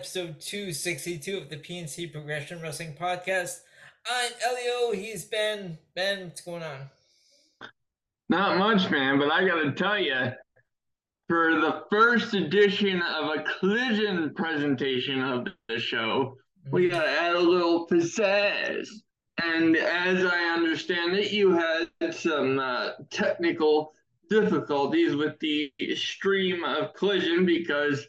right, 0.00 0.16
it 0.16 0.18
is 0.18 0.34
episode 0.34 0.40
262 0.40 1.38
of 1.38 1.48
the 1.50 1.56
PNC 1.56 2.12
Progression 2.12 2.60
Wrestling 2.62 2.94
Podcast. 3.00 3.60
I'm 4.10 4.32
Elio. 4.46 4.92
He's 4.92 5.24
Ben. 5.24 5.78
Ben, 5.94 6.24
what's 6.24 6.40
going 6.40 6.62
on? 6.62 6.90
Not 8.28 8.58
much, 8.58 8.90
man, 8.90 9.18
but 9.18 9.30
I 9.32 9.46
gotta 9.46 9.72
tell 9.72 9.98
you, 9.98 10.32
for 11.28 11.60
the 11.60 11.84
first 11.90 12.34
edition 12.34 13.02
of 13.02 13.36
a 13.36 13.44
collision 13.58 14.34
presentation 14.34 15.22
of 15.22 15.48
the 15.68 15.78
show, 15.78 16.36
we 16.70 16.88
Mm-hmm. 16.88 16.96
gotta 16.96 17.10
add 17.10 17.34
a 17.36 17.40
little 17.40 17.86
pizzazz. 17.88 18.88
And 19.42 19.76
as 19.76 20.24
I 20.24 20.54
understand 20.54 21.16
it, 21.16 21.32
you 21.32 21.52
had 21.52 22.14
some 22.14 22.58
uh, 22.58 22.90
technical 23.10 23.94
difficulties 24.28 25.16
with 25.16 25.38
the 25.40 25.72
stream 25.94 26.64
of 26.64 26.92
collision 26.94 27.46
because 27.46 28.06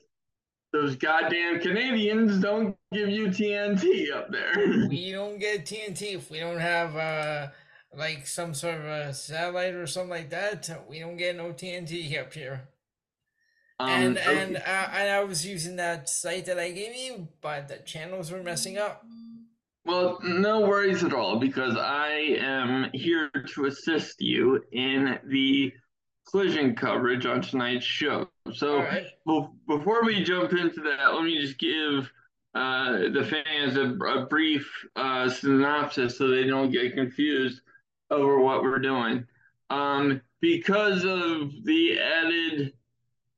those 0.71 0.95
goddamn 0.95 1.59
Canadians 1.59 2.39
don't 2.39 2.75
give 2.93 3.09
you 3.09 3.27
TNT 3.27 4.13
up 4.13 4.31
there. 4.31 4.53
We 4.89 5.11
don't 5.11 5.39
get 5.39 5.65
TNT 5.65 6.15
if 6.15 6.31
we 6.31 6.39
don't 6.39 6.59
have 6.59 6.95
uh 6.95 7.47
like 7.95 8.25
some 8.25 8.53
sort 8.53 8.75
of 8.75 8.85
a 8.85 9.13
satellite 9.13 9.73
or 9.73 9.85
something 9.85 10.09
like 10.09 10.29
that. 10.29 10.85
We 10.89 10.99
don't 10.99 11.17
get 11.17 11.35
no 11.35 11.51
TNT 11.51 12.19
up 12.19 12.33
here. 12.33 12.69
Um, 13.79 13.89
and 13.89 14.17
okay. 14.17 14.43
and 14.43 14.55
uh, 14.57 14.89
and 14.93 15.09
I 15.09 15.23
was 15.23 15.45
using 15.45 15.75
that 15.77 16.07
site 16.07 16.45
that 16.45 16.59
I 16.59 16.71
gave 16.71 16.95
you, 16.95 17.27
but 17.41 17.67
the 17.67 17.77
channels 17.77 18.31
were 18.31 18.43
messing 18.43 18.77
up. 18.77 19.03
Well, 19.85 20.19
no 20.21 20.61
worries 20.61 21.03
at 21.03 21.13
all 21.13 21.39
because 21.39 21.75
I 21.75 22.37
am 22.39 22.91
here 22.93 23.31
to 23.55 23.65
assist 23.65 24.21
you 24.21 24.63
in 24.71 25.17
the 25.25 25.73
collision 26.29 26.75
coverage 26.75 27.25
on 27.25 27.41
tonight's 27.41 27.85
show. 27.85 28.29
So, 28.53 28.79
right. 28.79 29.05
be- 29.25 29.47
before 29.67 30.03
we 30.03 30.23
jump 30.23 30.53
into 30.53 30.81
that, 30.81 31.13
let 31.13 31.23
me 31.23 31.39
just 31.39 31.57
give 31.57 32.11
uh, 32.53 33.09
the 33.13 33.23
fans 33.23 33.77
a, 33.77 33.93
a 34.05 34.25
brief 34.25 34.69
uh, 34.95 35.29
synopsis 35.29 36.17
so 36.17 36.27
they 36.27 36.45
don't 36.45 36.71
get 36.71 36.93
confused 36.93 37.61
over 38.09 38.39
what 38.39 38.61
we're 38.61 38.79
doing. 38.79 39.25
Um, 39.69 40.21
because 40.41 41.05
of 41.05 41.51
the 41.63 41.99
added 41.99 42.73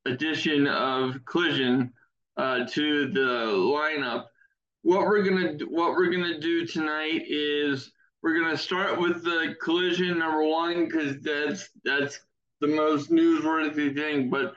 addition 0.05 0.67
of 0.67 1.23
collision 1.25 1.93
uh, 2.37 2.65
to 2.65 3.07
the 3.09 3.45
lineup, 3.53 4.25
what 4.81 5.01
we're 5.01 5.23
gonna 5.23 5.57
do, 5.57 5.65
what 5.65 5.91
we're 5.91 6.11
gonna 6.11 6.39
do 6.39 6.65
tonight 6.65 7.21
is 7.27 7.91
we're 8.21 8.39
gonna 8.39 8.57
start 8.57 8.99
with 8.99 9.23
the 9.23 9.55
collision 9.61 10.17
number 10.17 10.43
one 10.43 10.85
because 10.85 11.21
that's 11.21 11.69
that's 11.85 12.19
the 12.61 12.67
most 12.67 13.11
newsworthy 13.11 13.93
thing, 13.93 14.29
but 14.29 14.55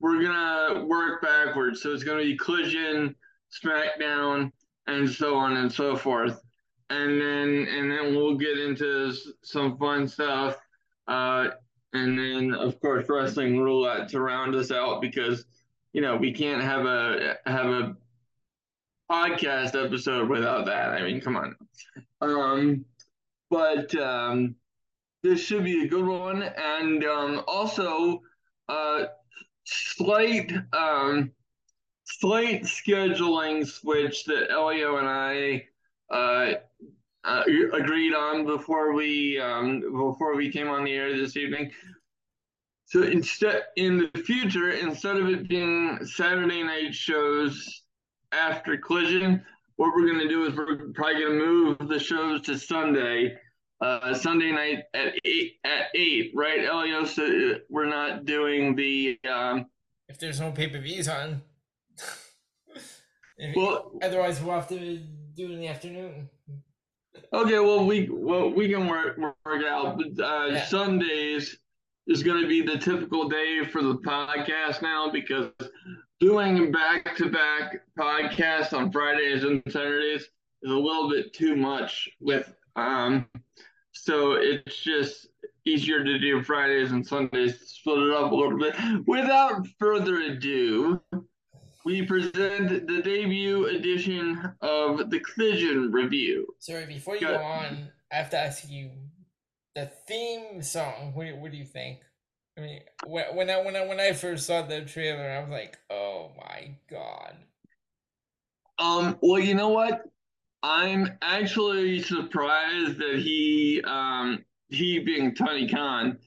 we're 0.00 0.22
gonna 0.22 0.84
work 0.84 1.22
backwards. 1.22 1.82
So 1.82 1.92
it's 1.92 2.04
gonna 2.04 2.22
be 2.22 2.36
collision, 2.36 3.14
SmackDown, 3.52 4.52
and 4.86 5.08
so 5.08 5.36
on 5.36 5.56
and 5.56 5.70
so 5.70 5.96
forth, 5.96 6.40
and 6.88 7.20
then 7.20 7.66
and 7.70 7.90
then 7.90 8.14
we'll 8.16 8.36
get 8.36 8.58
into 8.58 9.12
some 9.42 9.76
fun 9.76 10.08
stuff, 10.08 10.56
uh, 11.06 11.48
and 11.92 12.18
then 12.18 12.54
of 12.54 12.80
course 12.80 13.06
wrestling 13.08 13.58
roulette 13.58 14.08
to 14.08 14.20
round 14.20 14.54
us 14.54 14.70
out 14.70 15.00
because 15.00 15.44
you 15.92 16.00
know 16.00 16.16
we 16.16 16.32
can't 16.32 16.62
have 16.62 16.86
a 16.86 17.36
have 17.46 17.66
a 17.66 17.96
podcast 19.10 19.82
episode 19.82 20.28
without 20.28 20.66
that. 20.66 20.90
I 20.90 21.02
mean, 21.02 21.20
come 21.20 21.36
on. 21.36 21.56
Um, 22.20 22.84
but 23.50 23.94
um, 23.96 24.54
this 25.22 25.40
should 25.40 25.64
be 25.64 25.84
a 25.84 25.88
good 25.88 26.06
one, 26.06 26.42
and 26.42 27.04
um, 27.04 27.42
also 27.46 28.22
uh, 28.68 29.06
slight 29.70 30.52
um, 30.72 31.32
slight 32.04 32.62
scheduling 32.62 33.66
switch 33.66 34.24
that 34.24 34.50
Elio 34.50 34.96
and 34.96 35.08
I 35.08 35.64
uh, 36.10 36.54
uh, 37.24 37.42
agreed 37.72 38.14
on 38.14 38.46
before 38.46 38.92
we 38.92 39.38
um, 39.38 39.80
before 39.80 40.36
we 40.36 40.50
came 40.50 40.68
on 40.68 40.84
the 40.84 40.92
air 40.92 41.16
this 41.16 41.36
evening. 41.36 41.70
So 42.86 43.04
instead, 43.04 43.62
in 43.76 43.98
the 43.98 44.20
future, 44.22 44.70
instead 44.70 45.16
of 45.16 45.28
it 45.28 45.48
being 45.48 45.98
Saturday 46.04 46.62
night 46.64 46.92
shows 46.92 47.82
after 48.32 48.76
Collision, 48.76 49.44
what 49.76 49.94
we're 49.94 50.08
gonna 50.08 50.28
do 50.28 50.44
is 50.44 50.56
we're 50.56 50.92
probably 50.94 51.22
gonna 51.22 51.34
move 51.34 51.78
the 51.88 52.00
shows 52.00 52.40
to 52.42 52.58
Sunday, 52.58 53.36
uh, 53.80 54.14
Sunday 54.14 54.52
night 54.52 54.84
at 54.94 55.14
eight 55.24 55.54
at 55.64 55.86
eight, 55.94 56.32
right, 56.34 56.64
Elio? 56.64 57.04
So 57.04 57.54
we're 57.68 57.86
not 57.88 58.24
doing 58.26 58.76
the 58.76 59.18
um, 59.30 59.66
If 60.08 60.18
there's 60.18 60.40
no 60.40 60.50
pay 60.52 60.68
per 60.68 60.78
views 60.80 61.08
on. 61.08 61.42
Well. 63.56 63.92
otherwise, 64.02 64.38
we'll 64.42 64.54
have 64.54 64.68
to 64.68 64.98
do 65.34 65.46
it 65.46 65.50
in 65.52 65.60
the 65.60 65.68
afternoon. 65.68 66.28
Okay, 67.32 67.58
well 67.58 67.86
we 67.86 68.08
well 68.10 68.50
we 68.50 68.68
can 68.68 68.86
work 68.86 69.16
work 69.16 69.64
out. 69.66 69.96
But 69.98 70.22
uh, 70.22 70.46
Yeah. 70.48 70.64
Sundays 70.66 71.56
is 72.06 72.22
going 72.22 72.42
to 72.42 72.48
be 72.48 72.60
the 72.60 72.76
typical 72.76 73.28
day 73.30 73.64
for 73.64 73.82
the 73.82 73.94
podcast 73.96 74.82
now 74.82 75.10
because 75.10 75.50
doing 76.18 76.70
back 76.70 77.16
to 77.16 77.30
back 77.30 77.80
podcasts 77.98 78.74
on 78.74 78.92
Fridays 78.92 79.44
and 79.44 79.62
Saturdays 79.70 80.22
is 80.62 80.70
a 80.70 80.74
little 80.74 81.08
bit 81.08 81.32
too 81.32 81.56
much 81.56 82.10
with 82.20 82.54
um. 82.76 83.26
So 83.92 84.32
it's 84.32 84.76
just 84.82 85.28
easier 85.64 86.02
to 86.04 86.18
do 86.18 86.42
Fridays 86.42 86.92
and 86.92 87.06
Sundays, 87.06 87.60
split 87.66 87.98
it 87.98 88.12
up 88.12 88.32
a 88.32 88.34
little 88.34 88.58
bit. 88.58 88.74
Without 89.06 89.66
further 89.78 90.20
ado, 90.20 91.02
we 91.84 92.02
present 92.02 92.86
the 92.86 93.02
debut 93.02 93.66
edition 93.66 94.52
of 94.60 95.10
the 95.10 95.20
Collision 95.20 95.90
Review. 95.92 96.46
Sorry, 96.58 96.86
before 96.86 97.14
you 97.16 97.22
Got 97.22 97.38
go 97.38 97.44
on, 97.44 97.90
I 98.12 98.16
have 98.16 98.30
to 98.30 98.38
ask 98.38 98.68
you 98.70 98.90
the 99.74 99.86
theme 100.06 100.62
song. 100.62 101.12
What, 101.14 101.26
do- 101.26 101.36
what 101.36 101.50
do 101.50 101.56
you 101.56 101.64
think? 101.64 102.00
I 102.58 102.62
mean, 102.62 102.80
when, 103.06 103.24
when 103.34 103.50
I 103.50 103.62
when 103.62 103.76
I 103.76 103.86
when 103.86 104.00
I 104.00 104.12
first 104.12 104.46
saw 104.46 104.62
the 104.62 104.82
trailer, 104.82 105.30
I 105.30 105.40
was 105.40 105.48
like, 105.50 105.78
"Oh 105.88 106.32
my 106.36 106.74
god!" 106.90 107.36
Um, 108.78 109.16
well, 109.22 109.40
you 109.40 109.54
know 109.54 109.68
what? 109.68 110.02
I'm 110.62 111.18
actually 111.22 112.02
surprised 112.02 112.98
that 112.98 113.18
he, 113.18 113.82
um, 113.86 114.44
he 114.68 114.98
being 114.98 115.34
Tony 115.34 115.68
Khan, 115.68 116.18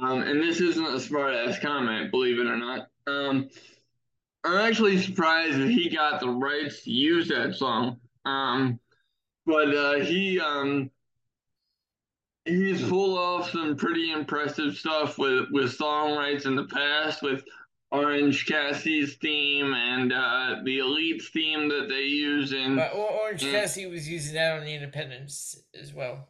um, 0.00 0.22
and 0.22 0.40
this 0.40 0.60
isn't 0.60 0.94
a 0.94 1.00
smart 1.00 1.34
ass 1.34 1.58
comment, 1.58 2.10
believe 2.10 2.38
it 2.38 2.46
or 2.46 2.56
not. 2.56 2.88
Um, 3.06 3.48
I'm 4.44 4.56
actually 4.56 4.98
surprised 4.98 5.58
that 5.58 5.70
he 5.70 5.88
got 5.88 6.20
the 6.20 6.28
rights 6.28 6.82
to 6.84 6.90
use 6.90 7.28
that 7.28 7.54
song. 7.54 7.98
Um, 8.24 8.80
but 9.46 9.74
uh, 9.74 9.94
he, 10.00 10.40
um, 10.40 10.90
he's 12.44 12.82
pulled 12.88 13.18
off 13.18 13.50
some 13.50 13.76
pretty 13.76 14.12
impressive 14.12 14.76
stuff 14.76 15.18
with 15.18 15.46
with 15.50 15.74
song 15.74 16.16
rights 16.16 16.46
in 16.46 16.56
the 16.56 16.64
past 16.64 17.22
with 17.22 17.44
Orange 17.92 18.46
Cassidy's 18.46 19.14
theme 19.16 19.72
and 19.74 20.12
uh, 20.12 20.56
the 20.64 20.78
Elite's 20.78 21.28
theme 21.30 21.68
that 21.68 21.88
they 21.88 22.02
use 22.02 22.52
in. 22.52 22.76
But 22.76 22.94
Orange 22.94 23.42
Mm. 23.42 23.50
Cassidy 23.52 23.86
was 23.86 24.08
using 24.08 24.34
that 24.34 24.58
on 24.58 24.64
the 24.64 24.72
Independence 24.74 25.60
as 25.74 25.92
well. 25.92 26.28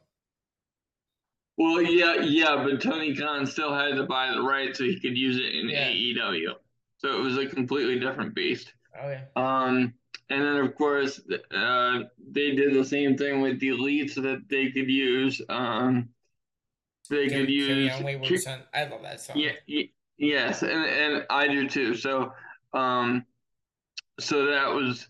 Well, 1.59 1.83
yeah, 1.83 2.23
yeah, 2.23 2.57
but 2.65 2.81
Tony 2.81 3.15
Khan 3.15 3.45
still 3.47 3.75
had 3.75 3.97
to 3.97 4.05
buy 4.05 4.31
the 4.33 4.41
right 4.41 4.75
so 4.75 4.85
he 4.85 4.99
could 4.99 5.17
use 5.19 5.37
it 5.37 5.55
in 5.55 5.69
Yeah. 5.69 5.89
AEW. 5.91 6.55
So 6.99 7.09
it 7.19 7.21
was 7.23 7.37
a 7.37 7.47
completely 7.47 7.99
different 7.99 8.35
beast. 8.35 8.73
Okay. 8.99 9.23
Um, 9.37 9.93
and 10.31 10.43
then 10.43 10.57
of 10.57 10.75
course, 10.75 11.21
uh, 11.55 12.01
they 12.31 12.53
did 12.53 12.73
the 12.75 12.85
same 12.85 13.17
thing 13.19 13.43
with 13.43 13.61
the 13.61 13.69
Elite 13.69 14.11
so 14.13 14.23
that 14.23 14.49
they 14.49 14.71
could 14.71 14.89
use. 14.89 15.43
Um, 15.51 16.09
they 17.11 17.25
could 17.25 17.33
Carry 17.49 17.53
use. 17.53 17.93
on 17.93 18.05
Wayward 18.05 18.41
Son. 18.41 18.61
I 18.73 18.85
love 18.85 19.03
that 19.03 19.21
song. 19.21 19.37
Yeah, 19.39 19.53
yes, 20.21 20.63
and 20.63 20.85
and 20.85 21.27
I 21.29 21.49
do 21.49 21.69
too. 21.69 21.95
So, 21.95 22.33
um, 22.73 23.27
so 24.21 24.47
that 24.47 24.73
was 24.73 25.09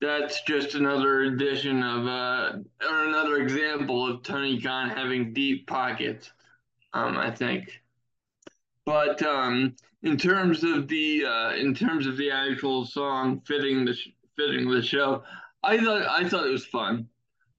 that's 0.00 0.42
just 0.42 0.74
another 0.74 1.22
addition 1.22 1.82
of 1.82 2.06
uh 2.06 2.52
or 2.88 3.04
another 3.04 3.36
example 3.36 4.06
of 4.10 4.22
Tony 4.22 4.60
Khan 4.60 4.88
having 4.90 5.34
deep 5.34 5.66
pockets. 5.66 6.30
Um, 6.94 7.16
I 7.16 7.30
think. 7.30 7.82
But 8.84 9.22
um, 9.22 9.76
in 10.02 10.16
terms 10.16 10.64
of 10.64 10.88
the 10.88 11.24
uh, 11.24 11.54
in 11.54 11.74
terms 11.74 12.06
of 12.06 12.16
the 12.16 12.30
actual 12.30 12.84
song 12.84 13.40
fitting 13.46 13.84
the 13.84 13.94
sh- 13.94 14.08
fitting 14.36 14.68
the 14.70 14.82
show, 14.82 15.22
I 15.62 15.78
thought 15.78 16.02
I 16.08 16.28
thought 16.28 16.46
it 16.46 16.50
was 16.50 16.66
fun. 16.66 17.08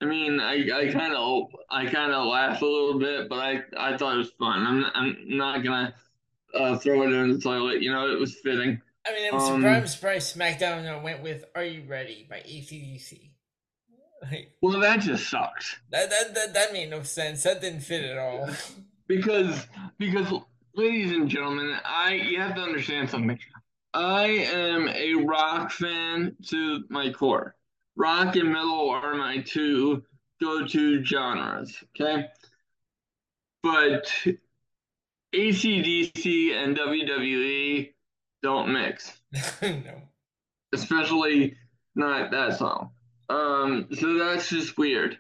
I 0.01 0.06
mean, 0.06 0.39
I 0.39 0.56
I 0.71 0.92
kind 0.92 1.16
of 1.16 1.48
I 1.71 1.86
kind 1.86 2.12
of 2.12 2.27
laughed 2.27 2.62
a 2.62 2.66
little 2.66 3.00
bit, 3.00 3.30
but 3.30 3.39
I 3.39 3.62
I 3.77 3.98
thought 3.98 4.16
it 4.16 4.18
was 4.18 4.31
fun. 4.31 4.66
I'm 4.68 4.86
I'm 4.94 5.38
not 5.38 5.63
gonna 5.63 5.95
uh, 6.53 6.77
throw 6.77 7.03
it 7.03 7.13
in 7.13 7.33
the 7.33 7.39
toilet. 7.39 7.81
You 7.81 7.91
know, 7.91 8.11
it 8.11 8.19
was 8.19 8.35
fitting. 8.39 8.81
I 9.05 9.13
mean, 9.13 9.33
I'm 9.33 9.39
Um, 9.65 9.88
surprised, 9.88 10.35
SmackDown 10.38 11.03
went 11.03 11.21
with 11.21 11.45
"Are 11.55 11.63
You 11.63 11.83
Ready" 11.88 12.25
by 12.29 12.38
ACDC. 12.39 13.29
Like 14.21 14.51
Well, 14.61 14.79
that 14.79 15.01
just 15.01 15.29
sucks 15.29 15.75
that, 15.91 16.09
that 16.09 16.33
that 16.35 16.53
that 16.53 16.73
made 16.73 16.89
no 16.89 17.03
sense. 17.03 17.44
That 17.44 17.59
didn't 17.59 17.81
fit 17.81 18.05
at 18.05 18.17
all. 18.17 18.50
because 19.07 19.67
because 19.97 20.31
ladies 20.75 21.11
and 21.11 21.27
gentlemen, 21.29 21.75
I 21.83 22.13
you 22.13 22.39
have 22.39 22.56
to 22.56 22.61
understand 22.61 23.09
something. 23.09 23.38
I 23.94 24.23
am 24.23 24.88
a 24.88 25.13
rock 25.25 25.71
fan 25.71 26.35
to 26.47 26.83
my 26.89 27.11
core. 27.11 27.56
Rock 27.95 28.38
and 28.38 28.51
metal 28.51 28.89
are 28.89 29.13
my 29.15 29.39
two 29.41 30.03
go-to 30.41 31.03
genres. 31.03 31.75
Okay, 31.89 32.27
but 33.61 34.11
ACDC 35.33 36.53
and 36.53 36.77
WWE 36.77 37.91
don't 38.41 38.71
mix. 38.71 39.12
no. 39.62 40.01
Especially 40.74 41.56
not 41.95 42.31
that 42.31 42.57
song. 42.57 42.91
Um, 43.30 43.88
so 43.94 44.18
that's 44.18 44.50
just 44.50 44.77
weird. 44.77 45.18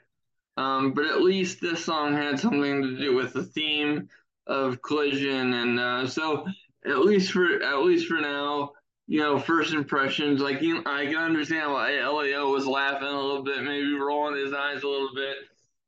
Um, 0.57 0.93
but 0.93 1.05
at 1.05 1.21
least 1.21 1.61
this 1.61 1.83
song 1.83 2.13
had 2.13 2.39
something 2.39 2.81
to 2.81 2.97
do 2.97 3.15
with 3.15 3.33
the 3.33 3.43
theme 3.43 4.09
of 4.45 4.81
collision, 4.81 5.53
and 5.53 5.79
uh, 5.79 6.07
so 6.07 6.45
at 6.85 6.99
least 6.99 7.31
for 7.31 7.63
at 7.63 7.79
least 7.79 8.07
for 8.07 8.19
now, 8.19 8.73
you 9.07 9.19
know, 9.19 9.39
first 9.39 9.73
impressions. 9.73 10.41
Like 10.41 10.61
you, 10.61 10.83
I 10.85 11.05
can 11.05 11.15
understand 11.15 11.71
why 11.71 11.97
Elio 11.97 12.51
was 12.51 12.67
laughing 12.67 13.07
a 13.07 13.19
little 13.19 13.43
bit, 13.43 13.63
maybe 13.63 13.93
rolling 13.93 14.37
his 14.37 14.53
eyes 14.53 14.83
a 14.83 14.87
little 14.87 15.13
bit. 15.15 15.37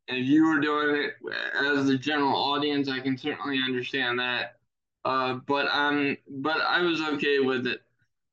If 0.07 0.27
you 0.27 0.45
were 0.45 0.59
doing 0.59 1.03
it 1.03 1.13
as 1.59 1.87
the 1.87 1.97
general 1.97 2.35
audience, 2.35 2.89
I 2.89 2.99
can 2.99 3.17
certainly 3.17 3.59
understand 3.65 4.19
that. 4.19 4.57
Uh, 5.03 5.35
but 5.47 5.67
um, 5.67 6.17
but 6.27 6.61
I 6.61 6.81
was 6.81 7.01
okay 7.01 7.39
with 7.39 7.67
it. 7.67 7.81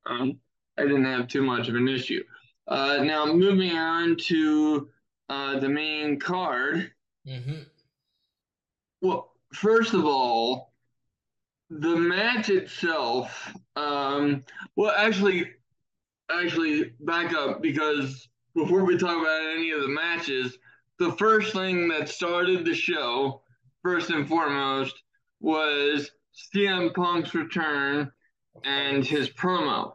Um, 0.06 0.38
I 0.78 0.82
didn't 0.82 1.04
have 1.04 1.28
too 1.28 1.42
much 1.42 1.68
of 1.68 1.74
an 1.74 1.88
issue. 1.88 2.22
Uh, 2.66 2.98
now 3.02 3.26
moving 3.26 3.76
on 3.76 4.16
to 4.16 4.88
uh, 5.28 5.58
the 5.58 5.68
main 5.68 6.18
card. 6.18 6.92
Mm-hmm. 7.26 7.62
Well, 9.00 9.32
first 9.52 9.94
of 9.94 10.04
all, 10.04 10.72
the 11.70 11.96
match 11.96 12.48
itself. 12.48 13.52
Um, 13.76 14.44
well, 14.76 14.94
actually, 14.96 15.50
actually, 16.30 16.92
back 17.00 17.34
up 17.34 17.62
because 17.62 18.28
before 18.54 18.84
we 18.84 18.96
talk 18.96 19.20
about 19.20 19.42
any 19.54 19.70
of 19.70 19.82
the 19.82 19.88
matches, 19.88 20.56
the 21.02 21.12
first 21.12 21.52
thing 21.52 21.88
that 21.88 22.08
started 22.08 22.64
the 22.64 22.74
show, 22.74 23.42
first 23.82 24.10
and 24.10 24.28
foremost, 24.28 25.02
was 25.40 26.10
CM 26.54 26.94
Punk's 26.94 27.34
return 27.34 28.10
and 28.64 29.04
his 29.04 29.28
promo. 29.28 29.94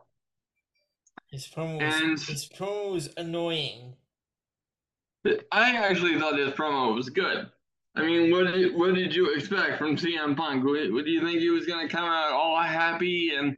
His 1.31 1.47
promo 1.47 1.81
was, 1.81 2.01
and 2.01 2.19
his 2.19 2.49
promo 2.49 2.91
was 2.91 3.09
annoying. 3.15 3.95
I 5.51 5.75
actually 5.75 6.19
thought 6.19 6.37
his 6.37 6.53
promo 6.53 6.93
was 6.93 7.09
good. 7.09 7.49
I 7.95 8.01
mean, 8.01 8.31
what 8.31 8.53
did 8.53 8.75
what 8.75 8.93
did 8.93 9.15
you 9.15 9.33
expect 9.33 9.77
from 9.77 9.95
CM 9.95 10.35
Punk? 10.35 10.63
What, 10.63 10.91
what 10.91 11.05
do 11.05 11.11
you 11.11 11.21
think 11.21 11.39
he 11.39 11.49
was 11.49 11.65
gonna 11.65 11.89
come 11.89 12.05
out 12.05 12.31
all 12.31 12.61
happy 12.61 13.31
and 13.35 13.55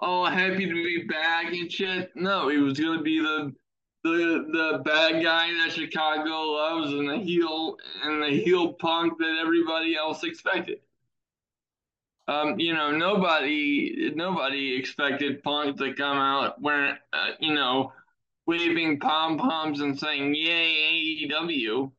all 0.00 0.26
happy 0.26 0.66
to 0.66 0.72
be 0.72 1.04
back 1.08 1.52
and 1.52 1.70
shit? 1.70 2.10
No, 2.16 2.48
he 2.48 2.58
was 2.58 2.78
gonna 2.78 3.02
be 3.02 3.20
the 3.20 3.52
the 4.02 4.46
the 4.52 4.82
bad 4.84 5.22
guy 5.22 5.48
that 5.52 5.72
Chicago 5.72 6.30
loves 6.30 6.92
and 6.92 7.08
the 7.08 7.18
heel 7.18 7.76
and 8.02 8.22
the 8.22 8.30
heel 8.30 8.72
punk 8.72 9.18
that 9.18 9.38
everybody 9.40 9.96
else 9.96 10.24
expected. 10.24 10.78
Um, 12.28 12.58
you 12.58 12.72
know, 12.72 12.90
nobody 12.92 14.12
nobody 14.14 14.76
expected 14.76 15.42
Punk 15.42 15.78
to 15.78 15.92
come 15.94 16.18
out 16.18 16.60
wearing, 16.60 16.96
uh, 17.12 17.30
you 17.40 17.54
know, 17.54 17.92
waving 18.46 19.00
pom 19.00 19.38
poms 19.38 19.80
and 19.80 19.98
saying 19.98 20.34
"Yay 20.34 21.26
AEW." 21.28 21.90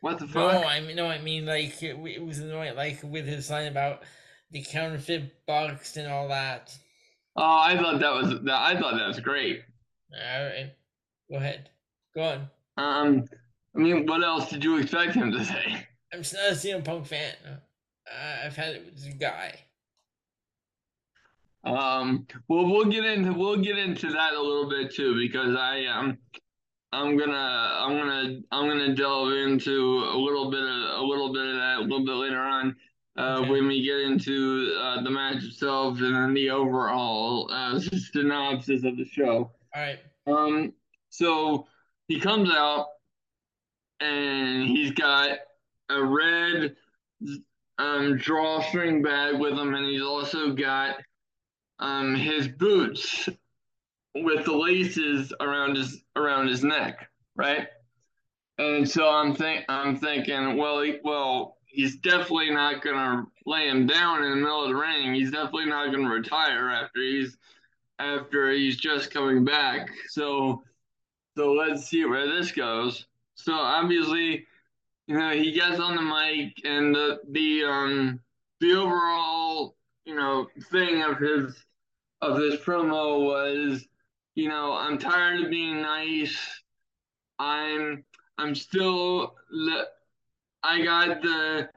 What 0.00 0.18
the 0.18 0.26
fuck? 0.26 0.52
No, 0.52 0.64
I 0.64 0.80
mean, 0.80 0.96
no, 0.96 1.06
I 1.06 1.20
mean 1.20 1.44
like 1.44 1.82
it, 1.82 1.96
it 2.06 2.24
was 2.24 2.38
annoying, 2.38 2.76
like 2.76 3.00
with 3.02 3.26
his 3.26 3.50
line 3.50 3.66
about 3.66 4.02
the 4.50 4.62
counterfeit 4.62 5.46
bucks 5.46 5.96
and 5.96 6.10
all 6.10 6.28
that. 6.28 6.74
Oh, 7.36 7.60
I 7.62 7.76
thought 7.76 8.00
that 8.00 8.14
was 8.14 8.40
that. 8.42 8.54
I 8.54 8.80
thought 8.80 8.96
that 8.96 9.08
was 9.08 9.20
great. 9.20 9.62
All 10.12 10.44
right, 10.44 10.72
go 11.30 11.36
ahead, 11.36 11.70
go 12.14 12.22
on. 12.22 12.50
Um, 12.76 13.24
I 13.74 13.78
mean, 13.78 14.06
what 14.06 14.22
else 14.22 14.50
did 14.50 14.64
you 14.64 14.78
expect 14.78 15.14
him 15.14 15.32
to 15.32 15.44
say? 15.44 15.86
I'm 16.12 16.22
just 16.22 16.34
not 16.34 16.50
a 16.50 16.54
CM 16.54 16.84
Punk 16.84 17.06
fan. 17.06 17.34
Uh, 17.44 18.46
I've 18.46 18.56
had 18.56 18.74
it 18.74 18.84
with 18.84 18.96
this 18.96 19.14
guy. 19.14 19.54
Um, 21.64 22.26
well, 22.48 22.66
we'll 22.66 22.84
get 22.84 23.04
into 23.04 23.32
we'll 23.32 23.56
get 23.56 23.76
into 23.76 24.08
that 24.12 24.34
a 24.34 24.40
little 24.40 24.70
bit 24.70 24.94
too 24.94 25.18
because 25.18 25.56
I 25.56 25.84
um 25.86 26.16
I'm 26.92 27.16
gonna 27.16 27.32
I'm 27.32 27.98
gonna 27.98 28.40
I'm 28.52 28.68
gonna 28.68 28.94
delve 28.94 29.32
into 29.32 30.04
a 30.04 30.16
little 30.16 30.48
bit 30.50 30.62
of 30.62 31.00
a 31.00 31.02
little 31.02 31.32
bit 31.32 31.44
of 31.44 31.56
that 31.56 31.78
a 31.78 31.80
little 31.80 32.04
bit 32.04 32.14
later 32.14 32.40
on 32.40 32.76
uh, 33.18 33.38
okay. 33.40 33.50
when 33.50 33.66
we 33.66 33.84
get 33.84 33.98
into 33.98 34.76
uh, 34.80 35.02
the 35.02 35.10
match 35.10 35.42
itself 35.42 35.98
and 36.00 36.14
then 36.14 36.34
the 36.34 36.50
overall 36.50 37.50
uh, 37.52 37.80
synopsis 38.12 38.84
of 38.84 38.96
the 38.96 39.04
show. 39.04 39.50
All 39.74 39.82
right. 39.82 39.98
Um. 40.26 40.72
So 41.16 41.66
he 42.08 42.20
comes 42.20 42.50
out 42.52 42.88
and 44.00 44.68
he's 44.68 44.90
got 44.90 45.30
a 45.88 46.04
red 46.04 46.76
um, 47.78 48.18
drawstring 48.18 49.02
bag 49.02 49.40
with 49.40 49.54
him, 49.54 49.74
and 49.74 49.86
he's 49.86 50.02
also 50.02 50.52
got 50.52 50.96
um, 51.78 52.14
his 52.14 52.48
boots 52.48 53.30
with 54.14 54.44
the 54.44 54.52
laces 54.52 55.32
around 55.40 55.76
his 55.76 56.02
around 56.16 56.48
his 56.48 56.62
neck, 56.62 57.08
right? 57.34 57.68
And 58.58 58.86
so 58.88 59.08
I'm 59.08 59.34
think 59.34 59.64
I'm 59.70 59.96
thinking, 59.96 60.58
well, 60.58 60.82
he, 60.82 60.98
well, 61.02 61.56
he's 61.64 61.96
definitely 61.96 62.50
not 62.50 62.82
gonna 62.82 63.24
lay 63.46 63.68
him 63.70 63.86
down 63.86 64.22
in 64.22 64.30
the 64.32 64.36
middle 64.36 64.64
of 64.64 64.68
the 64.68 64.76
ring. 64.76 65.14
He's 65.14 65.30
definitely 65.30 65.66
not 65.66 65.90
gonna 65.92 66.10
retire 66.10 66.68
after 66.68 67.00
he's 67.00 67.38
after 67.98 68.50
he's 68.50 68.76
just 68.76 69.10
coming 69.10 69.46
back. 69.46 69.88
So 70.08 70.62
so 71.36 71.52
let's 71.52 71.86
see 71.86 72.04
where 72.04 72.26
this 72.26 72.52
goes. 72.52 73.06
So 73.34 73.52
obviously 73.52 74.46
you 75.06 75.16
know, 75.16 75.30
he 75.30 75.52
gets 75.52 75.78
on 75.78 75.96
the 75.96 76.02
mic 76.02 76.60
and 76.64 76.94
the 76.94 77.20
the 77.30 77.64
um 77.64 78.20
the 78.60 78.72
overall, 78.72 79.76
you 80.04 80.14
know, 80.14 80.48
thing 80.70 81.02
of 81.02 81.18
his 81.18 81.54
of 82.22 82.38
his 82.38 82.56
promo 82.60 83.24
was, 83.24 83.86
you 84.34 84.48
know, 84.48 84.72
I'm 84.72 84.98
tired 84.98 85.44
of 85.44 85.50
being 85.50 85.80
nice. 85.80 86.36
I'm 87.38 88.04
I'm 88.38 88.54
still 88.54 89.34
I 90.62 90.82
got 90.82 91.22
the 91.22 91.68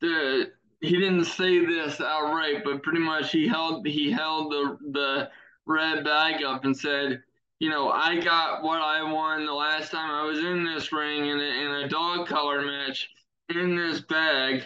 the 0.00 0.52
he 0.80 0.98
didn't 0.98 1.24
say 1.24 1.64
this 1.64 2.00
outright, 2.00 2.62
but 2.64 2.82
pretty 2.82 3.00
much 3.00 3.32
he 3.32 3.48
held 3.48 3.86
he 3.86 4.10
held 4.10 4.52
the 4.52 4.78
the 4.92 5.30
red 5.66 6.04
bag 6.04 6.44
up 6.44 6.64
and 6.64 6.76
said, 6.76 7.22
you 7.62 7.70
know, 7.70 7.90
I 7.90 8.18
got 8.18 8.64
what 8.64 8.82
I 8.82 9.04
won 9.04 9.46
the 9.46 9.52
last 9.52 9.92
time 9.92 10.10
I 10.10 10.24
was 10.24 10.40
in 10.40 10.64
this 10.64 10.90
ring 10.90 11.26
in 11.26 11.38
a, 11.38 11.42
in 11.42 11.84
a 11.84 11.88
dog 11.88 12.26
collar 12.26 12.60
match 12.60 13.08
in 13.50 13.76
this 13.76 14.00
bag. 14.00 14.64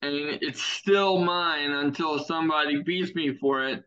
And 0.00 0.14
it's 0.40 0.62
still 0.62 1.18
mine 1.18 1.72
until 1.72 2.24
somebody 2.24 2.82
beats 2.82 3.14
me 3.14 3.36
for 3.36 3.66
it. 3.68 3.84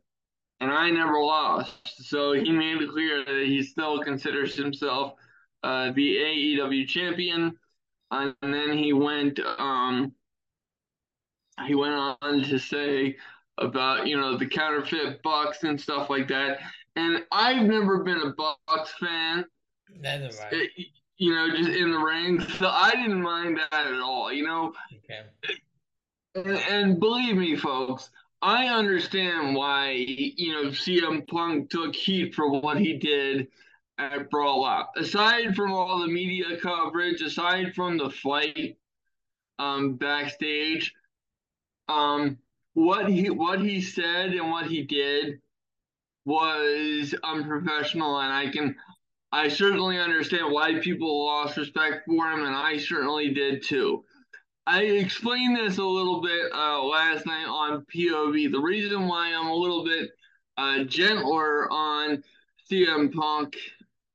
And 0.60 0.70
I 0.70 0.92
never 0.92 1.20
lost. 1.24 1.74
So 2.06 2.34
he 2.34 2.52
made 2.52 2.80
it 2.80 2.92
clear 2.92 3.26
that 3.26 3.46
he 3.48 3.64
still 3.64 4.04
considers 4.04 4.56
himself 4.56 5.14
uh, 5.64 5.92
the 5.92 6.18
AEW 6.18 6.88
champion. 6.88 7.58
And 8.12 8.36
then 8.44 8.78
he 8.78 8.94
went 8.94 9.40
um, 9.40 10.14
he 11.66 11.74
went 11.74 11.96
on 11.96 12.44
to 12.44 12.60
say 12.60 13.18
about 13.58 14.06
you 14.06 14.18
know 14.18 14.38
the 14.38 14.46
counterfeit 14.46 15.24
bucks 15.24 15.64
and 15.64 15.82
stuff 15.82 16.12
like 16.12 16.28
that 16.28 16.60
and 16.96 17.24
I've 17.32 17.64
never 17.64 18.04
been 18.04 18.20
a 18.20 18.32
Bucks 18.32 18.94
fan. 19.00 19.46
Neither 20.00 20.30
it, 20.52 20.72
you 21.18 21.34
know, 21.34 21.50
just 21.50 21.70
in 21.70 21.92
the 21.92 21.98
ring, 21.98 22.42
so 22.42 22.68
I 22.68 22.92
didn't 22.92 23.22
mind 23.22 23.58
that 23.58 23.88
at 23.88 24.00
all. 24.02 24.32
You 24.32 24.46
know, 24.46 24.74
okay. 25.06 25.22
and, 26.36 26.58
and 26.70 27.00
believe 27.00 27.36
me, 27.36 27.56
folks, 27.56 28.10
I 28.42 28.68
understand 28.68 29.56
why 29.56 29.92
you 29.92 30.54
know 30.54 30.70
CM 30.70 31.28
Punk 31.28 31.70
took 31.70 31.96
heat 31.96 32.34
for 32.34 32.50
what 32.50 32.80
he 32.80 32.98
did 32.98 33.48
at 33.98 34.30
Brawl 34.30 34.66
Out. 34.66 34.88
Aside 34.98 35.56
from 35.56 35.72
all 35.72 36.00
the 36.00 36.08
media 36.08 36.58
coverage, 36.60 37.22
aside 37.22 37.74
from 37.76 37.98
the 37.98 38.10
fight 38.10 38.78
um, 39.60 39.96
backstage, 39.96 40.94
um, 41.88 42.38
what 42.74 43.10
he 43.10 43.30
what 43.30 43.62
he 43.62 43.82
said 43.82 44.32
and 44.32 44.50
what 44.50 44.66
he 44.66 44.82
did 44.82 45.40
was 46.26 47.14
unprofessional, 47.24 48.20
and 48.20 48.34
I 48.34 48.50
can, 48.50 48.76
I 49.32 49.50
certainly 49.50 50.00
understand 50.00 50.52
why 50.52 50.80
people 50.80 51.26
lost 51.26 51.58
respect 51.58 52.06
for 52.06 52.30
him, 52.32 52.46
and 52.46 52.56
I 52.56 52.78
certainly 52.78 53.34
did 53.34 53.64
too. 53.64 54.04
I 54.66 54.84
explained 54.84 55.58
this 55.58 55.78
a 55.78 55.84
little 55.84 56.22
bit 56.22 56.52
uh, 56.54 56.82
last 56.84 57.26
night 57.26 57.48
on 57.48 57.86
POV. 57.94 58.52
The 58.52 58.62
reason 58.62 59.08
why 59.08 59.34
I'm 59.34 59.48
a 59.48 59.56
little 59.56 59.84
bit 59.84 60.12
uh, 60.58 60.84
gentler 60.86 61.70
on 61.70 62.24
CM 62.72 63.14
Punk, 63.14 63.58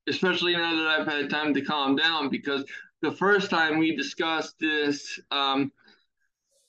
especially 0.09 0.55
now 0.55 0.75
that 0.75 0.87
I've 0.87 1.07
had 1.07 1.29
time 1.29 1.53
to 1.53 1.61
calm 1.61 1.97
down, 1.97 2.31
because 2.31 2.65
the 3.03 3.13
first 3.13 3.51
time 3.51 3.79
we 3.79 3.95
discussed 3.95 4.55
this, 4.59 5.21
um, 5.31 5.71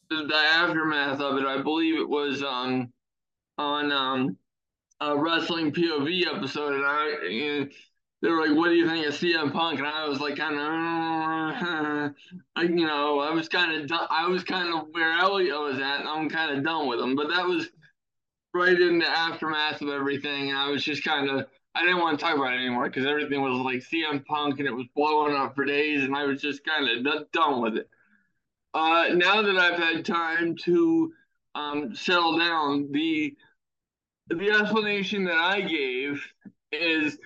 the, 0.10 0.36
aftermath 0.36 1.22
of 1.22 1.38
it, 1.38 1.46
I 1.46 1.62
believe 1.62 2.00
it 2.00 2.10
was 2.10 2.44
um, 2.44 2.92
on 3.58 3.92
um, 3.94 4.38
a 5.02 5.18
wrestling 5.18 5.72
POV 5.72 6.28
episode, 6.28 6.74
and 6.74 6.86
I 6.86 7.10
and 7.26 7.72
they 8.22 8.30
were 8.30 8.46
like, 8.46 8.58
"What 8.58 8.70
do 8.70 8.76
you 8.76 8.88
think 8.88 9.06
of 9.06 9.14
CM 9.14 9.52
Punk?" 9.52 9.80
And 9.80 9.88
I 9.88 10.08
was 10.08 10.20
like, 10.20 10.36
kind 10.36 10.56
of, 10.56 12.16
I, 12.56 12.64
you 12.64 12.86
know, 12.86 13.20
I 13.20 13.32
was 13.32 13.48
kind 13.48 13.80
of 13.80 13.88
done. 13.88 14.08
I 14.10 14.28
was 14.28 14.44
kind 14.44 14.74
of 14.74 14.88
where 14.92 15.18
Elio 15.18 15.64
was 15.64 15.80
at, 15.80 16.02
and 16.02 16.10
I'm 16.10 16.30
kind 16.30 16.58
of 16.58 16.64
done 16.64 16.88
with 16.88 17.00
him. 17.00 17.16
But 17.16 17.30
that 17.30 17.46
was 17.46 17.70
right 18.54 18.80
in 18.80 19.00
the 19.00 19.10
aftermath 19.10 19.82
of 19.82 19.90
everything, 19.90 20.50
and 20.50 20.58
I 20.58 20.70
was 20.70 20.84
just 20.84 21.04
kind 21.04 21.30
of. 21.30 21.46
I 21.76 21.84
didn't 21.84 22.00
want 22.00 22.20
to 22.20 22.26
talk 22.26 22.36
about 22.36 22.54
it 22.54 22.58
anymore 22.58 22.90
because 22.90 23.06
everything 23.06 23.42
was 23.42 23.54
like 23.60 23.78
CM 23.78 24.26
Punk 24.26 24.58
and 24.58 24.68
it 24.68 24.76
was 24.76 24.88
blowing 24.96 25.36
up 25.36 25.56
for 25.56 25.64
days, 25.66 26.04
and 26.04 26.16
I 26.16 26.26
was 26.26 26.42
just 26.42 26.66
kind 26.66 27.08
of 27.08 27.32
done 27.32 27.62
with 27.62 27.78
it. 27.78 27.90
Uh, 28.74 29.10
now 29.14 29.42
that 29.42 29.56
I've 29.56 29.80
had 29.80 30.04
time 30.04 30.56
to 30.64 31.14
um, 31.56 31.96
settle 31.96 32.38
down, 32.38 32.92
the 32.92 33.36
the 34.30 34.52
explanation 34.52 35.24
that 35.26 35.38
I 35.38 35.62
gave 35.62 36.24
is 36.72 37.18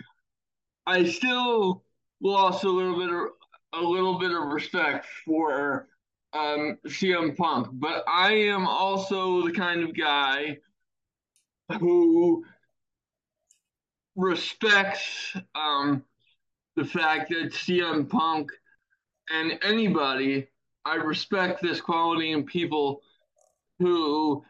I 0.85 1.05
still 1.05 1.83
lost 2.21 2.63
a 2.63 2.69
little 2.69 2.97
bit 2.97 3.09
of 3.09 3.29
a 3.73 3.81
little 3.81 4.19
bit 4.19 4.31
of 4.31 4.47
respect 4.49 5.07
for 5.25 5.87
um, 6.33 6.77
CM 6.87 7.35
Punk, 7.35 7.67
but 7.73 8.03
I 8.07 8.33
am 8.33 8.67
also 8.67 9.45
the 9.45 9.51
kind 9.51 9.83
of 9.83 9.97
guy 9.97 10.59
who 11.79 12.45
respects 14.15 15.35
um, 15.55 16.03
the 16.75 16.85
fact 16.85 17.29
that 17.29 17.51
CM 17.51 18.07
Punk 18.09 18.51
and 19.31 19.59
anybody, 19.63 20.47
I 20.85 20.95
respect 20.95 21.61
this 21.61 21.81
quality 21.81 22.31
in 22.31 22.43
people 22.43 23.01
who 23.79 24.43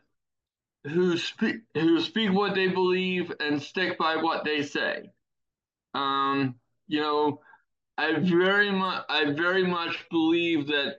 who 0.86 1.18
speak 1.18 1.58
who 1.74 2.02
speak 2.02 2.32
what 2.32 2.56
they 2.56 2.68
believe 2.68 3.32
and 3.40 3.62
stick 3.62 3.98
by 3.98 4.18
what 4.18 4.44
they 4.44 4.62
say. 4.64 5.10
Um, 5.94 6.56
you 6.88 7.02
know, 7.02 7.40
I 7.98 8.20
very 8.20 8.72
much 8.72 9.06
I 9.10 9.32
very 9.32 9.66
much 9.66 10.06
believe 10.10 10.68
that 10.68 10.98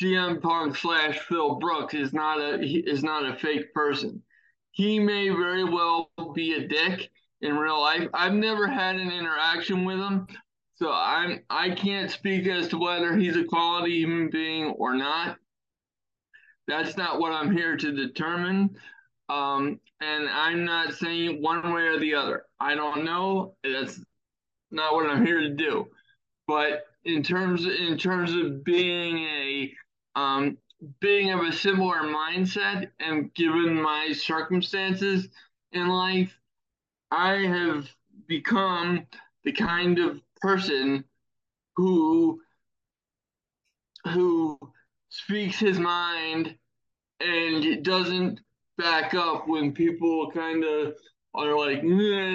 CM 0.00 0.40
Punk 0.40 0.76
slash 0.76 1.18
Phil 1.20 1.56
Brooks 1.56 1.94
is 1.94 2.12
not 2.12 2.40
a 2.40 2.60
is 2.60 3.02
not 3.02 3.26
a 3.26 3.36
fake 3.36 3.72
person. 3.74 4.22
He 4.70 4.98
may 4.98 5.28
very 5.28 5.64
well 5.64 6.10
be 6.34 6.54
a 6.54 6.68
dick 6.68 7.10
in 7.40 7.56
real 7.56 7.80
life. 7.80 8.08
I've 8.14 8.34
never 8.34 8.66
had 8.66 8.96
an 8.96 9.10
interaction 9.10 9.84
with 9.84 9.98
him, 9.98 10.26
so 10.76 10.92
I'm 10.92 11.42
I 11.50 11.70
can't 11.70 12.10
speak 12.10 12.46
as 12.46 12.68
to 12.68 12.78
whether 12.78 13.16
he's 13.16 13.36
a 13.36 13.44
quality 13.44 13.98
human 13.98 14.30
being 14.30 14.66
or 14.66 14.94
not. 14.94 15.38
That's 16.68 16.96
not 16.96 17.20
what 17.20 17.32
I'm 17.32 17.56
here 17.56 17.76
to 17.76 17.92
determine. 17.92 18.76
Um, 19.28 19.80
and 20.00 20.28
I'm 20.28 20.64
not 20.64 20.94
saying 20.94 21.42
one 21.42 21.72
way 21.72 21.82
or 21.82 21.98
the 21.98 22.14
other. 22.14 22.44
I 22.60 22.74
don't 22.74 23.04
know. 23.04 23.54
That's 23.64 24.00
not 24.70 24.94
what 24.94 25.08
I'm 25.08 25.24
here 25.24 25.40
to 25.40 25.50
do. 25.50 25.88
But 26.46 26.84
in 27.04 27.22
terms 27.22 27.66
in 27.66 27.96
terms 27.98 28.32
of 28.32 28.64
being 28.64 29.18
a 29.18 29.72
um, 30.14 30.58
being 31.00 31.32
of 31.32 31.40
a 31.40 31.52
similar 31.52 32.02
mindset 32.02 32.88
and 33.00 33.32
given 33.34 33.80
my 33.80 34.12
circumstances 34.12 35.28
in 35.72 35.88
life, 35.88 36.36
I 37.10 37.32
have 37.34 37.88
become 38.26 39.06
the 39.44 39.52
kind 39.52 39.98
of 39.98 40.20
person 40.40 41.04
who 41.76 42.40
who 44.04 44.58
speaks 45.08 45.58
his 45.58 45.78
mind 45.78 46.56
and 47.20 47.84
doesn't 47.84 48.40
back 48.78 49.14
up 49.14 49.48
when 49.48 49.72
people 49.72 50.30
kind 50.30 50.64
of 50.64 50.94
are 51.34 51.56
like 51.56 51.82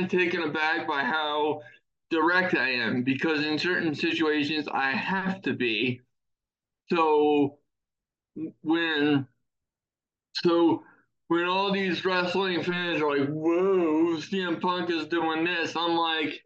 taken 0.09 0.43
aback 0.43 0.87
by 0.87 1.03
how 1.03 1.61
direct 2.09 2.55
I 2.55 2.69
am 2.69 3.03
because 3.03 3.43
in 3.43 3.57
certain 3.57 3.95
situations 3.95 4.67
I 4.71 4.91
have 4.91 5.41
to 5.43 5.53
be. 5.53 6.01
So 6.89 7.57
when 8.61 9.27
so 10.33 10.83
when 11.27 11.45
all 11.45 11.71
these 11.71 12.03
wrestling 12.03 12.61
fans 12.63 13.01
are 13.01 13.17
like, 13.17 13.29
"Whoa, 13.29 14.17
CM 14.17 14.59
Punk 14.59 14.89
is 14.89 15.07
doing 15.07 15.45
this," 15.45 15.75
I'm 15.75 15.95
like, 15.95 16.43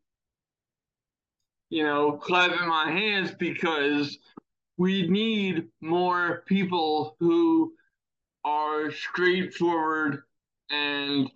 you 1.69 1.83
know, 1.83 2.13
clapping 2.13 2.67
my 2.67 2.91
hands 2.91 3.31
because 3.33 4.17
we 4.77 5.07
need 5.07 5.67
more 5.81 6.43
people 6.45 7.15
who 7.19 7.73
are 8.45 8.91
straightforward 8.91 10.23
and 10.69 11.29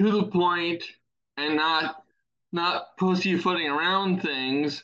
to 0.00 0.10
the 0.10 0.24
point 0.24 0.82
and 1.36 1.56
not 1.56 2.02
not 2.52 2.96
pussyfooting 2.96 3.68
around 3.68 4.22
things 4.22 4.82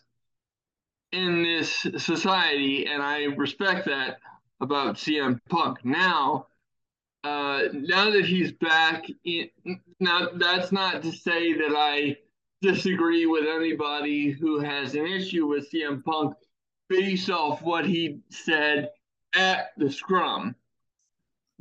in 1.12 1.42
this 1.42 1.86
society, 1.98 2.86
and 2.86 3.02
I 3.02 3.24
respect 3.24 3.86
that 3.86 4.18
about 4.60 4.96
CM 4.96 5.40
Punk. 5.48 5.84
Now, 5.84 6.46
uh, 7.24 7.64
now 7.72 8.10
that 8.10 8.24
he's 8.24 8.52
back, 8.52 9.06
in, 9.24 9.48
now 10.00 10.28
that's 10.34 10.72
not 10.72 11.02
to 11.02 11.12
say 11.12 11.52
that 11.54 11.74
I 11.76 12.16
disagree 12.62 13.26
with 13.26 13.44
anybody 13.44 14.30
who 14.30 14.60
has 14.60 14.94
an 14.94 15.06
issue 15.06 15.46
with 15.46 15.70
CM 15.70 16.02
Punk 16.04 16.34
based 16.88 17.30
off 17.30 17.62
what 17.62 17.86
he 17.86 18.20
said 18.30 18.90
at 19.34 19.70
the 19.76 19.90
scrum. 19.90 20.54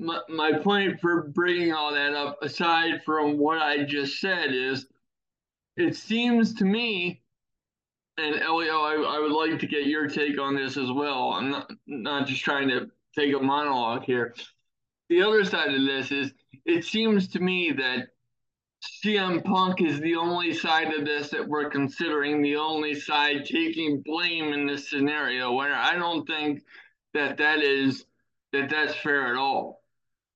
My, 0.01 0.53
point 0.63 0.99
for 0.99 1.27
bringing 1.27 1.73
all 1.73 1.93
that 1.93 2.13
up, 2.13 2.39
aside 2.41 3.03
from 3.05 3.37
what 3.37 3.59
I 3.59 3.83
just 3.83 4.19
said, 4.19 4.51
is 4.51 4.87
it 5.77 5.95
seems 5.95 6.55
to 6.55 6.65
me, 6.65 7.21
and 8.17 8.41
Elio, 8.41 8.79
I, 8.79 8.95
I 8.95 9.19
would 9.19 9.31
like 9.31 9.59
to 9.59 9.67
get 9.67 9.85
your 9.85 10.07
take 10.07 10.39
on 10.39 10.55
this 10.55 10.75
as 10.75 10.91
well. 10.91 11.33
I'm 11.33 11.51
not 11.51 11.71
not 11.85 12.27
just 12.27 12.43
trying 12.43 12.69
to 12.69 12.89
take 13.15 13.35
a 13.35 13.39
monologue 13.39 14.03
here. 14.03 14.33
The 15.09 15.21
other 15.21 15.43
side 15.45 15.73
of 15.73 15.85
this 15.85 16.11
is 16.11 16.33
it 16.65 16.83
seems 16.83 17.27
to 17.29 17.39
me 17.39 17.71
that 17.73 18.07
CM 19.03 19.43
Punk 19.43 19.81
is 19.81 19.99
the 19.99 20.15
only 20.15 20.53
side 20.53 20.93
of 20.93 21.05
this 21.05 21.29
that 21.29 21.47
we're 21.47 21.69
considering, 21.69 22.41
the 22.41 22.55
only 22.55 22.95
side 22.95 23.45
taking 23.45 24.01
blame 24.01 24.51
in 24.53 24.65
this 24.65 24.89
scenario. 24.89 25.53
Where 25.53 25.75
I 25.75 25.95
don't 25.95 26.25
think 26.25 26.63
that 27.13 27.37
that 27.37 27.59
is 27.59 28.05
that 28.51 28.69
that's 28.69 28.95
fair 28.95 29.27
at 29.27 29.35
all. 29.35 29.80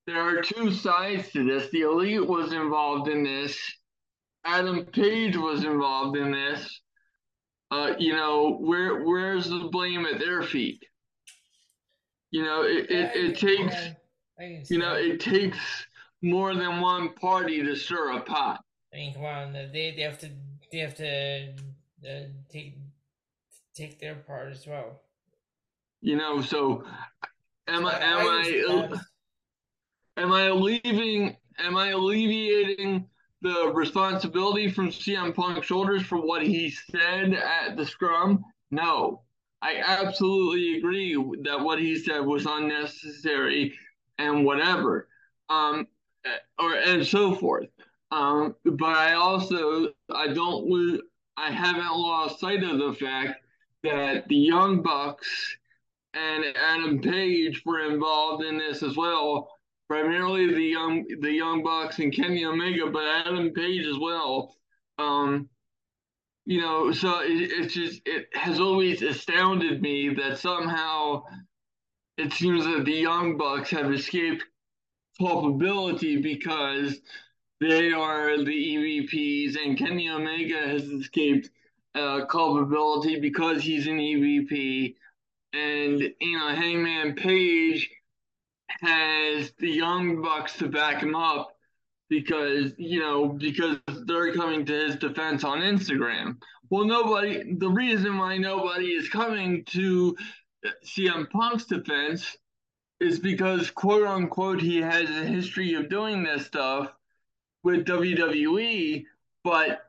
There 0.06 0.20
are 0.20 0.40
two 0.40 0.70
sides 0.70 1.30
to 1.32 1.44
this. 1.44 1.68
The 1.70 1.82
elite 1.82 2.26
was 2.26 2.52
involved 2.52 3.08
in 3.08 3.24
this 3.24 3.58
Adam 4.46 4.84
Page 4.86 5.36
was 5.36 5.64
involved 5.64 6.16
in 6.16 6.30
this, 6.30 6.80
uh, 7.72 7.94
you 7.98 8.12
know, 8.12 8.56
where 8.60 9.04
where's 9.04 9.48
the 9.48 9.68
blame 9.72 10.06
at 10.06 10.20
their 10.20 10.42
feet? 10.42 10.82
You 12.30 12.44
know, 12.44 12.62
it, 12.62 12.88
it, 12.90 13.16
it 13.16 13.38
takes 13.38 14.70
you 14.70 14.78
know, 14.78 14.94
it 14.94 15.18
takes 15.20 15.58
more 16.22 16.54
than 16.54 16.80
one 16.80 17.12
party 17.14 17.62
to 17.62 17.74
stir 17.74 18.12
a 18.12 18.20
pot. 18.20 18.60
I 18.92 18.96
mean, 18.96 19.14
come 19.14 19.24
on, 19.24 19.52
they, 19.52 19.92
they 19.96 20.02
have 20.02 20.18
to 20.20 20.30
they 20.70 20.78
have 20.78 20.94
to 20.94 21.52
uh, 22.08 22.26
take 22.48 22.78
take 23.74 23.98
their 23.98 24.14
part 24.14 24.52
as 24.52 24.64
well. 24.66 25.00
You 26.02 26.16
know, 26.16 26.40
so 26.40 26.84
am 27.66 27.84
I 27.84 27.98
am 27.98 28.18
I, 28.18 28.92
I 28.92 29.00
am 30.16 30.32
I 30.32 30.50
leaving 30.50 31.36
am 31.58 31.76
I 31.76 31.88
alleviating 31.90 33.06
the 33.42 33.70
responsibility 33.74 34.70
from 34.70 34.90
CM 34.90 35.34
Punk's 35.34 35.66
shoulders 35.66 36.02
for 36.02 36.18
what 36.18 36.42
he 36.42 36.70
said 36.70 37.34
at 37.34 37.76
the 37.76 37.86
scrum? 37.86 38.44
No. 38.70 39.22
I 39.62 39.82
absolutely 39.84 40.78
agree 40.78 41.14
that 41.42 41.60
what 41.60 41.78
he 41.78 41.96
said 41.96 42.20
was 42.20 42.46
unnecessary 42.46 43.74
and 44.18 44.44
whatever, 44.44 45.08
um, 45.48 45.86
or 46.58 46.74
and 46.74 47.06
so 47.06 47.34
forth. 47.34 47.68
Um, 48.10 48.54
but 48.64 48.90
I 48.90 49.14
also 49.14 49.88
I 50.14 50.28
don't 50.28 50.66
lose 50.66 51.00
I 51.36 51.50
haven't 51.50 51.96
lost 51.96 52.40
sight 52.40 52.62
of 52.62 52.78
the 52.78 52.92
fact 52.94 53.44
that 53.82 54.28
the 54.28 54.36
Young 54.36 54.82
Bucks 54.82 55.56
and 56.14 56.44
Adam 56.54 57.00
Page 57.00 57.62
were 57.64 57.90
involved 57.90 58.44
in 58.44 58.58
this 58.58 58.82
as 58.82 58.96
well 58.96 59.55
primarily 59.88 60.52
the 60.52 60.62
young 60.62 61.04
the 61.20 61.32
young 61.32 61.62
bucks 61.62 61.98
and 61.98 62.14
Kenny 62.14 62.44
Omega, 62.44 62.90
but 62.90 63.04
Adam 63.04 63.50
Page 63.52 63.86
as 63.86 63.98
well. 63.98 64.54
Um, 64.98 65.48
you 66.44 66.60
know, 66.60 66.92
so 66.92 67.20
it, 67.20 67.50
it's 67.52 67.74
just 67.74 68.02
it 68.04 68.26
has 68.34 68.60
always 68.60 69.02
astounded 69.02 69.82
me 69.82 70.14
that 70.14 70.38
somehow 70.38 71.24
it 72.16 72.32
seems 72.32 72.64
that 72.64 72.84
the 72.84 72.92
young 72.92 73.36
bucks 73.36 73.70
have 73.70 73.92
escaped 73.92 74.44
culpability 75.18 76.20
because 76.20 76.98
they 77.60 77.92
are 77.92 78.36
the 78.38 78.50
EVPs, 78.52 79.56
and 79.62 79.78
Kenny 79.78 80.08
Omega 80.10 80.58
has 80.58 80.84
escaped 80.84 81.50
uh, 81.94 82.26
culpability 82.26 83.18
because 83.18 83.62
he's 83.62 83.86
an 83.86 83.98
EVP, 83.98 84.94
and 85.52 86.00
you 86.20 86.38
know 86.38 86.48
Hangman 86.48 87.14
Page 87.14 87.90
has 88.68 89.52
the 89.58 89.70
Young 89.70 90.22
Bucks 90.22 90.56
to 90.58 90.68
back 90.68 91.02
him 91.02 91.14
up 91.14 91.56
because 92.08 92.72
you 92.78 93.00
know 93.00 93.28
because 93.28 93.78
they're 94.06 94.32
coming 94.34 94.64
to 94.66 94.72
his 94.72 94.96
defense 94.96 95.44
on 95.44 95.60
Instagram. 95.60 96.36
Well, 96.70 96.84
nobody. 96.84 97.54
The 97.54 97.70
reason 97.70 98.18
why 98.18 98.38
nobody 98.38 98.88
is 98.88 99.08
coming 99.08 99.64
to 99.66 100.16
CM 100.84 101.30
Punk's 101.30 101.66
defense 101.66 102.36
is 103.00 103.18
because 103.18 103.70
quote 103.70 104.06
unquote 104.06 104.60
he 104.60 104.78
has 104.78 105.08
a 105.10 105.24
history 105.24 105.74
of 105.74 105.88
doing 105.88 106.22
this 106.22 106.46
stuff 106.46 106.92
with 107.62 107.84
WWE, 107.84 109.04
but 109.44 109.85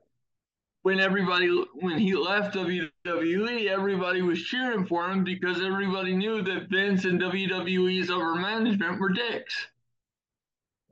when 0.88 1.01
everybody 1.01 1.50
when 1.82 1.98
he 1.98 2.15
left 2.15 2.56
WWE, 2.56 3.67
everybody 3.67 4.22
was 4.22 4.41
cheering 4.41 4.86
for 4.86 5.12
him 5.12 5.25
because 5.25 5.62
everybody 5.62 6.15
knew 6.15 6.41
that 6.41 6.70
Vince 6.70 7.03
and 7.03 7.20
WWE's 7.20 8.10
upper 8.10 8.36
management 8.36 8.98
were 8.98 9.10
dicks. 9.10 9.67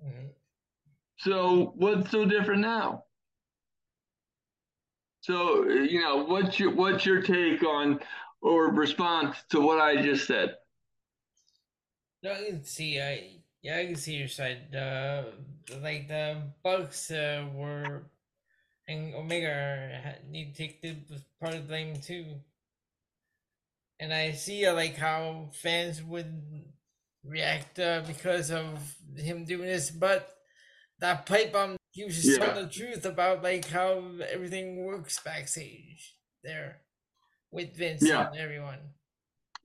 Mm-hmm. 0.06 0.25
So 1.20 1.72
what's 1.78 2.12
so 2.12 2.25
different 2.25 2.60
now? 2.60 3.06
So 5.22 5.64
you 5.64 6.02
know, 6.02 6.25
what's 6.25 6.60
your 6.60 6.75
what's 6.75 7.06
your 7.06 7.22
take 7.22 7.64
on 7.64 8.02
or 8.42 8.72
response 8.72 9.38
to 9.52 9.62
what 9.62 9.80
I 9.80 10.02
just 10.02 10.28
said? 10.28 10.58
No, 12.22 12.34
I 12.34 12.44
can 12.44 12.66
see. 12.66 13.00
I 13.00 13.30
yeah, 13.62 13.78
I 13.78 13.86
can 13.86 13.96
see 13.96 14.16
your 14.16 14.28
side. 14.28 14.75
Uh, 14.75 15.24
like 15.82 16.10
the 16.10 16.42
Bucks 16.64 17.12
uh, 17.12 17.46
were 17.54 18.04
and 18.88 19.15
Omega 19.15 20.15
need 20.30 20.54
to 20.54 20.58
take 20.58 20.82
the 20.82 20.96
part 21.39 21.56
of 21.56 21.63
the 21.63 21.68
blame 21.68 21.96
too. 22.01 22.25
And 24.00 24.13
I 24.13 24.32
see 24.32 24.65
uh, 24.65 24.74
like 24.74 24.96
how 24.96 25.50
fans 25.54 26.04
would 26.04 26.65
react 27.24 27.80
uh, 27.80 28.01
because 28.06 28.51
of 28.51 28.96
him 29.15 29.46
doing 29.46 29.68
this, 29.68 29.89
but 29.89 30.36
that 31.00 31.25
pipe 31.25 31.54
bomb 31.54 31.77
he 31.92 32.04
was 32.04 32.15
just 32.15 32.38
yeah. 32.38 32.46
telling 32.46 32.65
the 32.65 32.72
truth 32.72 33.06
about 33.06 33.42
like 33.42 33.70
how 33.70 34.04
everything 34.30 34.84
works 34.84 35.18
backstage 35.24 36.15
there 36.44 36.82
with 37.51 37.75
Vince 37.75 38.04
yeah. 38.04 38.27
and 38.27 38.38
everyone. 38.38 38.80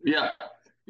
Yeah, 0.02 0.30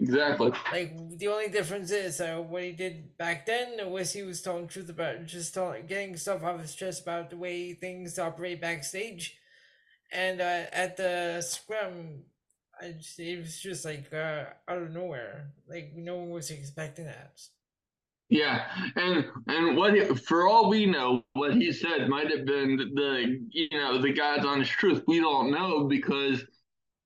exactly. 0.00 0.52
Like 0.72 0.96
the 1.18 1.28
only 1.28 1.48
difference 1.48 1.90
is 1.90 2.20
uh, 2.20 2.36
what 2.38 2.62
he 2.62 2.72
did 2.72 3.16
back 3.18 3.46
then 3.46 3.90
was 3.90 4.12
he 4.12 4.22
was 4.22 4.42
telling 4.42 4.66
truth 4.66 4.88
about 4.88 5.26
just 5.26 5.54
telling, 5.54 5.86
getting 5.86 6.16
stuff 6.16 6.42
off 6.42 6.60
his 6.60 6.74
chest 6.74 7.02
about 7.02 7.30
the 7.30 7.36
way 7.36 7.74
things 7.74 8.18
operate 8.18 8.60
backstage, 8.60 9.36
and 10.12 10.40
uh, 10.40 10.64
at 10.72 10.96
the 10.96 11.40
scrum, 11.40 12.24
I 12.80 12.92
just, 12.92 13.18
it 13.18 13.38
was 13.38 13.60
just 13.60 13.84
like 13.84 14.12
uh, 14.12 14.44
out 14.68 14.82
of 14.82 14.92
nowhere. 14.92 15.52
Like 15.68 15.92
no 15.94 16.16
one 16.16 16.30
was 16.30 16.50
expecting 16.50 17.06
that. 17.06 17.40
Yeah, 18.30 18.64
and 18.94 19.26
and 19.48 19.76
what 19.76 19.94
he, 19.94 20.04
for 20.04 20.48
all 20.48 20.68
we 20.68 20.86
know, 20.86 21.24
what 21.32 21.54
he 21.54 21.72
said 21.72 22.08
might 22.08 22.30
have 22.30 22.46
been 22.46 22.76
the 22.94 23.40
you 23.50 23.68
know 23.72 24.00
the 24.00 24.12
God's 24.12 24.46
honest 24.46 24.70
truth. 24.70 25.02
We 25.08 25.18
don't 25.18 25.50
know 25.50 25.88
because, 25.88 26.44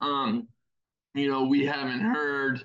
um, 0.03 0.49
you 1.15 1.31
know, 1.31 1.45
we 1.45 1.65
haven't 1.65 2.01
heard 2.01 2.63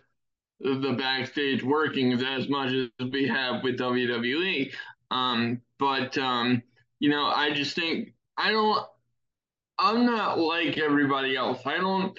the 0.60 0.96
backstage 0.98 1.64
workings 1.64 2.22
as 2.24 2.50
much 2.50 2.74
as 2.74 2.90
we 3.12 3.28
have 3.28 3.64
with 3.64 3.78
WWE. 3.78 4.74
Um, 5.12 5.62
but 5.78 6.18
um, 6.18 6.62
you 7.00 7.10
know, 7.10 7.26
I 7.26 7.54
just 7.54 7.76
think 7.76 8.14
I 8.38 8.52
don't. 8.52 8.86
I'm 9.78 10.06
not 10.06 10.38
like 10.40 10.78
everybody 10.78 11.36
else. 11.36 11.66
I 11.66 11.78
don't. 11.78 12.18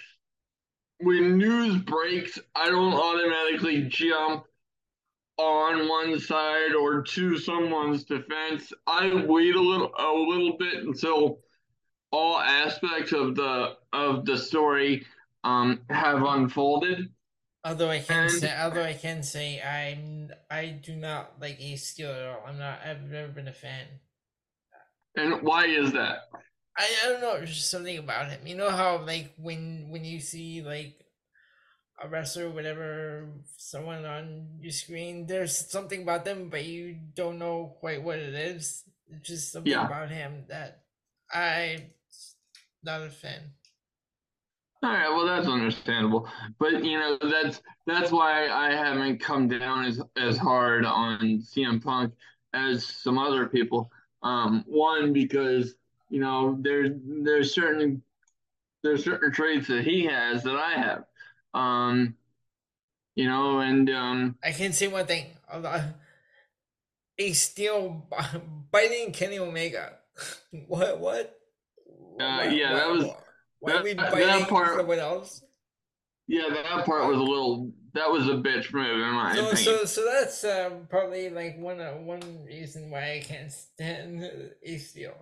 When 1.03 1.38
news 1.38 1.79
breaks, 1.79 2.38
I 2.55 2.69
don't 2.69 2.93
automatically 2.93 3.85
jump 3.85 4.45
on 5.38 5.88
one 5.88 6.19
side 6.19 6.75
or 6.75 7.03
to 7.03 7.38
someone's 7.38 8.05
defense. 8.05 8.73
I 8.87 9.25
wait 9.27 9.55
a 9.55 9.61
little 9.61 9.91
a 9.99 10.12
little 10.12 10.57
bit 10.59 10.85
until 10.85 11.41
all 12.11 12.38
aspects 12.38 13.12
of 13.12 13.35
the 13.35 13.77
of 13.93 14.25
the 14.27 14.37
story 14.37 15.07
um, 15.45 15.81
have 15.88 16.23
unfolded. 16.23 17.11
Although 17.64 17.90
I 17.90 18.01
can 18.01 18.23
and, 18.23 18.33
say, 18.33 18.57
although 18.59 18.85
I 18.85 18.94
can 18.94 19.23
say, 19.23 19.61
I'm 19.61 20.31
I 20.51 20.81
do 20.83 20.96
not 20.96 21.35
like 21.40 21.61
Ace 21.61 21.87
Steel 21.87 22.11
at 22.11 22.27
all. 22.27 22.44
I'm 22.46 22.59
not. 22.59 22.81
I've 22.85 23.03
never 23.03 23.29
been 23.29 23.49
a 23.49 23.53
fan. 23.53 23.87
And 25.16 25.42
why 25.42 25.66
is 25.66 25.92
that? 25.92 26.31
I, 26.79 26.87
I 27.05 27.09
don't 27.09 27.20
know. 27.20 27.37
There's 27.37 27.55
just 27.55 27.70
something 27.70 27.99
about 27.99 28.31
him. 28.31 28.46
You 28.46 28.57
know 28.57 28.70
how 28.70 29.05
like 29.05 29.35
when 29.37 29.88
when 29.90 30.05
you 30.05 30.20
see 30.20 30.62
like 30.62 31.05
a 32.03 32.09
wrestler, 32.09 32.49
whatever, 32.49 33.29
someone 33.59 34.07
on 34.07 34.46
your 34.59 34.73
screen, 34.73 35.27
there's 35.27 35.70
something 35.70 36.03
about 36.03 36.25
them, 36.25 36.49
but 36.49 36.64
you 36.64 36.96
don't 37.14 37.38
know 37.38 37.77
quite 37.81 38.03
what 38.03 38.18
it 38.18 38.35
is. 38.35 38.85
It's 39.09 39.29
just 39.29 39.53
something 39.53 39.70
yeah. 39.70 39.85
about 39.85 40.11
him 40.11 40.44
that 40.49 40.81
I'm 41.33 41.90
not 42.83 43.03
a 43.03 43.11
fan. 43.11 43.53
All 44.83 44.90
right, 44.90 45.11
well 45.11 45.27
that's 45.27 45.47
understandable, 45.47 46.27
but 46.59 46.83
you 46.83 46.99
know 46.99 47.19
that's 47.21 47.61
that's 47.87 48.11
why 48.11 48.49
I 48.49 48.73
haven't 48.73 49.19
come 49.19 49.47
down 49.47 49.85
as 49.85 50.01
as 50.16 50.38
hard 50.38 50.87
on 50.87 51.43
CM 51.43 51.85
Punk 51.85 52.14
as 52.55 52.87
some 52.87 53.19
other 53.19 53.47
people. 53.47 53.90
Um, 54.23 54.64
one 54.66 55.12
because 55.12 55.75
you 56.09 56.21
know 56.21 56.57
there's 56.61 56.93
there's 57.05 57.55
certain 57.55 58.03
there's 58.83 59.05
certain 59.05 59.31
traits 59.33 59.69
that 59.69 59.85
he 59.85 60.07
has 60.07 60.43
that 60.45 60.57
I 60.57 60.73
have. 60.73 61.05
Um, 61.53 62.14
you 63.14 63.29
know, 63.29 63.61
and 63.61 63.90
um, 63.90 64.38
I 64.43 64.53
can 64.53 64.73
say 64.73 64.88
one 64.88 65.05
thing. 65.05 65.27
Ace 67.19 67.43
Steel 67.43 68.07
biting 68.71 69.12
Kenny 69.12 69.38
Omega. 69.38 69.99
what? 70.66 71.01
What? 71.01 71.38
Uh, 72.19 72.49
yeah, 72.51 72.75
that 72.75 72.88
was. 72.88 73.11
Why 73.61 73.73
that, 73.73 73.81
are 73.81 73.85
we 73.85 73.94
biting 73.94 74.27
that 74.27 74.49
part, 74.49 74.77
someone 74.77 74.99
else? 74.99 75.42
Yeah, 76.27 76.49
that 76.53 76.85
part 76.87 77.07
was 77.07 77.18
a 77.18 77.23
little. 77.23 77.73
That 77.92 78.11
was 78.11 78.29
a 78.29 78.35
bitch 78.35 78.73
move 78.73 79.01
in 79.01 79.14
my 79.14 79.35
so, 79.35 79.49
opinion. 79.51 79.57
So, 79.57 79.85
so 79.85 80.05
that's 80.05 80.44
um, 80.44 80.87
probably 80.88 81.29
like 81.29 81.59
one 81.59 81.81
uh, 81.81 81.92
one 81.92 82.44
reason 82.44 82.90
why 82.90 83.14
I 83.14 83.20
can't 83.20 83.53
stand 83.53 84.31
Ace 84.62 84.90
Steel. 84.90 85.14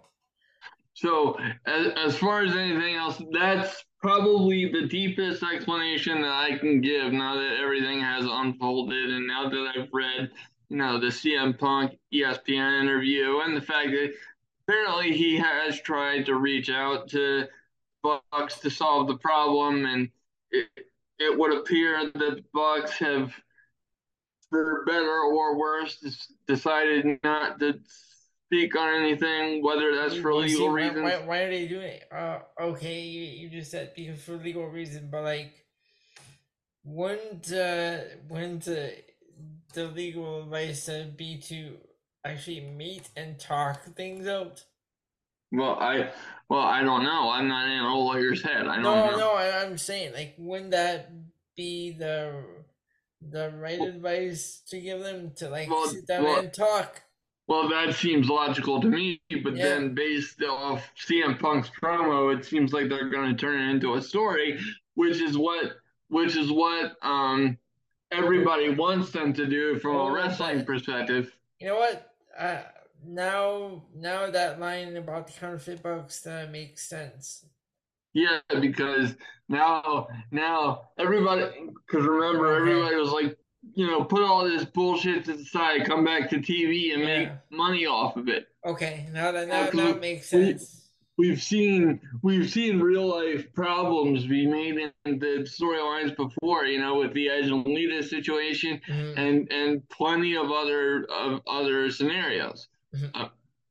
So, 0.94 1.38
as, 1.64 1.92
as 1.96 2.16
far 2.16 2.42
as 2.42 2.56
anything 2.56 2.96
else, 2.96 3.22
that's 3.32 3.84
probably 4.00 4.70
the 4.70 4.88
deepest 4.88 5.44
explanation 5.44 6.22
that 6.22 6.32
I 6.32 6.58
can 6.58 6.80
give 6.80 7.12
now 7.12 7.36
that 7.36 7.60
everything 7.60 8.00
has 8.00 8.24
unfolded 8.28 9.10
and 9.10 9.26
now 9.26 9.48
that 9.48 9.72
I've 9.76 9.88
read, 9.92 10.30
you 10.68 10.76
know, 10.76 10.98
the 10.98 11.06
CM 11.06 11.56
Punk 11.56 11.96
ESPN 12.12 12.80
interview 12.80 13.40
and 13.44 13.56
the 13.56 13.60
fact 13.60 13.90
that 13.90 14.12
apparently 14.66 15.16
he 15.16 15.36
has 15.36 15.80
tried 15.80 16.26
to 16.26 16.34
reach 16.34 16.68
out 16.68 17.08
to 17.10 17.46
Bucks 18.02 18.58
to 18.60 18.70
solve 18.70 19.08
the 19.08 19.18
problem 19.18 19.84
and 19.86 20.08
it, 20.50 20.66
it 21.18 21.38
would 21.38 21.56
appear 21.56 22.10
that 22.14 22.44
Bucks 22.52 22.92
have 22.98 23.32
for 24.50 24.84
better 24.86 25.20
or 25.20 25.58
worse 25.58 26.28
decided 26.46 27.18
not 27.22 27.58
to 27.60 27.78
speak 28.46 28.76
on 28.76 28.94
anything, 28.94 29.62
whether 29.62 29.94
that's 29.94 30.16
for 30.16 30.34
legal 30.34 30.68
see, 30.68 30.72
reasons. 30.72 31.02
Why, 31.02 31.18
why, 31.18 31.38
are 31.40 31.50
they 31.50 31.66
doing 31.66 31.88
it? 31.88 32.08
Uh, 32.10 32.38
okay, 32.58 33.02
you, 33.02 33.42
you 33.42 33.48
just 33.50 33.70
said 33.70 33.92
because 33.94 34.22
for 34.22 34.36
legal 34.36 34.66
reason, 34.66 35.08
but 35.10 35.22
like, 35.22 35.52
wouldn't 36.84 37.52
uh, 37.52 37.98
wouldn't 38.28 38.66
uh, 38.68 38.88
the 39.74 39.88
legal 39.88 40.42
advice 40.44 40.88
uh, 40.88 41.06
be 41.16 41.36
to 41.38 41.76
actually 42.24 42.60
meet 42.60 43.08
and 43.16 43.38
talk 43.38 43.84
things 43.94 44.26
out? 44.26 44.64
Well, 45.52 45.78
I 45.80 46.10
well 46.48 46.60
I 46.60 46.82
don't 46.82 47.04
know. 47.04 47.30
I'm 47.30 47.48
not 47.48 47.68
in 47.68 47.84
a 47.84 47.94
lawyer's 47.94 48.42
head. 48.42 48.66
I 48.66 48.74
don't 48.74 48.82
no, 48.82 49.10
know. 49.10 49.16
No, 49.16 49.32
I, 49.32 49.62
I'm 49.62 49.78
saying 49.78 50.12
like, 50.14 50.34
wouldn't 50.38 50.72
that 50.72 51.10
be 51.56 51.92
the 51.92 52.44
the 53.20 53.50
right 53.56 53.78
well, 53.78 53.88
advice 53.88 54.62
to 54.68 54.80
give 54.80 55.00
them 55.00 55.32
to 55.36 55.48
like 55.48 55.70
well, 55.70 55.88
sit 55.88 56.06
down 56.06 56.24
well, 56.24 56.40
and 56.40 56.52
talk? 56.52 57.02
Well, 57.46 57.68
that 57.70 57.94
seems 57.94 58.28
logical 58.28 58.80
to 58.82 58.88
me, 58.88 59.22
but 59.42 59.56
yeah. 59.56 59.64
then 59.64 59.94
based 59.94 60.42
off 60.42 60.90
CM 60.98 61.38
Punk's 61.38 61.70
promo, 61.82 62.36
it 62.36 62.44
seems 62.44 62.74
like 62.74 62.90
they're 62.90 63.08
going 63.08 63.34
to 63.34 63.40
turn 63.40 63.60
it 63.60 63.70
into 63.70 63.94
a 63.94 64.02
story, 64.02 64.60
which 64.94 65.20
is 65.20 65.36
what 65.38 65.72
which 66.08 66.36
is 66.36 66.52
what 66.52 66.96
um, 67.02 67.56
everybody 68.10 68.70
wants 68.70 69.10
them 69.10 69.32
to 69.32 69.46
do 69.46 69.78
from 69.78 69.96
a 69.96 70.12
wrestling 70.12 70.64
perspective. 70.64 71.32
You 71.58 71.68
know 71.68 71.76
what? 71.76 72.12
Uh, 72.38 72.60
now, 73.06 73.84
now 73.94 74.30
that 74.30 74.60
line 74.60 74.96
about 74.96 75.26
the 75.26 75.32
counterfeit 75.32 75.82
bucks 75.82 76.20
that 76.20 76.50
makes 76.50 76.88
sense. 76.88 77.44
Yeah, 78.12 78.40
because 78.60 79.14
now, 79.48 80.08
now 80.30 80.88
everybody, 80.98 81.70
because 81.86 82.06
remember, 82.06 82.54
everybody 82.54 82.96
was 82.96 83.10
like 83.10 83.36
you 83.74 83.86
know, 83.86 84.04
put 84.04 84.22
all 84.22 84.44
this 84.44 84.64
bullshit 84.64 85.24
to 85.26 85.34
the 85.34 85.44
side, 85.44 85.84
come 85.84 86.04
back 86.04 86.30
to 86.30 86.36
TV 86.36 86.94
and 86.94 87.02
yeah. 87.02 87.06
make 87.06 87.28
money 87.50 87.86
off 87.86 88.16
of 88.16 88.28
it. 88.28 88.48
Okay, 88.64 89.08
now 89.12 89.32
that 89.32 89.48
now 89.48 89.70
that 89.70 90.00
makes 90.00 90.28
sense. 90.28 90.90
We, 91.16 91.30
have 91.30 91.42
seen 91.42 92.00
we've 92.22 92.48
seen 92.48 92.78
real 92.78 93.06
life 93.08 93.52
problems 93.52 94.26
be 94.26 94.46
made 94.46 94.78
in 95.04 95.18
the 95.18 95.48
storylines 95.48 96.16
before, 96.16 96.64
you 96.64 96.80
know, 96.80 96.96
with 96.96 97.12
the 97.12 97.28
Edge 97.28 97.46
and 97.46 97.66
Lita 97.66 98.02
situation, 98.02 98.80
mm-hmm. 98.88 99.18
and 99.18 99.52
and 99.52 99.88
plenty 99.88 100.36
of 100.36 100.50
other 100.50 101.06
of 101.06 101.40
other 101.46 101.90
scenarios. 101.90 102.68
Mm-hmm. 102.94 103.22
Uh, 103.22 103.28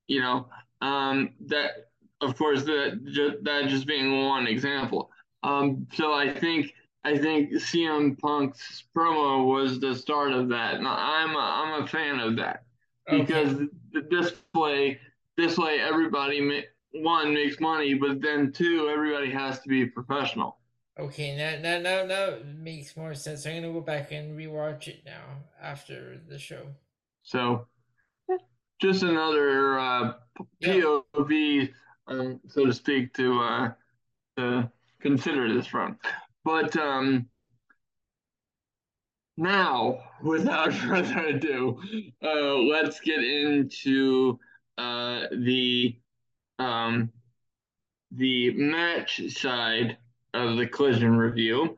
You 0.07 0.21
know, 0.21 0.47
um, 0.81 1.33
that 1.47 1.89
of 2.21 2.37
course 2.37 2.63
that 2.63 3.01
just, 3.05 3.43
that 3.43 3.67
just 3.67 3.87
being 3.87 4.25
one 4.25 4.47
example. 4.47 5.11
Um, 5.43 5.87
so 5.93 6.13
I 6.13 6.33
think 6.33 6.73
I 7.03 7.17
think 7.17 7.51
CM 7.53 8.19
Punk's 8.19 8.83
promo 8.95 9.45
was 9.45 9.79
the 9.79 9.95
start 9.95 10.31
of 10.33 10.49
that, 10.49 10.75
and 10.75 10.87
I'm 10.87 11.35
a, 11.35 11.39
I'm 11.39 11.83
a 11.83 11.87
fan 11.87 12.19
of 12.19 12.35
that 12.37 12.63
because 13.09 13.53
okay. 13.53 14.07
this 14.09 14.33
way 14.53 14.99
this 15.37 15.57
way 15.57 15.79
everybody 15.79 16.65
one 16.93 17.33
makes 17.33 17.59
money, 17.59 17.93
but 17.93 18.21
then 18.21 18.51
two 18.51 18.89
everybody 18.89 19.31
has 19.31 19.59
to 19.61 19.69
be 19.69 19.85
professional. 19.85 20.57
Okay, 20.99 21.35
now 21.37 21.59
now 21.61 21.79
now 21.79 22.05
now 22.05 22.37
makes 22.43 22.97
more 22.97 23.13
sense. 23.13 23.45
I'm 23.45 23.61
gonna 23.61 23.73
go 23.73 23.81
back 23.81 24.11
and 24.11 24.37
rewatch 24.37 24.87
it 24.87 25.03
now 25.05 25.43
after 25.61 26.19
the 26.27 26.39
show. 26.39 26.75
So, 27.21 27.67
just 28.79 29.03
another 29.03 29.79
uh, 29.79 30.13
POV, 30.63 31.71
um, 32.07 32.39
so 32.47 32.65
to 32.65 32.73
speak, 32.73 33.13
to 33.15 33.39
uh, 33.39 33.71
to 34.37 34.71
consider 35.01 35.53
this 35.53 35.67
from. 35.67 35.97
But 36.43 36.75
um, 36.77 37.27
now, 39.35 39.99
without 40.21 40.73
further 40.73 41.27
ado, 41.27 41.79
uh, 42.23 42.55
let's 42.55 42.99
get 42.99 43.23
into 43.23 44.39
uh, 44.77 45.23
the 45.31 45.97
um, 46.59 47.11
the 48.11 48.51
match 48.51 49.21
side 49.29 49.97
of 50.33 50.57
the 50.57 50.67
collision 50.67 51.17
review. 51.17 51.77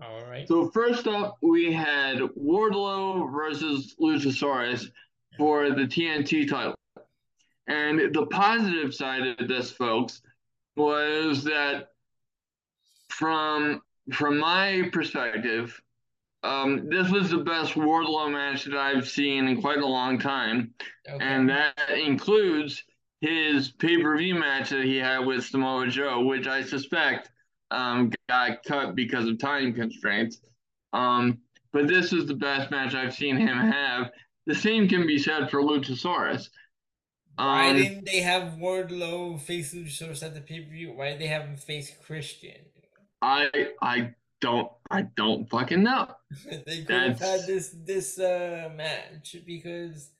All 0.00 0.24
right. 0.26 0.46
So 0.46 0.70
first 0.70 1.06
up, 1.06 1.38
we 1.42 1.72
had 1.72 2.18
Wardlow 2.18 3.32
versus 3.32 3.96
Luchasaurus 4.00 4.90
for 5.38 5.70
the 5.70 5.86
TNT 5.86 6.48
title. 6.48 6.74
And 7.68 8.14
the 8.14 8.26
positive 8.26 8.94
side 8.94 9.26
of 9.38 9.48
this, 9.48 9.70
folks, 9.70 10.20
was 10.76 11.44
that 11.44 11.88
from 13.08 13.82
from 14.12 14.38
my 14.38 14.88
perspective, 14.92 15.80
um, 16.42 16.88
this 16.88 17.10
was 17.10 17.30
the 17.30 17.38
best 17.38 17.74
Wardlow 17.74 18.32
match 18.32 18.64
that 18.64 18.76
I've 18.76 19.08
seen 19.08 19.48
in 19.48 19.60
quite 19.60 19.78
a 19.78 19.86
long 19.86 20.18
time, 20.18 20.72
okay. 21.08 21.22
and 21.22 21.48
that 21.48 21.90
includes 21.90 22.84
his 23.20 23.70
pay 23.70 24.00
per 24.00 24.16
view 24.16 24.34
match 24.34 24.70
that 24.70 24.84
he 24.84 24.96
had 24.96 25.20
with 25.20 25.44
Samoa 25.44 25.88
Joe, 25.88 26.24
which 26.24 26.46
I 26.46 26.62
suspect 26.62 27.30
um, 27.70 28.12
got 28.28 28.62
cut 28.64 28.94
because 28.94 29.26
of 29.26 29.38
time 29.38 29.74
constraints. 29.74 30.40
Um, 30.92 31.38
but 31.72 31.86
this 31.86 32.12
is 32.12 32.26
the 32.26 32.34
best 32.34 32.70
match 32.70 32.94
I've 32.94 33.14
seen 33.14 33.36
him 33.36 33.58
have. 33.58 34.10
The 34.48 34.54
same 34.54 34.88
can 34.88 35.06
be 35.06 35.18
said 35.18 35.48
for 35.50 35.62
Luchasaurus. 35.62 36.48
Um, 37.38 37.46
Why 37.46 37.72
didn't 37.74 38.06
they 38.06 38.20
have 38.20 38.54
Wardlow 38.54 39.40
face 39.40 39.72
Luchasaurus 39.72 40.24
at 40.24 40.34
the 40.34 40.40
pay 40.40 40.62
per 40.62 40.70
view? 40.70 40.92
Why 40.92 41.10
did 41.10 41.20
they 41.20 41.28
have 41.28 41.42
him 41.42 41.56
face 41.56 41.92
Christian? 42.04 42.58
I 43.22 43.50
I 43.80 44.14
don't 44.40 44.72
I 44.90 45.02
don't 45.16 45.48
fucking 45.48 45.84
know. 45.84 46.08
they 46.66 46.82
could 46.82 46.90
have 46.90 47.20
had 47.20 47.46
this 47.46 47.76
this 47.84 48.18
uh, 48.18 48.70
match 48.74 49.36
because 49.46 50.10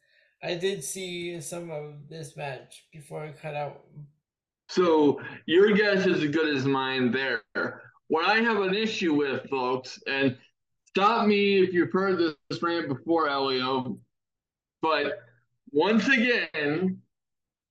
I 0.40 0.54
did 0.54 0.84
see 0.84 1.40
some 1.40 1.72
of 1.72 2.08
this 2.08 2.36
match 2.36 2.86
before 2.92 3.24
I 3.24 3.32
cut 3.32 3.56
out 3.56 3.80
so 4.68 5.20
your 5.46 5.72
guess 5.72 6.06
is 6.06 6.22
as 6.22 6.30
good 6.30 6.54
as 6.54 6.66
mine 6.66 7.10
there. 7.10 7.42
What 8.08 8.28
I 8.28 8.36
have 8.40 8.60
an 8.60 8.74
issue 8.74 9.14
with, 9.14 9.48
folks, 9.48 10.00
and 10.06 10.36
stop 10.86 11.26
me 11.26 11.62
if 11.62 11.72
you've 11.72 11.92
heard 11.92 12.18
this 12.18 12.62
rant 12.62 12.88
before, 12.88 13.28
Elio, 13.28 13.98
but 14.82 15.20
once 15.70 16.08
again, 16.08 17.00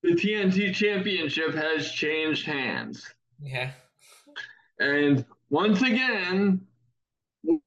the 0.02 0.12
TNT 0.12 0.74
Championship 0.74 1.54
has 1.54 1.90
changed 1.90 2.46
hands. 2.46 3.04
Yeah. 3.40 3.70
And 4.78 5.24
once 5.50 5.82
again, 5.82 6.60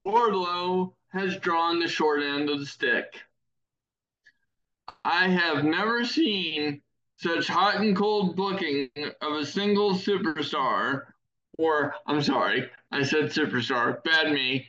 Wardlow 0.06 0.92
has 1.12 1.36
drawn 1.38 1.80
the 1.80 1.88
short 1.88 2.22
end 2.22 2.48
of 2.48 2.60
the 2.60 2.66
stick. 2.66 3.20
I 5.04 5.28
have 5.28 5.64
never 5.64 6.04
seen 6.04 6.80
such 7.16 7.46
hot 7.46 7.76
and 7.76 7.96
cold 7.96 8.36
booking 8.36 8.88
of 9.20 9.32
a 9.34 9.46
single 9.46 9.94
superstar, 9.94 11.02
or 11.58 11.94
I'm 12.06 12.22
sorry, 12.22 12.70
I 12.90 13.02
said 13.02 13.26
superstar, 13.26 14.02
bad 14.04 14.32
me, 14.32 14.66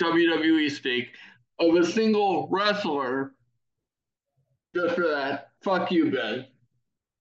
WWE 0.00 0.70
speak, 0.70 1.08
of 1.58 1.74
a 1.74 1.84
single 1.84 2.48
wrestler. 2.50 3.32
Just 4.74 4.94
for 4.94 5.08
that, 5.08 5.50
fuck 5.62 5.90
you, 5.90 6.10
Ben. 6.10 6.46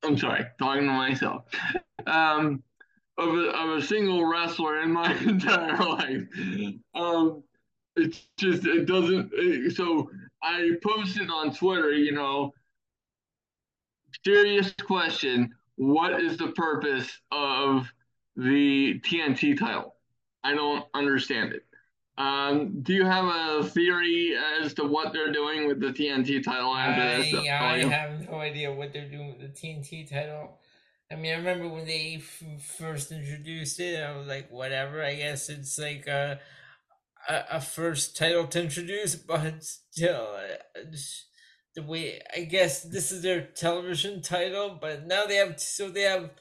I'm 0.03 0.17
sorry, 0.17 0.45
talking 0.59 0.85
to 0.85 0.91
myself. 0.93 1.45
Um, 2.05 2.63
of 3.17 3.35
a, 3.35 3.49
of 3.49 3.77
a 3.77 3.81
single 3.81 4.25
wrestler 4.25 4.81
in 4.81 4.91
my 4.93 5.13
entire 5.21 5.77
life. 5.77 6.23
Um, 6.95 7.43
it's 7.95 8.27
just 8.37 8.65
it 8.65 8.85
doesn't. 8.85 9.31
It, 9.33 9.75
so 9.75 10.09
I 10.41 10.71
posted 10.81 11.29
on 11.29 11.53
Twitter, 11.53 11.91
you 11.91 12.13
know, 12.13 12.53
serious 14.23 14.73
question. 14.81 15.53
What 15.75 16.21
is 16.21 16.37
the 16.37 16.49
purpose 16.49 17.09
of 17.31 17.91
the 18.35 18.99
TNT 19.01 19.57
title? 19.57 19.95
I 20.43 20.53
don't 20.53 20.85
understand 20.93 21.53
it. 21.53 21.65
Um, 22.19 22.81
do 22.81 22.93
you 22.93 23.05
have 23.05 23.25
a 23.25 23.63
theory 23.63 24.35
as 24.61 24.73
to 24.73 24.83
what 24.83 25.13
they're 25.13 25.31
doing 25.31 25.67
with 25.67 25.79
the 25.79 25.87
TNT 25.87 26.43
title 26.43 26.75
after 26.75 27.01
I? 27.01 27.21
I 27.75 27.77
have 27.85 28.29
no 28.29 28.39
idea 28.39 28.73
what 28.73 28.91
they're 28.91 29.09
doing 29.09 29.29
with 29.29 29.39
the 29.39 29.47
TNT 29.47 30.09
title. 30.09 30.59
I 31.09 31.15
mean, 31.15 31.33
I 31.33 31.37
remember 31.37 31.69
when 31.69 31.85
they 31.85 32.17
f- 32.17 32.61
first 32.61 33.13
introduced 33.13 33.79
it, 33.79 34.03
I 34.03 34.17
was 34.17 34.27
like, 34.27 34.51
whatever. 34.51 35.01
I 35.01 35.15
guess 35.15 35.49
it's 35.49 35.79
like 35.79 36.07
a 36.07 36.41
a, 37.29 37.43
a 37.53 37.61
first 37.61 38.17
title 38.17 38.47
to 38.47 38.63
introduce, 38.63 39.15
but 39.31 39.63
still, 39.63 40.27
uh, 40.35 40.81
the 41.73 41.83
way 41.83 42.21
I 42.35 42.41
guess 42.41 42.83
this 42.83 43.13
is 43.13 43.21
their 43.21 43.41
television 43.41 44.21
title, 44.21 44.77
but 44.81 45.07
now 45.07 45.25
they 45.25 45.35
have 45.35 45.57
so 45.59 45.89
they 45.89 46.01
have 46.01 46.31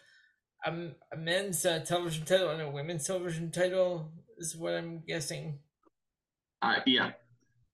a, 0.64 0.72
a 1.12 1.16
men's 1.16 1.64
uh, 1.64 1.78
television 1.86 2.24
title 2.24 2.50
and 2.50 2.62
a 2.62 2.68
women's 2.68 3.06
television 3.06 3.52
title 3.52 4.10
is 4.38 4.56
what 4.56 4.74
I'm 4.74 5.02
guessing. 5.06 5.60
Uh, 6.62 6.80
yeah, 6.86 7.10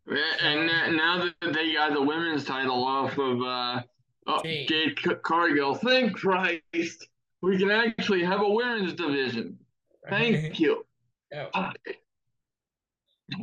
and 0.06 0.96
now 0.96 1.30
that 1.40 1.52
they 1.54 1.72
got 1.72 1.94
the 1.94 2.02
women's 2.02 2.44
title 2.44 2.84
off 2.84 3.16
of 3.18 3.42
uh, 3.42 3.82
oh, 4.26 4.42
Jade 4.42 4.96
Cargill, 5.22 5.74
thank 5.74 6.14
Christ, 6.14 7.08
we 7.40 7.58
can 7.58 7.70
actually 7.70 8.22
have 8.22 8.40
a 8.40 8.48
women's 8.48 8.94
division. 8.94 9.58
Thank 10.08 10.60
you. 10.60 10.84
Oh. 11.34 11.70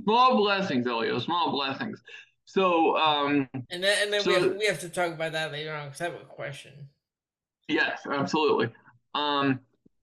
Small 0.04 0.38
blessings, 0.38 0.86
Elio. 0.86 1.20
Small 1.20 1.52
blessings. 1.52 2.02
So, 2.46 2.98
um, 2.98 3.50
and 3.70 3.84
then, 3.84 3.98
and 4.04 4.14
then 4.14 4.22
so, 4.22 4.30
we, 4.30 4.42
have, 4.42 4.56
we 4.58 4.66
have 4.66 4.80
to 4.82 4.90
talk 4.90 5.14
about 5.14 5.32
that 5.32 5.52
later 5.52 5.74
on 5.74 5.88
because 5.88 6.02
I 6.02 6.06
have 6.06 6.16
a 6.16 6.26
question. 6.26 6.74
Yes, 7.68 8.02
absolutely. 8.10 8.70
Um, 9.16 9.60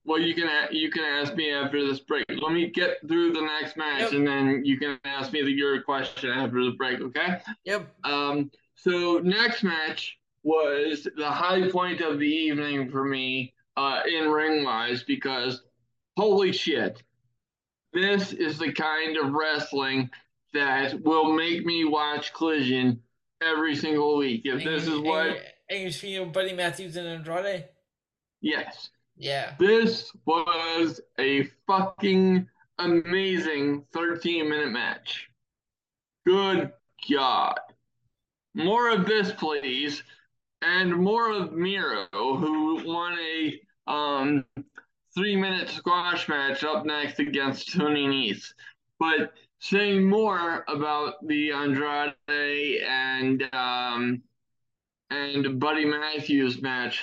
well, 0.09 0.19
you 0.19 0.33
can 0.33 0.49
you 0.71 0.89
can 0.89 1.03
ask 1.03 1.35
me 1.35 1.53
after 1.53 1.87
this 1.87 1.99
break. 1.99 2.25
Let 2.29 2.51
me 2.51 2.71
get 2.71 2.97
through 3.07 3.31
the 3.31 3.41
next 3.41 3.77
match, 3.77 4.01
yep. 4.01 4.13
and 4.13 4.27
then 4.27 4.65
you 4.65 4.79
can 4.79 4.97
ask 5.05 5.31
me 5.31 5.43
the, 5.43 5.51
your 5.51 5.83
question 5.83 6.31
after 6.31 6.65
the 6.65 6.71
break. 6.71 6.99
Okay? 6.99 7.39
Yep. 7.65 7.95
Um. 8.03 8.49
So 8.73 9.19
next 9.23 9.61
match 9.61 10.17
was 10.41 11.07
the 11.15 11.29
high 11.29 11.69
point 11.69 12.01
of 12.01 12.17
the 12.17 12.25
evening 12.25 12.89
for 12.89 13.05
me, 13.05 13.53
uh, 13.77 14.01
in 14.11 14.29
ring 14.29 14.63
wise, 14.63 15.03
because 15.03 15.61
holy 16.17 16.53
shit, 16.53 17.03
this 17.93 18.33
is 18.33 18.57
the 18.57 18.73
kind 18.73 19.15
of 19.15 19.33
wrestling 19.33 20.09
that 20.55 20.99
will 21.03 21.33
make 21.33 21.67
me 21.67 21.85
watch 21.85 22.33
Collision 22.33 22.99
every 23.43 23.75
single 23.75 24.17
week. 24.17 24.41
If 24.43 24.65
and 24.65 24.67
this 24.67 24.87
is 24.87 24.97
what. 24.97 25.37
And 25.69 25.83
you're 25.83 25.91
speaking 25.91 26.23
of 26.23 26.33
Buddy 26.33 26.53
Matthews 26.53 26.97
and 26.97 27.07
Andrade? 27.07 27.65
Yes. 28.41 28.89
Yeah. 29.19 29.53
This 29.59 30.11
was 30.25 31.01
a 31.19 31.43
fucking 31.67 32.47
amazing 32.79 33.85
13 33.93 34.49
minute 34.49 34.71
match. 34.71 35.29
Good 36.25 36.71
God. 37.11 37.59
More 38.55 38.89
of 38.89 39.05
this, 39.05 39.33
please. 39.33 40.01
And 40.61 40.95
more 40.95 41.31
of 41.31 41.51
Miro, 41.51 42.07
who 42.11 42.81
won 42.85 43.17
a 43.19 43.61
um, 43.91 44.45
three 45.13 45.35
minute 45.35 45.69
squash 45.69 46.29
match 46.29 46.63
up 46.63 46.85
next 46.85 47.19
against 47.19 47.73
Tony 47.73 48.07
Nese. 48.07 48.53
But 48.99 49.33
saying 49.59 50.07
more 50.07 50.63
about 50.69 51.27
the 51.27 51.51
Andrade 51.51 52.13
and 52.29 53.43
um, 53.53 54.21
and 55.09 55.59
Buddy 55.59 55.85
Matthews 55.85 56.61
match. 56.61 57.01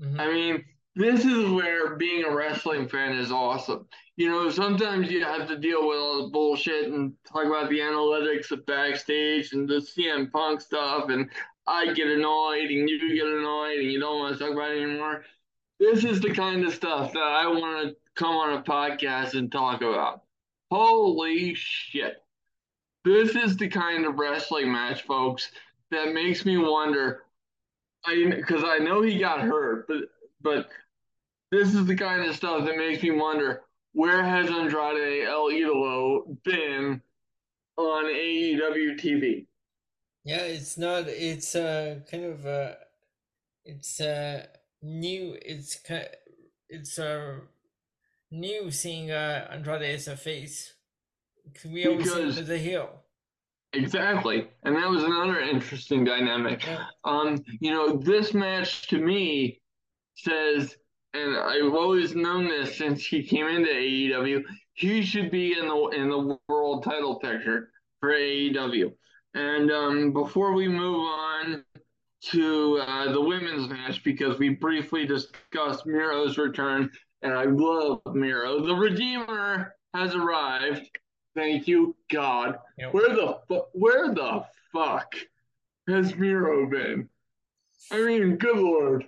Mm-hmm. 0.00 0.20
I 0.20 0.32
mean, 0.32 0.64
this 0.98 1.24
is 1.24 1.48
where 1.50 1.94
being 1.94 2.24
a 2.24 2.34
wrestling 2.34 2.88
fan 2.88 3.16
is 3.16 3.30
awesome. 3.30 3.86
You 4.16 4.28
know, 4.28 4.50
sometimes 4.50 5.08
you 5.12 5.22
have 5.24 5.46
to 5.46 5.56
deal 5.56 5.86
with 5.86 5.96
all 5.96 6.24
the 6.24 6.32
bullshit 6.32 6.90
and 6.90 7.12
talk 7.24 7.46
about 7.46 7.70
the 7.70 7.78
analytics 7.78 8.50
of 8.50 8.66
backstage 8.66 9.52
and 9.52 9.68
the 9.68 9.76
CM 9.76 10.28
Punk 10.32 10.60
stuff, 10.60 11.08
and 11.08 11.30
I 11.68 11.92
get 11.92 12.08
annoyed 12.08 12.68
and 12.70 12.90
you 12.90 13.14
get 13.14 13.28
annoyed 13.28 13.78
and 13.78 13.92
you 13.92 14.00
don't 14.00 14.18
want 14.18 14.36
to 14.36 14.44
talk 14.44 14.52
about 14.52 14.72
it 14.72 14.82
anymore. 14.82 15.24
This 15.78 16.02
is 16.02 16.20
the 16.20 16.34
kind 16.34 16.64
of 16.64 16.74
stuff 16.74 17.12
that 17.12 17.20
I 17.20 17.46
want 17.46 17.88
to 17.90 17.96
come 18.16 18.34
on 18.34 18.58
a 18.58 18.62
podcast 18.62 19.34
and 19.34 19.52
talk 19.52 19.82
about. 19.82 20.22
Holy 20.68 21.54
shit. 21.54 22.16
This 23.04 23.36
is 23.36 23.56
the 23.56 23.68
kind 23.68 24.04
of 24.04 24.18
wrestling 24.18 24.72
match, 24.72 25.02
folks, 25.02 25.52
that 25.92 26.12
makes 26.12 26.44
me 26.44 26.56
wonder. 26.56 27.22
I 28.04 28.32
because 28.34 28.64
I 28.64 28.78
know 28.78 29.00
he 29.00 29.16
got 29.20 29.42
hurt, 29.42 29.86
but 29.86 29.98
but 30.40 30.68
this 31.50 31.74
is 31.74 31.86
the 31.86 31.96
kind 31.96 32.22
of 32.22 32.34
stuff 32.34 32.64
that 32.66 32.76
makes 32.76 33.02
me 33.02 33.10
wonder 33.10 33.62
where 33.92 34.22
has 34.22 34.48
Andrade 34.48 35.26
El 35.26 35.50
Idolo 35.50 36.36
been 36.44 37.00
on 37.76 38.04
AEW 38.04 39.00
TV? 39.00 39.46
Yeah, 40.24 40.42
it's 40.42 40.76
not. 40.76 41.08
It's 41.08 41.54
uh 41.54 42.00
kind 42.10 42.24
of 42.24 42.46
uh, 42.46 42.72
it's 43.64 44.00
uh 44.00 44.46
new. 44.82 45.36
It's 45.40 45.76
kind. 45.76 46.08
It's 46.68 46.98
uh 46.98 47.36
new 48.30 48.70
seeing 48.70 49.10
uh 49.10 49.48
Andrade 49.50 49.94
as 49.94 50.08
a 50.08 50.16
face. 50.16 50.74
Cause 51.54 51.70
we 51.70 51.86
always 51.86 52.12
see 52.12 52.20
him 52.20 52.28
as 52.28 52.50
a 52.50 52.58
heel. 52.58 52.90
Exactly. 53.72 54.48
And 54.64 54.76
that 54.76 54.88
was 54.88 55.04
another 55.04 55.40
interesting 55.40 56.04
dynamic. 56.04 56.66
Yeah. 56.66 56.84
Um, 57.04 57.42
you 57.60 57.70
know, 57.70 57.96
this 57.96 58.34
match 58.34 58.88
to 58.88 58.98
me 58.98 59.60
says, 60.14 60.76
and 61.14 61.36
I've 61.36 61.74
always 61.74 62.14
known 62.14 62.48
this 62.48 62.76
since 62.76 63.04
he 63.04 63.22
came 63.22 63.46
into 63.46 63.70
AEW, 63.70 64.42
he 64.74 65.02
should 65.02 65.30
be 65.30 65.58
in 65.58 65.68
the 65.68 65.88
in 65.88 66.08
the 66.08 66.38
world 66.48 66.84
title 66.84 67.18
picture 67.18 67.70
for 68.00 68.10
AEW. 68.10 68.92
And 69.34 69.70
um, 69.70 70.12
before 70.12 70.52
we 70.52 70.68
move 70.68 71.00
on 71.00 71.64
to 72.30 72.78
uh, 72.86 73.12
the 73.12 73.20
women's 73.20 73.68
match, 73.68 74.02
because 74.02 74.38
we 74.38 74.50
briefly 74.50 75.06
discussed 75.06 75.86
Miro's 75.86 76.38
return, 76.38 76.90
and 77.22 77.32
I 77.32 77.44
love 77.44 78.00
Miro. 78.06 78.64
The 78.64 78.74
Redeemer 78.74 79.74
has 79.94 80.14
arrived. 80.14 80.88
Thank 81.34 81.68
you, 81.68 81.94
God. 82.10 82.58
Yep. 82.78 82.94
Where 82.94 83.08
the 83.14 83.38
fu- 83.46 83.66
where 83.72 84.12
the 84.12 84.44
fuck 84.72 85.14
has 85.86 86.14
Miro 86.16 86.68
been? 86.68 87.08
I 87.92 88.04
mean, 88.04 88.36
good 88.36 88.56
lord. 88.56 89.06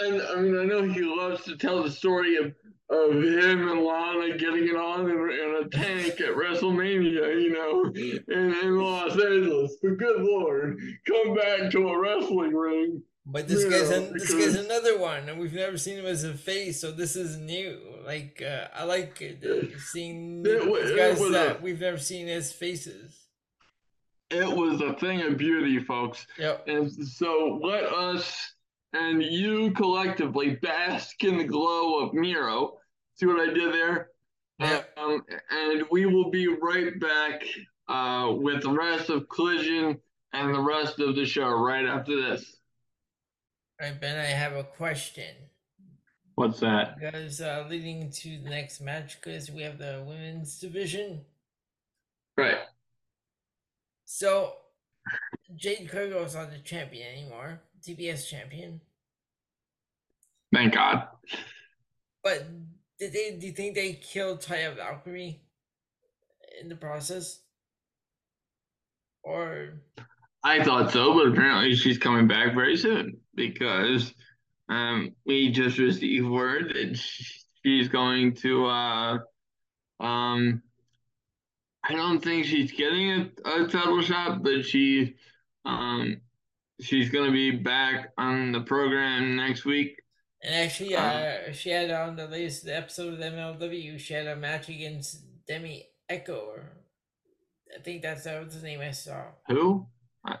And 0.00 0.22
I 0.22 0.34
mean, 0.36 0.58
I 0.58 0.64
know 0.64 0.82
he 0.82 1.02
loves 1.02 1.44
to 1.44 1.56
tell 1.56 1.82
the 1.82 1.90
story 1.90 2.36
of, 2.36 2.46
of 2.90 3.12
him 3.12 3.68
and 3.68 3.82
Lana 3.84 4.36
getting 4.38 4.64
it 4.68 4.76
on 4.76 5.08
in, 5.08 5.16
in 5.16 5.64
a 5.64 5.68
tank 5.68 6.20
at 6.20 6.34
WrestleMania, 6.34 7.42
you 7.42 7.52
know, 7.52 7.84
in, 8.34 8.54
in 8.54 8.78
Los 8.78 9.12
Angeles. 9.12 9.76
But 9.82 9.98
good 9.98 10.20
lord, 10.22 10.78
come 11.06 11.34
back 11.34 11.70
to 11.72 11.88
a 11.88 11.98
wrestling 11.98 12.54
ring. 12.54 13.02
But 13.26 13.46
this 13.46 13.64
guy's 13.64 13.90
Yeah, 13.90 13.96
an, 13.98 14.12
this 14.14 14.32
guy's 14.34 14.54
another 14.56 14.98
one, 14.98 15.28
and 15.28 15.38
we've 15.38 15.52
never 15.52 15.76
seen 15.78 15.98
him 15.98 16.06
as 16.06 16.24
a 16.24 16.34
face, 16.34 16.80
so 16.80 16.90
this 16.90 17.14
is 17.14 17.36
new. 17.36 17.78
Like 18.04 18.42
uh, 18.44 18.68
I 18.74 18.84
like 18.84 19.22
uh, 19.22 19.66
seeing 19.92 20.42
It 20.44 20.66
wa- 20.66 20.78
these 20.78 20.96
guys 20.96 21.18
that 21.30 21.56
a- 21.58 21.62
we've 21.62 21.80
never 21.80 21.98
seen 21.98 22.28
as 22.28 22.50
faces. 22.52 23.16
It 24.30 24.48
was 24.48 24.80
a 24.80 24.94
thing 24.94 25.20
of 25.22 25.36
beauty, 25.36 25.78
folks. 25.80 26.26
Yep. 26.38 26.66
And 26.68 26.90
so 27.08 27.60
let 27.62 27.84
us 27.84 28.54
and 28.92 29.22
you 29.22 29.70
collectively 29.72 30.56
bask 30.56 31.22
in 31.24 31.38
the 31.38 31.44
glow 31.44 32.00
of 32.00 32.14
Miro. 32.14 32.78
See 33.14 33.26
what 33.26 33.40
I 33.40 33.52
did 33.52 33.72
there? 33.72 34.10
Yeah. 34.58 34.82
Um, 34.96 35.24
and 35.50 35.84
we 35.90 36.06
will 36.06 36.30
be 36.30 36.48
right 36.48 36.98
back 37.00 37.42
uh, 37.88 38.32
with 38.34 38.62
the 38.62 38.70
rest 38.70 39.10
of 39.10 39.28
Collision 39.28 39.98
and 40.32 40.54
the 40.54 40.60
rest 40.60 41.00
of 41.00 41.16
the 41.16 41.24
show 41.24 41.48
right 41.48 41.86
after 41.86 42.16
this. 42.20 42.56
All 43.80 43.88
right, 43.88 44.00
Ben, 44.00 44.18
I 44.18 44.26
have 44.26 44.52
a 44.52 44.64
question. 44.64 45.34
What's 46.34 46.60
that? 46.60 46.96
Because 46.98 47.40
uh, 47.40 47.66
leading 47.68 48.10
to 48.10 48.38
the 48.42 48.50
next 48.50 48.80
match, 48.80 49.20
because 49.20 49.50
we 49.50 49.62
have 49.62 49.78
the 49.78 50.04
women's 50.06 50.58
division. 50.58 51.22
Right. 52.36 52.58
So, 54.04 54.54
Jade 55.56 55.90
Cargill 55.90 56.24
is 56.24 56.34
not 56.34 56.50
the 56.50 56.58
champion 56.58 57.06
anymore, 57.12 57.60
TBS 57.82 58.28
champion. 58.28 58.80
Thank 60.52 60.74
God. 60.74 61.08
But 62.22 62.46
did 62.98 63.12
they? 63.12 63.36
Do 63.38 63.46
you 63.46 63.52
think 63.52 63.74
they 63.74 63.94
killed 63.94 64.40
Taya 64.40 64.76
Valkyrie 64.76 65.40
in 66.60 66.68
the 66.68 66.76
process? 66.76 67.40
Or 69.22 69.80
I 70.42 70.62
thought 70.64 70.92
so, 70.92 71.14
but 71.14 71.28
apparently 71.28 71.74
she's 71.74 71.98
coming 71.98 72.26
back 72.26 72.54
very 72.54 72.76
soon 72.76 73.18
because 73.34 74.14
um, 74.68 75.14
we 75.26 75.50
just 75.50 75.78
received 75.78 76.26
word 76.26 76.72
that 76.74 76.98
she's 77.62 77.88
going 77.88 78.34
to. 78.36 78.66
Uh, 78.66 79.18
um, 80.00 80.62
I 81.84 81.94
don't 81.94 82.20
think 82.20 82.46
she's 82.46 82.72
getting 82.72 83.10
a, 83.44 83.50
a 83.50 83.68
title 83.68 84.00
shot, 84.02 84.42
but 84.42 84.64
she, 84.64 85.16
um, 85.64 86.20
she's 86.80 87.10
going 87.10 87.26
to 87.26 87.32
be 87.32 87.50
back 87.50 88.10
on 88.18 88.52
the 88.52 88.60
program 88.62 89.36
next 89.36 89.64
week. 89.64 89.96
and 90.42 90.54
actually, 90.54 90.96
Uh. 90.96 91.02
uh, 91.02 91.52
she 91.52 91.70
had 91.70 91.90
on 91.90 92.16
the 92.16 92.26
latest 92.26 92.66
episode 92.68 93.14
of 93.14 93.20
MLW, 93.20 93.98
she 93.98 94.14
had 94.14 94.26
a 94.26 94.36
match 94.36 94.68
against 94.70 95.22
Demi 95.46 95.86
Echo, 96.08 96.38
or 96.38 96.72
I 97.78 97.82
think 97.82 98.02
that's 98.02 98.24
that 98.24 98.42
was 98.44 98.56
the 98.60 98.66
name 98.66 98.80
I 98.80 98.90
saw. 98.92 99.24
Who? 99.48 99.86
I, 100.24 100.36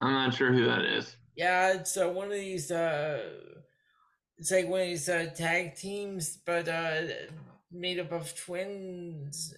I'm 0.00 0.12
not 0.12 0.34
sure 0.34 0.52
who 0.52 0.64
that 0.66 0.84
is. 0.84 1.16
Yeah, 1.36 1.72
it's 1.74 1.96
uh, 1.96 2.08
one 2.08 2.28
of 2.28 2.34
these. 2.34 2.70
Uh, 2.70 3.20
it's 4.38 4.50
like 4.52 4.68
one 4.68 4.82
of 4.82 4.86
these 4.86 5.08
uh, 5.08 5.26
tag 5.34 5.74
teams, 5.76 6.38
but 6.46 6.68
uh, 6.68 7.02
made 7.72 7.98
up 7.98 8.12
of 8.12 8.34
twins. 8.36 9.52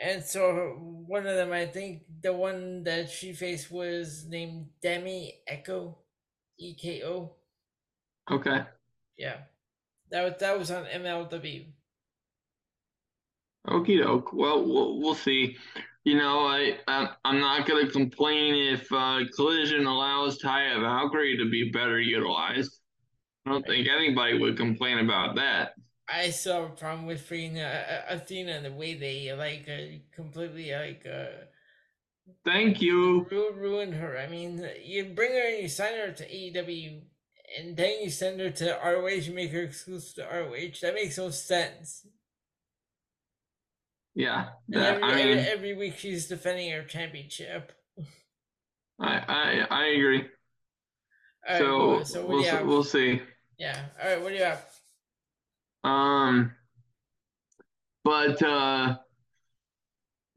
And 0.00 0.22
so 0.22 0.76
one 1.06 1.26
of 1.26 1.36
them, 1.36 1.52
I 1.52 1.66
think, 1.66 2.02
the 2.22 2.32
one 2.32 2.84
that 2.84 3.10
she 3.10 3.32
faced 3.32 3.70
was 3.70 4.26
named 4.28 4.66
Demi 4.80 5.40
Echo, 5.46 5.98
E 6.58 6.74
K 6.74 7.02
O. 7.04 7.34
Okay. 8.30 8.62
Yeah, 9.16 9.38
that 10.10 10.24
was 10.24 10.34
that 10.40 10.58
was 10.58 10.70
on 10.70 10.84
MLW. 10.84 11.66
Okie 13.66 14.02
doke. 14.02 14.32
Well, 14.32 14.64
we'll 14.64 15.00
we'll 15.00 15.14
see. 15.14 15.56
You 16.04 16.16
know, 16.16 16.46
I 16.46 16.78
I'm, 16.86 17.08
I'm 17.24 17.40
not 17.40 17.66
gonna 17.66 17.90
complain 17.90 18.74
if 18.74 18.90
uh, 18.92 19.20
Collision 19.34 19.86
allows 19.86 20.38
Taya 20.38 20.80
Valkyrie 20.80 21.36
to 21.38 21.50
be 21.50 21.70
better 21.70 22.00
utilized. 22.00 22.78
I 23.44 23.50
don't 23.50 23.66
think 23.66 23.88
anybody 23.88 24.38
would 24.38 24.56
complain 24.56 24.98
about 24.98 25.34
that. 25.36 25.72
I 26.10 26.30
still 26.30 26.62
have 26.62 26.70
a 26.72 26.74
problem 26.74 27.06
with 27.06 27.20
freeing 27.20 27.58
uh, 27.58 28.02
Athena 28.08 28.52
and 28.52 28.64
the 28.64 28.72
way 28.72 28.94
they 28.94 29.32
like 29.34 29.68
uh, 29.68 29.98
completely 30.14 30.72
like. 30.72 31.04
Uh, 31.06 31.26
Thank 32.44 32.80
you. 32.80 33.26
Ru- 33.30 33.52
ruin 33.54 33.92
her. 33.92 34.18
I 34.18 34.26
mean, 34.26 34.66
you 34.82 35.04
bring 35.14 35.32
her 35.32 35.48
and 35.52 35.62
you 35.62 35.68
sign 35.68 35.94
her 35.96 36.12
to 36.12 36.24
AEW, 36.28 37.00
and 37.58 37.76
then 37.76 38.00
you 38.02 38.10
send 38.10 38.40
her 38.40 38.50
to 38.50 38.78
ROH 38.84 39.26
and 39.26 39.34
make 39.34 39.50
her 39.52 39.62
exclusive 39.62 40.16
to 40.16 40.22
ROH. 40.38 40.78
That 40.82 40.94
makes 40.94 41.18
no 41.18 41.30
sense. 41.30 42.06
Yeah, 44.14 44.48
that, 44.70 44.94
every, 44.96 45.02
I 45.04 45.14
mean, 45.14 45.38
every 45.38 45.74
week 45.74 45.96
she's 45.96 46.26
defending 46.26 46.72
her 46.72 46.82
championship. 46.82 47.72
I 49.00 49.22
I, 49.28 49.66
I 49.70 49.84
agree. 49.90 50.24
Right, 51.48 51.58
So 51.58 52.02
so 52.02 52.26
we'll 52.26 52.38
do 52.40 52.44
you 52.44 52.50
s- 52.50 52.56
have? 52.58 52.66
we'll 52.66 52.84
see. 52.84 53.22
yeah. 53.58 53.84
All 54.02 54.08
right. 54.08 54.20
What 54.20 54.30
do 54.30 54.34
you 54.34 54.42
have? 54.42 54.66
Um, 55.84 56.52
but 58.04 58.42
uh, 58.42 58.96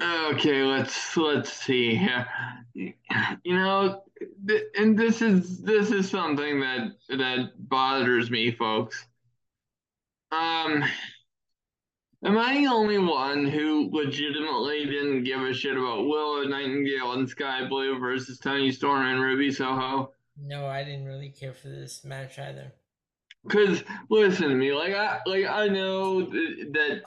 okay, 0.02 0.64
let's 0.64 1.16
let's 1.18 1.52
see 1.52 1.96
here. 1.96 2.28
You 2.74 2.94
know, 3.46 4.04
th- 4.48 4.64
and 4.78 4.98
this 4.98 5.22
is 5.22 5.62
this 5.62 5.92
is 5.92 6.10
something 6.10 6.60
that 6.62 6.92
that 7.10 7.52
bothers 7.58 8.30
me, 8.30 8.52
folks. 8.52 9.06
Um, 10.32 10.84
am 12.24 12.38
I 12.38 12.58
the 12.58 12.68
only 12.68 12.98
one 12.98 13.46
who 13.46 13.90
legitimately 13.92 14.86
didn't 14.86 15.26
give 15.26 15.42
a 15.42 15.54
shit 15.54 15.78
about 15.78 16.08
Willow 16.08 16.44
Nightingale 16.44 17.14
and 17.14 17.30
Skye 17.30 17.68
Blue 17.68 18.00
versus 18.00 18.40
Toni 18.40 18.72
Storm 18.72 19.06
and 19.06 19.22
Ruby 19.22 19.52
Soho? 19.52 20.14
No, 20.38 20.66
I 20.66 20.84
didn't 20.84 21.06
really 21.06 21.30
care 21.30 21.54
for 21.54 21.68
this 21.68 22.04
match 22.04 22.40
either. 22.40 22.72
Cause 23.50 23.84
listen 24.10 24.50
to 24.50 24.56
me, 24.56 24.72
like 24.72 24.94
I 24.94 25.20
like 25.26 25.46
I 25.46 25.68
know 25.68 26.24
th- 26.26 26.68
that 26.74 27.02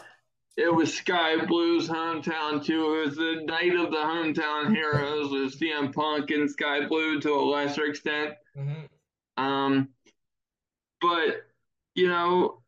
it 0.57 0.73
was 0.73 0.95
Skye 0.95 1.45
Blue's 1.47 1.89
hometown 1.89 2.65
too. 2.65 2.95
It 2.95 3.07
was 3.07 3.17
the 3.17 3.43
night 3.47 3.75
of 3.75 3.91
the 3.91 3.99
hometown 3.99 4.75
heroes 4.75 5.31
with 5.31 5.59
CM 5.59 5.93
Punk 5.93 6.31
and 6.31 6.51
Skye 6.51 6.87
Blue 6.87 7.21
to 7.21 7.33
a 7.33 7.41
lesser 7.41 7.85
extent. 7.85 8.35
hmm 8.57 8.87
Um, 9.37 9.89
but 11.01 11.47
you 11.95 12.09
know, 12.09 12.63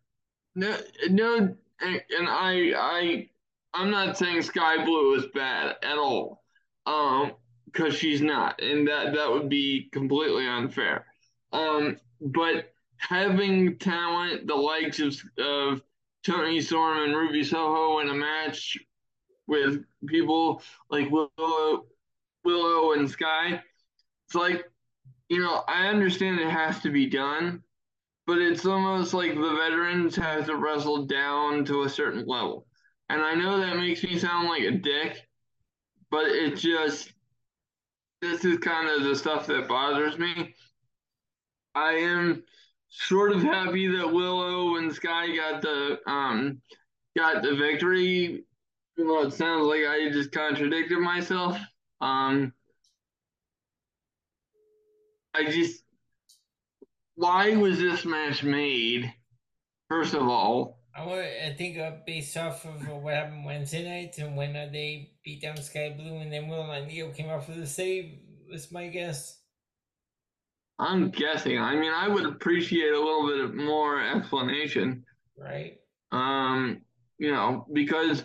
no, 0.55 0.77
no, 1.11 1.37
and, 1.81 2.03
and 2.19 2.29
I, 2.29 2.73
I, 2.77 3.29
I'm 3.75 3.91
not 3.91 4.17
saying 4.17 4.43
Skye 4.43 4.85
Blue 4.85 5.15
is 5.15 5.27
bad 5.35 5.77
at 5.83 5.99
all, 5.99 6.45
um, 6.87 7.33
because 7.67 7.95
she's 7.95 8.21
not, 8.21 8.61
and 8.63 8.87
that 8.89 9.15
that 9.15 9.31
would 9.31 9.49
be 9.49 9.89
completely 9.93 10.47
unfair. 10.47 11.07
Um, 11.53 11.99
but 12.21 12.73
having 12.99 13.79
talent 13.79 14.47
the 14.47 14.55
likes 14.55 15.01
of 15.01 15.17
of 15.39 15.83
Toni 16.25 16.61
Storm 16.61 17.05
and 17.05 17.15
Ruby 17.15 17.45
Soho 17.45 18.01
in 18.01 18.09
a 18.09 18.15
match 18.15 18.77
with 19.47 19.85
people 20.07 20.61
like 20.91 21.11
Willow, 21.11 21.87
Willow 22.45 22.93
and 22.93 23.09
Skye, 23.09 23.63
it's 24.27 24.35
like, 24.35 24.65
you 25.29 25.39
know, 25.39 25.63
I 25.69 25.87
understand 25.87 26.41
it 26.41 26.51
has 26.51 26.81
to 26.81 26.91
be 26.91 27.07
done, 27.07 27.63
but 28.27 28.39
it's 28.39 28.67
almost 28.67 29.15
like 29.15 29.35
the 29.35 29.57
veterans 29.57 30.17
have 30.17 30.47
to 30.47 30.57
wrestle 30.57 31.07
down 31.07 31.65
to 31.67 31.83
a 31.83 31.89
certain 31.89 32.27
level. 32.27 32.67
And 33.09 33.23
I 33.23 33.35
know 33.35 33.59
that 33.61 33.77
makes 33.77 34.03
me 34.03 34.19
sound 34.19 34.49
like 34.49 34.63
a 34.63 34.73
dick, 34.73 35.29
but 36.11 36.27
it 36.27 36.57
just 36.57 37.13
this 38.21 38.45
is 38.45 38.59
kind 38.59 38.89
of 38.89 39.05
the 39.05 39.15
stuff 39.15 39.47
that 39.47 39.69
bothers 39.69 40.19
me. 40.19 40.55
I 41.75 41.93
am 41.93 42.43
sort 42.89 43.33
of 43.33 43.43
happy 43.43 43.87
that 43.89 44.13
Willow 44.13 44.77
and 44.77 44.93
Skye 44.93 45.35
got 45.37 45.63
the 45.63 45.99
um 46.07 46.61
got 47.17 47.43
the 47.43 47.55
victory. 47.55 48.45
Even 48.99 49.09
though 49.09 49.23
it 49.23 49.33
sounds 49.33 49.67
like 49.67 49.83
I 49.87 50.09
just 50.11 50.33
contradicted 50.33 50.99
myself. 50.99 51.59
Um 52.01 52.53
I 55.35 55.45
just 55.45 55.83
why 57.15 57.57
was 57.57 57.79
this 57.79 58.05
match 58.05 58.43
made? 58.43 59.13
First 59.89 60.15
of 60.15 60.23
all, 60.29 60.81
I 60.95 61.55
think 61.57 61.79
uh, 61.79 61.93
based 62.07 62.37
off 62.37 62.65
of 62.65 62.89
what 62.89 63.15
happened 63.15 63.45
Wednesday 63.45 63.85
night 63.85 64.17
and 64.19 64.37
when 64.37 64.57
uh, 64.57 64.69
they 64.73 65.13
beat 65.25 65.43
down 65.43 65.57
Skye 65.59 65.95
Blue 65.97 66.19
and 66.19 66.33
then 66.33 66.49
Will 66.49 66.71
and 66.71 66.89
Neo 66.89 67.11
came 67.11 67.29
out 67.29 67.45
for 67.45 67.53
the 67.53 67.67
save 67.67 68.19
was 68.51 68.73
my 68.73 68.89
guess. 68.89 69.39
I'm 70.79 71.11
guessing. 71.11 71.59
I 71.59 71.75
mean, 71.75 71.93
I 71.93 72.09
would 72.09 72.27
appreciate 72.27 72.93
a 72.93 72.99
little 72.99 73.27
bit 73.27 73.55
more 73.55 74.01
explanation. 74.01 75.05
Right. 75.39 75.79
Um, 76.13 76.83
you 77.19 77.33
know, 77.33 77.67
because 77.73 78.25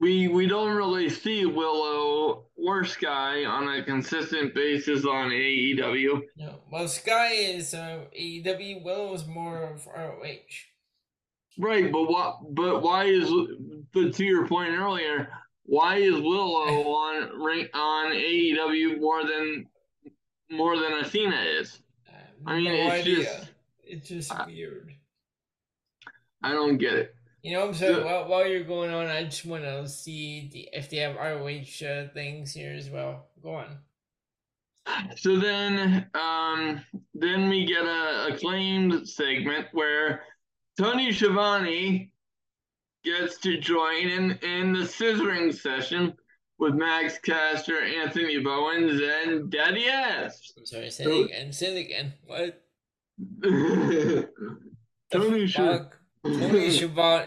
we 0.00 0.28
we 0.28 0.46
don't 0.46 0.76
really 0.76 1.08
see 1.08 1.46
Willow 1.46 2.46
or 2.56 2.84
Skye 2.84 3.44
on 3.44 3.68
a 3.68 3.84
consistent 3.84 4.54
basis 4.54 5.04
on 5.04 5.30
AEW. 5.30 6.22
No, 6.36 6.60
well, 6.72 6.88
Skye 6.88 7.32
is 7.32 7.74
uh, 7.74 8.04
AEW. 8.18 8.82
Willow 8.82 9.14
is 9.14 9.26
more 9.26 9.62
of 9.62 9.86
ROH. 9.86 10.38
Right, 11.58 11.92
but 11.92 12.04
what? 12.04 12.54
But 12.54 12.82
why 12.82 13.04
is? 13.04 13.30
But 13.92 14.14
to 14.14 14.24
your 14.24 14.46
point 14.48 14.70
earlier, 14.70 15.28
why 15.64 15.96
is 15.96 16.14
Willow 16.14 16.84
on 16.88 17.22
on 17.74 18.12
AEW 18.12 19.00
more 19.00 19.22
than 19.24 19.66
more 20.50 20.76
than 20.76 20.92
Athena 20.94 21.42
is? 21.60 21.78
I 22.46 22.56
mean, 22.56 22.64
no 22.64 22.72
it's 22.72 22.92
idea. 22.92 23.24
just 23.24 23.50
it's 23.82 24.08
just 24.08 24.32
I, 24.32 24.46
weird. 24.46 24.92
I 26.42 26.52
don't 26.52 26.78
get 26.78 26.94
it. 26.94 27.14
You 27.42 27.54
know, 27.54 27.68
I'm 27.68 27.74
saying 27.74 28.04
while, 28.04 28.28
while 28.28 28.46
you're 28.46 28.64
going 28.64 28.92
on, 28.92 29.06
I 29.06 29.24
just 29.24 29.46
want 29.46 29.64
to 29.64 29.88
see 29.88 30.50
the, 30.52 30.68
if 30.72 30.90
they 30.90 30.98
have 30.98 31.16
ROH 31.16 31.86
uh, 31.86 32.08
things 32.12 32.52
here 32.52 32.74
as 32.74 32.90
well. 32.90 33.28
Go 33.42 33.54
on. 33.54 33.78
So 35.16 35.38
then, 35.38 36.06
um, 36.14 36.80
then 37.14 37.48
we 37.48 37.64
get 37.64 37.84
a 37.84 38.32
acclaimed 38.32 39.08
segment 39.08 39.68
where 39.72 40.22
Tony 40.78 41.12
Schiavone 41.12 42.12
gets 43.04 43.38
to 43.38 43.58
join 43.58 44.08
in 44.08 44.30
in 44.42 44.72
the 44.72 44.80
scissoring 44.80 45.54
session 45.54 46.14
with 46.60 46.74
Max 46.74 47.18
Caster, 47.18 47.82
Anthony 47.82 48.38
Bowens, 48.38 49.00
and 49.00 49.50
Daddy 49.50 49.88
Ass. 49.88 50.52
I'm 50.56 50.66
sorry, 50.66 50.90
say 50.90 51.04
it 51.04 51.24
again. 51.24 51.52
Say 51.52 51.76
it 51.76 51.86
again. 51.86 52.12
What? 52.26 52.62
Tony 55.10 55.48
Schiavone. 55.48 55.88
Tony 56.22 56.70
Schiavone. 56.70 57.26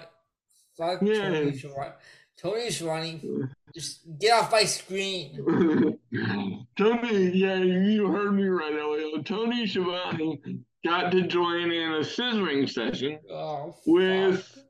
Fuck 0.77 1.01
yeah. 1.01 1.29
Tony 1.29 1.57
Schiavone. 1.57 1.91
Tony 2.37 2.69
Schiavone, 2.71 3.49
just 3.73 4.01
get 4.19 4.33
off 4.33 4.51
my 4.51 4.65
screen. 4.65 5.97
Tony, 6.77 7.29
yeah, 7.31 7.57
you 7.57 8.07
heard 8.07 8.33
me 8.33 8.45
right, 8.45 8.73
Elio. 8.73 9.21
Tony 9.23 9.65
Schiavone 9.65 10.41
got 10.85 11.11
to 11.11 11.23
join 11.23 11.71
in 11.71 11.93
a 11.93 11.99
scissoring 11.99 12.69
session 12.69 13.19
oh, 13.31 13.75
with 13.85 14.63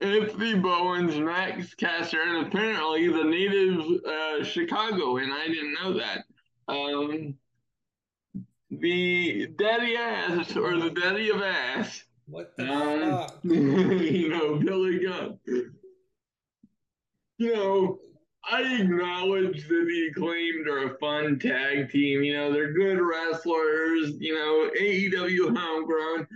Anthony 0.00 0.54
Bowens, 0.54 1.18
Max 1.18 1.74
Caster, 1.74 2.22
and 2.22 2.46
apparently 2.46 3.08
the 3.08 3.24
native 3.24 3.80
uh, 4.04 4.44
Chicago, 4.44 5.16
and 5.16 5.32
I 5.32 5.46
didn't 5.48 5.74
know 5.74 5.98
that. 5.98 6.24
Um, 6.68 7.34
the 8.70 9.48
daddy 9.56 9.96
ass 9.96 10.54
or 10.56 10.78
the 10.78 10.90
daddy 10.90 11.30
of 11.30 11.42
ass 11.42 12.04
what 12.28 12.54
the 12.56 12.70
um, 12.70 13.10
fuck? 13.10 13.38
you 13.42 14.28
know, 14.28 14.56
Billy 14.56 14.98
Gunn. 14.98 15.38
You 17.38 17.54
know, 17.54 17.98
I 18.44 18.80
acknowledge 18.80 19.66
that 19.66 19.86
the 19.86 20.08
acclaimed 20.10 20.68
are 20.68 20.92
a 20.92 20.98
fun 20.98 21.38
tag 21.38 21.90
team. 21.90 22.22
You 22.22 22.36
know, 22.36 22.52
they're 22.52 22.74
good 22.74 23.00
wrestlers. 23.00 24.12
You 24.18 24.34
know, 24.34 24.70
AEW 24.78 25.56
homegrown. 25.56 26.26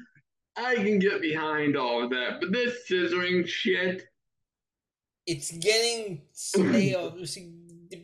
I 0.57 0.75
can 0.77 0.99
get 0.99 1.21
behind 1.21 1.77
all 1.77 2.05
of 2.05 2.11
that. 2.11 2.41
But 2.41 2.53
this 2.53 2.89
scissoring 2.91 3.47
shit. 3.47 4.05
It's 5.27 5.53
getting 5.53 6.23
stale. 6.33 7.17
Just 7.17 7.39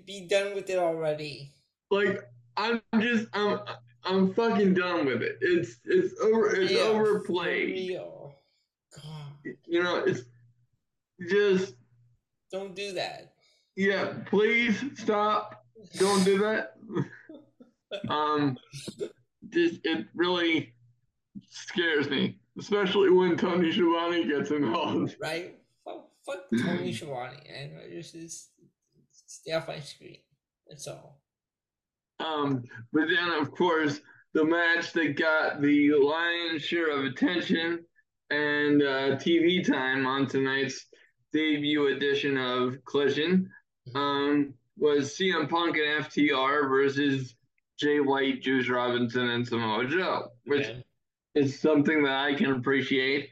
be 0.07 0.27
done 0.29 0.55
with 0.55 0.71
it 0.71 0.79
already. 0.79 1.53
Like, 1.91 2.23
I'm 2.57 2.81
just, 3.01 3.27
I'm, 3.33 3.61
I'm 4.05 4.33
fucking 4.35 4.75
done 4.75 5.07
with 5.07 5.23
it. 5.23 5.39
It's 5.41 5.77
it's 5.85 6.19
over 6.21 6.55
it's 6.55 6.73
yeah, 6.73 6.81
overplayed. 6.81 7.77
You 9.67 9.83
know, 9.83 9.97
it's 9.97 10.23
just 11.29 11.75
don't 12.51 12.75
do 12.75 12.93
that. 12.93 13.35
Yeah, 13.77 14.15
please 14.27 14.83
stop. 14.95 15.65
Don't 15.99 16.25
do 16.25 16.39
that. 16.39 16.75
um 18.09 18.57
just 19.51 19.81
it 19.85 20.07
really 20.15 20.73
scares 21.51 22.09
me. 22.09 22.39
Especially 22.59 23.11
when 23.11 23.37
Tony 23.37 23.71
Schiavone 23.71 24.27
gets 24.27 24.51
involved. 24.51 25.17
Right? 25.21 25.57
Fuck, 25.85 26.09
fuck 26.27 26.39
Tony 26.65 26.93
Schiavone 26.93 27.37
and 27.57 27.73
just, 27.93 28.15
just 28.15 28.51
stay 29.27 29.53
off 29.53 29.69
my 29.69 29.79
screen. 29.79 30.19
That's 30.69 30.89
all. 30.89 31.21
Um, 32.19 32.65
but 32.93 33.05
then, 33.09 33.31
of 33.41 33.53
course, 33.53 34.01
the 34.35 34.45
match 34.45 34.93
that 34.93 35.17
got 35.17 35.63
the 35.63 35.93
lion's 35.95 36.63
share 36.63 36.91
of 36.91 37.05
attention 37.05 37.85
and 38.31 38.83
uh, 38.83 39.17
TV 39.17 39.67
time 39.67 40.07
on 40.07 40.27
tonight's 40.27 40.87
debut 41.33 41.95
edition 41.95 42.37
of 42.37 42.85
Collision 42.85 43.51
um, 43.95 44.55
was 44.77 45.17
CM 45.17 45.49
Punk 45.49 45.77
and 45.77 46.05
FTR 46.05 46.69
versus 46.69 47.35
Jay 47.79 48.01
White, 48.01 48.43
Juice 48.43 48.69
Robinson, 48.69 49.29
and 49.29 49.47
Samoa 49.47 49.87
Joe, 49.87 50.29
which 50.47 50.67
yeah. 50.67 50.81
Is 51.35 51.61
something 51.61 52.03
that 52.03 52.15
I 52.15 52.35
can 52.35 52.53
appreciate 52.53 53.31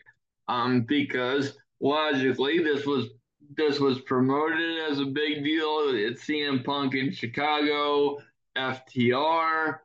um, 0.48 0.82
because 0.82 1.56
logically 1.80 2.58
this 2.58 2.86
was 2.86 3.08
this 3.56 3.78
was 3.78 4.00
promoted 4.00 4.90
as 4.90 4.98
a 4.98 5.06
big 5.06 5.44
deal. 5.44 5.90
It's 5.90 6.24
CM 6.26 6.64
Punk 6.64 6.94
in 6.94 7.12
Chicago. 7.12 8.18
FTR. 8.56 9.78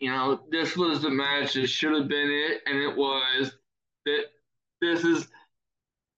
You 0.00 0.10
know, 0.10 0.40
this 0.50 0.76
was 0.76 1.02
the 1.02 1.10
match 1.10 1.54
that 1.54 1.68
should 1.68 1.94
have 1.94 2.08
been 2.08 2.30
it, 2.30 2.62
and 2.66 2.78
it 2.78 2.96
was. 2.96 3.52
That 4.04 4.26
this 4.80 5.04
is 5.04 5.26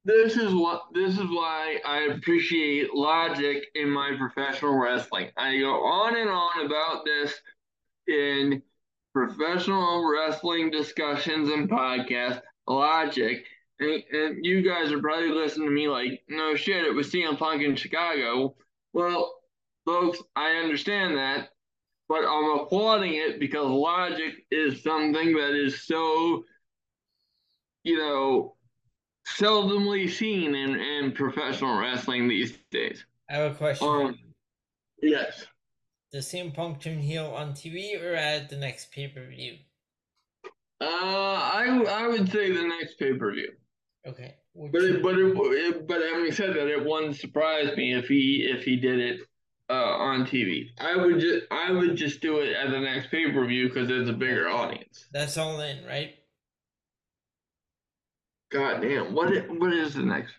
this 0.05 0.37
is 0.37 0.55
what 0.55 0.83
this 0.93 1.15
is 1.15 1.27
why 1.31 1.79
I 1.87 2.09
appreciate 2.15 2.95
logic 2.95 3.65
in 3.75 3.89
my 3.91 4.15
professional 4.19 4.79
wrestling. 4.79 5.31
I 5.37 5.59
go 5.59 5.85
on 5.85 6.17
and 6.17 6.29
on 6.29 6.67
about 6.67 7.05
this 7.05 7.35
in 8.09 8.63
professional 9.27 10.09
wrestling 10.11 10.71
discussions 10.71 11.49
and 11.51 11.69
podcast 11.69 12.41
Logic, 12.69 13.45
and, 13.81 14.03
and 14.13 14.45
you 14.45 14.63
guys 14.63 14.93
are 14.93 15.01
probably 15.01 15.31
listening 15.31 15.69
to 15.69 15.75
me 15.75 15.89
like, 15.89 16.23
no 16.29 16.55
shit, 16.55 16.85
it 16.85 16.95
was 16.95 17.11
CM 17.11 17.39
Punk 17.39 17.63
in 17.63 17.77
Chicago. 17.77 18.55
Well, 18.93 19.35
folks, 19.87 20.19
I 20.37 20.57
understand 20.57 21.17
that, 21.17 21.49
but 22.09 22.27
I'm 22.27 22.61
applauding 22.61 23.15
it 23.15 23.41
because 23.41 23.67
logic 23.67 24.35
is 24.51 24.83
something 24.83 25.35
that 25.37 25.55
is 25.55 25.87
so, 25.87 26.45
you 27.85 27.97
know, 27.97 28.57
seldomly 29.27 30.11
seen 30.11 30.55
in, 30.55 30.79
in 30.79 31.13
professional 31.13 31.79
wrestling 31.79 32.29
these 32.29 32.59
days. 32.71 33.05
I 33.31 33.37
have 33.37 33.53
a 33.53 33.55
question. 33.55 33.89
Um, 33.89 34.19
yes. 35.01 35.47
Does 36.11 36.27
CM 36.27 36.55
Punk 36.55 36.81
turn 36.81 36.99
heel 36.99 37.27
on 37.27 37.53
TV 37.53 38.03
or 38.03 38.15
at 38.15 38.49
the 38.49 38.57
next 38.57 38.93
pay 38.93 39.09
per 39.09 39.27
view? 39.27 39.57
Uh, 40.81 40.85
I 40.85 41.85
I 41.89 42.09
would 42.09 42.31
say 42.31 42.51
the 42.53 42.63
next 42.63 42.99
pay 42.99 43.13
per 43.15 43.33
view. 43.33 43.53
Okay. 44.07 44.37
But 44.55 44.83
it, 44.83 45.03
but 45.03 45.17
it, 45.17 45.37
it, 45.37 45.87
but 45.87 46.01
having 46.03 46.33
said 46.33 46.51
that, 46.51 46.67
it 46.67 46.85
wouldn't 46.85 47.17
surprise 47.17 47.77
me 47.77 47.95
if 47.95 48.07
he 48.07 48.49
if 48.51 48.65
he 48.65 48.77
did 48.77 48.99
it 48.99 49.21
uh, 49.71 49.73
on 49.73 50.25
TV. 50.25 50.71
I 50.79 50.97
would 50.97 51.21
just 51.21 51.47
I 51.51 51.71
would 51.71 51.95
just 51.97 52.21
do 52.21 52.39
it 52.39 52.55
at 52.57 52.71
the 52.71 52.81
next 52.81 53.11
pay 53.11 53.31
per 53.31 53.47
view 53.47 53.69
because 53.69 53.91
it's 53.91 54.09
a 54.09 54.15
bigger 54.15 54.49
audience. 54.49 55.07
that's 55.13 55.37
all 55.37 55.61
in, 55.61 55.85
right? 55.85 56.15
God 58.51 58.81
damn, 58.81 59.15
what 59.15 59.29
what 59.51 59.73
is 59.73 59.95
the 59.95 60.03
next? 60.03 60.33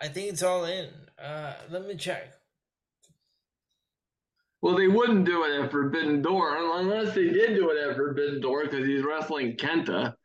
I 0.00 0.08
think 0.08 0.32
it's 0.32 0.42
all 0.42 0.64
in. 0.64 0.88
Uh, 1.22 1.54
let 1.70 1.86
me 1.86 1.96
check. 1.96 2.32
Well, 4.66 4.74
they 4.74 4.88
wouldn't 4.88 5.24
do 5.24 5.44
it 5.44 5.62
at 5.62 5.70
Forbidden 5.70 6.22
Door 6.22 6.56
unless 6.56 7.14
they 7.14 7.28
did 7.28 7.54
do 7.54 7.70
it 7.70 7.88
at 7.88 7.94
Forbidden 7.94 8.40
Door 8.40 8.64
because 8.64 8.84
he's 8.84 9.04
wrestling 9.04 9.56
Kenta. 9.56 10.16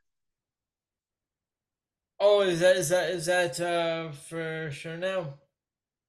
Oh, 2.19 2.41
is 2.41 2.59
that 2.61 2.75
is 2.75 2.89
that 2.89 3.11
is 3.11 3.27
that 3.27 3.59
uh 3.61 4.11
for 4.11 4.71
sure 4.71 4.97
now? 4.97 5.35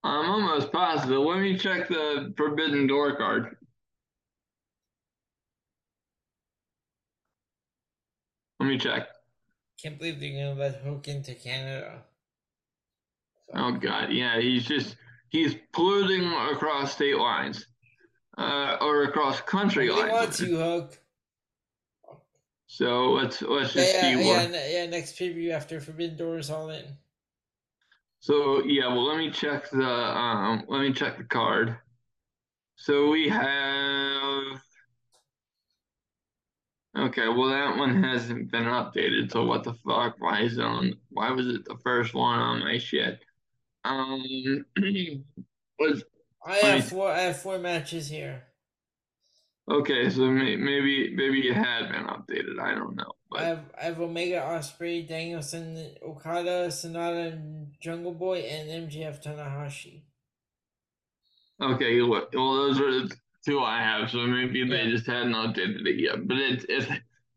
I'm 0.03 0.31
almost 0.31 0.73
positive. 0.73 1.19
Let 1.19 1.41
me 1.41 1.59
check 1.59 1.89
the 1.89 2.33
Forbidden 2.35 2.87
Door 2.87 3.19
card. 3.19 3.55
Let 8.61 8.67
me 8.67 8.79
check. 8.79 9.09
Can't 9.83 9.99
believe 9.99 10.21
they're 10.21 10.31
gonna 10.31 10.59
let 10.59 10.77
Hook 10.77 11.07
into 11.07 11.35
Canada. 11.35 12.03
Oh 13.55 13.73
God, 13.73 14.11
yeah, 14.11 14.41
he's 14.41 14.65
just 14.65 14.97
he's 15.29 15.55
polluting 15.75 16.33
across 16.33 16.95
state 16.95 17.19
lines, 17.19 17.67
uh, 18.39 18.79
or 18.81 19.05
across 19.05 19.41
country 19.43 19.89
They 19.89 19.93
want 19.95 20.33
to 20.35 20.57
Hook. 20.57 20.99
So 22.67 23.13
let's 23.13 23.43
let's 23.43 23.75
just 23.75 23.95
Yeah, 23.95 24.07
yeah, 24.11 24.17
see 24.17 24.25
yeah, 24.25 24.43
what. 24.43 24.51
ne- 24.51 24.73
yeah. 24.75 24.87
Next 24.87 25.17
preview 25.19 25.51
after 25.53 25.81
Forbidden 25.81 26.17
Door 26.17 26.39
is 26.39 26.51
all 26.51 26.71
in. 26.71 26.97
So 28.21 28.65
yeah, 28.65 28.87
well, 28.89 29.05
let 29.05 29.19
me 29.19 29.31
check 29.31 29.69
the 29.71 29.85
um, 29.85 30.65
let 30.69 30.81
me 30.81 30.93
check 30.93 31.19
the 31.19 31.25
card. 31.25 31.77
So 32.77 33.11
we 33.11 33.29
have. 33.29 34.63
Okay, 36.97 37.29
well 37.29 37.49
that 37.49 37.77
one 37.77 38.03
hasn't 38.03 38.51
been 38.51 38.65
updated. 38.65 39.33
So 39.33 39.45
what 39.45 39.65
the 39.65 39.75
fuck? 39.75 40.17
Why 40.19 40.43
is 40.43 40.59
it 40.59 40.65
on? 40.65 40.95
Why 41.11 41.31
was 41.31 41.47
it 41.47 41.65
the 41.65 41.77
first 41.83 42.15
one 42.15 42.39
on 42.39 42.61
my 42.61 42.79
shit? 42.79 43.21
Um, 43.85 44.65
was 45.79 46.05
I 46.47 46.57
have 46.57 46.89
four. 46.89 47.11
I 47.11 47.21
have 47.23 47.39
four 47.41 47.59
matches 47.59 48.09
here. 48.09 48.43
okay. 49.71 50.11
So 50.11 50.23
may, 50.31 50.57
maybe 50.57 51.15
maybe 51.15 51.49
it 51.49 51.55
had 51.57 51.91
been 51.91 52.05
updated. 52.05 52.61
I 52.61 52.75
don't 52.75 52.97
know, 52.97 53.13
I 53.37 53.45
have 53.45 53.61
I 53.81 53.85
have 53.85 54.01
Omega 54.01 54.41
Ospreay, 54.41 55.07
Danielson, 55.07 55.95
Okada, 56.05 56.69
Sanada, 56.69 57.41
Jungle 57.81 58.13
Boy, 58.15 58.39
and 58.41 58.91
MJF 58.91 59.23
Tanahashi. 59.23 60.03
okay. 61.61 62.01
Well, 62.03 62.27
well, 62.33 62.55
those 62.57 62.81
are 62.81 62.91
the 62.91 63.15
two 63.47 63.61
I 63.61 63.79
have. 63.81 64.11
So 64.11 64.19
maybe 64.27 64.69
they 64.69 64.91
just 64.91 65.07
hadn't 65.07 65.33
updated 65.33 65.87
it 65.87 66.01
yet. 66.01 66.27
But 66.27 66.39
it's 66.39 66.65
it's 66.69 66.87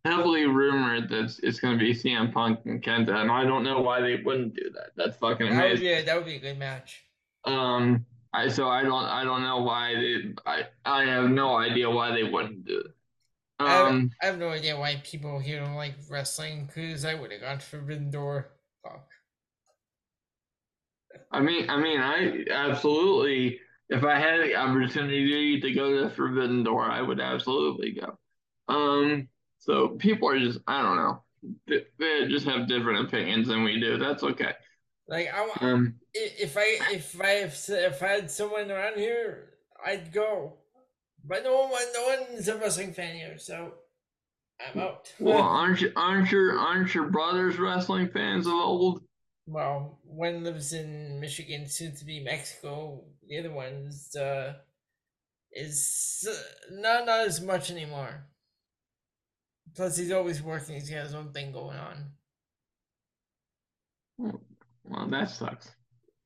heavily 0.04 0.46
rumored 0.46 1.10
that 1.10 1.40
it's, 1.42 1.60
going 1.60 1.78
to 1.78 1.84
be 1.84 1.92
CM 1.94 2.32
Punk 2.32 2.60
and 2.66 2.84
Kenta, 2.84 3.16
and 3.16 3.32
I 3.32 3.44
don't 3.44 3.64
know 3.64 3.82
why 3.82 4.02
they 4.02 4.22
wouldn't 4.24 4.56
do 4.56 4.70
that. 4.76 4.92
That's 4.96 5.18
fucking 5.18 5.48
That 5.50 5.64
would 5.64 5.72
amazing. 5.82 5.98
be 5.98 6.02
that 6.04 6.16
would 6.16 6.26
be 6.26 6.36
a 6.36 6.40
good 6.40 6.60
match. 6.60 7.04
Um, 7.44 8.06
I 8.36 8.48
so 8.50 8.68
I 8.70 8.84
don't 8.84 9.06
I 9.06 9.24
don't 9.24 9.44
know 9.44 9.62
why 9.64 9.94
they 9.96 10.34
I 10.46 10.68
I 10.86 11.06
have 11.06 11.30
no 11.30 11.56
idea 11.58 11.90
why 11.90 12.12
they 12.14 12.24
wouldn't 12.24 12.66
do 12.66 12.80
it. 12.80 12.92
I 13.66 13.74
have, 13.76 13.88
Um, 13.88 14.12
I 14.22 14.26
have 14.28 14.38
no 14.40 14.50
idea 14.50 14.78
why 14.80 14.96
people 15.04 15.40
here 15.40 15.60
don't 15.60 15.76
like 15.76 15.96
wrestling 16.10 16.66
because 16.66 17.06
I 17.06 17.14
would 17.16 17.32
have 17.32 17.42
gone 17.42 17.60
to 17.60 17.66
Forbidden 17.66 18.10
Door. 18.12 18.52
Fuck. 18.84 19.10
I 21.32 21.40
mean 21.42 21.70
I 21.70 21.78
mean 21.78 22.00
I 22.00 22.46
absolutely 22.52 23.60
if 23.90 24.04
I 24.04 24.20
had 24.20 24.42
the 24.42 24.56
opportunity 24.56 25.60
to 25.62 25.72
go 25.74 26.02
to 26.04 26.10
Forbidden 26.10 26.64
Door, 26.64 26.86
I 26.90 27.02
would 27.04 27.20
absolutely 27.20 27.92
go. 27.92 28.18
Um, 28.68 29.28
so 29.60 29.90
people 29.90 30.28
are 30.30 30.40
just 30.40 30.60
I 30.68 30.82
don't 30.82 30.96
know 30.98 31.24
they, 31.68 31.86
they 32.00 32.28
just 32.28 32.48
have 32.48 32.68
different 32.68 33.08
opinions 33.08 33.48
than 33.48 33.64
we 33.64 33.80
do. 33.80 33.98
That's 33.98 34.24
okay. 34.24 34.54
Like 35.08 35.28
I, 35.34 35.46
wa- 35.46 35.56
Um, 35.62 35.96
if 36.16 36.58
I 36.58 36.78
if 36.94 37.22
I 37.22 37.34
if 37.44 38.04
I 38.04 38.08
had 38.08 38.32
someone 38.32 38.72
around 38.72 38.98
here, 38.98 39.50
I'd 39.86 40.12
go. 40.12 40.54
But 41.24 41.44
no 41.44 41.68
one 41.68 41.82
no 41.94 42.18
one's 42.30 42.48
a 42.48 42.58
wrestling 42.58 42.94
fan 42.94 43.16
here, 43.16 43.38
so 43.38 43.74
I'm 44.62 44.80
out. 44.80 45.14
well, 45.20 45.42
aren't 45.42 45.82
you 45.82 45.92
aren't 45.96 46.32
your 46.32 46.58
aren't 46.58 46.94
your 46.94 47.10
brothers 47.10 47.58
wrestling 47.58 48.10
fans 48.10 48.48
of 48.48 48.54
old? 48.54 49.02
Well, 49.48 50.00
one 50.04 50.44
lives 50.44 50.74
in 50.74 51.20
Michigan, 51.20 51.68
soon 51.68 51.96
to 51.96 52.06
be 52.06 52.24
Mexico. 52.24 53.04
The 53.28 53.40
other 53.40 53.52
one's 53.52 54.16
uh, 54.16 54.54
is 55.52 56.28
uh, 56.28 56.34
not 56.72 57.06
not 57.06 57.28
as 57.28 57.42
much 57.42 57.70
anymore. 57.70 58.28
Plus, 59.76 59.98
he's 59.98 60.12
always 60.12 60.42
working. 60.42 60.76
He's 60.76 60.90
got 60.90 61.04
his 61.04 61.16
own 61.16 61.32
thing 61.34 61.52
going 61.52 61.78
on. 61.78 62.12
Well, 64.18 65.08
that 65.10 65.30
sucks. 65.30 65.70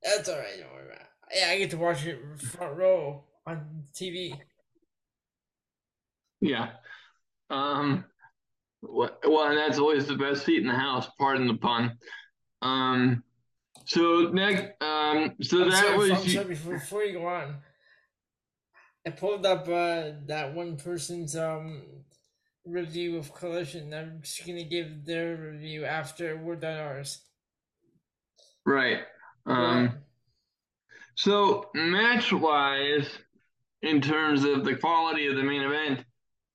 That's 0.04 0.30
all 0.30 0.38
right. 0.38 0.58
Don't 0.60 0.72
worry 0.74 0.86
about. 0.86 1.02
It. 1.02 1.38
Yeah, 1.40 1.50
I 1.50 1.58
get 1.58 1.70
to 1.72 1.78
watch 1.78 2.06
it 2.06 2.20
front 2.40 2.78
row 2.78 3.24
on 3.46 3.84
TV. 3.94 4.34
Yeah. 6.42 6.70
Um. 7.50 8.06
Well, 8.82 9.18
and 9.24 9.58
that's 9.58 9.78
always 9.78 10.08
the 10.08 10.16
best 10.16 10.46
seat 10.46 10.62
in 10.62 10.68
the 10.68 10.74
house. 10.74 11.08
Pardon 11.20 11.48
the 11.48 11.56
pun. 11.56 11.98
Um. 12.62 13.24
So 13.86 14.30
next, 14.34 14.82
um. 14.82 15.36
So 15.42 15.64
I'm 15.64 15.70
that 15.70 15.84
sorry, 15.84 15.98
was. 15.98 16.34
Sorry, 16.34 16.46
before, 16.46 16.74
before 16.74 17.04
you 17.04 17.20
go 17.20 17.28
on. 17.28 17.56
I 19.06 19.12
pulled 19.12 19.46
up 19.46 19.68
uh, 19.68 20.12
that 20.28 20.54
one 20.54 20.78
person's 20.78 21.36
um 21.36 21.84
review 22.66 23.18
of 23.18 23.34
Collision. 23.34 23.94
I'm 23.94 24.20
just 24.22 24.46
gonna 24.46 24.64
give 24.64 25.06
their 25.06 25.36
review 25.36 25.86
after 25.86 26.38
we're 26.38 26.56
done 26.56 26.78
ours. 26.78 27.22
right. 28.66 29.00
Um. 29.46 29.94
So 31.16 31.70
match 31.74 32.32
wise, 32.32 33.10
in 33.82 34.02
terms 34.02 34.44
of 34.44 34.64
the 34.64 34.76
quality 34.76 35.28
of 35.28 35.36
the 35.36 35.44
main 35.44 35.62
event, 35.62 36.06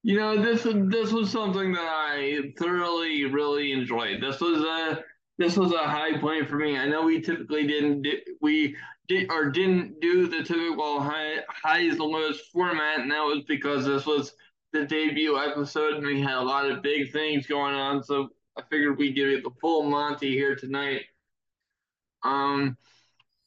you 0.03 0.19
know 0.19 0.41
this 0.41 0.63
this 0.65 1.13
was 1.13 1.31
something 1.31 1.73
that 1.73 1.89
I 1.89 2.53
thoroughly 2.59 3.25
really 3.25 3.73
enjoyed. 3.73 4.23
This 4.23 4.41
was 4.41 4.63
a 4.63 5.03
this 5.39 5.57
was 5.57 5.73
a 5.73 5.79
high 5.79 6.19
point 6.19 6.49
for 6.49 6.57
me. 6.57 6.79
I 6.79 6.87
know 6.87 7.03
we 7.05 7.21
typically 7.21 7.67
didn't 7.67 8.03
di- 8.03 8.23
we 8.41 8.77
did 9.09 9.31
or 9.31 9.51
didn't 9.51 10.01
do 10.01 10.29
the 10.29 10.43
typical 10.43 11.01
high 11.01 11.39
highs 11.49 11.93
and 11.93 12.01
lows 12.01 12.41
format, 12.53 13.01
and 13.01 13.11
that 13.11 13.23
was 13.23 13.45
because 13.47 13.85
this 13.85 14.07
was 14.07 14.35
the 14.73 14.85
debut 14.85 15.39
episode 15.39 15.95
and 15.95 16.07
we 16.07 16.21
had 16.21 16.35
a 16.35 16.43
lot 16.43 16.69
of 16.69 16.83
big 16.83 17.13
things 17.13 17.47
going 17.47 17.75
on. 17.75 18.03
So 18.03 18.29
I 18.59 18.63
figured 18.71 18.99
we'd 18.99 19.15
give 19.15 19.29
you 19.29 19.41
the 19.41 19.53
full 19.61 19.85
Monty 19.85 20.33
here 20.33 20.57
tonight. 20.57 21.03
Um, 22.25 22.77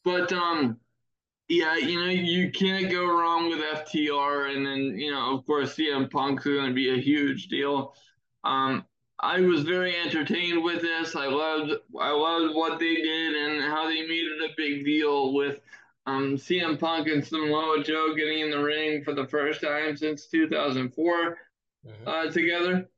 but 0.04 0.32
um. 0.32 0.80
Yeah, 1.50 1.78
you 1.78 1.98
know, 1.98 2.10
you 2.10 2.52
can't 2.52 2.92
go 2.92 3.06
wrong 3.06 3.48
with 3.50 3.60
FTR, 3.60 4.54
and 4.54 4.66
then 4.66 5.00
you 5.00 5.12
know, 5.12 5.34
of 5.38 5.46
course, 5.46 5.76
CM 5.78 6.12
Punk's 6.12 6.44
going 6.44 6.68
to 6.68 6.74
be 6.74 6.90
a 6.94 7.02
huge 7.02 7.48
deal. 7.48 7.96
Um, 8.44 8.84
I 9.20 9.40
was 9.40 9.62
very 9.64 9.96
entertained 9.96 10.62
with 10.62 10.82
this. 10.82 11.16
I 11.16 11.28
loved, 11.28 11.72
I 12.02 12.12
loved 12.12 12.54
what 12.54 12.80
they 12.80 12.96
did 12.96 13.34
and 13.36 13.64
how 13.64 13.86
they 13.88 14.02
made 14.06 14.26
it 14.26 14.52
a 14.52 14.54
big 14.58 14.84
deal 14.84 15.34
with 15.34 15.62
um, 16.06 16.36
CM 16.36 16.78
Punk 16.78 17.08
and 17.08 17.26
Samoa 17.26 17.82
Joe 17.82 18.14
getting 18.14 18.40
in 18.40 18.52
the 18.52 18.62
ring 18.62 19.06
for 19.06 19.14
the 19.14 19.26
first 19.28 19.62
time 19.62 19.96
since 19.96 20.28
2004 20.28 21.38
Mhm. 21.86 21.94
uh, 22.06 22.30
together. 22.30 22.90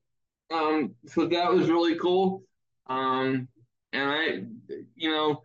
Um, 0.50 0.96
so 1.06 1.28
that 1.28 1.54
was 1.54 1.70
really 1.70 2.00
cool. 2.00 2.44
Um, 2.88 3.48
and 3.94 4.10
I, 4.10 4.74
you 4.96 5.12
know, 5.12 5.44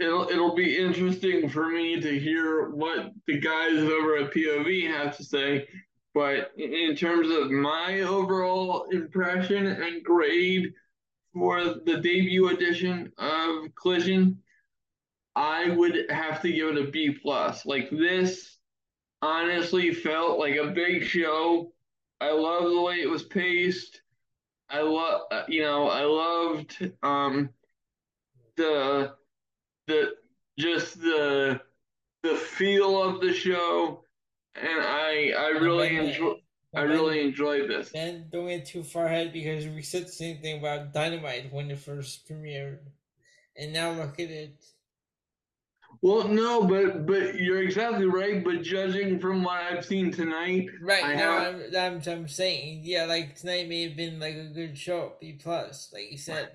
it'll 0.00 0.28
it'll 0.28 0.54
be 0.54 0.78
interesting 0.78 1.48
for 1.48 1.68
me 1.68 2.00
to 2.00 2.18
hear 2.18 2.70
what 2.70 3.12
the 3.26 3.38
guys 3.38 3.78
over 3.78 4.16
at 4.18 4.32
POV 4.32 4.88
have 4.88 5.16
to 5.16 5.24
say. 5.24 5.68
But 6.14 6.52
in 6.56 6.96
terms 6.96 7.28
of 7.30 7.50
my 7.50 8.00
overall 8.00 8.86
impression 8.90 9.66
and 9.66 10.02
grade 10.02 10.72
for 11.34 11.62
the 11.62 12.00
debut 12.00 12.48
edition 12.48 13.12
of 13.18 13.74
Collision, 13.74 14.38
I 15.34 15.68
would 15.68 16.10
have 16.10 16.40
to 16.42 16.50
give 16.50 16.68
it 16.68 16.88
a 16.88 16.90
B 16.90 17.10
plus. 17.10 17.66
Like 17.66 17.90
this 17.90 18.56
honestly 19.20 19.92
felt 19.92 20.38
like 20.38 20.56
a 20.56 20.68
big 20.68 21.04
show. 21.04 21.72
I 22.20 22.30
love 22.30 22.70
the 22.70 22.80
way 22.80 23.02
it 23.02 23.10
was 23.10 23.24
paced. 23.24 24.00
I 24.70 24.80
love 24.80 25.22
you 25.48 25.62
know, 25.62 25.88
I 25.88 26.04
loved 26.04 26.92
um 27.02 27.50
the 28.56 29.14
the 29.86 30.12
just 30.58 31.00
the 31.00 31.60
the 32.22 32.34
feel 32.34 33.02
of 33.02 33.20
the 33.20 33.32
show 33.32 34.04
and 34.54 34.80
I 34.80 35.32
I 35.36 35.48
really 35.58 35.96
enjoy 35.96 36.34
I 36.76 36.82
really 36.82 37.20
enjoyed 37.22 37.70
this. 37.70 37.90
And 37.94 38.30
don't 38.30 38.48
get 38.48 38.66
too 38.66 38.82
far 38.82 39.06
ahead 39.06 39.32
because 39.32 39.66
we 39.66 39.80
said 39.80 40.06
the 40.06 40.12
same 40.12 40.38
thing 40.38 40.58
about 40.58 40.92
Dynamite 40.92 41.50
when 41.50 41.70
it 41.70 41.78
first 41.78 42.28
premiered, 42.28 42.80
and 43.56 43.72
now 43.72 43.92
look 43.92 44.20
at 44.20 44.30
it. 44.30 44.62
Well, 46.02 46.28
no, 46.28 46.64
but 46.64 47.06
but 47.06 47.36
you're 47.36 47.62
exactly 47.62 48.04
right. 48.04 48.44
But 48.44 48.62
judging 48.62 49.18
from 49.18 49.42
what 49.42 49.62
I've 49.62 49.86
seen 49.86 50.12
tonight, 50.12 50.68
right 50.82 51.04
I 51.04 51.14
now, 51.14 51.40
have... 51.40 51.54
I'm, 51.74 52.02
I'm, 52.02 52.02
I'm 52.06 52.28
saying, 52.28 52.82
yeah, 52.84 53.04
like 53.04 53.36
tonight 53.36 53.68
may 53.68 53.88
have 53.88 53.96
been 53.96 54.20
like 54.20 54.34
a 54.34 54.52
good 54.52 54.76
show, 54.76 55.14
B 55.18 55.38
plus, 55.42 55.90
like 55.94 56.12
you 56.12 56.18
said, 56.18 56.50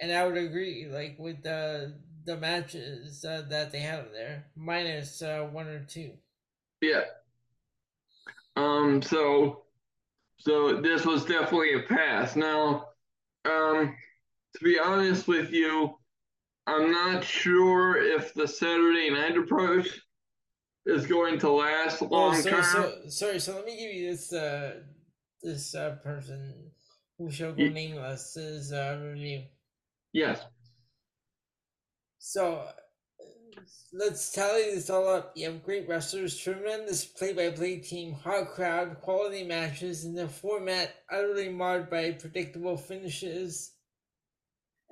and 0.00 0.12
I 0.12 0.26
would 0.26 0.36
agree, 0.36 0.88
like 0.90 1.16
with 1.18 1.42
the 1.42 1.94
the 2.24 2.36
matches 2.36 3.24
uh, 3.24 3.42
that 3.48 3.72
they 3.72 3.80
have 3.80 4.06
there, 4.12 4.46
minus 4.56 5.22
uh, 5.22 5.48
one 5.50 5.68
or 5.68 5.84
two. 5.84 6.12
Yeah. 6.80 7.04
Um. 8.56 9.02
So, 9.02 9.62
so 10.38 10.80
this 10.80 11.04
was 11.04 11.24
definitely 11.24 11.74
a 11.74 11.82
pass. 11.82 12.36
Now, 12.36 12.88
um, 13.44 13.96
to 14.56 14.64
be 14.64 14.78
honest 14.78 15.28
with 15.28 15.52
you 15.52 15.96
I'm 16.70 16.92
not 16.92 17.24
sure 17.24 17.96
if 17.96 18.32
the 18.34 18.46
Saturday 18.46 19.10
night 19.10 19.36
approach 19.36 19.88
is 20.86 21.06
going 21.06 21.38
to 21.40 21.50
last 21.50 22.00
long 22.00 22.36
oh, 22.36 22.40
so, 22.40 22.50
term. 22.50 22.62
So, 22.62 22.92
sorry, 23.08 23.38
so 23.40 23.56
let 23.56 23.64
me 23.64 23.76
give 23.76 23.92
you 23.92 24.10
this 24.10 24.32
uh, 24.32 24.74
this 25.42 25.74
uh, 25.74 25.96
person 26.02 26.70
who 27.18 27.30
shall 27.30 27.52
go 27.52 27.68
nameless 27.68 28.36
is 28.36 28.72
uh, 28.72 29.00
review. 29.02 29.42
Yes. 30.12 30.44
So 32.18 32.66
let's 33.92 34.32
tally 34.32 34.74
this 34.74 34.90
all 34.90 35.08
up. 35.08 35.32
You 35.34 35.50
have 35.50 35.64
great 35.64 35.88
wrestlers, 35.88 36.36
tremendous 36.36 37.04
play-by-play 37.04 37.78
team, 37.78 38.12
hot 38.12 38.50
crowd, 38.50 39.00
quality 39.00 39.44
matches, 39.44 40.04
and 40.04 40.16
the 40.16 40.28
format 40.28 40.94
utterly 41.10 41.48
marred 41.48 41.90
by 41.90 42.12
predictable 42.12 42.76
finishes 42.76 43.72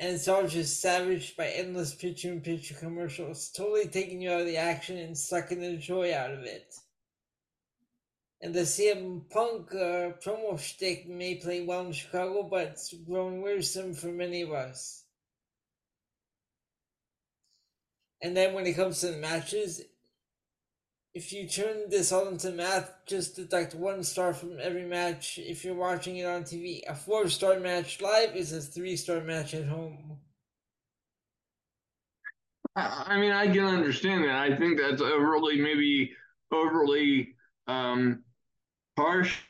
and 0.00 0.14
it's 0.14 0.28
all 0.28 0.46
just 0.46 0.80
savaged 0.80 1.36
by 1.36 1.48
endless 1.48 1.94
picture 1.94 2.30
in 2.30 2.40
picture 2.40 2.74
commercials, 2.74 3.50
totally 3.50 3.88
taking 3.88 4.22
you 4.22 4.30
out 4.30 4.42
of 4.42 4.46
the 4.46 4.56
action 4.56 4.96
and 4.96 5.18
sucking 5.18 5.60
the 5.60 5.76
joy 5.76 6.14
out 6.14 6.30
of 6.30 6.44
it. 6.44 6.72
And 8.40 8.54
the 8.54 8.60
CM 8.60 9.28
Punk 9.28 9.74
uh, 9.74 10.14
promo 10.22 10.56
shtick 10.56 11.08
may 11.08 11.34
play 11.34 11.64
well 11.64 11.86
in 11.86 11.92
Chicago, 11.92 12.44
but 12.48 12.68
it's 12.68 12.94
grown 12.94 13.42
wearisome 13.42 13.92
for 13.92 14.06
many 14.06 14.42
of 14.42 14.52
us. 14.52 15.04
And 18.22 18.36
then 18.36 18.54
when 18.54 18.66
it 18.66 18.74
comes 18.74 19.00
to 19.00 19.08
the 19.08 19.18
matches, 19.18 19.82
if 21.14 21.32
you 21.32 21.48
turn 21.48 21.88
this 21.88 22.12
all 22.12 22.28
into 22.28 22.50
math, 22.50 22.92
just 23.06 23.36
deduct 23.36 23.74
one 23.74 24.02
star 24.02 24.34
from 24.34 24.58
every 24.60 24.84
match 24.84 25.38
if 25.38 25.64
you're 25.64 25.74
watching 25.74 26.16
it 26.16 26.26
on 26.26 26.42
TV. 26.42 26.82
A 26.88 26.94
four 26.94 27.28
star 27.28 27.58
match 27.58 28.00
live 28.00 28.36
is 28.36 28.52
a 28.52 28.60
three 28.60 28.96
star 28.96 29.20
match 29.20 29.54
at 29.54 29.66
home. 29.66 30.18
I 32.76 33.18
mean, 33.18 33.32
I 33.32 33.48
can 33.48 33.64
understand 33.64 34.24
that. 34.24 34.36
I 34.36 34.56
think 34.56 34.78
that's 34.78 35.02
overly, 35.02 35.60
maybe 35.60 36.12
overly 36.52 37.34
um, 37.66 38.22
harsh, 38.96 39.40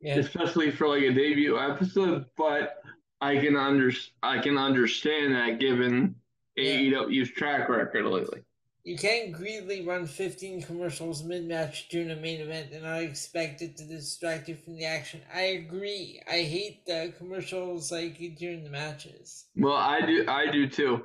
yeah. 0.00 0.16
especially 0.16 0.70
for 0.70 0.86
like 0.86 1.02
a 1.02 1.12
debut 1.12 1.58
episode. 1.58 2.26
But 2.36 2.80
I 3.20 3.38
can 3.38 3.56
under 3.56 3.92
I 4.22 4.38
can 4.38 4.56
understand 4.56 5.34
that 5.34 5.58
given. 5.58 6.14
AEW's 6.58 7.30
track 7.30 7.68
record 7.68 8.06
lately. 8.06 8.40
You 8.84 8.96
can't 8.96 9.32
greedily 9.32 9.84
run 9.84 10.06
15 10.06 10.62
commercials 10.62 11.22
mid 11.22 11.46
match 11.46 11.88
during 11.90 12.10
a 12.10 12.16
main 12.16 12.40
event 12.40 12.72
and 12.72 12.84
not 12.84 13.02
expect 13.02 13.60
it 13.60 13.76
to 13.76 13.84
distract 13.84 14.48
you 14.48 14.56
from 14.56 14.76
the 14.76 14.86
action. 14.86 15.20
I 15.34 15.42
agree. 15.42 16.22
I 16.26 16.40
hate 16.42 16.86
the 16.86 17.12
commercials 17.18 17.92
like 17.92 18.18
during 18.38 18.64
the 18.64 18.70
matches. 18.70 19.44
Well, 19.56 19.76
I 19.76 20.00
do. 20.06 20.24
I 20.26 20.50
do 20.50 20.68
too. 20.68 21.02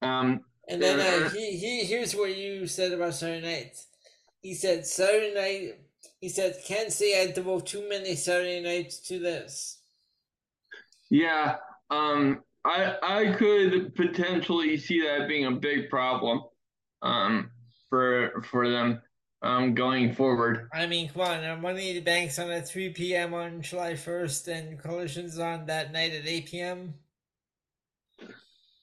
Um, 0.00 0.44
and 0.68 0.80
then 0.80 1.00
uh, 1.00 1.30
he, 1.30 1.56
he 1.56 1.84
here's 1.84 2.14
what 2.14 2.36
you 2.36 2.66
said 2.66 2.92
about 2.92 3.14
Saturday 3.14 3.44
night. 3.44 3.76
He 4.40 4.54
said 4.54 4.86
Saturday 4.86 5.34
night. 5.34 5.78
He 6.20 6.28
said 6.28 6.56
can't 6.66 6.92
say 6.92 7.22
I 7.22 7.32
devote 7.32 7.66
too 7.66 7.88
many 7.88 8.14
Saturday 8.14 8.60
nights 8.60 9.00
to 9.08 9.18
this. 9.18 9.80
Yeah. 11.10 11.56
Um. 11.90 12.44
I 12.68 12.96
I 13.02 13.32
could 13.32 13.94
potentially 13.94 14.76
see 14.76 15.02
that 15.02 15.26
being 15.26 15.46
a 15.46 15.52
big 15.52 15.88
problem 15.88 16.42
um, 17.02 17.50
for 17.88 18.42
for 18.50 18.68
them 18.68 19.00
um, 19.42 19.74
going 19.74 20.14
forward. 20.14 20.68
I 20.72 20.86
mean, 20.86 21.08
come 21.08 21.22
on, 21.22 21.60
Money 21.62 21.94
the 21.94 22.00
Bank's 22.00 22.38
on 22.38 22.50
at 22.50 22.68
3 22.68 22.90
p.m. 22.90 23.34
on 23.34 23.62
July 23.62 23.92
1st, 23.92 24.48
and 24.48 24.78
Collision's 24.78 25.38
on 25.38 25.66
that 25.66 25.92
night 25.92 26.12
at 26.12 26.26
8 26.26 26.46
p.m. 26.46 26.94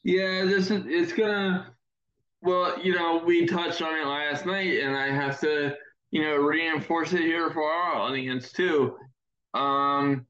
Yeah, 0.04 0.46
this 0.46 0.72
is 0.72 0.84
it's 0.88 1.14
gonna. 1.14 1.72
Well, 2.42 2.80
you 2.84 2.94
know, 2.94 3.24
we 3.26 3.46
touched 3.48 3.82
on 3.82 3.96
it 3.96 4.06
last 4.06 4.46
night, 4.46 4.80
and 4.80 4.96
I 4.96 5.08
have 5.08 5.40
to, 5.40 5.76
you 6.12 6.22
know, 6.22 6.36
reinforce 6.36 7.12
it 7.14 7.22
here 7.22 7.50
for 7.50 7.64
our 7.64 7.96
audience 7.96 8.52
too. 8.52 8.98
Um, 9.56 10.28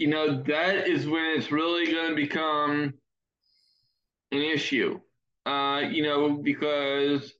you 0.00 0.08
know, 0.08 0.42
that 0.44 0.88
is 0.88 1.06
when 1.06 1.26
it's 1.36 1.52
really 1.52 1.92
going 1.92 2.08
to 2.08 2.16
become 2.16 2.94
an 4.32 4.38
issue. 4.38 4.98
Uh, 5.44 5.82
you 5.90 6.02
know, 6.02 6.40
because 6.42 7.34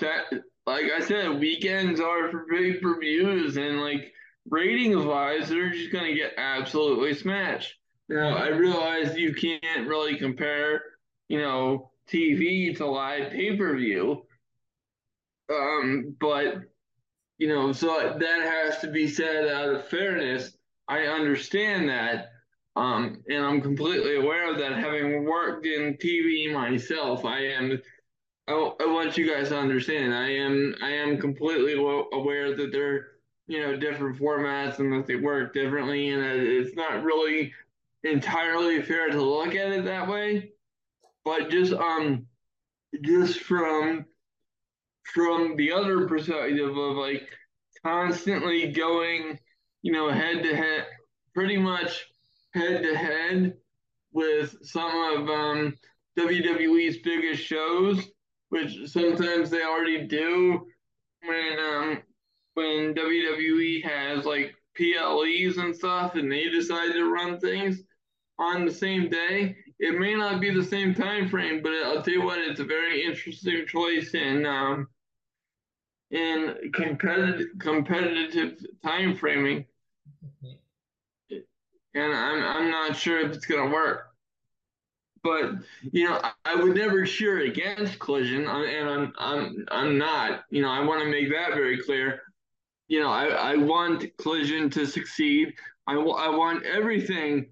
that, 0.00 0.24
like 0.66 0.86
I 0.90 0.98
said, 0.98 1.38
weekends 1.38 2.00
are 2.00 2.28
for 2.28 2.46
pay 2.50 2.74
per 2.74 2.98
views, 2.98 3.56
and 3.56 3.80
like 3.80 4.12
ratings 4.50 5.04
wise, 5.04 5.48
they're 5.48 5.70
just 5.70 5.92
gonna 5.92 6.14
get 6.14 6.34
absolutely 6.38 7.14
smashed. 7.14 7.74
Now, 8.08 8.36
I 8.36 8.48
realize 8.48 9.16
you 9.16 9.34
can't 9.34 9.88
really 9.88 10.16
compare, 10.16 10.82
you 11.28 11.40
know, 11.40 11.92
TV 12.08 12.76
to 12.78 12.86
live 12.86 13.30
pay 13.32 13.56
per 13.56 13.76
view, 13.76 14.22
um, 15.50 16.16
but 16.20 16.62
you 17.38 17.48
know, 17.48 17.72
so 17.72 18.16
that 18.18 18.42
has 18.42 18.80
to 18.80 18.88
be 18.88 19.08
said 19.08 19.48
out 19.48 19.68
of 19.74 19.88
fairness. 19.88 20.53
I 20.88 21.00
understand 21.00 21.88
that, 21.88 22.30
um, 22.76 23.22
and 23.28 23.44
I'm 23.44 23.60
completely 23.60 24.16
aware 24.16 24.50
of 24.50 24.58
that, 24.58 24.72
having 24.72 25.24
worked 25.24 25.66
in 25.66 25.96
TV 25.96 26.52
myself. 26.52 27.24
I 27.24 27.46
am. 27.46 27.80
I, 28.46 28.52
I 28.52 28.86
want 28.86 29.16
you 29.16 29.30
guys 29.32 29.48
to 29.48 29.58
understand. 29.58 30.14
I 30.14 30.30
am. 30.30 30.74
I 30.82 30.90
am 30.90 31.18
completely 31.18 31.74
aware 31.74 32.54
that 32.56 32.72
they're, 32.72 33.06
you 33.46 33.60
know, 33.60 33.76
different 33.76 34.18
formats 34.18 34.78
and 34.78 34.92
that 34.92 35.06
they 35.06 35.16
work 35.16 35.54
differently, 35.54 36.10
and 36.10 36.22
it's 36.22 36.76
not 36.76 37.02
really 37.02 37.52
entirely 38.02 38.82
fair 38.82 39.08
to 39.08 39.22
look 39.22 39.54
at 39.54 39.72
it 39.72 39.84
that 39.84 40.08
way. 40.08 40.50
But 41.24 41.48
just 41.48 41.72
um, 41.72 42.26
just 43.02 43.40
from 43.40 44.04
from 45.14 45.56
the 45.56 45.72
other 45.72 46.06
perspective 46.06 46.76
of 46.76 46.96
like 46.96 47.28
constantly 47.84 48.72
going, 48.72 49.38
you 49.84 49.92
know, 49.92 50.10
head 50.10 50.42
to 50.42 50.56
head, 50.56 50.86
pretty 51.34 51.58
much 51.58 52.06
head 52.54 52.82
to 52.82 52.96
head 52.96 53.54
with 54.12 54.56
some 54.62 54.90
of 54.90 55.28
um, 55.28 55.74
WWE's 56.18 56.96
biggest 57.04 57.42
shows, 57.44 58.02
which 58.48 58.86
sometimes 58.86 59.50
they 59.50 59.62
already 59.62 60.06
do 60.06 60.66
when 61.26 61.58
um, 61.58 62.02
when 62.54 62.94
WWE 62.94 63.84
has 63.84 64.24
like 64.24 64.54
PLEs 64.74 65.58
and 65.58 65.76
stuff, 65.76 66.14
and 66.14 66.32
they 66.32 66.48
decide 66.48 66.92
to 66.92 67.12
run 67.12 67.38
things 67.38 67.82
on 68.38 68.64
the 68.64 68.72
same 68.72 69.10
day. 69.10 69.54
It 69.78 69.98
may 69.98 70.14
not 70.14 70.40
be 70.40 70.48
the 70.48 70.64
same 70.64 70.94
time 70.94 71.28
frame, 71.28 71.60
but 71.62 71.72
I'll 71.84 72.00
tell 72.00 72.14
you 72.14 72.22
what, 72.22 72.38
it's 72.38 72.60
a 72.60 72.64
very 72.64 73.04
interesting 73.04 73.66
choice 73.66 74.14
in 74.14 74.46
um, 74.46 74.88
in 76.10 76.54
competitive 76.72 77.48
competitive 77.58 78.64
time 78.82 79.14
framing 79.14 79.66
and 81.94 82.12
I'm 82.12 82.42
I'm 82.42 82.70
not 82.70 82.96
sure 82.96 83.20
if 83.20 83.32
it's 83.32 83.46
gonna 83.46 83.70
work. 83.70 84.10
But 85.22 85.52
you 85.90 86.04
know, 86.04 86.20
I 86.44 86.54
would 86.54 86.76
never 86.76 87.06
cheer 87.06 87.40
against 87.40 87.98
Collision, 87.98 88.46
uh, 88.46 88.64
and 88.64 88.88
I'm 88.88 89.12
I'm 89.18 89.66
I'm 89.70 89.98
not. 89.98 90.44
You 90.50 90.62
know, 90.62 90.68
I 90.70 90.84
want 90.84 91.02
to 91.02 91.10
make 91.10 91.30
that 91.30 91.54
very 91.54 91.78
clear. 91.78 92.22
You 92.88 93.00
know, 93.00 93.10
I, 93.10 93.26
I 93.26 93.56
want 93.56 94.04
Collision 94.18 94.68
to 94.70 94.86
succeed. 94.86 95.54
I, 95.86 95.94
I 95.94 96.28
want 96.28 96.64
everything 96.66 97.46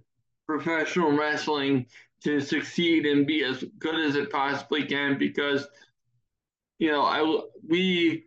professional 0.47 1.13
wrestling 1.13 1.87
to 2.25 2.41
succeed 2.41 3.07
and 3.07 3.27
be 3.27 3.43
as 3.43 3.65
good 3.79 3.99
as 3.99 4.17
it 4.17 4.31
possibly 4.31 4.85
can 4.85 5.19
because 5.19 5.67
you 6.79 6.91
know 6.91 7.03
I 7.03 7.41
we 7.67 8.27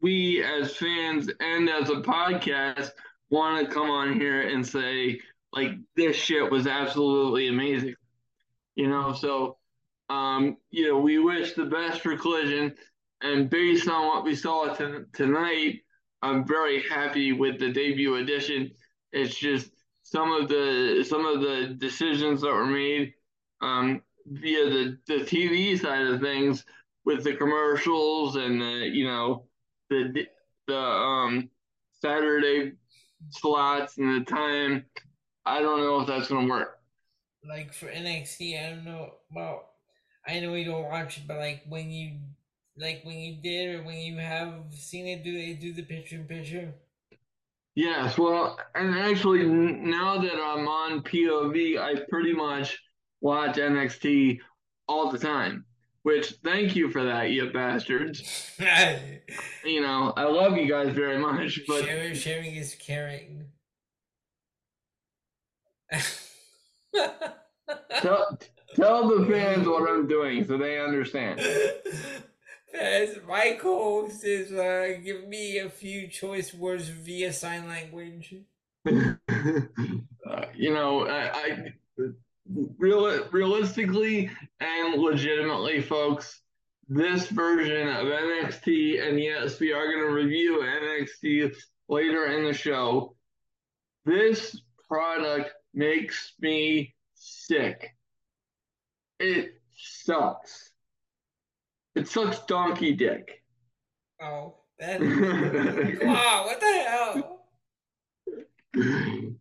we 0.00 0.42
as 0.42 0.76
fans 0.76 1.30
and 1.40 1.68
as 1.68 1.90
a 1.90 1.96
podcast 1.96 2.90
want 3.30 3.66
to 3.66 3.74
come 3.74 3.90
on 3.90 4.18
here 4.18 4.48
and 4.48 4.66
say 4.66 5.20
like 5.52 5.72
this 5.96 6.16
shit 6.16 6.50
was 6.50 6.66
absolutely 6.66 7.48
amazing. 7.48 7.94
You 8.74 8.88
know, 8.88 9.14
so 9.14 9.56
um, 10.08 10.58
you 10.70 10.88
know, 10.88 10.98
we 10.98 11.18
wish 11.18 11.54
the 11.54 11.64
best 11.64 12.00
for 12.00 12.16
Collision. 12.16 12.74
and 13.22 13.50
based 13.50 13.88
on 13.88 14.06
what 14.06 14.24
we 14.24 14.36
saw 14.36 14.72
t- 14.74 15.04
tonight, 15.12 15.80
I'm 16.22 16.46
very 16.46 16.82
happy 16.82 17.32
with 17.32 17.58
the 17.58 17.72
debut 17.72 18.16
edition. 18.16 18.70
It's 19.12 19.34
just 19.34 19.70
some 20.02 20.32
of 20.32 20.48
the 20.48 21.04
some 21.08 21.26
of 21.26 21.40
the 21.40 21.74
decisions 21.78 22.42
that 22.42 22.52
were 22.52 22.66
made 22.66 23.14
um, 23.60 24.02
via 24.26 24.64
the, 24.66 24.98
the 25.06 25.18
TV 25.24 25.80
side 25.80 26.06
of 26.06 26.20
things 26.20 26.64
with 27.04 27.24
the 27.24 27.34
commercials 27.34 28.36
and 28.36 28.60
the 28.60 28.90
you 28.92 29.06
know 29.06 29.45
the 29.90 30.26
the 30.66 30.78
um, 30.78 31.50
Saturday 32.00 32.72
slots 33.30 33.98
and 33.98 34.20
the 34.20 34.30
time. 34.30 34.84
I 35.44 35.60
don't 35.60 35.80
know 35.80 36.00
if 36.00 36.06
that's 36.06 36.28
gonna 36.28 36.48
work. 36.48 36.78
Like 37.48 37.72
for 37.72 37.86
NXT, 37.86 38.64
I 38.64 38.70
don't 38.70 38.84
know. 38.84 39.14
Well, 39.34 39.70
I 40.26 40.40
know 40.40 40.54
you 40.54 40.64
don't 40.64 40.84
watch 40.84 41.18
it, 41.18 41.24
but 41.28 41.38
like 41.38 41.62
when 41.68 41.90
you 41.90 42.18
like 42.76 43.02
when 43.04 43.16
you 43.16 43.36
did 43.40 43.76
or 43.76 43.82
when 43.84 43.98
you 43.98 44.16
have 44.18 44.54
seen 44.72 45.06
it, 45.06 45.22
do 45.22 45.32
they 45.32 45.54
do 45.54 45.72
the 45.72 45.82
picture 45.82 46.16
in 46.16 46.24
picture? 46.24 46.74
Yes, 47.76 48.16
well, 48.16 48.58
and 48.74 48.94
actually 48.98 49.44
now 49.44 50.18
that 50.18 50.34
I'm 50.34 50.66
on 50.66 51.02
POV, 51.02 51.78
I 51.78 52.00
pretty 52.08 52.32
much 52.32 52.78
watch 53.20 53.56
NXT 53.56 54.40
all 54.88 55.10
the 55.10 55.18
time. 55.18 55.65
Which 56.06 56.34
thank 56.44 56.76
you 56.76 56.88
for 56.88 57.02
that, 57.02 57.30
you 57.30 57.50
bastards. 57.50 58.52
you 59.64 59.80
know, 59.80 60.12
I 60.16 60.22
love 60.22 60.56
you 60.56 60.68
guys 60.68 60.94
very 60.94 61.18
much, 61.18 61.62
but 61.66 61.84
sharing, 61.84 62.14
sharing 62.14 62.54
is 62.54 62.76
caring. 62.76 63.46
tell, 68.00 68.38
tell 68.76 69.08
the 69.08 69.26
fans 69.28 69.66
what 69.66 69.90
I'm 69.90 70.06
doing 70.06 70.46
so 70.46 70.56
they 70.56 70.78
understand. 70.78 71.40
As 72.72 73.18
Michael 73.26 74.08
says, 74.08 74.52
uh, 74.52 75.00
give 75.02 75.26
me 75.26 75.58
a 75.58 75.68
few 75.68 76.06
choice 76.06 76.54
words 76.54 76.86
via 76.86 77.32
sign 77.32 77.66
language. 77.66 78.32
uh, 78.86 78.92
you 80.54 80.72
know, 80.72 81.08
I, 81.08 81.30
I 81.34 81.72
real, 82.78 83.28
realistically 83.30 84.30
and 84.60 85.00
legitimately, 85.00 85.82
folks, 85.82 86.40
this 86.88 87.26
version 87.28 87.88
of 87.88 88.06
NXT, 88.06 89.06
and 89.06 89.20
yes, 89.20 89.58
we 89.58 89.72
are 89.72 89.86
going 89.86 90.06
to 90.06 90.12
review 90.12 90.62
NXT 90.62 91.54
later 91.88 92.26
in 92.26 92.44
the 92.44 92.52
show. 92.52 93.16
This 94.04 94.60
product 94.88 95.50
makes 95.74 96.32
me 96.40 96.94
sick. 97.14 97.94
It 99.18 99.60
sucks. 99.74 100.70
It 101.94 102.06
sucks 102.08 102.40
donkey 102.40 102.94
dick. 102.94 103.42
Oh, 104.22 104.54
that. 104.78 105.00
wow, 106.02 106.44
what 106.46 106.60
the 106.60 106.66
hell? 106.66 107.32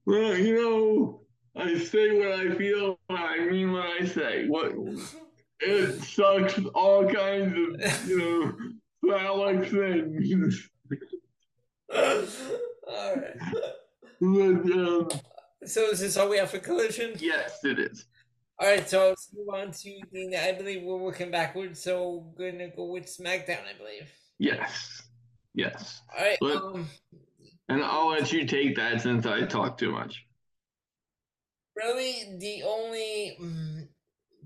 Well, 0.05 0.37
you 0.37 0.55
know, 0.55 1.24
I 1.57 1.79
say 1.79 2.17
what 2.17 2.31
I 2.31 2.53
feel, 2.55 2.99
I 3.09 3.39
mean 3.39 3.71
what 3.71 3.85
I 3.85 4.05
say. 4.05 4.47
What 4.47 4.73
it 5.61 6.01
sucks 6.01 6.59
all 6.73 7.07
kinds 7.07 7.53
of 7.53 8.09
you 8.09 8.19
know 8.19 8.53
phallic 9.09 9.69
things. 9.69 10.69
all 12.87 13.15
right. 13.15 13.37
But, 14.19 14.71
um, 14.71 15.09
so 15.65 15.89
is 15.89 15.99
this 15.99 16.17
all 16.17 16.29
we 16.29 16.37
have 16.37 16.51
for 16.51 16.59
collision? 16.59 17.13
Yes, 17.19 17.63
it 17.63 17.79
is. 17.79 18.05
All 18.59 18.67
right, 18.67 18.87
so 18.87 19.09
let's 19.09 19.29
move 19.33 19.49
on 19.53 19.71
to 19.71 19.99
the. 20.11 20.37
I 20.37 20.53
believe 20.53 20.83
we're 20.83 20.97
working 20.97 21.31
backwards, 21.31 21.81
so 21.81 22.33
we're 22.37 22.51
gonna 22.51 22.69
go 22.69 22.85
with 22.85 23.05
SmackDown. 23.05 23.59
I 23.63 23.77
believe. 23.77 24.11
Yes. 24.39 25.03
Yes. 25.53 26.01
All 26.17 26.25
right. 26.25 26.37
But, 26.41 26.57
um, 26.57 26.87
and 27.69 27.81
I'll 27.83 28.09
let 28.09 28.31
you 28.33 28.45
take 28.45 28.75
that 28.75 29.01
since 29.01 29.25
I 29.25 29.45
talk 29.45 29.77
too 29.77 29.91
much 29.91 30.24
really 31.76 32.38
the 32.39 32.63
only 32.63 33.38
mm, 33.39 33.89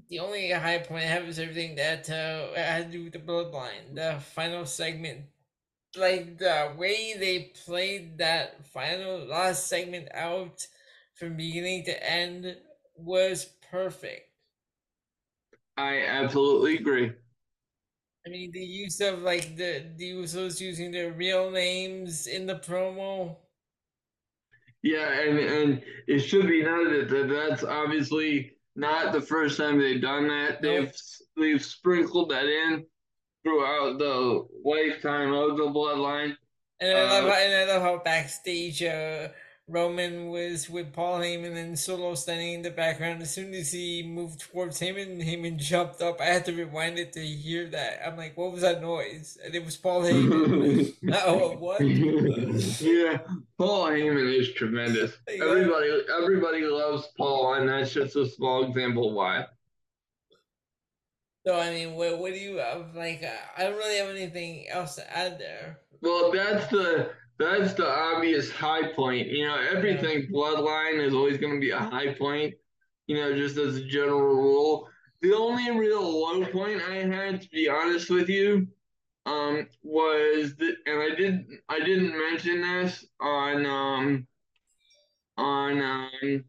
the 0.10 0.20
only 0.20 0.52
high 0.52 0.80
point 0.80 1.04
I 1.06 1.08
have 1.08 1.26
is 1.26 1.40
everything 1.40 1.76
that 1.76 2.10
uh, 2.10 2.54
had 2.56 2.92
to 2.92 2.98
do 2.98 3.04
with 3.06 3.14
the 3.14 3.20
bloodline. 3.20 3.96
The 3.96 4.20
final 4.22 4.66
segment, 4.66 5.28
like 5.98 6.38
the 6.40 6.76
way 6.78 7.16
they 7.18 7.52
played 7.66 8.20
that 8.20 8.66
final 8.68 9.20
last 9.26 9.68
segment 9.68 10.10
out 10.14 10.68
from 11.16 11.38
beginning 11.38 11.86
to 11.86 12.10
end 12.12 12.58
was 12.96 13.46
perfect. 13.72 14.30
I 15.78 16.04
absolutely 16.06 16.76
agree. 16.78 17.16
I 18.26 18.30
mean, 18.30 18.52
the 18.52 18.60
use 18.64 19.00
of 19.02 19.20
like 19.22 19.56
the 19.56 19.86
the 19.98 20.12
Usos 20.12 20.60
using 20.62 20.92
their 20.92 21.12
real 21.12 21.52
names 21.52 22.28
in 22.28 22.46
the 22.48 22.56
promo 22.56 23.38
yeah, 24.82 25.22
and 25.22 25.40
and 25.40 25.82
it 26.08 26.20
should 26.20 26.48
be 26.48 26.64
noted 26.64 27.10
that 27.10 27.30
that's 27.30 27.64
obviously 27.64 28.54
not 28.76 29.14
the 29.14 29.22
first 29.22 29.58
time 29.58 29.80
they've 29.80 30.02
done 30.02 30.28
that. 30.28 30.62
They've 30.62 30.94
they've 31.38 31.64
sprinkled 31.64 32.30
that 32.30 32.46
in 32.46 32.86
throughout 33.44 33.98
the 34.00 34.46
lifetime 34.64 35.34
of 35.34 35.58
the 35.58 35.64
bloodline. 35.64 36.36
And 36.80 36.98
I 36.98 37.20
love 37.20 37.26
uh, 37.26 37.30
how, 37.30 37.36
and 37.36 37.54
I 37.54 37.74
love 37.74 37.82
how 37.82 38.02
backstage 38.04 38.82
uh, 38.84 39.30
Roman 39.70 40.30
was 40.30 40.68
with 40.68 40.92
Paul 40.94 41.20
Heyman 41.20 41.56
and 41.56 41.78
Solo 41.78 42.16
standing 42.16 42.54
in 42.54 42.62
the 42.64 42.72
background. 42.72 43.22
As 43.22 43.32
soon 43.32 43.54
as 43.54 43.72
he 43.72 44.02
moved 44.02 44.40
towards 44.40 44.80
Heyman, 44.80 45.24
Heyman 45.24 45.58
jumped 45.58 46.02
up. 46.02 46.20
I 46.20 46.26
had 46.26 46.46
to 46.46 46.54
rewind 46.54 46.98
it 46.98 47.14
to 47.14 47.20
hear 47.20 47.68
that. 47.70 48.00
I'm 48.06 48.18
like, 48.18 48.36
what 48.36 48.52
was 48.52 48.62
that 48.62 48.82
noise? 48.82 49.38
And 49.44 49.54
it 49.54 49.64
was 49.64 49.78
Paul 49.78 50.02
Heyman. 50.02 50.96
oh, 51.26 51.56
what? 51.58 51.82
yeah, 51.82 53.20
Paul 53.60 53.90
Heyman 53.90 54.40
is 54.40 54.54
tremendous. 54.54 55.16
Yeah. 55.28 55.46
Everybody, 55.46 56.02
everybody 56.20 56.62
loves 56.64 57.08
Paul, 57.16 57.54
and 57.54 57.70
that's 57.70 57.94
just 57.94 58.16
a 58.16 58.28
small 58.28 58.66
example 58.66 59.14
why. 59.14 59.46
So 61.46 61.60
I 61.60 61.72
mean, 61.72 61.94
what, 61.94 62.18
what 62.18 62.34
do 62.34 62.40
you 62.40 62.58
have? 62.58 62.96
Like, 62.96 63.24
uh, 63.24 63.30
I 63.58 63.64
don't 63.64 63.78
really 63.78 63.98
have 63.98 64.10
anything 64.10 64.68
else 64.68 64.96
to 64.96 65.16
add 65.18 65.40
there. 65.40 65.80
Well, 66.02 66.32
that's 66.32 66.68
the 66.72 67.12
that's 67.40 67.74
the 67.74 67.88
obvious 67.88 68.52
high 68.52 68.92
point. 68.92 69.28
You 69.28 69.48
know, 69.48 69.56
everything 69.56 70.28
bloodline 70.28 71.02
is 71.02 71.14
always 71.14 71.38
going 71.38 71.54
to 71.54 71.60
be 71.60 71.72
a 71.72 71.80
high 71.80 72.14
point. 72.14 72.54
You 73.08 73.16
know, 73.16 73.36
just 73.36 73.58
as 73.58 73.78
a 73.78 73.86
general 73.86 74.20
rule. 74.22 74.88
The 75.22 75.34
only 75.34 75.72
real 75.72 76.02
low 76.02 76.46
point 76.46 76.82
I 76.82 76.96
had, 76.96 77.42
to 77.42 77.50
be 77.50 77.68
honest 77.68 78.10
with 78.10 78.30
you, 78.30 78.68
um, 79.26 79.68
was 79.84 80.56
that, 80.58 80.76
and 80.86 81.02
I 81.02 81.16
did 81.16 81.46
I 81.68 81.80
didn't 81.80 82.18
mention 82.18 82.62
this 82.62 83.06
on 83.20 83.66
um 83.66 84.28
on 85.38 85.82
um 85.82 86.46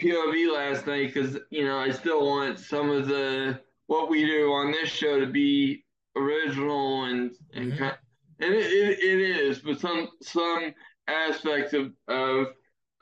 POV 0.00 0.52
last 0.52 0.86
night 0.86 1.12
because 1.12 1.38
you 1.50 1.64
know 1.64 1.78
I 1.78 1.90
still 1.90 2.24
want 2.26 2.58
some 2.58 2.90
of 2.90 3.08
the 3.08 3.60
what 3.86 4.08
we 4.10 4.24
do 4.24 4.52
on 4.52 4.72
this 4.72 4.88
show 4.88 5.20
to 5.20 5.26
be 5.26 5.84
original 6.16 7.04
and 7.04 7.32
and 7.54 7.72
mm-hmm 7.72 8.05
and 8.40 8.54
it, 8.54 8.66
it, 8.66 8.98
it 8.98 9.20
is, 9.20 9.58
but 9.60 9.80
some 9.80 10.08
some 10.22 10.74
aspects 11.08 11.72
of 11.72 11.92
of 12.08 12.48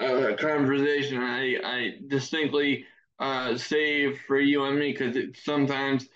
uh, 0.00 0.34
conversation 0.36 1.18
I 1.18 1.56
I 1.64 1.94
distinctly 2.08 2.84
uh, 3.18 3.56
save 3.56 4.20
for 4.26 4.38
you 4.38 4.64
and 4.64 4.78
me 4.78 4.92
because 4.92 5.16
sometimes 5.42 6.08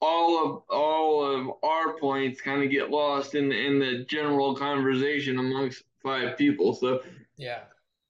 all 0.00 0.44
of 0.44 0.62
all 0.70 1.24
of 1.24 1.50
our 1.62 1.98
points 1.98 2.40
kind 2.40 2.62
of 2.62 2.70
get 2.70 2.90
lost 2.90 3.34
in 3.34 3.48
the, 3.48 3.56
in 3.56 3.78
the 3.78 4.04
general 4.08 4.54
conversation 4.54 5.38
amongst 5.38 5.82
five 6.02 6.36
people. 6.36 6.74
So 6.74 7.00
yeah, 7.36 7.60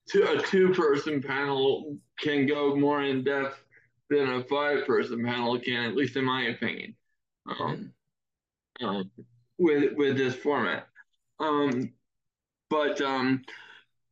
two, 0.09 0.23
a 0.23 0.41
two 0.41 0.73
person 0.73 1.21
panel 1.21 1.97
can 2.19 2.45
go 2.45 2.75
more 2.75 3.03
in 3.03 3.23
depth 3.23 3.63
than 4.09 4.29
a 4.29 4.43
five 4.43 4.85
person 4.85 5.23
panel 5.23 5.59
can, 5.59 5.85
at 5.85 5.95
least 5.95 6.15
in 6.15 6.25
my 6.25 6.43
opinion. 6.43 6.95
Um, 7.47 7.91
um, 8.81 9.11
with 9.57 9.93
with 9.95 10.17
this 10.17 10.35
format. 10.35 10.87
Um, 11.39 11.91
but 12.69 13.01
um, 13.01 13.43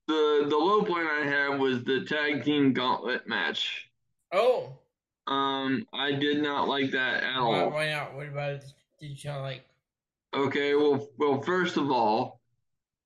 the 0.08 0.46
the 0.50 0.58
low 0.58 0.84
point 0.84 1.08
I 1.08 1.26
had 1.26 1.60
was 1.60 1.84
the 1.84 2.06
tag 2.06 2.44
team 2.44 2.74
gauntlet 2.74 3.28
match. 3.28 3.90
Oh. 4.32 4.78
Um, 5.26 5.88
I 5.94 6.12
did 6.12 6.42
not 6.42 6.68
like 6.68 6.92
that 6.92 7.24
at 7.24 7.38
all. 7.38 7.70
Why 7.72 7.92
not? 7.92 8.14
What 8.14 8.28
about 8.28 8.52
it? 8.52 8.66
Did 9.00 9.24
you 9.24 9.30
not 9.30 9.42
like? 9.42 9.66
Okay, 10.34 10.76
well, 10.76 11.08
well, 11.18 11.42
first 11.42 11.78
of 11.78 11.92
all, 11.92 12.42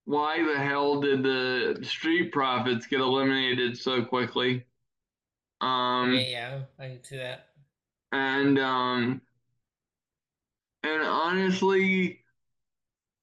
why 0.05 0.41
the 0.41 0.57
hell 0.57 1.01
did 1.01 1.21
the 1.21 1.77
Street 1.83 2.31
Profits 2.31 2.87
get 2.87 3.01
eliminated 3.01 3.77
so 3.77 4.03
quickly? 4.03 4.65
Um, 5.59 6.13
yeah, 6.13 6.21
yeah, 6.21 6.59
I 6.79 6.87
can 6.87 7.03
see 7.03 7.17
that. 7.17 7.49
And 8.13 8.57
um, 8.57 9.21
and 10.83 11.03
honestly, 11.03 12.21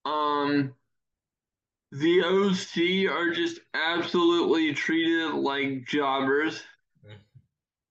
um, 0.05 0.75
the 1.93 2.23
OC 2.23 3.13
are 3.13 3.31
just 3.31 3.61
absolutely 3.73 4.75
treated 4.75 5.35
like 5.35 5.87
jobbers, 5.87 6.63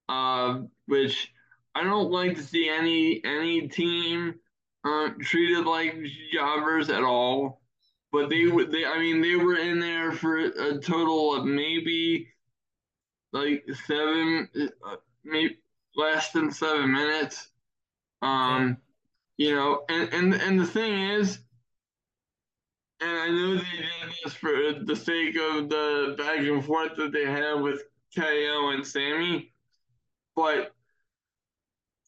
uh, 0.09 0.59
which 0.87 1.31
I 1.73 1.83
don't 1.83 2.11
like 2.11 2.35
to 2.35 2.43
see 2.43 2.69
any 2.69 3.21
any 3.23 3.67
team 3.67 4.35
uh, 4.83 5.09
treated 5.21 5.65
like 5.65 5.95
jobbers 6.33 6.89
at 6.89 7.03
all. 7.03 7.61
But 8.11 8.29
they 8.29 8.45
would 8.45 8.71
they 8.71 8.85
I 8.85 8.99
mean 8.99 9.21
they 9.21 9.35
were 9.35 9.55
in 9.55 9.79
there 9.79 10.11
for 10.11 10.37
a 10.37 10.79
total 10.79 11.35
of 11.35 11.45
maybe 11.45 12.27
like 13.31 13.65
seven 13.87 14.49
uh, 14.55 14.95
maybe 15.23 15.57
less 15.95 16.31
than 16.31 16.51
seven 16.51 16.91
minutes. 16.91 17.47
Um, 18.21 18.77
you 19.37 19.55
know, 19.55 19.83
and 19.89 20.13
and 20.13 20.33
and 20.33 20.59
the 20.59 20.67
thing 20.67 20.93
is, 21.11 21.39
and 23.03 23.17
I 23.19 23.27
know 23.29 23.55
they 23.55 23.61
did 23.61 24.13
this 24.23 24.33
for 24.33 24.51
the 24.83 24.95
sake 24.95 25.35
of 25.35 25.69
the 25.69 26.15
back 26.17 26.39
and 26.39 26.63
forth 26.63 26.95
that 26.97 27.11
they 27.11 27.25
had 27.25 27.55
with 27.55 27.81
KO 28.15 28.69
and 28.69 28.85
Sammy, 28.85 29.51
but 30.35 30.73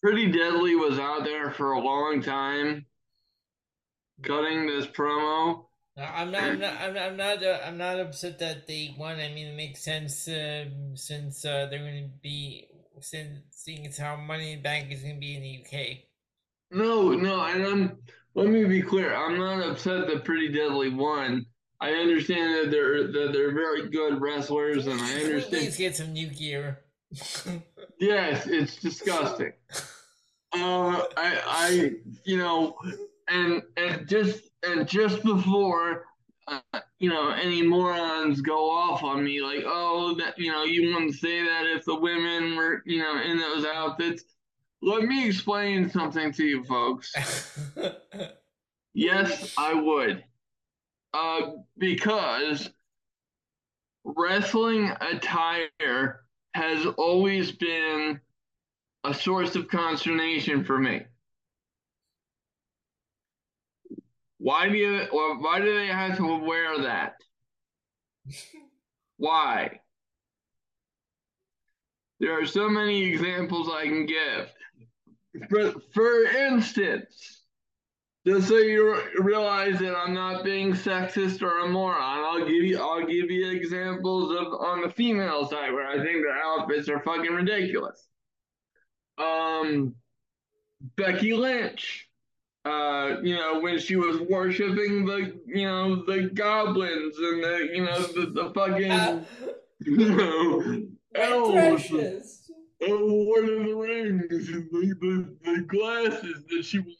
Pretty 0.01 0.31
Deadly 0.31 0.75
was 0.75 0.99
out 0.99 1.23
there 1.23 1.51
for 1.51 1.71
a 1.71 1.79
long 1.79 2.21
time, 2.21 2.85
cutting 4.21 4.67
this 4.67 4.85
promo. 4.85 5.65
I'm 5.97 6.31
not. 6.31 6.43
I'm 6.43 6.59
not. 6.59 6.73
I'm 6.81 6.93
not. 6.93 7.03
I'm 7.03 7.17
not, 7.17 7.43
uh, 7.43 7.59
I'm 7.65 7.77
not 7.77 7.99
upset 7.99 8.39
that 8.39 8.67
they 8.67 8.93
won. 8.97 9.19
I 9.19 9.29
mean, 9.29 9.47
it 9.47 9.55
makes 9.55 9.83
sense 9.83 10.27
uh, 10.27 10.65
since 10.93 11.45
uh, 11.45 11.67
they're 11.69 11.79
going 11.79 12.03
to 12.03 12.09
be 12.21 12.67
since 12.99 13.39
seeing 13.51 13.87
as 13.87 13.97
how 13.97 14.17
Money 14.17 14.51
in 14.51 14.57
the 14.57 14.63
Bank 14.63 14.91
is 14.91 15.01
going 15.01 15.15
to 15.15 15.19
be 15.19 15.35
in 15.35 15.41
the 15.41 15.63
UK. 15.63 15.97
No, 16.71 17.13
no, 17.13 17.41
and 17.41 17.65
I'm. 17.65 17.97
Let 18.35 18.47
me 18.47 18.65
be 18.65 18.81
clear. 18.81 19.15
I'm 19.15 19.37
not 19.37 19.65
upset 19.65 20.07
that 20.07 20.25
Pretty 20.25 20.49
Deadly 20.49 20.89
won. 20.89 21.45
I 21.79 21.91
understand 21.91 22.53
that 22.55 22.71
they're 22.71 23.07
that 23.07 23.31
they're 23.31 23.53
very 23.53 23.89
good 23.89 24.21
wrestlers, 24.21 24.87
and 24.87 24.99
I 24.99 25.23
understand. 25.23 25.63
Please 25.63 25.77
get 25.77 25.95
some 25.95 26.11
new 26.11 26.27
gear. 26.27 26.79
yes, 27.99 28.45
it's 28.45 28.75
disgusting. 28.75 29.53
Uh, 30.53 31.03
I, 31.17 31.41
I, 31.45 31.91
you 32.25 32.37
know, 32.37 32.75
and 33.29 33.61
and 33.77 34.07
just 34.07 34.49
and 34.63 34.85
just 34.87 35.23
before, 35.23 36.05
uh, 36.47 36.59
you 36.99 37.09
know, 37.09 37.31
any 37.31 37.61
morons 37.61 38.41
go 38.41 38.69
off 38.69 39.03
on 39.03 39.23
me 39.23 39.41
like, 39.41 39.63
oh, 39.65 40.15
that 40.15 40.37
you 40.37 40.51
know, 40.51 40.63
you 40.63 40.93
wouldn't 40.93 41.15
say 41.15 41.41
that 41.43 41.65
if 41.67 41.85
the 41.85 41.95
women 41.95 42.55
were, 42.55 42.83
you 42.85 42.99
know, 42.99 43.21
in 43.21 43.37
those 43.37 43.65
outfits. 43.65 44.23
Let 44.85 45.05
me 45.05 45.25
explain 45.25 45.89
something 45.89 46.31
to 46.33 46.43
you, 46.43 46.63
folks. 46.63 47.11
yes, 48.93 49.51
I 49.57 49.73
would. 49.73 50.23
Uh, 51.11 51.53
because 51.75 52.69
wrestling 54.03 54.91
attire 55.01 56.21
has 56.53 56.85
always 56.99 57.51
been 57.51 58.21
a 59.03 59.11
source 59.11 59.55
of 59.55 59.67
consternation 59.69 60.63
for 60.63 60.77
me. 60.77 61.01
Why 64.37 64.69
do 64.69 64.75
you 64.75 65.07
why 65.09 65.61
do 65.61 65.79
they 65.79 65.87
have 65.87 66.17
to 66.17 66.45
wear 66.45 66.79
that? 66.83 67.15
why? 69.17 69.79
There 72.19 72.39
are 72.39 72.45
so 72.45 72.69
many 72.69 73.05
examples 73.05 73.67
I 73.73 73.85
can 73.85 74.05
give. 74.05 74.51
For, 75.49 75.73
for 75.93 76.23
instance, 76.23 77.43
just 78.25 78.47
so 78.47 78.57
you 78.57 78.99
realize 79.19 79.77
that 79.79 79.95
I'm 79.95 80.13
not 80.13 80.43
being 80.43 80.73
sexist 80.73 81.43
or 81.43 81.59
a 81.59 81.69
moron, 81.69 82.01
I'll 82.01 82.39
give 82.39 82.63
you 82.63 82.81
I'll 82.81 83.05
give 83.05 83.29
you 83.29 83.51
examples 83.51 84.35
of 84.35 84.47
on 84.53 84.81
the 84.81 84.89
female 84.89 85.47
side 85.47 85.71
where 85.71 85.87
I 85.87 85.95
think 85.95 86.23
their 86.23 86.37
outfits 86.37 86.89
are 86.89 87.01
fucking 87.01 87.31
ridiculous. 87.31 88.07
Um, 89.19 89.95
Becky 90.97 91.33
Lynch, 91.33 92.09
uh, 92.65 93.17
you 93.21 93.35
know, 93.35 93.59
when 93.59 93.77
she 93.77 93.95
was 93.95 94.19
worshiping 94.21 95.05
the 95.05 95.39
you 95.45 95.67
know 95.67 96.03
the 96.03 96.31
goblins 96.33 97.17
and 97.17 97.43
the 97.43 97.69
you 97.73 97.85
know 97.85 98.01
the, 98.01 98.25
the 98.33 98.51
fucking 98.55 98.91
uh, 98.91 99.23
you 99.81 99.97
know 99.97 100.87
elves. 101.13 102.44
Oh, 102.83 102.87
Lord 102.87 103.49
of 103.49 103.65
the 103.65 103.73
Rings, 103.73 104.47
the, 104.47 104.67
the, 104.71 105.37
the 105.43 105.61
glasses 105.61 106.43
that 106.49 106.65
she 106.65 106.79
was 106.79 106.95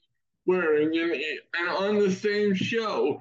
wearing 0.46 0.98
and, 0.98 1.12
and 1.12 1.70
on 1.70 2.00
the 2.00 2.12
same 2.12 2.54
show. 2.54 3.20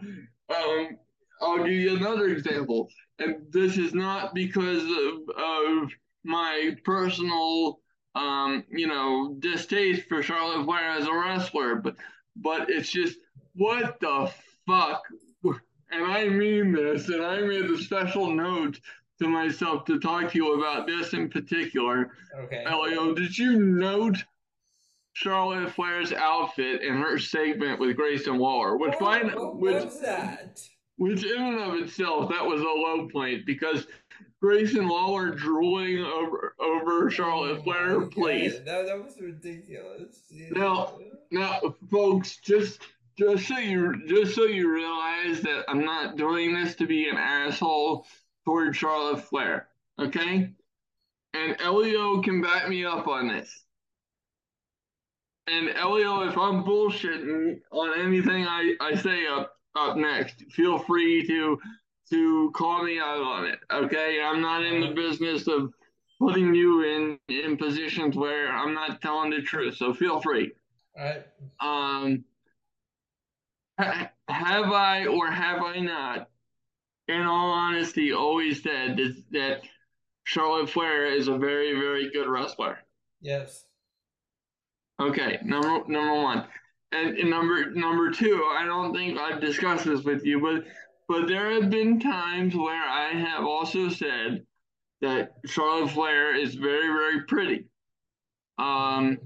Um, 0.55 0.98
I'll 1.40 1.59
give 1.59 1.72
you 1.72 1.96
another 1.96 2.28
example, 2.28 2.88
and 3.18 3.46
this 3.50 3.76
is 3.76 3.92
not 3.92 4.34
because 4.34 4.82
of, 4.82 5.36
of 5.36 5.90
my 6.22 6.76
personal, 6.84 7.80
um, 8.14 8.64
you 8.70 8.86
know, 8.86 9.36
distaste 9.40 10.09
for 10.09 10.22
Charlotte 10.22 10.64
Flair 10.64 10.90
as 10.92 11.07
a 11.07 11.12
wrestler, 11.12 11.76
but 11.76 11.96
but 12.36 12.70
it's 12.70 12.90
just 12.90 13.18
what 13.55 13.98
the 14.00 14.30
fuck. 14.66 15.02
And 15.90 16.05
I 16.05 16.28
mean 16.28 16.72
this, 16.72 17.09
and 17.09 17.22
I 17.22 17.40
made 17.40 17.66
a 17.66 17.78
special 17.78 18.30
note 18.32 18.80
to 19.21 19.29
myself 19.29 19.85
to 19.87 19.99
talk 20.01 20.33
to 20.33 20.39
you 20.39 20.55
about 20.55 20.87
this 20.87 21.12
in 21.12 21.29
particular. 21.29 22.11
Okay. 22.45 22.65
Elio, 22.67 23.15
did 23.15 23.37
you 23.37 23.61
note 23.61 24.25
Charlotte 25.12 25.73
Flair's 25.73 26.12
outfit 26.12 26.83
and 26.83 26.99
her 26.99 27.19
segment 27.19 27.79
with 27.79 27.97
Grayson 27.97 28.39
Waller, 28.39 28.77
which 28.77 28.95
oh, 28.97 28.99
find 28.99 29.35
what, 29.35 29.57
which 29.57 29.85
was 29.85 30.01
that? 30.01 30.61
Which 30.97 31.25
in 31.25 31.43
and 31.43 31.61
of 31.61 31.75
itself 31.75 32.31
that 32.31 32.45
was 32.45 32.61
a 32.61 32.65
low 32.65 33.09
point 33.09 33.47
because 33.47 33.87
Grayson 34.41 34.89
Waller 34.89 35.31
drooling 35.31 36.05
over 36.05 36.55
over 36.61 37.11
Charlotte 37.11 37.59
oh 37.61 37.62
Flair, 37.62 38.01
please. 38.03 38.59
That, 38.65 38.87
that 38.87 39.03
was 39.03 39.21
ridiculous. 39.21 40.25
Now, 40.51 40.99
now, 41.31 41.61
folks, 41.91 42.39
just 42.39 42.83
just 43.17 43.47
so 43.47 43.59
you 43.59 44.03
just 44.07 44.35
so 44.35 44.45
you 44.45 44.73
realize 44.73 45.41
that 45.43 45.65
I'm 45.69 45.85
not 45.85 46.17
doing 46.17 46.55
this 46.55 46.75
to 46.77 46.87
be 46.87 47.09
an 47.09 47.17
asshole 47.17 48.07
toward 48.45 48.76
Charlotte 48.76 49.22
Flair, 49.24 49.68
okay? 49.99 50.51
And 51.34 51.61
Elio 51.61 52.20
can 52.22 52.40
back 52.40 52.68
me 52.68 52.84
up 52.84 53.09
on 53.09 53.28
this. 53.28 53.64
And 55.47 55.70
Elio, 55.70 56.22
if 56.28 56.38
I'm 56.38 56.64
bullshitting 56.64 57.61
on 57.70 58.01
anything 58.01 58.47
I, 58.47 58.74
I 58.80 58.95
say 58.95 59.26
up 59.26 59.53
up 59.76 59.97
next, 59.97 60.45
feel 60.53 60.78
free 60.78 61.26
to 61.26 61.59
to 62.11 62.51
call 62.55 62.84
me 62.84 62.99
out 62.99 63.20
on 63.20 63.47
it. 63.47 63.59
Okay, 63.72 64.20
I'm 64.22 64.40
not 64.40 64.64
in 64.64 64.80
the 64.80 64.95
business 64.95 65.47
of 65.49 65.72
putting 66.18 66.55
you 66.55 66.84
in 66.84 67.18
in 67.28 67.57
positions 67.57 68.16
where 68.16 68.51
I'm 68.51 68.74
not 68.74 69.03
telling 69.03 69.30
the 69.30 69.42
truth. 69.42 69.76
So 69.76 69.92
feel 69.92 70.20
free. 70.20 70.53
All 70.97 71.05
right. 71.05 71.24
Um, 71.61 72.24
ha- 73.78 74.11
have 74.28 74.72
I 74.72 75.07
or 75.07 75.30
have 75.30 75.62
I 75.62 75.80
not, 75.80 76.30
in 77.09 77.22
all 77.22 77.50
honesty, 77.50 78.12
always 78.12 78.62
said 78.62 78.96
that, 78.96 79.22
that 79.32 79.62
Charlotte 80.24 80.70
Flair 80.70 81.07
is 81.07 81.28
a 81.28 81.36
very 81.36 81.74
very 81.74 82.11
good 82.11 82.28
wrestler? 82.28 82.78
Yes. 83.20 83.64
Okay, 85.00 85.38
number 85.44 85.82
number 85.88 86.14
one, 86.14 86.46
and, 86.92 87.18
and 87.18 87.30
number 87.30 87.70
number 87.70 88.11
two. 88.11 88.44
I 88.57 88.64
don't 88.64 88.94
think 88.94 89.18
I've 89.18 89.40
discussed 89.40 89.84
this 89.84 90.02
with 90.05 90.24
you, 90.24 90.40
but 90.40 90.64
but 91.09 91.28
there 91.28 91.50
have 91.50 91.70
been 91.70 92.00
times 92.00 92.55
where 92.55 92.84
I 92.84 93.12
have 93.12 93.44
also 93.44 93.88
said 93.88 94.46
that 95.00 95.32
Charlotte 95.46 95.90
Flair 95.90 96.34
is 96.34 96.55
very 96.55 96.88
very 96.88 97.24
pretty. 97.24 97.66
Um, 98.59 99.18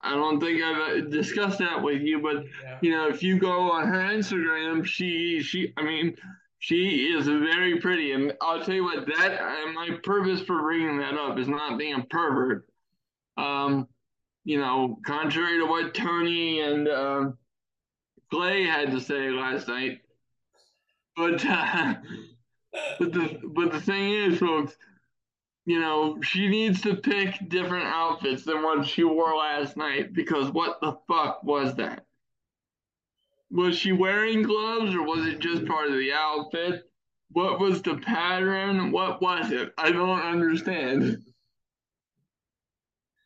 I 0.00 0.10
don't 0.14 0.38
think 0.38 0.62
I've 0.62 0.76
uh, 0.76 1.08
discussed 1.08 1.58
that 1.58 1.82
with 1.82 2.02
you, 2.02 2.20
but 2.20 2.44
yeah. 2.62 2.78
you 2.80 2.90
know, 2.92 3.08
if 3.08 3.22
you 3.22 3.38
go 3.38 3.72
on 3.72 3.88
her 3.88 3.98
Instagram, 3.98 4.84
she 4.84 5.42
she 5.42 5.72
I 5.76 5.82
mean, 5.82 6.14
she 6.58 7.12
is 7.14 7.26
very 7.26 7.78
pretty, 7.80 8.12
and 8.12 8.32
I'll 8.40 8.64
tell 8.64 8.74
you 8.74 8.84
what 8.84 9.06
that 9.06 9.40
uh, 9.40 9.72
my 9.72 9.90
purpose 10.02 10.40
for 10.40 10.62
bringing 10.62 10.98
that 10.98 11.14
up 11.14 11.38
is 11.38 11.48
not 11.48 11.78
being 11.78 11.94
a 11.94 12.04
pervert. 12.04 12.66
Um, 13.36 13.88
you 14.44 14.58
know, 14.58 14.98
contrary 15.04 15.58
to 15.58 15.66
what 15.66 15.94
Tony 15.94 16.60
and 16.60 16.88
uh, 16.88 17.30
Clay 18.30 18.64
had 18.64 18.90
to 18.92 19.00
say 19.00 19.30
last 19.30 19.68
night. 19.68 20.00
But 21.14 21.44
uh, 21.44 21.94
but 22.98 23.12
the 23.12 23.40
but 23.44 23.72
the 23.72 23.80
thing 23.80 24.12
is, 24.12 24.38
folks, 24.38 24.76
you 25.66 25.80
know, 25.80 26.18
she 26.22 26.48
needs 26.48 26.80
to 26.82 26.96
pick 26.96 27.48
different 27.48 27.86
outfits 27.86 28.44
than 28.44 28.62
what 28.62 28.86
she 28.86 29.04
wore 29.04 29.36
last 29.36 29.76
night 29.76 30.14
because 30.14 30.50
what 30.50 30.80
the 30.80 30.96
fuck 31.06 31.42
was 31.42 31.74
that? 31.74 32.05
Was 33.50 33.76
she 33.76 33.92
wearing 33.92 34.42
gloves 34.42 34.94
or 34.94 35.02
was 35.02 35.26
it 35.26 35.38
just 35.38 35.66
part 35.66 35.88
of 35.88 35.94
the 35.94 36.12
outfit? 36.12 36.90
What 37.32 37.60
was 37.60 37.82
the 37.82 37.96
pattern? 37.96 38.92
What 38.92 39.22
was 39.22 39.52
it? 39.52 39.72
I 39.78 39.92
don't 39.92 40.20
understand 40.20 41.22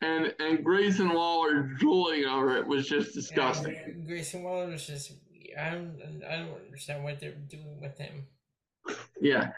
and 0.01 0.33
and 0.39 0.63
Grayson 0.63 1.13
Waller 1.13 1.61
drooling 1.61 2.25
over 2.25 2.57
it 2.57 2.67
was 2.67 2.87
just 2.87 3.13
disgusting. 3.13 3.73
Yeah, 3.73 4.05
Grayson 4.05 4.43
Waller 4.43 4.67
was 4.67 4.85
just 4.85 5.13
I 5.59 5.71
don't 5.71 6.21
I 6.27 6.37
don't 6.37 6.65
understand 6.65 7.03
what 7.03 7.19
they're 7.19 7.31
doing 7.31 7.79
with 7.79 7.97
him. 7.97 8.25
Yeah. 9.19 9.51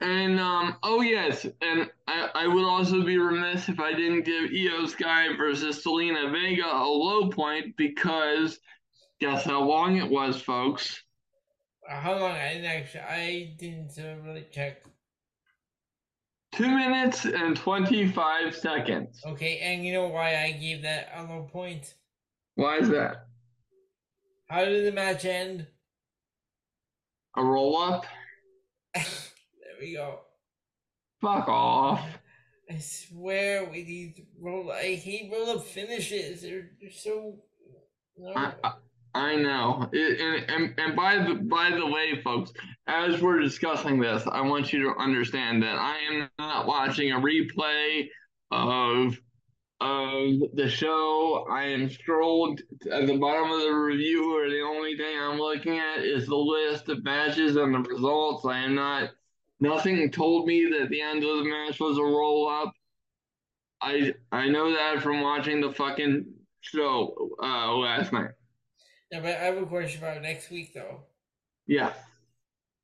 And 0.00 0.40
um 0.40 0.76
oh 0.82 1.00
yes, 1.00 1.46
and 1.62 1.88
I, 2.08 2.28
I 2.34 2.46
would 2.48 2.64
also 2.64 3.02
be 3.02 3.16
remiss 3.16 3.68
if 3.68 3.78
I 3.78 3.92
didn't 3.92 4.24
give 4.24 4.50
Iyo 4.50 4.88
Sky 4.88 5.28
versus 5.36 5.82
Zelina 5.84 6.30
Vega 6.32 6.66
a 6.66 6.84
low 6.84 7.30
point 7.30 7.76
because 7.76 8.58
Guess 9.20 9.44
how 9.44 9.62
long 9.62 9.96
it 9.96 10.10
was, 10.10 10.40
folks? 10.40 11.02
Uh, 11.88 12.00
How 12.00 12.18
long? 12.18 12.32
I 12.32 12.54
didn't 12.54 12.66
actually. 12.66 13.00
I 13.00 13.54
didn't 13.58 13.92
uh, 13.98 14.16
really 14.24 14.46
check. 14.50 14.82
Two 16.52 16.68
minutes 16.68 17.24
and 17.24 17.56
25 17.56 18.54
seconds. 18.54 19.20
Okay, 19.26 19.58
and 19.58 19.84
you 19.84 19.92
know 19.92 20.08
why 20.08 20.36
I 20.42 20.52
gave 20.52 20.82
that 20.82 21.08
a 21.14 21.24
low 21.24 21.48
point? 21.50 21.94
Why 22.54 22.78
is 22.78 22.88
that? 22.90 23.26
How 24.48 24.64
did 24.64 24.86
the 24.86 24.92
match 24.92 25.24
end? 25.24 25.66
A 27.36 27.44
roll 27.44 27.76
up? 27.76 28.06
there 28.94 29.04
we 29.80 29.94
go. 29.94 30.20
Fuck 31.20 31.48
off. 31.48 32.06
I 32.70 32.78
swear 32.78 33.64
with 33.64 33.86
these 33.86 34.20
roll. 34.40 34.70
I 34.70 34.94
hate 34.94 35.30
roll 35.32 35.50
up 35.50 35.64
finishes. 35.64 36.42
They're, 36.42 36.70
they're 36.80 36.92
so. 36.92 37.36
No. 38.16 38.32
I, 38.36 38.74
I, 39.14 39.36
know. 39.36 39.88
It, 39.92 40.20
and, 40.20 40.50
and 40.50 40.74
and 40.78 40.96
by 40.96 41.16
the 41.16 41.34
by 41.34 41.70
the 41.70 41.86
way, 41.86 42.20
folks, 42.22 42.52
as 42.86 43.20
we're 43.20 43.40
discussing 43.40 44.00
this, 44.00 44.26
I 44.30 44.40
want 44.42 44.72
you 44.72 44.82
to 44.84 45.00
understand 45.00 45.62
that 45.62 45.76
I 45.76 45.98
am 46.10 46.28
not 46.38 46.66
watching 46.66 47.12
a 47.12 47.20
replay 47.20 48.08
of 48.50 49.18
of 49.80 50.40
the 50.54 50.68
show. 50.68 51.46
I 51.50 51.64
am 51.64 51.90
scrolled 51.90 52.60
at 52.90 53.06
the 53.06 53.18
bottom 53.18 53.50
of 53.50 53.60
the 53.60 53.72
review, 53.72 54.36
or 54.36 54.48
the 54.48 54.62
only 54.62 54.96
thing 54.96 55.18
I'm 55.18 55.38
looking 55.38 55.78
at 55.78 55.98
is 55.98 56.26
the 56.26 56.36
list 56.36 56.88
of 56.88 57.04
matches 57.04 57.56
and 57.56 57.74
the 57.74 57.88
results. 57.88 58.44
I 58.44 58.58
am 58.58 58.74
not. 58.74 59.10
Nothing 59.60 60.10
told 60.10 60.46
me 60.46 60.68
that 60.78 60.90
the 60.90 61.00
end 61.00 61.22
of 61.22 61.38
the 61.38 61.44
match 61.44 61.78
was 61.78 61.98
a 61.98 62.02
roll 62.02 62.48
up. 62.48 62.72
I 63.80 64.14
I 64.32 64.48
know 64.48 64.72
that 64.72 65.02
from 65.02 65.20
watching 65.20 65.60
the 65.60 65.72
fucking 65.72 66.26
show 66.60 67.30
uh, 67.42 67.74
last 67.74 68.12
night. 68.12 68.30
No, 69.14 69.20
but 69.20 69.36
I 69.36 69.44
have 69.44 69.58
a 69.58 69.64
question 69.66 70.02
about 70.02 70.20
next 70.22 70.50
week 70.50 70.74
though, 70.74 71.04
Yeah. 71.68 71.94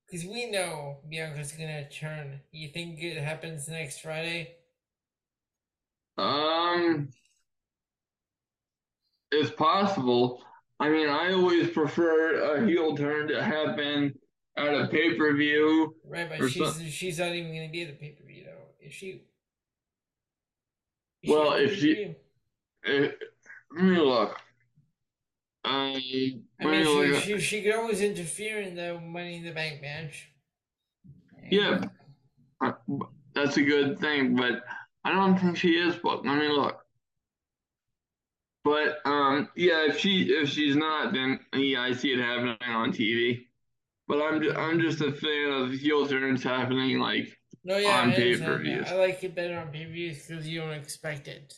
because 0.07 0.24
we 0.24 0.49
know 0.49 1.01
Bianca's 1.11 1.51
gonna 1.51 1.91
turn. 1.91 2.41
You 2.53 2.68
think 2.68 3.03
it 3.03 3.20
happens 3.20 3.66
next 3.66 3.99
Friday? 3.99 4.55
Um, 6.16 7.12
it's 9.33 9.51
possible. 9.51 10.45
I 10.78 10.89
mean, 10.89 11.09
I 11.09 11.33
always 11.33 11.70
prefer 11.70 12.55
a 12.55 12.64
heel 12.64 12.97
turn 12.97 13.26
to 13.26 13.43
happen 13.43 14.16
at 14.57 14.68
a 14.72 14.87
pay 14.87 15.16
per 15.16 15.35
view. 15.37 15.97
Right, 16.05 16.28
but 16.28 16.49
she's 16.49 16.74
some- 16.76 16.87
she's 16.87 17.18
not 17.18 17.35
even 17.35 17.53
gonna 17.53 17.70
be 17.70 17.83
at 17.83 17.89
the 17.89 17.95
pay 17.95 18.12
per 18.12 18.22
view 18.24 18.45
though. 18.45 18.68
Is 18.78 18.95
she? 18.95 19.26
Is 21.22 21.31
Well, 21.31 21.51
the 21.51 21.64
if 21.64 21.74
she-? 21.76 22.14
Uh, 22.87 23.09
let 23.72 23.85
me 23.85 23.97
look. 23.99 24.41
Um, 25.64 26.00
I 26.61 26.64
mean, 26.64 27.14
she, 27.14 27.20
she 27.20 27.40
she 27.40 27.62
could 27.62 27.74
always 27.74 28.00
interfere 28.00 28.61
in 28.61 28.74
the 28.74 28.98
Money 28.98 29.36
in 29.36 29.44
the 29.44 29.52
Bank 29.52 29.82
match. 29.82 30.30
Yeah, 31.50 31.84
uh, 32.64 32.72
that's 33.34 33.56
a 33.56 33.62
good 33.62 33.98
thing, 33.98 34.36
but 34.36 34.62
I 35.04 35.12
don't 35.12 35.38
think 35.38 35.56
she 35.56 35.70
is 35.70 35.96
booked. 35.96 36.26
Let 36.26 36.38
me 36.38 36.48
look. 36.48 36.80
But 38.64 38.98
um, 39.04 39.48
yeah, 39.56 39.86
if 39.86 39.98
she 39.98 40.32
if 40.32 40.48
she's 40.50 40.76
not, 40.76 41.12
then 41.12 41.40
yeah, 41.54 41.82
I 41.82 41.92
see 41.92 42.12
it 42.12 42.20
happening 42.20 42.56
on 42.68 42.92
TV. 42.92 43.46
But 44.06 44.22
I'm 44.22 44.42
ju- 44.42 44.54
I'm 44.54 44.80
just 44.80 45.00
a 45.00 45.12
fan 45.12 45.50
of 45.50 45.72
heel 45.72 46.06
turns 46.06 46.42
happening 46.42 46.98
like 46.98 47.28
No, 47.64 47.76
yeah, 47.76 48.02
on 48.02 48.11
I 48.11 48.16
pay-per-views. 48.16 48.88
I 48.88 48.94
like 48.94 49.24
it 49.24 49.34
better 49.34 49.58
on 49.58 49.68
pay 49.68 49.84
per 49.84 49.92
views 49.92 50.26
because 50.26 50.46
you 50.48 50.61
don't 50.61 50.72
expect 50.72 51.28
it. 51.28 51.54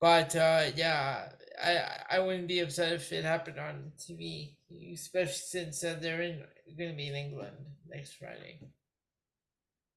But 0.00 0.36
uh, 0.36 0.66
yeah, 0.76 1.30
I 1.62 2.16
I 2.16 2.18
wouldn't 2.20 2.48
be 2.48 2.60
upset 2.60 2.92
if 2.94 3.12
it 3.12 3.24
happened 3.24 3.58
on 3.58 3.92
TV, 3.98 4.56
especially 4.94 5.32
since 5.34 5.84
uh, 5.84 5.98
they're 6.00 6.22
in 6.22 6.44
going 6.76 6.90
to 6.90 6.96
be 6.96 7.08
in 7.08 7.14
England 7.16 7.56
next 7.88 8.14
Friday. 8.14 8.60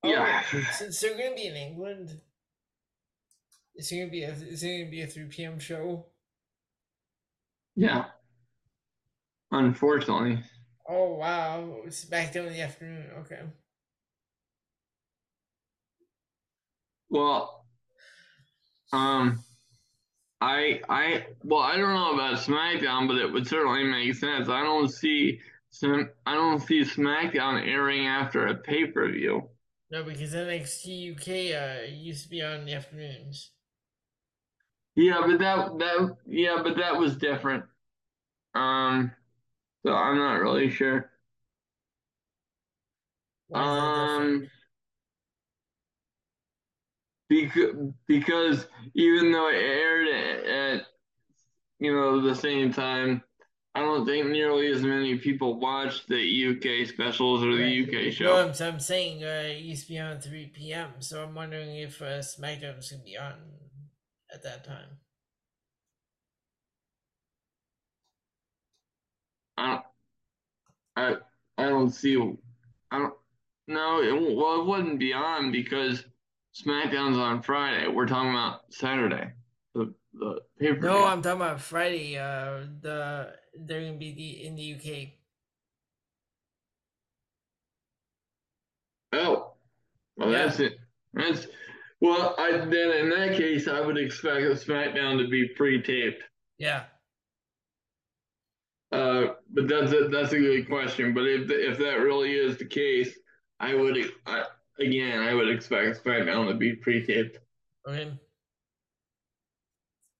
Oh, 0.03 0.09
Yeah. 0.11 0.43
since 0.71 0.99
they're 0.99 1.17
going 1.17 1.31
to 1.31 1.35
be 1.35 1.47
in 1.47 1.55
England, 1.55 2.21
it's 3.75 3.91
going 3.91 4.05
to 4.05 4.11
be 4.11 4.23
a 4.23 4.31
it's 4.31 4.63
going 4.63 4.85
to 4.85 4.91
be 4.91 5.01
a 5.01 5.07
three 5.07 5.25
p.m. 5.25 5.59
show. 5.59 6.05
yeah. 7.75 8.05
Unfortunately, 9.51 10.43
Oh 10.87 11.15
wow, 11.15 11.81
It's 11.85 12.05
back 12.05 12.33
down 12.33 12.45
in 12.47 12.53
the 12.53 12.61
afternoon. 12.61 13.09
Okay. 13.21 13.41
well, 17.09 17.65
um, 18.93 19.43
I 20.41 20.81
I 20.89 21.27
well 21.43 21.61
I 21.61 21.77
don't 21.77 21.93
know 21.93 22.13
about 22.13 22.39
SmackDown, 22.39 23.07
but 23.07 23.17
it 23.17 23.31
would 23.31 23.47
certainly 23.47 23.83
make 23.83 24.15
sense. 24.15 24.49
I 24.49 24.61
don't 24.63 24.89
see 24.89 25.39
some 25.69 26.09
I 26.25 26.35
don't 26.35 26.59
see 26.59 26.81
SmackDown 26.81 27.65
airing 27.65 28.07
after 28.07 28.47
a 28.47 28.55
pay 28.55 28.87
per 28.87 29.09
view. 29.11 29.49
No, 29.91 30.03
because 30.03 30.33
NXT 30.33 31.11
UK 31.11 31.53
uh 31.53 31.83
used 31.85 32.23
to 32.23 32.29
be 32.29 32.41
on 32.41 32.65
the 32.65 32.73
afternoons. 32.73 33.51
Yeah, 34.95 35.21
but 35.25 35.39
that 35.39 35.77
that 35.79 36.17
yeah, 36.27 36.61
but 36.63 36.77
that 36.77 36.97
was 36.97 37.17
different. 37.17 37.65
Um, 38.55 39.11
so 39.85 39.93
I'm 39.93 40.17
not 40.17 40.41
really 40.41 40.69
sure. 40.69 41.11
Why 43.49 43.65
is 43.65 43.75
that 43.75 43.93
different? 43.93 44.33
Um, 44.33 44.49
because 48.07 48.67
even 48.93 49.31
though 49.31 49.49
it 49.49 49.55
aired 49.55 50.07
at, 50.07 50.45
at 50.45 50.85
you 51.79 51.93
know 51.93 52.21
the 52.21 52.35
same 52.35 52.73
time, 52.73 53.23
I 53.73 53.79
don't 53.81 54.05
think 54.05 54.27
nearly 54.27 54.67
as 54.67 54.81
many 54.83 55.17
people 55.17 55.59
watched 55.59 56.07
the 56.07 56.19
UK 56.21 56.87
specials 56.87 57.43
or 57.43 57.55
the 57.55 57.63
Right. 57.63 57.87
UK 57.87 57.93
No, 57.93 58.11
show. 58.11 58.35
I'm, 58.35 58.53
I'm 58.59 58.79
saying 58.79 59.23
uh, 59.23 59.43
it 59.45 59.59
used 59.59 59.87
to 59.87 59.93
be 59.93 59.99
on 59.99 60.19
3 60.19 60.47
p.m. 60.47 60.89
So 60.99 61.23
I'm 61.23 61.33
wondering 61.35 61.75
if 61.75 62.01
uh, 62.01 62.19
SmackDown's 62.19 62.91
gonna 62.91 63.03
be 63.03 63.17
on 63.17 63.35
at 64.33 64.43
that 64.43 64.63
time. 64.65 64.99
I 69.57 69.67
don't, 69.71 69.85
I 70.95 71.15
I 71.57 71.69
don't 71.69 71.91
see. 71.91 72.15
I 72.91 72.97
don't. 72.99 73.13
No, 73.67 74.01
it, 74.01 74.35
well, 74.35 74.61
it 74.61 74.65
wouldn't 74.65 74.99
be 74.99 75.13
on 75.13 75.51
because 75.51 76.03
SmackDown's 76.55 77.17
on 77.17 77.41
Friday. 77.41 77.87
We're 77.87 78.05
talking 78.07 78.31
about 78.31 78.61
Saturday, 78.69 79.31
the 79.73 79.93
the 80.13 80.41
pay 80.59 80.73
per. 80.73 80.85
No, 80.85 81.05
I'm 81.05 81.21
talking 81.21 81.41
about 81.41 81.61
Friday. 81.61 82.17
Uh, 82.17 82.65
the 82.81 83.33
they're 83.57 83.81
gonna 83.81 83.97
be 83.97 84.11
the, 84.13 84.45
in 84.45 84.55
the 84.55 84.73
UK. 84.73 85.09
Oh, 89.13 89.53
well, 90.17 90.31
Yeah. 90.31 90.45
that's 90.45 90.59
it. 90.59 90.77
That's 91.13 91.47
well. 92.01 92.35
I 92.37 92.51
then 92.51 92.91
in 92.91 93.09
that 93.09 93.37
case, 93.37 93.67
I 93.67 93.79
would 93.81 93.97
expect 93.97 94.45
SmackDown 94.65 95.21
to 95.23 95.29
be 95.29 95.49
pre-taped. 95.55 96.23
Yeah. 96.57 96.83
Uh, 98.91 99.35
but 99.49 99.69
that's 99.69 99.93
a, 99.93 100.09
that's 100.09 100.33
a 100.33 100.39
good 100.39 100.67
question. 100.67 101.13
But 101.13 101.23
if 101.27 101.49
if 101.49 101.77
that 101.77 101.99
really 102.01 102.33
is 102.33 102.57
the 102.57 102.65
case, 102.65 103.17
I 103.59 103.73
would 103.73 103.97
I, 104.25 104.43
again 104.79 105.19
I 105.19 105.33
would 105.33 105.49
expect 105.49 106.03
SmackDown 106.03 106.47
to 106.47 106.53
be 106.53 106.75
pre-taped. 106.75 107.39
Okay. 107.87 108.11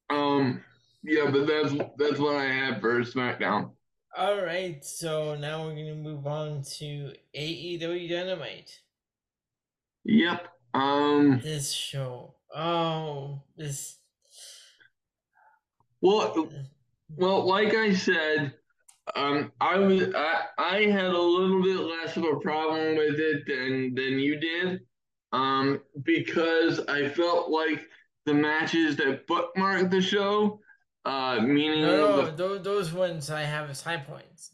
Um, 0.10 0.64
yeah, 1.04 1.30
but 1.32 1.48
that's 1.48 1.74
that's 1.98 2.20
what 2.20 2.36
I 2.36 2.46
have 2.46 2.82
for 2.82 3.02
SmackDown. 3.02 3.72
All 4.16 4.44
right. 4.44 4.84
So 4.84 5.36
now 5.36 5.66
we're 5.66 5.76
gonna 5.76 5.96
move 5.96 6.28
on 6.28 6.64
to 6.80 7.14
AEW 7.36 8.10
Dynamite. 8.10 8.80
Yep. 10.04 10.48
Um. 10.74 11.40
This 11.42 11.72
show. 11.72 12.36
Oh, 12.54 13.42
this. 13.56 13.98
Well, 16.02 16.50
well, 17.16 17.48
like 17.48 17.74
I 17.74 17.94
said, 17.94 18.54
um, 19.16 19.52
I 19.60 19.78
was 19.78 20.04
I 20.16 20.46
I 20.58 20.76
had 20.86 21.06
a 21.06 21.20
little 21.20 21.62
bit 21.62 21.78
less 21.80 22.18
of 22.18 22.24
a 22.24 22.40
problem 22.40 22.96
with 22.98 23.20
it 23.20 23.44
than 23.48 23.94
than 23.96 24.20
you 24.20 24.40
did, 24.40 24.82
um, 25.32 25.82
because 26.04 26.80
I 26.88 27.10
felt 27.10 27.50
like 27.50 27.82
the 28.26 28.34
matches 28.34 28.96
that 28.98 29.28
bookmarked 29.28 29.92
the 29.92 30.02
show, 30.02 30.60
uh, 31.06 31.40
meaning 31.42 31.82
No, 31.82 31.98
no, 31.98 32.26
the 32.26 32.32
those, 32.32 32.64
those 32.64 32.94
ones 32.94 33.30
I 33.30 33.42
have 33.42 33.70
as 33.70 33.82
high 33.82 33.98
points. 33.98 34.52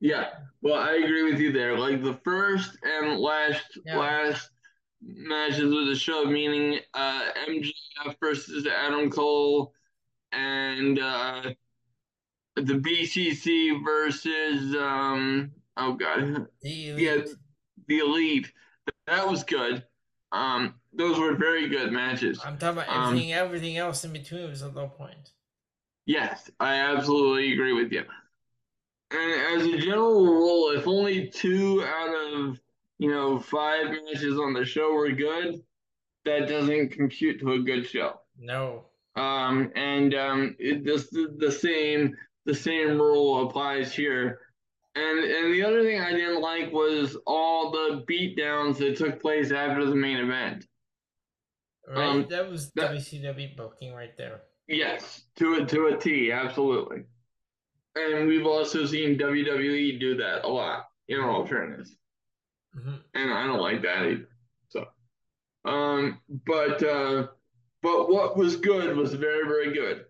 Yeah, 0.00 0.30
well, 0.62 0.74
I 0.74 0.94
agree 0.94 1.22
with 1.30 1.40
you 1.40 1.52
there. 1.52 1.78
Like 1.78 2.02
the 2.02 2.18
first 2.24 2.76
and 2.82 3.18
last 3.18 3.78
Yeah. 3.84 3.98
last 3.98 4.50
matches 5.00 5.72
of 5.72 5.86
the 5.86 5.94
show, 5.94 6.24
meaning 6.24 6.80
uh, 6.94 7.30
MJF 7.48 8.16
versus 8.20 8.66
Adam 8.66 9.10
Cole 9.10 9.72
and 10.32 10.98
uh, 10.98 11.52
the 12.56 12.74
BCC 12.74 13.82
versus 13.84 14.74
um 14.76 15.50
oh 15.76 15.94
god 15.94 16.46
The 16.62 16.70
yeah 16.70 17.18
the 17.88 17.98
Elite. 17.98 18.52
That 19.06 19.28
was 19.28 19.42
good. 19.44 19.84
Um, 20.30 20.74
those 20.92 21.18
were 21.18 21.34
very 21.34 21.68
good 21.68 21.92
matches. 21.92 22.40
I'm 22.44 22.56
talking 22.56 22.78
about 22.82 22.88
Um, 22.88 23.08
everything. 23.08 23.32
everything 23.32 23.76
else 23.76 24.04
in 24.04 24.12
between 24.12 24.48
was 24.48 24.62
a 24.62 24.68
low 24.68 24.88
point. 24.88 25.32
Yes, 26.06 26.50
I 26.58 26.76
absolutely 26.76 27.52
agree 27.52 27.72
with 27.72 27.92
you. 27.92 28.04
And 29.10 29.60
as 29.60 29.66
a 29.68 29.78
general 29.78 30.24
rule, 30.24 30.70
if 30.78 30.86
only 30.86 31.28
two 31.28 31.84
out 31.84 32.14
of 32.34 32.60
you 32.98 33.10
know 33.10 33.38
five 33.38 33.90
matches 33.90 34.38
on 34.38 34.52
the 34.54 34.64
show 34.64 34.92
were 34.94 35.10
good, 35.10 35.62
that 36.24 36.48
doesn't 36.48 36.90
compute 36.90 37.40
to 37.40 37.52
a 37.52 37.58
good 37.60 37.86
show. 37.86 38.20
No. 38.38 38.86
Um, 39.16 39.70
and 39.76 40.14
um, 40.14 40.56
it 40.58 40.84
just 40.84 41.10
the 41.12 41.52
same 41.52 42.16
the 42.44 42.54
same 42.54 43.00
rule 43.00 43.46
applies 43.46 43.94
here. 43.94 44.40
And 44.94 45.18
and 45.18 45.54
the 45.54 45.62
other 45.62 45.82
thing 45.82 46.00
I 46.00 46.12
didn't 46.12 46.42
like 46.42 46.70
was 46.72 47.16
all 47.26 47.70
the 47.70 48.04
beatdowns 48.08 48.76
that 48.78 48.96
took 48.96 49.20
place 49.20 49.50
after 49.50 49.86
the 49.86 49.94
main 49.94 50.18
event. 50.18 50.66
Right, 51.88 52.06
um, 52.06 52.26
that 52.30 52.48
was 52.50 52.70
that, 52.72 52.92
WCW 52.92 53.56
booking 53.56 53.94
right 53.94 54.16
there. 54.16 54.42
Yes, 54.68 55.22
to 55.36 55.54
a 55.54 55.66
to 55.66 55.86
a 55.86 55.96
T, 55.96 56.30
absolutely. 56.30 57.04
And 57.94 58.28
we've 58.28 58.46
also 58.46 58.86
seen 58.86 59.18
WWE 59.18 59.98
do 60.00 60.16
that 60.16 60.44
a 60.44 60.48
lot, 60.48 60.84
in 61.08 61.20
all 61.20 61.46
fairness. 61.46 61.94
Mm-hmm. 62.76 62.94
And 63.14 63.32
I 63.32 63.46
don't 63.46 63.60
like 63.60 63.82
that 63.82 64.06
either. 64.06 64.28
So, 64.68 64.86
um, 65.64 66.20
but 66.46 66.82
uh, 66.82 67.26
but 67.82 68.10
what 68.10 68.36
was 68.36 68.56
good 68.56 68.96
was 68.96 69.14
very 69.14 69.46
very 69.46 69.72
good, 69.72 70.04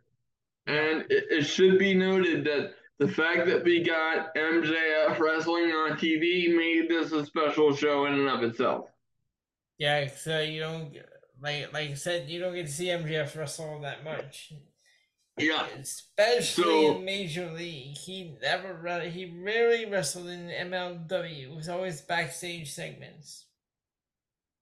and 0.66 1.02
it, 1.10 1.24
it 1.30 1.42
should 1.42 1.78
be 1.78 1.94
noted 1.94 2.44
that 2.44 2.72
the 2.98 3.08
fact 3.08 3.46
that 3.46 3.64
we 3.64 3.82
got 3.82 4.34
MJF 4.34 5.18
wrestling 5.18 5.70
on 5.70 5.98
TV 5.98 6.54
made 6.54 6.88
this 6.88 7.12
a 7.12 7.26
special 7.26 7.74
show 7.74 8.06
in 8.06 8.14
and 8.14 8.28
of 8.28 8.42
itself. 8.42 8.86
Yeah, 9.78 10.08
so 10.08 10.40
you 10.40 10.60
don't 10.60 10.96
like 11.42 11.72
like 11.72 11.90
I 11.90 11.94
said, 11.94 12.30
you 12.30 12.40
don't 12.40 12.54
get 12.54 12.66
to 12.66 12.72
see 12.72 12.86
MJF 12.86 13.36
wrestle 13.36 13.80
that 13.80 14.04
much. 14.04 14.52
Yeah. 15.38 15.66
Especially 15.80 16.64
so, 16.64 16.96
in 16.96 17.04
Major 17.04 17.50
League. 17.50 17.96
He 17.96 18.36
never 18.42 19.00
he 19.00 19.34
rarely 19.42 19.86
wrestled 19.86 20.28
in 20.28 20.48
MLW. 20.48 21.50
It 21.50 21.56
was 21.56 21.68
always 21.68 22.02
backstage 22.02 22.72
segments. 22.72 23.46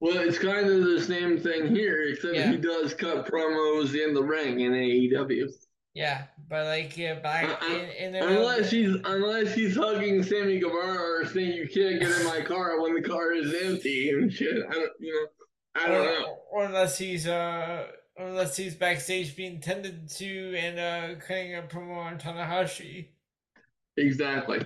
Well, 0.01 0.17
it's 0.17 0.39
kind 0.39 0.67
of 0.67 0.85
the 0.85 1.03
same 1.03 1.39
thing 1.39 1.75
here, 1.75 2.05
except 2.05 2.35
yeah. 2.35 2.53
he 2.53 2.57
does 2.57 2.95
cut 2.95 3.27
promos 3.27 3.95
in 3.95 4.15
the 4.15 4.23
ring 4.23 4.61
in 4.61 4.73
AEW. 4.73 5.53
Yeah, 5.93 6.25
but 6.49 6.67
like 6.67 6.97
yeah, 6.97 7.15
back 7.15 7.61
uh, 7.63 7.67
in, 7.67 8.15
in 8.15 8.23
unless 8.23 8.71
he's 8.71 8.95
unless 9.05 9.55
he's 9.55 9.77
hugging 9.77 10.23
Sammy 10.23 10.61
Guevara 10.61 11.23
or 11.23 11.27
saying 11.27 11.53
you 11.53 11.69
can't 11.69 12.01
get 12.01 12.21
in 12.21 12.27
my 12.27 12.43
car 12.43 12.81
when 12.81 12.95
the 12.95 13.03
car 13.03 13.33
is 13.33 13.53
empty 13.65 14.11
and 14.11 14.33
shit. 14.33 14.65
I 14.69 14.73
don't, 14.73 14.93
you 15.01 15.13
know, 15.13 15.83
I 15.83 15.89
don't 15.89 16.07
or, 16.07 16.21
know. 16.21 16.39
Or 16.53 16.65
unless 16.65 16.97
he's 16.97 17.27
uh 17.27 17.89
unless 18.17 18.57
he's 18.57 18.77
backstage 18.77 19.35
being 19.35 19.61
tended 19.61 20.09
to 20.11 20.55
and 20.57 20.79
uh 20.79 21.21
cutting 21.27 21.57
a 21.57 21.63
promo 21.63 21.97
on 21.97 22.19
Tanahashi. 22.19 23.09
Exactly. 23.97 24.65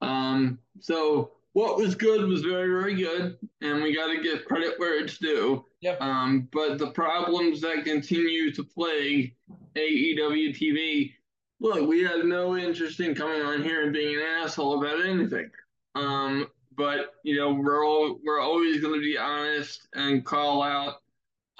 Um. 0.00 0.60
So 0.78 1.32
what 1.54 1.78
was 1.78 1.94
good 1.94 2.28
was 2.28 2.42
very 2.42 2.68
very 2.68 2.94
good, 2.94 3.38
and 3.62 3.82
we 3.82 3.94
got 3.94 4.08
to 4.08 4.22
give 4.22 4.44
credit 4.44 4.74
where 4.76 5.02
it's 5.02 5.18
due. 5.18 5.64
Yep. 5.80 6.00
Um. 6.00 6.48
But 6.52 6.78
the 6.78 6.90
problems 6.90 7.62
that 7.62 7.84
continue 7.84 8.52
to 8.52 8.62
plague 8.62 9.34
AEW 9.76 10.54
TV. 10.54 11.12
Look, 11.60 11.88
we 11.88 12.02
had 12.02 12.24
no 12.24 12.56
interest 12.56 13.00
in 13.00 13.14
coming 13.14 13.42
on 13.42 13.62
here 13.62 13.84
and 13.84 13.92
being 13.92 14.16
an 14.16 14.22
asshole 14.22 14.82
about 14.82 15.04
anything. 15.04 15.50
Um, 15.94 16.48
but 16.76 17.14
you 17.22 17.36
know, 17.36 17.54
we're 17.54 17.86
all, 17.86 18.18
we're 18.24 18.40
always 18.40 18.80
going 18.80 18.94
to 18.94 19.00
be 19.00 19.16
honest 19.16 19.86
and 19.94 20.24
call 20.24 20.62
out 20.62 20.96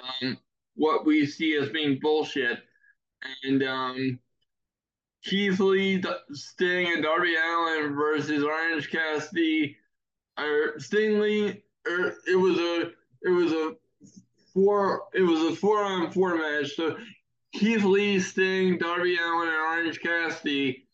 um, 0.02 0.38
what 0.74 1.06
we 1.06 1.26
see 1.26 1.56
as 1.56 1.68
being 1.70 1.98
bullshit. 2.00 2.58
And 3.44 3.62
um, 3.62 4.18
Keith 5.24 5.60
Lee, 5.60 6.02
Sting, 6.32 6.92
and 6.92 7.02
Darby 7.02 7.34
Allin 7.36 7.94
versus 7.94 8.44
Orange 8.44 8.90
Cassidy, 8.90 9.76
Er, 10.38 10.74
or 10.74 10.80
Sting 10.80 11.20
Lee, 11.20 11.62
or 11.86 12.14
it 12.26 12.36
was 12.36 12.58
a 12.58 12.90
it 13.22 13.30
was 13.30 13.52
a 13.52 13.76
four 14.52 15.04
it 15.12 15.22
was 15.22 15.40
a 15.52 15.56
four 15.56 15.84
on 15.84 16.10
four 16.10 16.36
match. 16.36 16.74
So 16.76 16.96
Keith 17.52 17.84
Lee, 17.84 18.20
Sting, 18.20 18.78
Darby 18.78 19.16
Allin, 19.16 19.48
and 19.48 19.56
Orange 19.56 20.00
Cassidy 20.00 20.84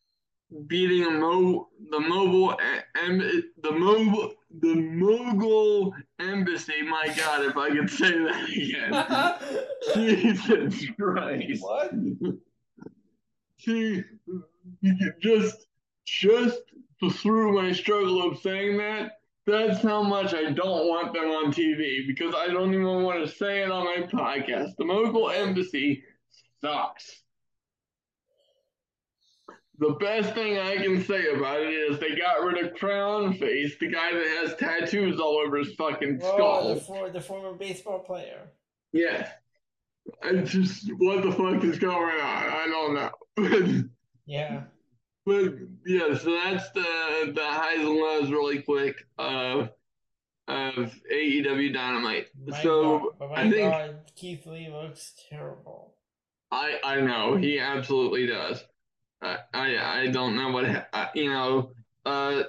beating 0.67 1.05
the 1.05 1.11
mo 1.11 1.69
the 1.91 2.01
mobile 2.01 2.57
and 2.95 3.21
the 3.63 3.73
mobile 3.73 4.35
the 4.61 4.75
mogul 4.75 5.95
embassy. 6.19 6.83
My 6.83 7.07
God, 7.17 7.45
if 7.47 7.57
I 7.57 7.71
could 7.71 7.91
say 7.91 8.11
that 8.11 8.49
again. 8.49 9.95
Jesus 9.95 10.87
Christ! 10.99 11.63
What? 11.63 11.93
See, 13.59 14.03
just 15.21 15.67
just 16.05 16.59
through 17.13 17.53
my 17.55 17.73
struggle 17.73 18.27
of 18.29 18.39
saying 18.39 18.79
that, 18.79 19.20
that's 19.47 19.83
how 19.83 20.03
much 20.03 20.35
I 20.35 20.51
don't 20.51 20.89
want 20.89 21.13
them 21.15 21.25
on 21.25 21.53
TV 21.53 22.07
because 22.07 22.35
I 22.37 22.49
don't 22.49 22.73
even 22.75 23.03
want 23.03 23.27
to 23.27 23.35
say 23.35 23.63
it 23.63 23.71
on 23.71 23.85
my 23.85 24.07
podcast. 24.07 24.77
The 24.77 24.85
mogul 24.85 25.31
embassy 25.31 26.03
sucks. 26.61 27.21
The 29.79 29.97
best 29.99 30.35
thing 30.35 30.59
I 30.59 30.77
can 30.77 31.03
say 31.03 31.29
about 31.35 31.61
it 31.61 31.73
is 31.73 31.99
they 31.99 32.15
got 32.15 32.45
rid 32.45 32.63
of 32.63 32.75
Crown 32.79 33.33
Face, 33.33 33.77
the 33.81 33.89
guy 33.91 34.13
that 34.13 34.27
has 34.43 34.55
tattoos 34.57 35.19
all 35.19 35.39
over 35.39 35.57
his 35.57 35.75
fucking 35.75 36.21
oh, 36.23 36.35
skull. 36.35 36.75
The, 36.75 36.81
for, 36.83 37.11
the 37.11 37.21
former 37.21 37.55
baseball 37.55 38.01
player. 38.01 38.51
Yeah. 38.93 39.31
I 40.23 40.35
just, 40.35 40.91
what 40.99 41.23
the 41.23 41.33
fuck 41.33 41.65
is 41.65 41.79
going 41.79 42.21
on? 42.21 42.21
I 42.21 42.67
don't 42.67 42.95
know. 42.95 43.89
yeah. 44.27 44.65
But 45.27 45.53
yeah, 45.87 46.17
so 46.17 46.39
that's 46.45 46.71
the 46.71 47.33
the 47.35 47.45
highs 47.45 47.81
and 47.81 47.89
lows 47.89 48.31
really 48.31 48.63
quick 48.63 48.97
of 49.19 49.71
of 50.49 50.95
AEW 51.13 51.73
Dynamite. 51.73 52.29
My 52.47 52.63
so 52.63 53.13
God, 53.19 53.31
I 53.35 53.51
think 53.51 53.73
God, 53.73 53.97
Keith 54.17 54.47
Lee 54.47 54.69
looks 54.71 55.13
terrible. 55.29 55.95
I 56.51 56.79
I 56.83 57.01
know 57.01 57.37
he 57.37 57.61
absolutely 57.61 58.27
does. 58.27 58.65
I 59.23 59.39
I, 59.53 60.03
I 60.03 60.07
don't 60.09 60.37
know 60.37 60.51
what 60.51 60.89
I, 60.93 61.11
you 61.15 61.31
know. 61.31 61.73
Uh, 62.05 62.45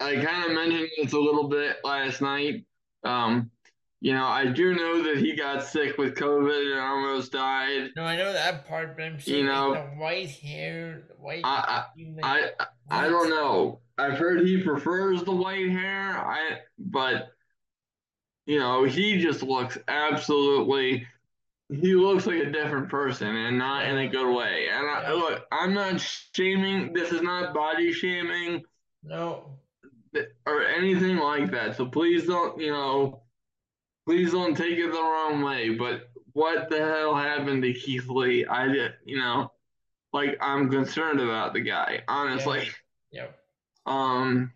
I 0.00 0.14
kind 0.16 0.46
of 0.46 0.52
mentioned 0.52 0.88
this 0.96 1.12
a 1.12 1.18
little 1.18 1.48
bit 1.48 1.76
last 1.84 2.22
night. 2.22 2.64
Um, 3.04 3.50
you 4.00 4.12
know, 4.12 4.24
I 4.24 4.46
do 4.46 4.74
know 4.74 5.02
that 5.02 5.18
he 5.18 5.34
got 5.34 5.64
sick 5.64 5.98
with 5.98 6.14
COVID 6.14 6.72
and 6.72 6.80
almost 6.80 7.32
died. 7.32 7.90
No, 7.96 8.04
I 8.04 8.16
know 8.16 8.32
that 8.32 8.66
part, 8.66 8.96
but 8.96 9.04
I'm 9.04 9.20
saying 9.20 9.38
you 9.38 9.44
know, 9.44 9.74
the 9.74 9.80
white 10.00 10.30
hair, 10.30 11.02
the 11.08 11.14
white. 11.14 11.42
I 11.44 11.84
I, 12.22 12.50
I, 12.60 12.66
I 12.90 13.08
don't 13.08 13.30
know. 13.30 13.80
I've 13.98 14.18
heard 14.18 14.46
he 14.46 14.62
prefers 14.62 15.24
the 15.24 15.34
white 15.34 15.70
hair. 15.70 16.16
I 16.16 16.60
but 16.78 17.30
you 18.46 18.58
know 18.58 18.84
he 18.84 19.20
just 19.20 19.42
looks 19.42 19.76
absolutely 19.88 21.06
he 21.70 21.94
looks 21.94 22.26
like 22.26 22.38
a 22.38 22.50
different 22.50 22.88
person 22.88 23.34
and 23.34 23.58
not 23.58 23.84
in 23.86 23.98
a 23.98 24.08
good 24.08 24.34
way. 24.34 24.68
And 24.72 24.86
I, 24.86 25.12
look, 25.12 25.44
I'm 25.52 25.74
not 25.74 26.00
shaming. 26.34 26.94
This 26.94 27.12
is 27.12 27.20
not 27.20 27.52
body 27.52 27.92
shaming. 27.92 28.62
No. 29.02 29.58
Or 30.46 30.64
anything 30.64 31.18
like 31.18 31.50
that. 31.50 31.76
So 31.76 31.86
please 31.86 32.26
don't, 32.26 32.58
you 32.58 32.72
know, 32.72 33.22
please 34.08 34.32
don't 34.32 34.56
take 34.56 34.78
it 34.78 34.90
the 34.90 35.02
wrong 35.02 35.42
way. 35.42 35.68
But 35.68 36.08
what 36.32 36.70
the 36.70 36.78
hell 36.78 37.14
happened 37.14 37.62
to 37.62 37.74
Keith 37.74 38.08
Lee? 38.08 38.46
I 38.46 38.66
did, 38.66 38.92
you 39.04 39.18
know, 39.18 39.52
like 40.14 40.38
I'm 40.40 40.70
concerned 40.70 41.20
about 41.20 41.52
the 41.52 41.60
guy, 41.60 42.00
honestly. 42.08 42.70
Yeah. 43.12 43.24
Yep. 43.24 43.38
Um. 43.86 44.52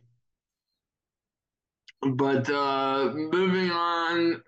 But 2.00 2.50
uh, 2.50 3.12
moving 3.14 3.70
on, 3.70 4.42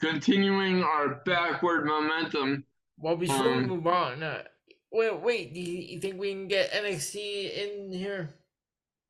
continuing 0.00 0.82
our 0.82 1.20
backward 1.26 1.84
momentum. 1.84 2.64
Well, 2.98 3.16
before 3.16 3.36
um, 3.36 3.56
we 3.56 3.66
move 3.66 3.86
on, 3.86 4.22
uh, 4.22 4.42
wait, 4.90 5.20
wait, 5.20 5.54
do 5.54 5.60
you 5.60 6.00
think 6.00 6.18
we 6.18 6.32
can 6.32 6.48
get 6.48 6.72
NXT 6.72 7.16
in 7.54 7.92
here? 7.92 8.30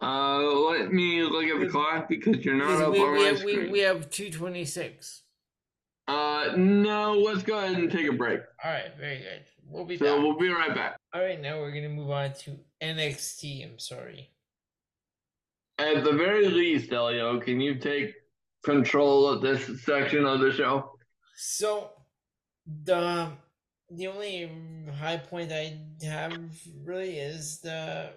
Uh, 0.03 0.39
let 0.43 0.93
me 0.93 1.22
look 1.22 1.45
at 1.45 1.61
the 1.61 1.68
clock 1.68 2.09
because 2.09 2.45
you're 2.45 2.57
not 2.57 2.82
up 2.82 2.93
we, 2.93 3.01
on 3.01 3.12
we 3.12 3.18
my 3.18 3.28
have, 3.28 3.39
screen. 3.39 3.62
We, 3.62 3.68
we 3.70 3.78
have 3.80 4.11
two 4.11 4.30
twenty 4.30 4.66
six. 4.66 5.22
Uh, 6.09 6.54
no, 6.56 7.12
let's 7.12 7.42
go 7.42 7.59
ahead 7.59 7.76
and 7.76 7.90
take 7.90 8.09
a 8.09 8.12
break. 8.12 8.40
All 8.64 8.70
right, 8.70 8.96
very 8.98 9.18
good. 9.18 9.44
We'll 9.68 9.84
be 9.84 9.98
so 9.98 10.16
back. 10.16 10.24
we'll 10.24 10.38
be 10.38 10.48
right 10.48 10.74
back. 10.74 10.96
All 11.12 11.20
right, 11.20 11.40
now 11.40 11.59
we're 11.59 11.70
gonna 11.70 11.90
move 11.90 12.11
on 12.11 12.32
to 12.32 12.59
NXT. 12.82 13.64
I'm 13.70 13.78
sorry. 13.78 14.30
At 15.78 16.04
the 16.04 16.12
very 16.12 16.48
least, 16.48 16.90
Elio, 16.92 17.38
can 17.38 17.61
you 17.61 17.74
take 17.76 18.14
control 18.64 19.28
of 19.28 19.42
this 19.42 19.84
section 19.84 20.24
of 20.24 20.40
the 20.40 20.50
show? 20.50 20.98
So 21.36 21.90
the 22.84 23.30
the 23.90 24.06
only 24.09 24.50
high 24.98 25.18
point 25.18 25.52
I 25.52 25.78
have 26.02 26.38
really 26.84 27.18
is 27.18 27.61
the 27.61 28.11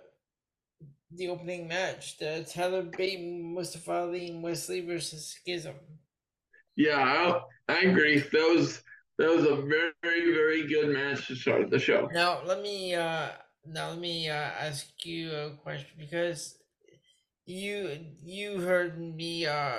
the 1.12 1.28
opening 1.28 1.68
match, 1.68 2.18
the 2.18 2.48
Tyler 2.50 2.84
Bate, 2.84 3.20
Mustafa 3.22 3.92
Ali, 3.92 4.30
and 4.30 4.42
Wes 4.42 4.70
Lee 4.70 4.80
versus 4.80 5.28
Schism. 5.28 5.76
Yeah, 6.82 7.42
I, 7.68 7.74
I 7.74 7.80
agree. 7.82 8.20
That 8.20 8.54
was 8.56 8.82
That 9.18 9.30
was 9.30 9.46
a 9.46 9.56
very, 9.56 10.34
very 10.34 10.68
good 10.68 10.90
match 10.90 11.28
to 11.28 11.36
start 11.36 11.70
the 11.70 11.78
show. 11.78 12.10
Now 12.12 12.42
let 12.44 12.62
me 12.62 12.96
uh 12.96 13.30
now 13.68 13.90
let 13.90 14.00
me 14.00 14.28
uh, 14.30 14.34
ask 14.34 15.06
you 15.06 15.32
a 15.32 15.52
question 15.62 15.94
because 16.00 16.58
you 17.46 17.76
you 18.24 18.62
heard 18.62 18.98
me 19.00 19.46
uh 19.46 19.78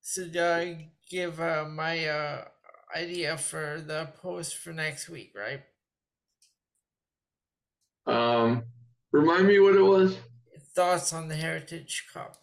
so 0.00 0.22
I 0.36 0.90
give 1.10 1.40
uh, 1.40 1.66
my 1.68 2.06
uh 2.06 2.44
idea 2.94 3.36
for 3.36 3.82
the 3.84 4.10
post 4.22 4.56
for 4.58 4.72
next 4.72 5.08
week, 5.08 5.32
right? 5.34 5.62
Um, 8.06 8.64
remind 9.10 9.48
me 9.48 9.58
what 9.58 9.74
it 9.74 9.82
was. 9.82 10.18
Thoughts 10.74 11.12
on 11.12 11.28
the 11.28 11.36
Heritage 11.36 12.06
Cup? 12.12 12.41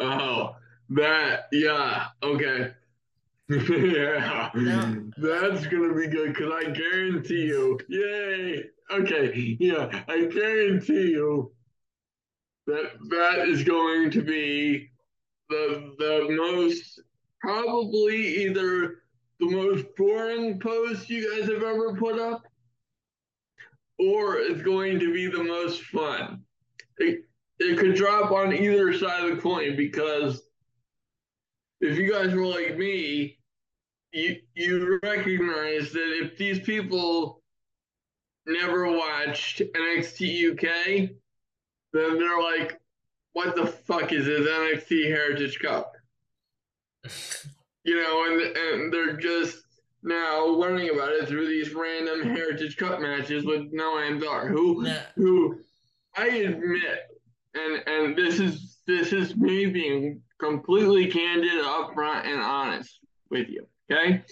Oh, 0.00 0.56
that 0.90 1.46
yeah, 1.52 2.06
okay. 2.22 2.72
yeah, 3.48 4.50
Yeah. 4.54 4.94
that's 5.16 5.66
gonna 5.66 5.94
be 5.94 6.06
good 6.06 6.34
because 6.34 6.52
I 6.52 6.70
guarantee 6.70 7.46
you, 7.46 7.78
yay. 7.88 8.64
Okay, 8.90 9.56
yeah, 9.60 10.04
I 10.08 10.24
guarantee 10.26 11.10
you 11.10 11.52
that 12.66 12.92
that 13.08 13.48
is 13.48 13.62
going 13.64 14.10
to 14.12 14.22
be 14.22 14.90
the 15.48 15.94
the 15.98 16.28
most 16.30 17.00
probably 17.40 18.44
either 18.44 19.02
the 19.40 19.50
most 19.50 19.86
boring 19.96 20.60
post 20.60 21.08
you 21.08 21.28
guys 21.36 21.48
have 21.48 21.62
ever 21.62 21.96
put 21.96 22.18
up, 22.20 22.42
or 23.98 24.36
it's 24.36 24.62
going 24.62 24.98
to 25.00 25.12
be 25.12 25.26
the 25.26 25.42
most 25.42 25.82
fun. 25.84 26.44
It, 26.98 27.24
it 27.60 27.78
could 27.78 27.94
drop 27.94 28.32
on 28.32 28.52
either 28.52 28.92
side 28.94 29.28
of 29.28 29.36
the 29.36 29.42
coin 29.42 29.76
because 29.76 30.42
if 31.80 31.96
you 31.98 32.10
guys 32.10 32.34
were 32.34 32.46
like 32.46 32.76
me, 32.76 33.38
you 34.12 34.36
you 34.54 34.98
recognize 35.02 35.92
that 35.92 36.18
if 36.22 36.36
these 36.36 36.60
people 36.60 37.42
never 38.46 38.90
watched 38.90 39.60
NXT 39.60 40.52
UK, 40.52 41.10
then 41.92 42.18
they're 42.18 42.42
like, 42.42 42.80
"What 43.34 43.54
the 43.54 43.66
fuck 43.66 44.12
is 44.12 44.26
this 44.26 44.48
NXT 44.48 45.08
Heritage 45.08 45.58
Cup?" 45.60 45.92
You 47.84 47.96
know, 47.96 48.24
and 48.24 48.56
and 48.56 48.92
they're 48.92 49.16
just 49.16 49.58
now 50.02 50.46
learning 50.46 50.90
about 50.90 51.12
it 51.12 51.28
through 51.28 51.46
these 51.46 51.74
random 51.74 52.22
Heritage 52.22 52.78
Cup 52.78 53.00
matches 53.00 53.44
with 53.44 53.72
Noam 53.72 54.20
Dar, 54.20 54.48
who 54.48 54.82
Nah. 54.82 54.96
who 55.14 55.60
I 56.16 56.26
admit, 56.28 57.09
and 57.54 57.82
and 57.86 58.16
this 58.16 58.40
is 58.40 58.78
this 58.86 59.12
is 59.12 59.36
me 59.36 59.66
being 59.66 60.22
completely 60.38 61.10
candid, 61.10 61.62
upfront, 61.62 62.26
and 62.26 62.40
honest 62.40 62.98
with 63.30 63.48
you. 63.48 63.66
Okay, 63.90 64.22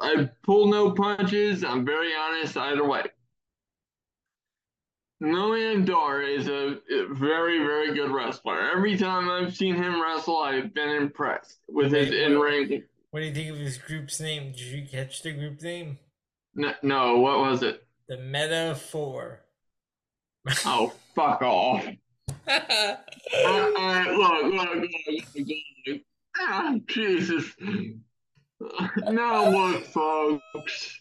I 0.00 0.28
pull 0.42 0.68
no 0.68 0.92
punches. 0.92 1.64
I'm 1.64 1.84
very 1.84 2.12
honest 2.14 2.56
either 2.56 2.84
way. 2.84 3.04
Noam 5.22 5.86
Dar 5.86 6.20
is 6.20 6.46
a 6.48 6.78
very, 7.10 7.58
very 7.58 7.94
good 7.94 8.10
wrestler. 8.10 8.70
Every 8.70 8.98
time 8.98 9.30
I've 9.30 9.56
seen 9.56 9.74
him 9.74 10.02
wrestle, 10.02 10.38
I've 10.38 10.74
been 10.74 10.90
impressed 10.90 11.58
with 11.68 11.92
his 11.92 12.10
in 12.10 12.38
ring. 12.38 12.82
What 13.10 13.20
do 13.20 13.26
you 13.26 13.34
think 13.34 13.50
of 13.50 13.56
his 13.56 13.78
group's 13.78 14.20
name? 14.20 14.52
Did 14.52 14.60
you 14.60 14.86
catch 14.86 15.22
the 15.22 15.32
group 15.32 15.62
name? 15.62 15.98
No, 16.54 16.74
no, 16.82 17.18
what 17.18 17.38
was 17.38 17.62
it? 17.62 17.82
The 18.08 18.18
Meta 18.18 18.74
Four. 18.74 19.40
Oh, 20.66 20.92
fuck 21.16 21.42
off. 21.42 21.84
Uh, 23.34 23.72
uh, 23.76 24.04
look, 24.12 24.44
look, 24.54 24.70
look, 24.70 25.24
look, 25.34 25.46
look. 25.88 26.00
Ah, 26.38 26.74
Jesus. 26.86 27.52
Now 29.08 29.50
look, 29.50 29.84
folks. 29.86 31.00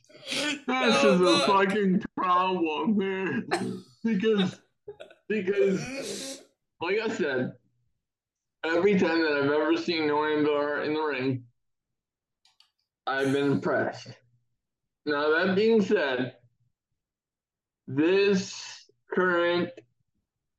This 0.67 1.03
is 1.03 1.21
a 1.21 1.39
fucking 1.45 2.03
problem 2.17 2.99
here. 2.99 3.43
Because, 4.03 4.59
because, 5.29 6.41
like 6.81 6.97
I 6.99 7.09
said, 7.09 7.53
every 8.65 8.97
time 8.97 9.21
that 9.21 9.41
I've 9.43 9.51
ever 9.51 9.77
seen 9.77 10.09
Noam 10.09 10.45
Dar 10.45 10.83
in 10.83 10.95
the 10.95 11.01
ring, 11.01 11.43
I've 13.05 13.31
been 13.31 13.51
impressed. 13.51 14.07
Now, 15.05 15.29
that 15.29 15.55
being 15.55 15.81
said, 15.83 16.33
this 17.87 18.89
current 19.13 19.69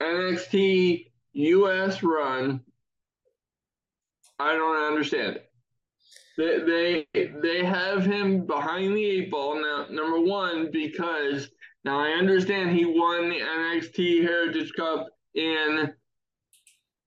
NXT 0.03 1.11
US 1.33 2.03
run, 2.03 2.61
I 4.39 4.53
don't 4.53 4.93
understand 4.93 5.37
it. 5.37 5.51
They, 6.37 7.07
they 7.15 7.33
they 7.43 7.65
have 7.65 8.05
him 8.05 8.45
behind 8.47 8.95
the 8.95 9.05
eight 9.05 9.31
ball 9.31 9.61
now. 9.61 9.87
Number 9.91 10.21
one, 10.21 10.71
because 10.71 11.49
now 11.85 11.99
I 11.99 12.11
understand 12.11 12.77
he 12.77 12.85
won 12.85 13.31
the 13.31 13.41
NXT 13.41 14.23
Heritage 14.23 14.73
Cup 14.77 15.09
in 15.35 15.93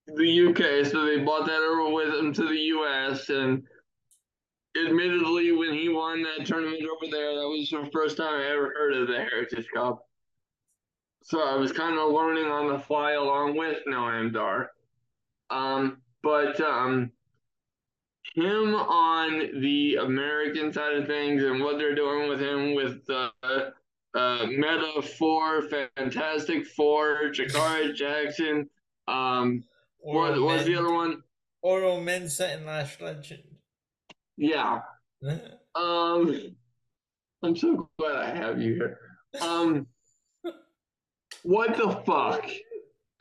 the 0.07 0.47
UK, 0.47 0.85
so 0.85 1.05
they 1.05 1.23
brought 1.23 1.45
that 1.45 1.61
over 1.61 1.93
with 1.93 2.15
him 2.15 2.33
to 2.33 2.47
the 2.47 2.57
US. 2.57 3.29
And 3.29 3.63
admittedly, 4.75 5.51
when 5.51 5.73
he 5.73 5.89
won 5.89 6.23
that 6.23 6.47
tournament 6.47 6.81
over 6.83 7.11
there, 7.11 7.35
that 7.35 7.47
was 7.47 7.69
the 7.69 7.89
first 7.91 8.17
time 8.17 8.33
I 8.33 8.45
ever 8.45 8.73
heard 8.75 8.93
of 8.93 9.07
the 9.07 9.17
Heritage 9.17 9.67
Cup. 9.75 10.09
So 11.24 11.41
I 11.41 11.55
was 11.55 11.72
kind 11.72 11.97
of 11.99 12.11
learning 12.11 12.45
on 12.45 12.67
the 12.67 12.80
fly 12.80 13.13
along 13.13 13.57
with 13.57 13.80
Noam 13.88 14.34
Dar. 14.34 14.72
Um, 15.49 16.01
but 16.24 16.59
um, 16.61 17.11
him 18.36 18.76
on 18.76 19.61
the 19.61 19.95
American 19.95 20.72
side 20.72 20.95
of 20.95 21.07
things 21.07 21.43
and 21.43 21.61
what 21.61 21.78
they're 21.78 21.95
doing 21.95 22.30
with 22.30 22.39
him 22.39 22.76
with 22.76 23.05
the 23.05 23.32
uh, 24.13 24.45
Meta 24.47 25.01
Four, 25.17 25.63
Fantastic 25.95 26.65
Four, 26.65 27.32
Jakara 27.32 27.93
Jackson. 27.93 28.70
Um, 29.07 29.63
what 29.99 30.32
Oro 30.32 30.43
was 30.43 30.65
the 30.65 30.76
other 30.76 30.93
one? 30.93 31.24
Oro 31.61 31.99
Mensah 31.99 32.55
and 32.55 32.65
Lash 32.65 32.99
Legend. 33.01 33.43
Yeah. 34.38 34.82
Um, 35.76 36.55
I'm 37.43 37.55
so 37.55 37.89
glad 37.99 38.15
I 38.15 38.36
have 38.36 38.59
you 38.59 38.74
here. 38.74 38.97
Um, 39.39 39.86
what 41.43 41.77
the 41.77 41.91
fuck 42.05 42.49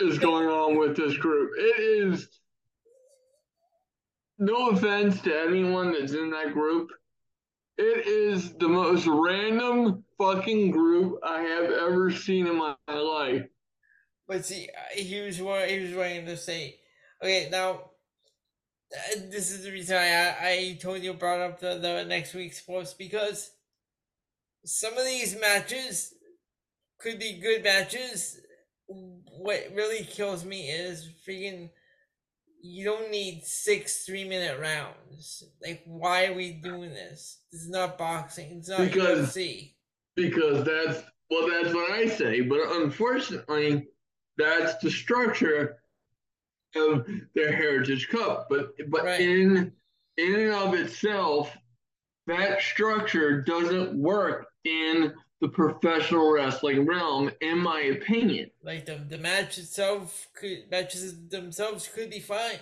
is 0.01 0.19
going 0.19 0.49
on 0.49 0.79
with 0.79 0.97
this 0.97 1.17
group? 1.17 1.53
It 1.57 1.81
is 1.81 2.29
no 4.39 4.71
offense 4.71 5.21
to 5.23 5.41
anyone 5.47 5.93
that's 5.93 6.13
in 6.13 6.31
that 6.31 6.53
group. 6.53 6.91
It 7.77 8.07
is 8.07 8.53
the 8.55 8.69
most 8.69 9.07
random 9.07 10.05
fucking 10.17 10.73
group 10.73 11.21
I 11.23 11.43
have 11.43 11.71
ever 11.71 12.11
seen 12.11 12.47
in 12.47 12.57
my, 12.57 12.75
life. 12.89 13.47
But 14.27 14.45
see, 14.45 14.69
uh, 14.77 14.81
here's 14.93 15.41
what 15.41 15.69
here's 15.69 15.95
what 15.95 16.07
I'm 16.07 16.25
gonna 16.25 16.37
say. 16.37 16.81
Okay, 17.23 17.49
now 17.51 17.71
uh, 18.93 19.21
this 19.31 19.51
is 19.51 19.65
the 19.65 19.71
reason 19.71 19.97
I 19.97 20.37
I 20.41 20.79
told 20.81 21.03
you 21.03 21.15
brought 21.15 21.41
up 21.41 21.61
the, 21.61 21.79
the 21.79 22.05
next 22.05 22.35
week's 22.35 22.61
post 22.61 22.99
because 22.99 23.53
some 24.65 24.99
of 24.99 25.05
these 25.05 25.39
matches 25.41 26.15
could 26.99 27.19
be 27.19 27.41
good 27.41 27.63
matches. 27.65 28.41
What 28.87 29.65
really 29.75 30.05
kills 30.05 30.45
me 30.45 30.69
is 30.71 31.09
freaking. 31.27 31.71
You 32.61 32.85
don't 32.85 33.11
need 33.11 33.45
six 33.45 34.05
three 34.05 34.29
minute 34.29 34.59
rounds. 34.61 35.45
Like, 35.63 35.83
why 35.87 36.27
are 36.27 36.35
we 36.35 36.53
doing 36.53 36.91
this? 36.91 37.43
This 37.53 37.63
is 37.63 37.71
not 37.71 37.97
boxing. 37.99 38.59
It's 38.59 38.69
not 38.69 38.81
Because- 38.91 39.29
UFC. 39.37 39.75
because 40.17 40.65
that's 40.65 41.05
well 41.31 41.49
that's 41.49 41.73
what 41.75 41.91
I 41.93 42.09
say, 42.09 42.41
but 42.41 42.59
unfortunately 42.83 43.87
that's 44.37 44.77
the 44.83 44.91
structure 44.91 45.81
of 46.75 47.07
their 47.35 47.53
Heritage 47.53 48.09
Cup. 48.09 48.49
But 48.51 48.73
but 48.91 49.05
Right. 49.05 49.21
in 49.21 49.73
in 50.17 50.35
and 50.35 50.53
of 50.53 50.75
itself, 50.75 51.57
that 52.27 52.61
structure 52.61 53.41
doesn't 53.43 53.95
work 53.95 54.49
in 54.65 55.15
the 55.41 55.49
professional 55.49 56.33
wrestling 56.33 56.85
realm, 56.87 57.31
in 57.41 57.59
my 57.59 57.81
opinion. 57.81 58.51
Like 58.63 58.87
the 58.87 58.97
the 59.09 59.19
match 59.19 59.59
itself 59.59 60.29
could 60.35 60.71
matches 60.71 61.29
themselves 61.29 61.89
could 61.89 62.11
be 62.11 62.21
fine. 62.21 62.59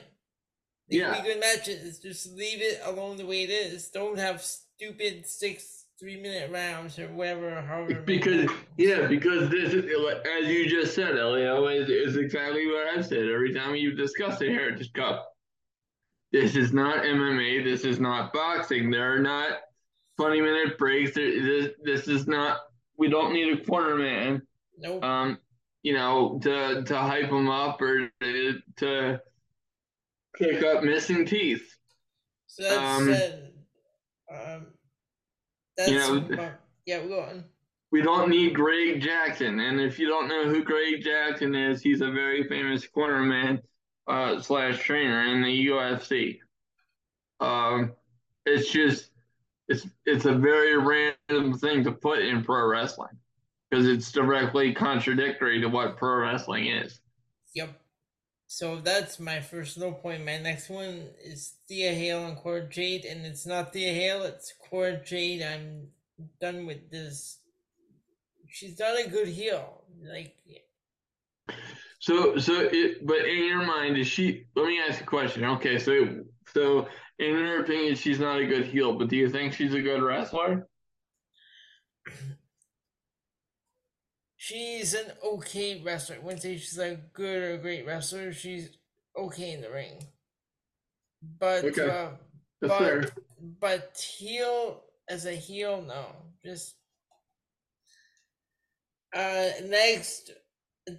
They 0.89 0.99
Yeah. 0.99 1.15
could 1.15 1.23
be 1.25 1.29
good 1.31 1.41
matches. 1.41 1.99
Just 1.99 2.33
leave 2.33 2.61
it 2.61 2.81
alone 2.85 3.17
the 3.17 3.27
way 3.27 3.43
it 3.45 3.51
is. 3.51 3.89
Don't 3.89 4.19
have 4.19 4.43
stupid 4.43 5.27
six 5.27 5.85
three 5.99 6.21
minute 6.21 6.51
rounds 6.51 6.99
or 6.99 7.09
whatever. 7.09 7.63
However 7.63 8.03
Because 8.03 8.51
yeah, 8.77 9.07
because 9.07 9.49
this 9.51 9.73
is 9.73 9.85
as 9.85 10.47
you 10.47 10.69
just 10.69 10.95
said, 10.95 11.17
Elio, 11.17 11.67
is, 11.69 11.89
is 11.89 12.17
exactly 12.17 12.67
what 12.67 12.87
I've 12.89 13.07
said 13.07 13.29
every 13.29 13.55
time 13.55 13.75
you've 13.75 13.97
discussed 13.97 14.41
the 14.41 14.51
Heritage 14.51 14.93
Cup. 14.93 15.33
This 16.33 16.57
is 16.57 16.75
not 16.75 17.05
MMA. 17.05 17.65
This 17.65 17.85
is 17.85 17.99
not 17.99 18.35
boxing. 18.35 18.91
There 18.91 19.15
are 19.15 19.19
not 19.19 19.61
twenty 20.19 20.43
minute 20.43 20.77
breaks. 20.77 21.15
There, 21.15 21.43
this 21.43 21.71
this 21.83 22.09
is 22.09 22.27
not. 22.27 22.61
We 22.99 23.09
don't 23.09 23.33
need 23.33 23.59
a 23.59 23.65
corner 23.65 23.97
man. 23.97 24.43
Nope. 24.79 25.03
Um, 25.05 25.39
you 25.83 25.95
know, 25.95 26.39
to 26.43 26.83
to 26.83 26.99
hype 26.99 27.31
them 27.31 27.49
up 27.49 27.81
or 27.81 28.11
to, 28.23 28.59
to 28.79 29.21
pick 30.37 30.63
up 30.63 30.83
missing 30.83 31.25
teeth. 31.25 31.77
So 32.47 32.63
that's 32.63 32.77
Um, 33.01 33.09
um, 34.33 34.67
that's 35.77 35.91
know, 35.91 36.29
uh, 36.39 36.51
yeah. 36.87 37.07
Go 37.07 37.21
on. 37.21 37.45
we 37.93 38.03
don't 38.03 38.29
need 38.31 38.55
Greg 38.55 39.01
Jackson. 39.01 39.61
And 39.61 39.81
if 39.81 39.99
you 39.99 40.09
don't 40.09 40.29
know 40.29 40.49
who 40.49 40.65
Greg 40.65 41.03
Jackson 41.03 41.55
is, 41.55 41.83
he's 41.83 42.01
a 42.01 42.11
very 42.11 42.49
famous 42.49 42.87
cornerman 42.87 43.61
uh, 44.09 44.41
slash 44.41 44.83
trainer 44.83 45.23
in 45.27 45.43
the 45.43 45.67
UFC. 45.69 46.39
Um, 47.41 47.93
it's 48.45 48.71
just 48.71 49.11
it's 49.69 49.87
it's 50.05 50.25
a 50.25 50.35
very 50.35 50.77
random 50.77 51.59
thing 51.59 51.85
to 51.85 51.93
put 51.93 52.21
in 52.21 52.45
pro 52.45 52.67
wrestling 52.67 53.17
because 53.71 53.87
it's 53.87 54.13
directly 54.13 54.73
contradictory 54.73 55.61
to 55.61 55.69
what 55.69 55.97
pro 55.97 56.23
wrestling 56.23 56.67
is. 56.67 57.01
Yep. 57.55 57.81
So 58.47 58.81
that's 58.81 59.19
my 59.19 59.41
first 59.41 59.77
low 59.77 59.93
point. 59.93 60.25
My 60.25 60.39
next 60.39 60.69
one 60.69 61.09
is 61.23 61.55
Thea 61.69 61.93
Hale 61.93 62.27
and 62.27 62.37
Cora 62.37 62.69
Jade, 62.69 63.05
and 63.05 63.27
it's 63.27 63.45
not 63.45 63.73
Thea 63.73 63.93
Hale, 63.93 64.23
it's 64.23 64.53
Cora 64.71 65.03
Jade. 65.05 65.43
I'm 65.43 65.89
done 66.41 66.65
with 66.65 66.91
this. 66.91 67.39
She's 68.49 68.79
not 68.79 68.99
a 68.99 69.09
good 69.09 69.29
heel. 69.29 69.83
Like, 70.03 70.37
So 71.99 72.39
so 72.39 72.69
it 72.73 73.05
but 73.05 73.25
in 73.25 73.45
your 73.45 73.67
mind 73.67 73.97
is 73.97 74.07
she 74.07 74.47
let 74.55 74.67
me 74.67 74.79
ask 74.89 75.01
a 75.01 75.05
question. 75.05 75.45
Okay, 75.45 75.79
so 75.79 76.25
so 76.55 76.87
in 77.19 77.35
her 77.35 77.61
opinion 77.61 77.95
she's 77.95 78.21
not 78.21 78.41
a 78.41 78.47
good 78.47 78.67
heel, 78.67 78.93
but 78.95 79.09
do 79.09 79.17
you 79.17 79.29
think 79.31 79.53
she's 79.53 79.75
a 79.75 79.81
good 79.83 80.03
wrestler? 80.03 80.67
she's 84.37 84.95
an 84.95 85.13
okay 85.25 85.83
wrestler. 85.83 86.17
I 86.17 86.19
wouldn't 86.21 86.43
say 86.43 86.57
she's 86.57 86.79
a 86.79 87.01
good 87.13 87.43
or 87.43 87.59
great 87.59 87.87
wrestler. 87.87 88.33
She's 88.33 88.71
okay 89.19 89.53
in 89.53 89.61
the 89.61 89.71
ring. 89.71 90.03
But 91.41 91.65
Okay. 91.65 91.89
uh, 91.89 92.11
but 92.61 92.79
fair. 92.79 93.05
but 93.61 94.07
heel 94.19 94.85
as 95.09 95.27
a 95.27 95.33
heel, 95.33 95.83
no. 95.83 96.07
Just 96.45 96.77
uh 99.15 99.49
next 99.65 100.31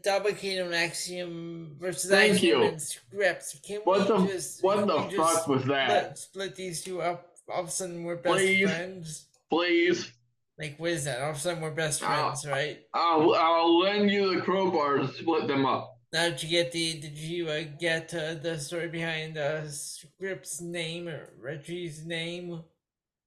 double 0.04 0.32
kingdom 0.34 0.74
axiom 0.74 1.76
versus 1.80 2.10
Thank 2.10 2.34
axiom 2.34 2.62
you. 2.62 2.68
and 2.68 2.78
Scrypts. 2.78 3.62
Can 3.64 3.82
What 3.84 4.02
we 4.02 4.28
the 4.28 4.34
just 4.34 4.64
what 4.64 4.88
the 4.88 4.98
we 4.98 5.16
just 5.16 5.36
fuck 5.40 5.48
was 5.48 5.66
that? 5.66 6.18
split, 6.18 6.18
split 6.18 6.56
these 6.56 6.84
two 6.84 7.02
up? 7.02 7.28
All 7.50 7.62
of 7.62 7.68
a 7.70 7.72
sudden 7.72 8.04
we're 8.04 8.16
best 8.18 8.36
Please. 8.38 8.70
friends. 8.70 9.26
Please. 9.50 10.12
Like 10.60 10.80
what 10.80 10.92
is 10.92 11.06
that? 11.06 11.22
All 11.22 11.30
of 11.32 11.38
a 11.38 11.40
sudden 11.40 11.62
we're 11.62 11.72
best 11.72 12.02
friends, 12.02 12.46
right? 12.46 12.80
I'll 12.94 13.34
I'll 13.36 13.80
lend 13.80 14.10
you 14.12 14.36
the 14.36 14.42
crowbar 14.42 14.98
to 14.98 15.08
split 15.08 15.48
them 15.48 15.66
up. 15.66 15.94
Now, 16.14 16.30
did 16.30 16.42
you 16.42 16.50
get 16.50 16.72
the? 16.72 17.00
Did 17.00 17.18
you 17.18 17.50
uh, 17.50 17.64
get 17.80 18.14
uh, 18.14 18.36
the 18.36 18.58
story 18.60 18.88
behind 18.88 19.38
uh, 19.38 19.68
Script's 19.68 20.62
name 20.62 21.10
or 21.10 21.30
Reggie's 21.40 22.06
name? 22.06 22.64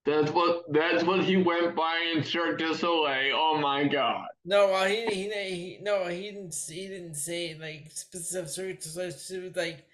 That's 0.07 0.31
what 0.33 0.65
that's 0.73 1.05
what 1.05 1.23
he 1.23 1.37
went 1.37 1.77
by 1.77 2.13
in 2.15 2.25
Cirque 2.25 2.59
du 2.59 2.75
Soleil. 2.75 3.35
Oh 3.37 3.59
my 3.59 3.87
god. 3.87 4.27
No, 4.45 4.69
well, 4.69 4.89
he, 4.89 5.05
he 5.07 5.31
he 5.31 5.79
no, 5.83 6.07
he 6.07 6.31
didn't. 6.31 6.55
He 6.55 6.89
didn't 6.89 7.15
say 7.15 7.57
like 7.61 7.91
specific. 7.93 8.85
It 9.31 9.57
like 9.57 9.87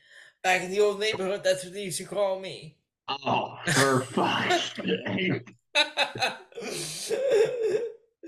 back 0.43 0.63
in 0.63 0.71
the 0.71 0.81
old 0.81 1.01
neighborhood. 1.01 1.43
That's 1.43 1.65
what 1.65 1.73
they 1.73 1.85
used 1.85 1.99
to 1.99 2.05
call 2.05 2.39
me. 2.39 2.77
Oh, 3.09 3.59
for 3.67 4.01
fuck's 4.13 4.73
sake. 4.77 5.55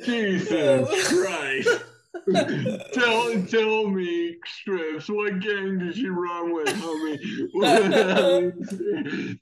Jesus 0.05 1.09
Christ. 1.09 1.85
tell 2.93 3.43
tell 3.47 3.87
me, 3.89 4.37
Strips, 4.45 5.09
what 5.09 5.39
gang 5.39 5.79
did 5.79 5.97
you 5.97 6.13
run 6.13 6.53
with, 6.53 6.69
homie? 6.69 7.19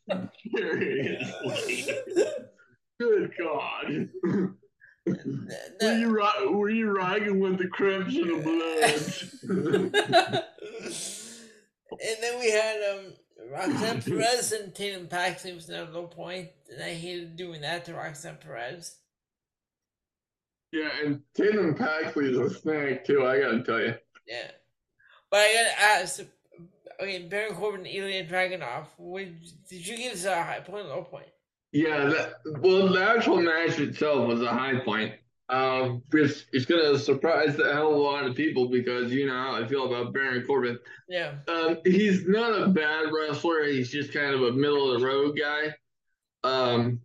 Seriously. 0.54 1.94
Good 2.98 3.32
God. 3.38 4.08
Were 5.06 5.92
you 5.92 6.10
ri- 6.10 6.48
were 6.48 6.70
you 6.70 6.90
riding 6.90 7.38
with 7.38 7.58
the 7.58 7.68
the 7.68 8.40
Bloods? 8.42 9.34
and 11.90 12.16
then 12.20 12.40
we 12.40 12.50
had 12.50 12.82
um 12.92 13.12
Roxanne 13.50 14.02
Perez 14.02 14.52
and 14.52 14.74
Tatum 14.74 15.06
Paxley 15.06 15.52
was 15.52 15.68
another 15.68 15.92
low 15.92 16.06
point, 16.06 16.48
and 16.72 16.82
I 16.82 16.94
hated 16.94 17.36
doing 17.36 17.60
that 17.60 17.84
to 17.84 17.94
Roxanne 17.94 18.38
Perez. 18.38 18.96
yeah, 20.72 20.90
and 21.04 21.20
Tatum 21.34 21.74
Paxley's 21.74 22.36
a 22.36 22.50
snake 22.50 23.04
too. 23.04 23.24
I 23.24 23.38
gotta 23.40 23.62
tell 23.62 23.80
you. 23.80 23.94
Yeah, 24.26 24.50
but 25.30 25.40
I 25.40 25.54
gotta 25.54 25.80
ask. 26.02 26.20
Okay, 27.00 27.28
Baron 27.28 27.54
Corbin, 27.54 27.86
Ilya 27.86 28.26
Dragunov. 28.26 28.86
Would 28.98 29.38
did 29.68 29.86
you 29.86 29.96
give 29.96 30.12
this 30.12 30.24
a 30.24 30.42
high 30.42 30.60
point, 30.60 30.86
or 30.86 30.88
low 30.88 31.02
point? 31.02 31.26
Yeah, 31.72 32.06
that 32.06 32.34
well, 32.60 32.88
the 32.88 33.02
actual 33.02 33.40
match 33.40 33.78
itself 33.78 34.26
was 34.26 34.40
a 34.40 34.48
high 34.48 34.78
point. 34.80 35.14
Um, 35.48 36.02
it's, 36.12 36.46
it's 36.52 36.64
gonna 36.66 36.98
surprise 36.98 37.56
the 37.56 37.72
hell 37.72 37.90
of 37.90 37.96
a 37.96 37.98
lot 38.00 38.24
of 38.26 38.34
people 38.34 38.68
because 38.68 39.12
you 39.12 39.26
know 39.26 39.34
how 39.34 39.54
I 39.62 39.66
feel 39.66 39.86
about 39.86 40.12
Baron 40.12 40.44
Corbin. 40.44 40.78
Yeah, 41.08 41.34
Um, 41.48 41.78
he's 41.84 42.26
not 42.26 42.60
a 42.60 42.68
bad 42.68 43.12
wrestler. 43.12 43.64
He's 43.64 43.90
just 43.90 44.12
kind 44.12 44.34
of 44.34 44.42
a 44.42 44.52
middle 44.52 44.90
of 44.92 45.00
the 45.00 45.06
road 45.06 45.38
guy. 45.38 45.74
Um, 46.44 47.00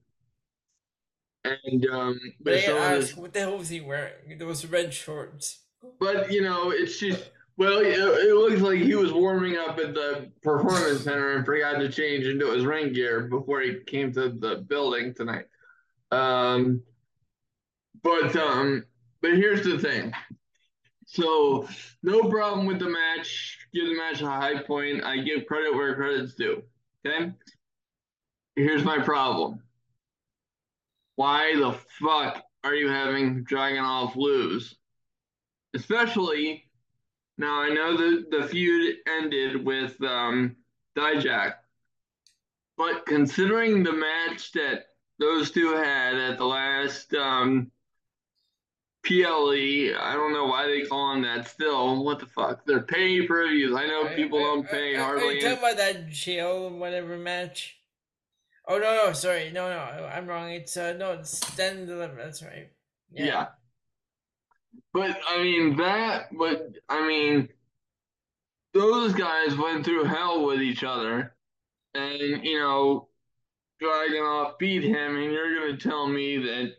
and 1.43 1.85
um, 1.87 2.19
but 2.39 2.53
but 2.53 2.53
I 2.55 2.59
some 2.61 2.75
gotta 2.75 2.85
of 2.85 2.91
ask, 2.97 3.07
his, 3.09 3.17
what 3.17 3.33
the 3.33 3.39
hell 3.41 3.57
was 3.57 3.69
he 3.69 3.81
wearing? 3.81 4.37
Those 4.37 4.65
red 4.65 4.93
shorts. 4.93 5.59
but 5.99 6.31
you 6.31 6.41
know, 6.41 6.71
it's 6.71 6.99
just 6.99 7.29
well, 7.61 7.79
it, 7.79 8.33
looks 8.33 8.59
like 8.59 8.79
he 8.79 8.95
was 8.95 9.13
warming 9.13 9.55
up 9.55 9.77
at 9.77 9.93
the 9.93 10.31
performance 10.41 11.03
center 11.03 11.33
and 11.33 11.45
forgot 11.45 11.77
to 11.77 11.91
change 11.91 12.25
into 12.25 12.49
his 12.49 12.65
ring 12.65 12.91
gear 12.91 13.27
before 13.27 13.61
he 13.61 13.75
came 13.85 14.11
to 14.13 14.29
the 14.29 14.65
building 14.67 15.13
tonight. 15.13 15.45
Um, 16.09 16.81
but 18.01 18.35
um, 18.35 18.83
but 19.21 19.35
here's 19.35 19.63
the 19.63 19.77
thing. 19.77 20.11
So 21.05 21.67
no 22.01 22.23
problem 22.31 22.65
with 22.65 22.79
the 22.79 22.89
match. 22.89 23.59
Give 23.71 23.85
the 23.85 23.95
match 23.95 24.23
a 24.23 24.25
high 24.25 24.63
point. 24.63 25.03
I 25.03 25.17
give 25.17 25.45
credit 25.45 25.75
where 25.75 25.93
credit's 25.93 26.33
due. 26.33 26.63
Okay. 27.05 27.31
Here's 28.55 28.83
my 28.83 28.97
problem. 29.03 29.61
Why 31.15 31.55
the 31.55 31.77
fuck 31.99 32.43
are 32.63 32.73
you 32.73 32.89
having 32.89 33.45
Dragunov 33.45 34.15
lose? 34.15 34.73
Especially 35.75 36.65
now, 37.37 37.61
I 37.61 37.69
know 37.69 37.97
that 37.97 38.29
the 38.29 38.47
feud 38.47 38.97
ended 39.07 39.65
with 39.65 40.01
um, 40.03 40.55
Dijak, 40.97 41.55
but 42.77 43.05
considering 43.05 43.83
the 43.83 43.93
match 43.93 44.51
that 44.53 44.87
those 45.19 45.51
two 45.51 45.73
had 45.73 46.15
at 46.15 46.37
the 46.37 46.45
last 46.45 47.13
um, 47.13 47.71
PLE, 49.03 49.95
I 49.99 50.13
don't 50.13 50.33
know 50.33 50.45
why 50.45 50.67
they 50.67 50.81
call 50.81 51.13
them 51.13 51.23
that 51.23 51.47
still. 51.47 52.03
What 52.03 52.19
the 52.19 52.25
fuck? 52.27 52.65
They're 52.65 52.81
pay 52.81 53.25
per 53.25 53.47
views. 53.47 53.75
I 53.75 53.87
know 53.87 54.07
people 54.15 54.39
don't 54.39 54.67
pay 54.67 54.95
are, 54.95 55.01
Are 55.01 55.03
hardly. 55.19 55.35
you 55.35 55.41
talking 55.41 55.57
about 55.57 55.77
that 55.77 56.09
jail 56.09 56.69
whatever 56.69 57.17
match? 57.17 57.77
Oh 58.67 58.77
no 58.77 59.05
no 59.05 59.13
sorry 59.13 59.51
no 59.51 59.69
no 59.69 60.05
I'm 60.05 60.27
wrong. 60.27 60.51
It's 60.51 60.77
uh 60.77 60.93
no 60.93 61.13
it's 61.13 61.37
stand 61.45 61.79
and 61.79 61.87
deliver. 61.87 62.15
That's 62.15 62.43
right. 62.43 62.69
Yeah. 63.11 63.47
But 64.93 65.17
I 65.29 65.41
mean 65.41 65.77
that 65.77 66.27
but 66.37 66.73
I 66.89 67.07
mean 67.07 67.49
those 68.73 69.13
guys 69.13 69.55
went 69.57 69.85
through 69.85 70.03
hell 70.05 70.45
with 70.45 70.61
each 70.61 70.83
other 70.83 71.33
and 71.93 72.43
you 72.45 72.59
know 72.59 73.07
Dragunov 73.81 74.57
beat 74.59 74.83
him 74.83 75.15
and 75.17 75.31
you're 75.31 75.59
gonna 75.59 75.77
tell 75.77 76.07
me 76.07 76.37
that 76.37 76.73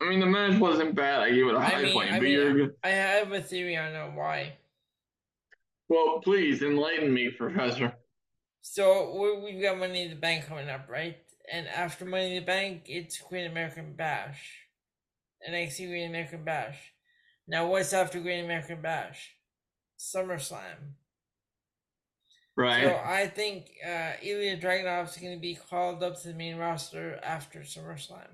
I 0.00 0.08
mean 0.08 0.20
the 0.20 0.26
match 0.26 0.58
wasn't 0.58 0.94
bad, 0.96 1.20
I 1.20 1.30
give 1.30 1.46
it 1.48 1.54
a 1.54 1.60
high 1.60 1.82
mean- 1.82 1.92
point, 1.92 2.10
I 2.10 2.14
but 2.16 2.22
mean, 2.22 2.32
you're 2.32 2.52
gonna 2.58 2.72
I 2.82 2.88
have 2.90 3.32
a 3.32 3.40
theory 3.40 3.76
on 3.76 4.16
why. 4.16 4.54
well 5.88 6.20
please 6.20 6.62
enlighten 6.62 7.12
me, 7.14 7.30
Professor. 7.30 7.94
So 8.60 9.14
we- 9.18 9.52
we've 9.52 9.62
got 9.62 9.78
Money 9.78 10.02
in 10.04 10.10
the 10.10 10.16
Bank 10.16 10.46
coming 10.46 10.68
up, 10.68 10.88
right? 10.88 11.18
And 11.50 11.66
after 11.68 12.04
Money 12.04 12.36
in 12.36 12.42
the 12.42 12.46
Bank, 12.46 12.84
it's 12.86 13.18
Queen 13.20 13.46
American 13.46 13.94
Bash, 13.94 14.66
and 15.44 15.54
I 15.56 15.60
NXT 15.66 15.88
Great 15.88 16.04
American 16.04 16.44
Bash. 16.44 16.91
Now, 17.52 17.66
what's 17.66 17.92
after 17.92 18.18
Great 18.18 18.42
American 18.42 18.80
Bash? 18.80 19.36
SummerSlam. 19.98 20.94
Right. 22.56 22.84
So 22.84 22.98
I 23.04 23.26
think 23.26 23.70
uh, 23.86 24.12
Ilya 24.22 24.54
is 24.54 25.16
going 25.18 25.34
to 25.34 25.40
be 25.40 25.58
called 25.68 26.02
up 26.02 26.18
to 26.22 26.28
the 26.28 26.34
main 26.34 26.56
roster 26.56 27.20
after 27.22 27.60
SummerSlam. 27.60 28.28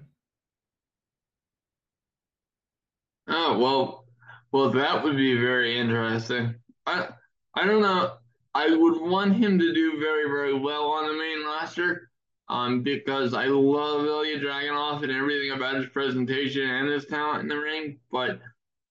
Oh 3.27 3.59
well, 3.59 4.05
well 4.53 4.71
that 4.71 5.03
would 5.03 5.17
be 5.17 5.35
very 5.35 5.79
interesting. 5.79 6.55
I 6.87 7.09
I 7.57 7.67
don't 7.67 7.83
know. 7.83 8.19
I 8.55 8.71
would 8.71 9.01
want 9.01 9.35
him 9.35 9.59
to 9.59 9.75
do 9.75 9.99
very 10.01 10.29
very 10.29 10.57
well 10.57 10.93
on 10.93 11.09
the 11.09 11.19
main 11.19 11.45
roster, 11.45 12.11
um, 12.49 12.85
because 12.85 13.35
I 13.35 13.47
love 13.47 14.07
Ilya 14.07 14.39
Dragunov 14.39 15.03
and 15.03 15.11
everything 15.11 15.51
about 15.57 15.75
his 15.75 15.87
presentation 15.87 16.71
and 16.71 16.89
his 16.89 17.07
talent 17.07 17.43
in 17.43 17.49
the 17.49 17.57
ring. 17.57 17.99
But 18.13 18.41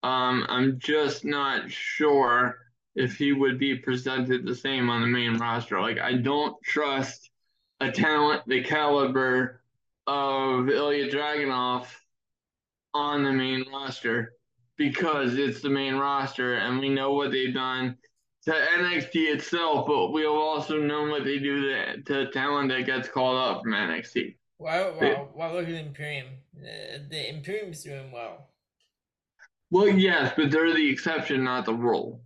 um, 0.03 0.45
I'm 0.49 0.80
just 0.80 1.26
not 1.26 1.69
sure 1.72 2.57
if 2.95 3.15
he 3.15 3.32
would 3.34 3.60
be 3.60 3.76
presented 3.76 4.45
the 4.45 4.56
same 4.56 4.90
on 4.90 5.02
the 5.02 5.07
main 5.07 5.38
roster. 5.38 5.80
Like 5.80 5.99
I 5.99 6.14
don't 6.14 6.56
trust 6.64 7.30
a 7.80 7.91
talent 7.91 8.44
the 8.48 8.64
caliber 8.64 9.61
of 10.07 10.69
Ilya 10.69 11.11
Dragunov 11.11 11.86
on 12.94 13.24
the 13.24 13.32
main 13.32 13.65
roster 13.72 14.34
because 14.78 15.36
it's 15.36 15.61
the 15.61 15.69
main 15.69 15.95
roster 15.95 16.56
and 16.56 16.80
we 16.80 16.90
know 16.90 17.14
what 17.14 17.32
they've 17.32 17.53
done 17.53 17.98
to 18.45 18.52
NXT 18.52 19.34
itself, 19.34 19.88
but 19.88 20.14
we've 20.14 20.28
also 20.28 20.78
known 20.80 21.10
what 21.10 21.26
they 21.26 21.38
do 21.38 21.69
to, 21.69 22.02
to 22.03 22.32
talent 22.32 22.69
that 22.69 22.86
gets 22.86 23.10
called 23.10 23.38
up 23.38 23.61
from 23.61 23.74
NXT. 23.74 24.36
Well, 24.57 24.95
well, 24.99 25.30
well 25.36 25.53
look 25.53 25.68
at 25.68 25.74
Imperium. 25.74 26.28
Uh, 26.57 26.99
the 27.10 27.30
Imperium's 27.30 27.84
doing 27.84 28.11
well. 28.11 28.47
Well, 29.69 29.89
yes, 29.89 30.34
but 30.38 30.52
they're 30.52 30.73
the 30.73 30.89
exception, 30.89 31.44
not 31.44 31.65
the 31.65 31.73
rule. 31.73 32.22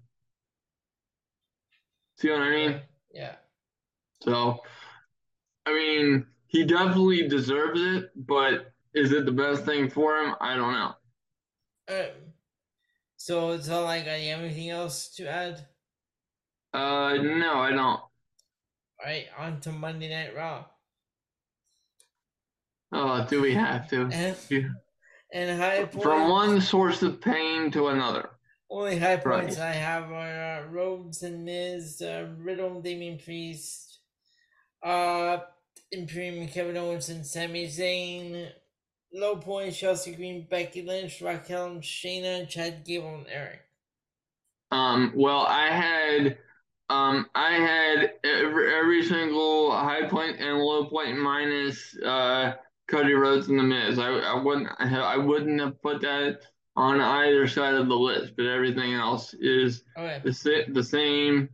See 2.18 2.30
what 2.30 2.42
I 2.42 2.50
mean? 2.52 2.82
Yeah. 3.14 3.36
So, 4.22 4.62
I 5.66 5.74
mean, 5.74 6.28
he 6.48 6.64
definitely 6.66 7.28
deserves 7.28 7.82
it, 7.82 8.12
but 8.16 8.72
is 8.94 9.12
it 9.12 9.26
the 9.26 9.32
best 9.32 9.66
thing 9.66 9.90
for 9.90 10.18
him? 10.18 10.36
I 10.40 10.56
don't 10.56 10.74
know. 10.74 10.94
Um, 11.90 12.06
so, 13.18 13.58
so 13.58 13.84
like, 13.86 14.06
got 14.06 14.12
anything 14.12 14.70
else 14.70 15.10
to 15.16 15.28
add? 15.28 15.66
Uh, 16.74 17.18
no, 17.22 17.56
I 17.56 17.72
don't. 17.72 17.82
All 17.82 18.10
right, 19.04 19.26
on 19.38 19.60
to 19.62 19.72
Monday 19.72 20.10
Night 20.10 20.36
Raw. 20.36 20.66
Oh, 22.92 23.26
do 23.28 23.42
we 23.42 23.54
have 23.56 23.90
to? 23.90 24.10
Yeah. 24.12 24.34
And 25.34 25.60
high 25.60 25.86
points. 25.86 26.04
From 26.04 26.30
one 26.30 26.62
source 26.62 27.02
of 27.02 27.22
pain 27.22 27.72
to 27.72 27.88
another. 27.88 28.30
Only 28.70 28.98
high 28.98 29.18
points 29.18 29.58
right. 29.58 29.68
I 29.68 29.74
have 29.74 30.12
are 30.12 30.64
uh, 30.64 30.68
Rhodes 30.72 31.24
and 31.24 31.44
Miz, 31.44 32.02
uh, 32.02 32.28
Riddle, 32.38 32.82
Damian 32.82 33.18
Priest, 33.18 34.00
uh, 34.82 35.40
Imperium, 35.92 36.48
Kevin 36.48 36.78
Owens, 36.78 37.10
and 37.10 37.26
Sami 37.26 37.68
Zayn. 37.68 38.50
Low 39.14 39.36
points: 39.36 39.78
Chelsea 39.78 40.16
Green, 40.16 40.48
Becky 40.50 40.84
Lynch, 40.84 41.22
Raquel, 41.22 41.78
Shayna, 41.80 42.48
Chad 42.48 42.86
Gable, 42.86 43.16
and 43.16 43.28
Erik. 43.28 43.62
Um. 44.72 45.12
Well, 45.16 45.46
I 45.48 45.68
had. 45.68 46.38
Um, 46.90 47.28
I 47.34 47.54
had 47.54 48.14
every, 48.26 48.74
every 48.74 49.06
single 49.06 49.72
high 49.72 50.08
point 50.08 50.42
and 50.42 50.60
low 50.60 50.86
point 50.86 51.18
minus 51.18 51.98
uh, 51.98 52.54
Cody 52.92 53.14
Rhodes 53.14 53.48
and 53.48 53.58
the 53.58 53.64
Miz. 53.64 53.98
I, 53.98 54.10
I 54.10 54.42
wouldn't 54.42 54.70
I 54.80 55.18
wouldn't 55.18 55.62
have 55.62 55.82
put 55.82 56.02
that 56.02 56.42
on 56.76 57.02
either 57.02 57.48
side 57.48 57.76
of 57.76 57.88
the 57.88 57.96
list, 57.96 58.34
but 58.36 58.46
everything 58.46 58.94
else 58.94 59.34
is 59.34 59.84
okay. 59.98 60.22
the, 60.24 60.66
the 60.70 60.84
same. 60.84 61.50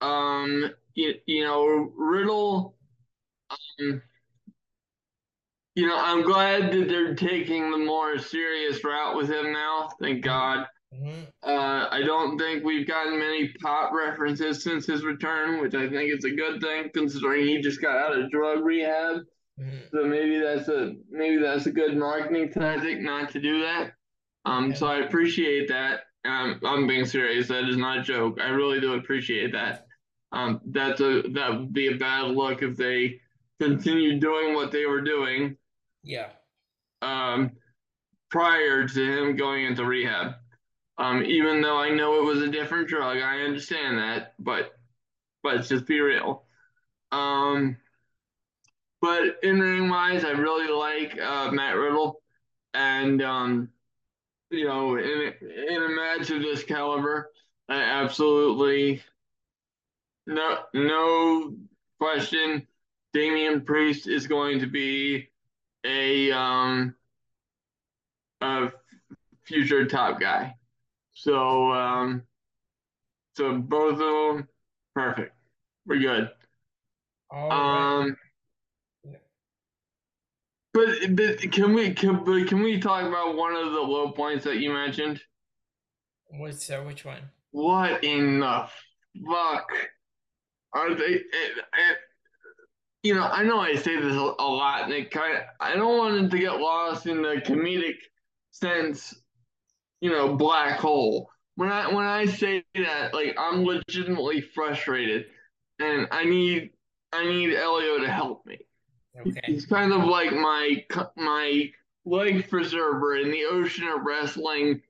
Um, 0.00 0.70
you, 0.94 1.14
you 1.26 1.44
know, 1.44 1.92
Riddle, 1.96 2.76
um, 3.50 4.02
you 5.74 5.86
know, 5.86 5.98
I'm 5.98 6.22
glad 6.22 6.72
that 6.72 6.88
they're 6.88 7.14
taking 7.14 7.70
the 7.70 7.78
more 7.78 8.18
serious 8.18 8.82
route 8.82 9.16
with 9.16 9.30
him 9.30 9.52
now. 9.52 9.90
Thank 10.00 10.24
God. 10.24 10.66
Mm-hmm. 10.94 11.24
Uh, 11.42 11.88
I 11.90 12.02
don't 12.04 12.38
think 12.38 12.64
we've 12.64 12.86
gotten 12.86 13.18
many 13.18 13.48
pop 13.60 13.92
references 13.92 14.62
since 14.62 14.86
his 14.86 15.04
return, 15.04 15.60
which 15.60 15.74
I 15.74 15.88
think 15.88 16.12
is 16.12 16.24
a 16.24 16.30
good 16.30 16.60
thing 16.60 16.90
considering 16.94 17.46
he 17.46 17.60
just 17.60 17.82
got 17.82 17.96
out 17.96 18.18
of 18.18 18.30
drug 18.30 18.64
rehab. 18.64 19.22
Mm-hmm. 19.60 19.76
So 19.90 20.04
maybe 20.04 20.38
that's 20.38 20.68
a 20.68 20.94
maybe 21.10 21.38
that's 21.38 21.66
a 21.66 21.72
good 21.72 21.96
marketing 21.96 22.50
tactic 22.52 23.00
not 23.00 23.30
to 23.30 23.40
do 23.40 23.60
that. 23.60 23.92
Um, 24.44 24.74
so 24.74 24.86
I 24.86 24.98
appreciate 24.98 25.68
that. 25.68 26.00
Um, 26.24 26.60
I'm 26.64 26.86
being 26.86 27.06
serious. 27.06 27.48
That 27.48 27.68
is 27.68 27.76
not 27.76 27.98
a 27.98 28.02
joke. 28.02 28.38
I 28.40 28.48
really 28.48 28.80
do 28.80 28.94
appreciate 28.94 29.52
that. 29.52 29.86
Um, 30.32 30.60
that's 30.66 31.00
a 31.00 31.22
that 31.34 31.50
would 31.50 31.72
be 31.72 31.88
a 31.88 31.96
bad 31.96 32.30
look 32.32 32.62
if 32.62 32.76
they 32.76 33.20
continued 33.60 34.20
doing 34.20 34.54
what 34.54 34.72
they 34.72 34.84
were 34.84 35.00
doing. 35.00 35.56
Yeah. 36.02 36.28
Um, 37.00 37.52
prior 38.30 38.86
to 38.86 39.18
him 39.18 39.36
going 39.36 39.64
into 39.64 39.84
rehab. 39.84 40.34
Um, 40.98 41.22
even 41.24 41.60
though 41.60 41.76
I 41.76 41.90
know 41.90 42.20
it 42.20 42.24
was 42.24 42.42
a 42.42 42.50
different 42.50 42.88
drug, 42.88 43.18
I 43.18 43.40
understand 43.40 43.98
that, 43.98 44.34
but 44.38 44.72
but 45.42 45.64
just 45.64 45.86
be 45.86 46.00
real. 46.00 46.44
Um, 47.12 47.76
but 49.00 49.38
in 49.42 49.60
ring 49.60 49.88
wise, 49.88 50.24
I 50.24 50.30
really 50.30 50.68
like 50.72 51.20
uh, 51.20 51.50
Matt 51.50 51.76
Riddle, 51.76 52.22
and 52.74 53.22
um, 53.22 53.70
you 54.50 54.64
know, 54.66 54.96
in 54.96 55.34
in 55.42 55.82
a 55.82 55.88
match 55.88 56.30
of 56.30 56.42
this 56.42 56.64
caliber, 56.64 57.30
I 57.68 57.76
absolutely 57.82 59.02
no 60.26 60.58
no 60.74 61.54
question, 61.98 62.66
Damian 63.12 63.62
Priest 63.64 64.08
is 64.08 64.26
going 64.26 64.60
to 64.60 64.66
be 64.66 65.28
a 65.84 66.32
um 66.32 66.94
a 68.40 68.72
future 69.44 69.86
top 69.86 70.20
guy. 70.20 70.56
So 71.14 71.72
um 71.72 72.22
so 73.36 73.58
both 73.58 74.00
of 74.00 74.36
them 74.36 74.48
perfect. 74.94 75.34
We're 75.86 75.98
good. 76.00 76.30
All 77.50 77.66
right. 77.66 78.16
But, 80.76 81.16
but 81.16 81.52
can 81.52 81.72
we 81.72 81.94
can, 81.94 82.22
but 82.22 82.48
can 82.48 82.60
we 82.62 82.78
talk 82.78 83.06
about 83.06 83.34
one 83.34 83.56
of 83.56 83.72
the 83.72 83.80
low 83.80 84.10
points 84.10 84.44
that 84.44 84.58
you 84.58 84.70
mentioned? 84.70 85.22
What's 86.28 86.68
uh, 86.68 86.82
which 86.86 87.02
one? 87.02 87.22
What 87.52 88.04
in 88.04 88.40
the 88.40 88.68
fuck 89.26 89.72
are 90.74 90.94
they? 90.94 91.04
It, 91.04 91.22
it, 91.32 91.96
you 93.02 93.14
know, 93.14 93.22
I 93.22 93.42
know 93.42 93.58
I 93.58 93.74
say 93.76 93.98
this 93.98 94.12
a, 94.12 94.34
a 94.38 94.50
lot, 94.50 94.82
and 94.82 94.92
it 94.92 95.10
kind 95.10 95.38
of 95.38 95.44
I 95.60 95.76
don't 95.76 95.96
want 95.96 96.26
it 96.26 96.30
to 96.30 96.38
get 96.38 96.60
lost 96.60 97.06
in 97.06 97.22
the 97.22 97.40
comedic 97.42 97.96
sense. 98.50 99.14
You 100.02 100.10
know, 100.10 100.36
black 100.36 100.78
hole. 100.78 101.30
When 101.54 101.72
I 101.72 101.88
when 101.88 102.04
I 102.04 102.26
say 102.26 102.64
that, 102.74 103.14
like 103.14 103.34
I'm 103.38 103.64
legitimately 103.64 104.42
frustrated, 104.42 105.24
and 105.78 106.06
I 106.10 106.24
need 106.24 106.72
I 107.14 107.24
need 107.24 107.54
Elio 107.54 108.00
to 108.00 108.10
help 108.10 108.44
me. 108.44 108.58
Okay. 109.20 109.40
He's 109.44 109.66
kind 109.66 109.92
of 109.92 110.04
like 110.04 110.32
my 110.32 110.84
my 111.16 111.70
leg 112.04 112.48
preserver 112.48 113.16
in 113.16 113.30
the 113.30 113.44
ocean 113.44 113.88
of 113.88 114.02
wrestling. 114.02 114.82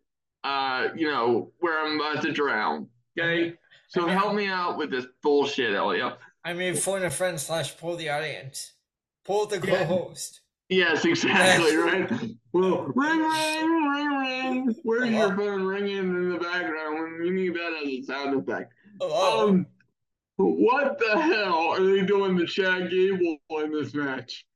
Uh, 0.44 0.88
you 0.94 1.10
know 1.10 1.52
where 1.60 1.84
I'm 1.84 2.00
about 2.00 2.22
to 2.22 2.32
drown. 2.32 2.88
Okay, 3.18 3.54
so 3.88 4.02
I 4.02 4.06
mean, 4.06 4.16
help 4.16 4.34
me 4.34 4.46
out 4.48 4.78
with 4.78 4.90
this 4.90 5.06
bullshit, 5.22 5.74
Elliot. 5.74 6.18
I 6.44 6.52
mean, 6.52 6.74
phone 6.74 7.02
a 7.04 7.10
friend 7.10 7.40
slash 7.40 7.76
pull 7.76 7.96
the 7.96 8.10
audience, 8.10 8.72
pull 9.24 9.46
the 9.46 9.58
co-host. 9.58 10.40
Yes, 10.68 11.04
exactly 11.04 11.76
right. 11.76 12.10
Well, 12.52 12.90
ring, 12.94 13.20
ring, 13.20 13.88
ring, 13.88 14.08
ring. 14.08 14.76
Where's 14.82 15.10
your 15.10 15.36
phone 15.36 15.62
ringing 15.62 15.98
in 15.98 16.30
the 16.30 16.38
background 16.38 17.00
when 17.00 17.26
you 17.26 17.32
need 17.32 17.54
that 17.54 17.80
as 17.82 17.88
a 17.88 18.02
sound 18.02 18.40
effect? 18.40 18.72
Hello. 19.00 19.48
Um, 19.48 19.66
what 20.36 20.98
the 20.98 21.18
hell 21.20 21.72
are 21.72 21.84
they 21.84 22.02
doing 22.02 22.36
to 22.38 22.46
Chad 22.46 22.90
Gable 22.90 23.38
in 23.62 23.72
this 23.72 23.94
match? 23.94 24.46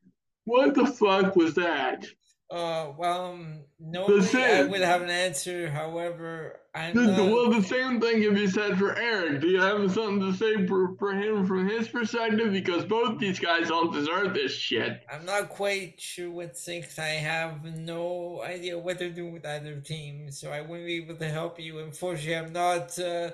What 0.44 0.74
the 0.74 0.86
fuck 0.86 1.36
was 1.36 1.54
that? 1.54 2.06
Uh, 2.50 2.90
well, 2.98 3.26
um, 3.26 3.60
normally 3.78 4.28
I 4.34 4.64
would 4.64 4.80
have 4.80 5.02
an 5.02 5.10
answer. 5.10 5.70
However, 5.70 6.58
I'm 6.74 6.96
the, 6.96 7.06
not... 7.06 7.30
well, 7.30 7.48
the 7.48 7.62
same 7.62 8.00
thing 8.00 8.22
can 8.22 8.34
be 8.34 8.48
said 8.48 8.76
for 8.76 8.96
Erik. 8.96 9.40
Do 9.40 9.46
you 9.46 9.60
have 9.60 9.92
something 9.92 10.20
to 10.20 10.36
say 10.36 10.66
for, 10.66 10.96
for 10.98 11.12
him 11.12 11.46
from 11.46 11.68
his 11.68 11.86
perspective? 11.86 12.52
Because 12.52 12.84
both 12.84 13.20
these 13.20 13.38
guys 13.38 13.68
don't 13.68 13.92
deserve 13.92 14.34
this 14.34 14.50
shit. 14.50 15.00
I'm 15.12 15.24
not 15.24 15.50
quite 15.50 16.00
sure 16.00 16.30
what 16.32 16.56
sinks. 16.56 16.98
I 16.98 17.10
have 17.10 17.64
no 17.64 18.42
idea 18.42 18.76
what 18.76 18.98
they're 18.98 19.10
doing 19.10 19.32
with 19.32 19.46
either 19.46 19.78
team, 19.80 20.32
so 20.32 20.50
I 20.50 20.60
wouldn't 20.60 20.86
be 20.86 20.96
able 20.96 21.16
to 21.16 21.28
help 21.28 21.60
you. 21.60 21.78
Unfortunately, 21.78 22.36
I'm 22.36 22.52
not. 22.52 22.98
Uh, 22.98 23.30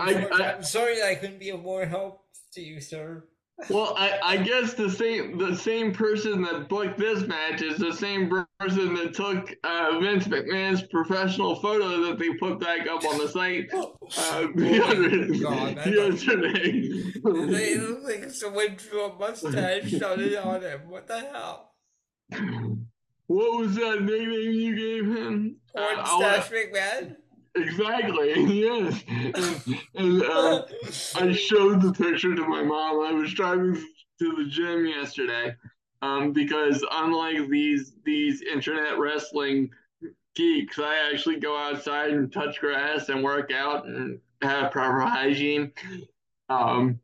I, 0.00 0.26
I, 0.32 0.52
am 0.52 0.62
sorry 0.62 1.02
I 1.02 1.14
couldn't 1.14 1.40
be 1.40 1.50
of 1.50 1.62
more 1.62 1.84
help 1.84 2.22
to 2.54 2.60
you, 2.60 2.80
sir. 2.80 3.24
Well, 3.68 3.94
I, 3.96 4.18
I 4.22 4.36
guess 4.36 4.74
the 4.74 4.88
same 4.88 5.36
the 5.36 5.56
same 5.56 5.92
person 5.92 6.42
that 6.42 6.68
booked 6.68 6.96
this 6.96 7.26
match 7.26 7.60
is 7.60 7.76
the 7.76 7.92
same 7.92 8.30
person 8.60 8.94
that 8.94 9.14
took 9.14 9.52
uh, 9.64 9.98
Vince 10.00 10.28
McMahon's 10.28 10.82
professional 10.82 11.56
photo 11.56 12.02
that 12.06 12.18
they 12.18 12.32
put 12.34 12.60
back 12.60 12.86
up 12.86 13.04
on 13.04 13.18
the 13.18 13.28
site 13.28 13.68
uh, 13.74 13.86
oh 14.16 14.52
the 14.54 14.84
other, 14.84 15.40
God, 15.40 15.86
yesterday. 15.92 17.02
they 17.50 17.76
look 17.78 18.04
like 18.04 18.30
someone 18.30 18.76
drew 18.76 19.06
a 19.06 19.18
mustache 19.18 20.00
on 20.02 20.20
it 20.20 20.36
on 20.36 20.62
him. 20.62 20.88
What 20.88 21.08
the 21.08 21.18
hell? 21.18 21.72
What 23.26 23.58
was 23.58 23.74
that 23.74 24.02
nickname 24.02 24.52
you 24.52 24.76
gave 24.76 25.16
him? 25.16 25.56
Porn 25.76 25.98
uh, 25.98 26.06
Stash 26.06 26.50
McMahon. 26.50 27.16
Exactly. 27.56 28.34
Yes. 28.58 29.02
And, 29.08 29.80
and 29.94 30.22
uh, 30.22 30.62
I 31.16 31.32
showed 31.32 31.80
the 31.82 31.92
picture 31.92 32.34
to 32.34 32.46
my 32.46 32.62
mom. 32.62 33.00
I 33.04 33.12
was 33.12 33.32
driving 33.34 33.74
to 33.74 34.32
the 34.36 34.46
gym 34.48 34.86
yesterday, 34.86 35.54
um, 36.02 36.32
because 36.32 36.84
unlike 36.90 37.48
these 37.48 37.94
these 38.04 38.42
internet 38.42 38.98
wrestling 38.98 39.70
geeks, 40.36 40.78
I 40.78 41.10
actually 41.12 41.40
go 41.40 41.56
outside 41.56 42.10
and 42.10 42.32
touch 42.32 42.60
grass 42.60 43.08
and 43.08 43.22
work 43.24 43.52
out 43.52 43.86
and 43.86 44.20
have 44.42 44.72
proper 44.72 45.00
hygiene. 45.00 45.72
Um, 46.48 47.00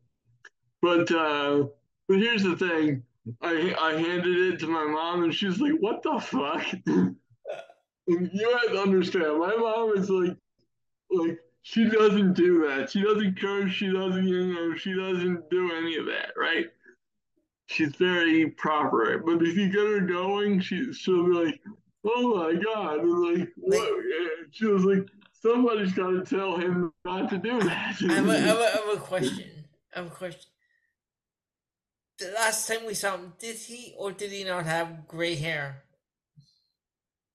but 0.81 1.11
uh, 1.11 1.65
but 2.07 2.19
here's 2.19 2.43
the 2.43 2.57
thing. 2.57 3.03
I 3.41 3.75
I 3.79 3.93
handed 3.93 4.53
it 4.53 4.59
to 4.61 4.67
my 4.67 4.85
mom 4.85 5.23
and 5.23 5.33
she's 5.33 5.59
like, 5.59 5.73
"What 5.79 6.03
the 6.03 6.19
fuck?" 6.19 6.65
you 8.07 8.57
have 8.61 8.71
to 8.71 8.81
understand, 8.81 9.39
my 9.39 9.55
mom 9.55 9.97
is 9.97 10.09
like, 10.09 10.37
like 11.11 11.39
she 11.61 11.89
doesn't 11.89 12.33
do 12.33 12.67
that. 12.67 12.91
She 12.91 13.01
doesn't 13.01 13.39
curse. 13.39 13.71
She 13.71 13.91
doesn't, 13.91 14.27
you 14.27 14.53
know, 14.53 14.75
she 14.75 14.93
doesn't 14.93 15.49
do 15.49 15.71
any 15.73 15.97
of 15.97 16.05
that, 16.05 16.31
right? 16.37 16.67
She's 17.67 17.95
very 17.95 18.51
proper. 18.51 19.17
But 19.17 19.41
if 19.41 19.57
you 19.57 19.69
get 19.69 19.87
her 19.87 20.01
going, 20.01 20.59
she 20.59 20.93
she'll 20.93 21.25
be 21.25 21.33
like, 21.33 21.61
"Oh 22.05 22.35
my 22.35 22.53
god!" 22.61 22.99
And 22.99 23.39
like, 23.39 23.49
what? 23.57 23.89
She 24.51 24.65
was 24.65 24.85
like, 24.85 25.07
"Somebody's 25.41 25.93
got 25.93 26.11
to 26.11 26.23
tell 26.23 26.57
him 26.57 26.93
not 27.03 27.31
to 27.31 27.39
do 27.39 27.59
that." 27.61 27.95
I 28.07 28.13
have, 28.13 28.27
a, 28.27 28.31
I, 28.31 28.37
have 28.37 28.57
a, 28.57 28.61
I 28.61 28.69
have 28.69 28.97
a 28.97 29.01
question. 29.01 29.49
I 29.95 29.99
have 29.99 30.07
a 30.07 30.15
question. 30.15 30.51
The 32.19 32.31
last 32.35 32.67
time 32.67 32.85
we 32.85 32.93
saw 32.93 33.15
him, 33.15 33.33
did 33.39 33.55
he 33.55 33.95
or 33.97 34.11
did 34.11 34.31
he 34.31 34.43
not 34.43 34.65
have 34.65 35.07
gray 35.07 35.33
hair? 35.33 35.83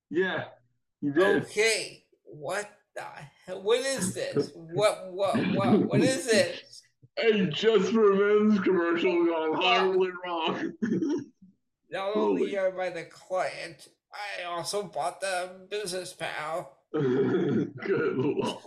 Yeah. 0.09 0.45
Okay, 1.05 2.05
what 2.25 2.71
the 2.95 3.03
hell? 3.47 3.63
What 3.63 3.81
is 3.81 4.15
this? 4.15 4.53
What 4.55 5.13
what 5.13 5.37
what 5.55 5.79
what 5.87 6.01
is 6.01 6.27
this? 6.27 6.83
A 7.19 7.47
just 7.47 7.93
for 7.93 8.15
men's 8.15 8.61
commercial 8.61 9.27
gone 9.27 9.55
horribly 9.61 10.11
wrong. 10.25 10.73
Not 11.91 12.17
only 12.17 12.57
are 12.57 12.71
by 12.71 12.91
the 12.91 13.05
client, 13.05 13.89
I 14.13 14.45
also 14.45 14.85
bought 14.85 15.21
the 15.21 15.67
business 15.69 16.13
pal. 16.13 16.77
Good 16.93 18.17
lord. 18.17 18.59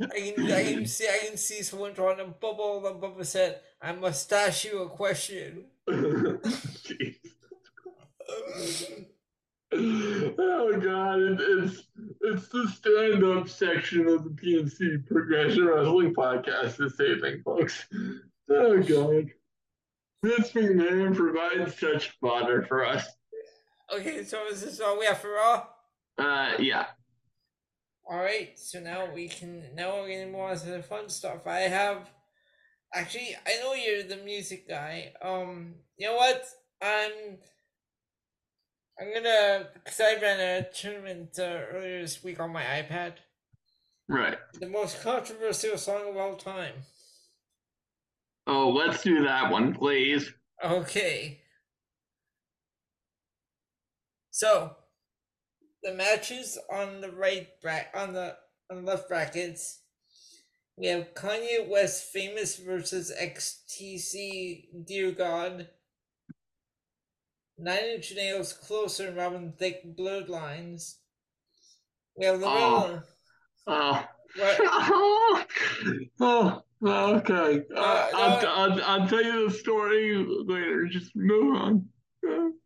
I 0.00 0.32
can, 0.34 0.50
I 0.50 0.72
can 0.72 0.86
see 0.86 1.08
I 1.08 1.26
can 1.26 1.36
see 1.36 1.62
someone 1.62 1.94
trying 1.94 2.18
to 2.18 2.26
bubble 2.26 2.80
the 2.80 2.92
bubble 2.92 3.24
said, 3.24 3.60
I 3.80 3.92
must 3.92 4.32
ask 4.32 4.64
you 4.64 4.82
a 4.82 4.88
question. 4.88 5.64
Oh 9.72 10.80
god, 10.80 11.20
it, 11.20 11.40
it's 11.40 11.82
it's 12.22 12.48
the 12.48 12.66
stand-up 12.68 13.48
section 13.48 14.08
of 14.08 14.24
the 14.24 14.30
PNC 14.30 15.06
Progression 15.06 15.64
Wrestling 15.64 16.12
Podcast 16.12 16.76
this 16.76 16.98
evening, 17.00 17.42
folks. 17.44 17.86
Oh 18.50 18.82
god. 18.82 19.30
This 20.22 20.50
McMahon 20.52 21.14
provides 21.14 21.78
such 21.78 22.10
fodder 22.20 22.62
for 22.62 22.84
us. 22.84 23.06
Okay, 23.94 24.24
so 24.24 24.46
is 24.48 24.60
this 24.60 24.80
all 24.80 24.98
we 24.98 25.06
have 25.06 25.18
for 25.18 25.30
Raw? 25.30 25.66
Uh 26.18 26.52
yeah. 26.58 26.86
Alright, 28.10 28.58
so 28.58 28.80
now 28.80 29.08
we 29.14 29.28
can 29.28 29.62
now 29.74 30.00
we're 30.00 30.08
getting 30.08 30.32
more 30.32 30.50
into 30.50 30.66
the 30.66 30.82
fun 30.82 31.08
stuff. 31.08 31.46
I 31.46 31.60
have 31.60 32.10
actually 32.92 33.36
I 33.46 33.60
know 33.62 33.74
you're 33.74 34.02
the 34.02 34.16
music 34.24 34.68
guy. 34.68 35.12
Um 35.22 35.76
you 35.96 36.08
know 36.08 36.16
what? 36.16 36.44
I'm 36.82 37.38
I'm 39.00 39.14
gonna 39.14 39.68
because 39.72 40.00
I 40.00 40.20
ran 40.20 40.40
a 40.40 40.70
tournament 40.70 41.38
uh, 41.38 41.60
earlier 41.72 42.02
this 42.02 42.22
week 42.22 42.38
on 42.38 42.52
my 42.52 42.62
iPad. 42.62 43.14
Right. 44.08 44.36
The 44.58 44.68
most 44.68 45.02
controversial 45.02 45.78
song 45.78 46.10
of 46.10 46.16
all 46.16 46.34
time. 46.34 46.74
Oh, 48.46 48.68
let's 48.70 49.02
do 49.02 49.22
that 49.22 49.50
one, 49.50 49.72
please. 49.74 50.30
Okay. 50.62 51.40
So, 54.30 54.72
the 55.82 55.94
matches 55.94 56.58
on 56.70 57.00
the 57.00 57.10
right 57.10 57.48
bra- 57.62 57.90
on 57.94 58.12
the 58.12 58.36
on 58.70 58.84
the 58.84 58.90
left 58.90 59.08
brackets. 59.08 59.80
We 60.76 60.88
have 60.88 61.14
Kanye 61.14 61.68
West 61.68 62.10
Famous 62.12 62.56
versus 62.56 63.12
XTC 63.18 64.84
Dear 64.86 65.12
God. 65.12 65.68
Nine 67.60 67.84
Inch 67.96 68.12
Nails 68.16 68.52
Closer 68.52 69.08
and 69.08 69.16
Robin 69.16 69.52
Thicke 69.58 69.96
Blurred 69.96 70.28
Lines. 70.28 70.98
We 72.16 72.26
have 72.26 72.40
the 72.40 72.46
Oh. 72.46 73.02
Oh. 73.66 74.04
What? 74.36 74.60
oh, 76.20 76.62
okay. 76.82 77.62
Uh, 77.74 77.80
Uh, 77.80 78.10
I'll. 78.14 78.46
I'll, 78.48 78.82
I'll 78.84 79.08
tell 79.08 79.22
you 79.22 79.48
the 79.48 79.54
story 79.54 80.24
later. 80.46 80.86
Just 80.86 81.14
move 81.14 81.56
on. 81.56 81.86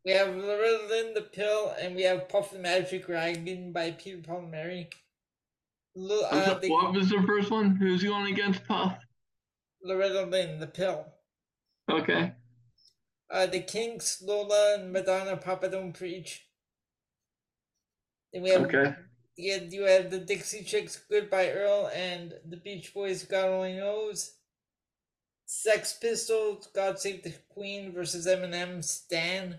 We 0.05 0.13
have 0.13 0.37
Loretta 0.37 0.87
Lynn 0.91 1.15
the 1.15 1.23
Pill, 1.23 1.75
and 1.81 1.97
we 1.97 2.03
have 2.03 2.29
Puff 2.29 2.51
the 2.51 2.59
Magic 2.59 3.07
Dragon 3.07 3.73
by 3.73 3.93
Peter 3.93 4.21
Paul 4.23 4.41
and 4.41 4.51
Mary. 4.51 4.91
L- 5.97 6.29
uh, 6.31 6.59
the, 6.59 6.69
what 6.69 6.93
was 6.93 7.09
the 7.09 7.23
first 7.27 7.51
one? 7.51 7.77
Who's 7.77 8.03
going 8.03 8.31
against 8.31 8.65
Puff? 8.67 8.99
Loretta 9.83 10.27
Lynn 10.27 10.61
the 10.61 10.67
Pill. 10.67 11.07
Okay. 11.91 12.33
Uh, 13.31 13.47
the 13.47 13.61
Kinks, 13.61 14.23
Lola, 14.23 14.77
and 14.79 14.93
Madonna 14.93 15.37
Papa 15.37 15.69
Don't 15.69 15.93
Preach. 15.93 16.47
Then 18.33 18.43
we 18.43 18.51
have 18.51 18.63
Okay. 18.63 18.95
yeah, 19.37 19.57
you 19.57 19.83
have 19.85 20.11
the 20.11 20.19
Dixie 20.19 20.63
Chicks, 20.63 21.03
Goodbye 21.11 21.51
Earl, 21.51 21.91
and 21.95 22.35
the 22.49 22.57
Beach 22.57 22.93
Boys, 22.93 23.25
God 23.25 23.49
Only 23.49 23.75
Knows. 23.75 24.35
Sex 25.47 25.93
Pistols, 25.95 26.69
God 26.75 26.99
Save 26.99 27.23
the 27.23 27.33
Queen 27.51 27.93
versus 27.93 28.27
Eminem, 28.27 28.83
Stan. 28.83 29.59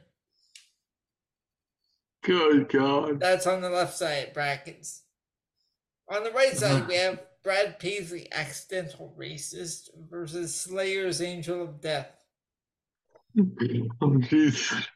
Good 2.23 2.69
God. 2.69 3.19
That's 3.19 3.45
on 3.45 3.61
the 3.61 3.69
left 3.69 3.95
side 3.95 4.31
brackets. 4.33 5.03
On 6.09 6.23
the 6.23 6.31
right 6.31 6.55
side, 6.57 6.87
we 6.87 6.95
have 6.95 7.19
Brad 7.43 7.77
Paisley, 7.79 8.31
Accidental 8.31 9.15
Racist, 9.17 9.89
versus 10.09 10.55
Slayer's 10.55 11.21
Angel 11.21 11.61
of 11.61 11.81
Death. 11.81 12.24
Oh, 13.37 13.41
uh, 13.41 14.07
jeez. 14.19 14.87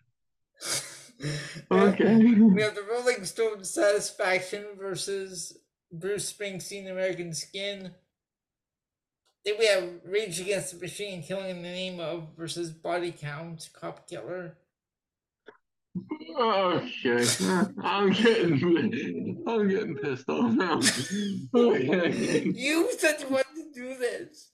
Uh, 1.71 1.75
okay. 1.75 2.15
We 2.15 2.61
have 2.61 2.75
the 2.75 2.85
Rolling 2.89 3.25
Stones 3.25 3.69
Satisfaction 3.69 4.65
versus 4.77 5.57
Bruce 5.91 6.31
Springsteen 6.31 6.89
American 6.89 7.33
Skin. 7.33 7.91
Then 9.45 9.55
we 9.57 9.65
have 9.67 9.89
Rage 10.05 10.39
Against 10.39 10.73
the 10.73 10.79
Machine 10.79 11.23
Killing 11.23 11.49
in 11.49 11.63
the 11.63 11.69
Name 11.69 11.99
of 11.99 12.27
versus 12.37 12.71
Body 12.71 13.11
Count 13.11 13.69
Cop 13.73 14.07
Killer. 14.07 14.57
Oh, 16.37 16.81
okay. 17.05 17.25
I'm 17.83 18.11
getting 18.11 19.43
I'm 19.47 19.67
getting 19.67 19.95
pissed 19.95 20.29
off 20.29 20.53
now. 20.53 20.79
Okay. 21.53 22.51
You 22.55 22.89
said 22.97 23.21
you 23.21 23.27
wanted 23.29 23.55
to 23.55 23.71
do 23.73 23.97
this. 23.97 24.48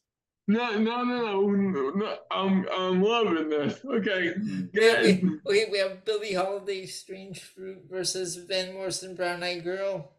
No, 0.48 0.78
no, 0.78 1.04
no, 1.04 1.50
no, 1.50 1.90
no. 1.90 2.18
I'm 2.30 2.68
I'm 2.72 3.02
loving 3.02 3.50
this. 3.50 3.80
Okay. 3.84 4.34
We 4.38 4.62
Good. 4.74 5.24
we, 5.24 5.40
okay, 5.48 5.72
we 5.72 5.78
have 5.80 6.06
Billie 6.06 6.34
Holiday 6.34 6.86
Strange 6.86 7.42
Fruit 7.42 7.80
versus 7.90 8.36
Van 8.36 8.74
Morrison 8.74 9.16
Brown 9.16 9.42
Eyed 9.42 9.64
Girl. 9.64 10.12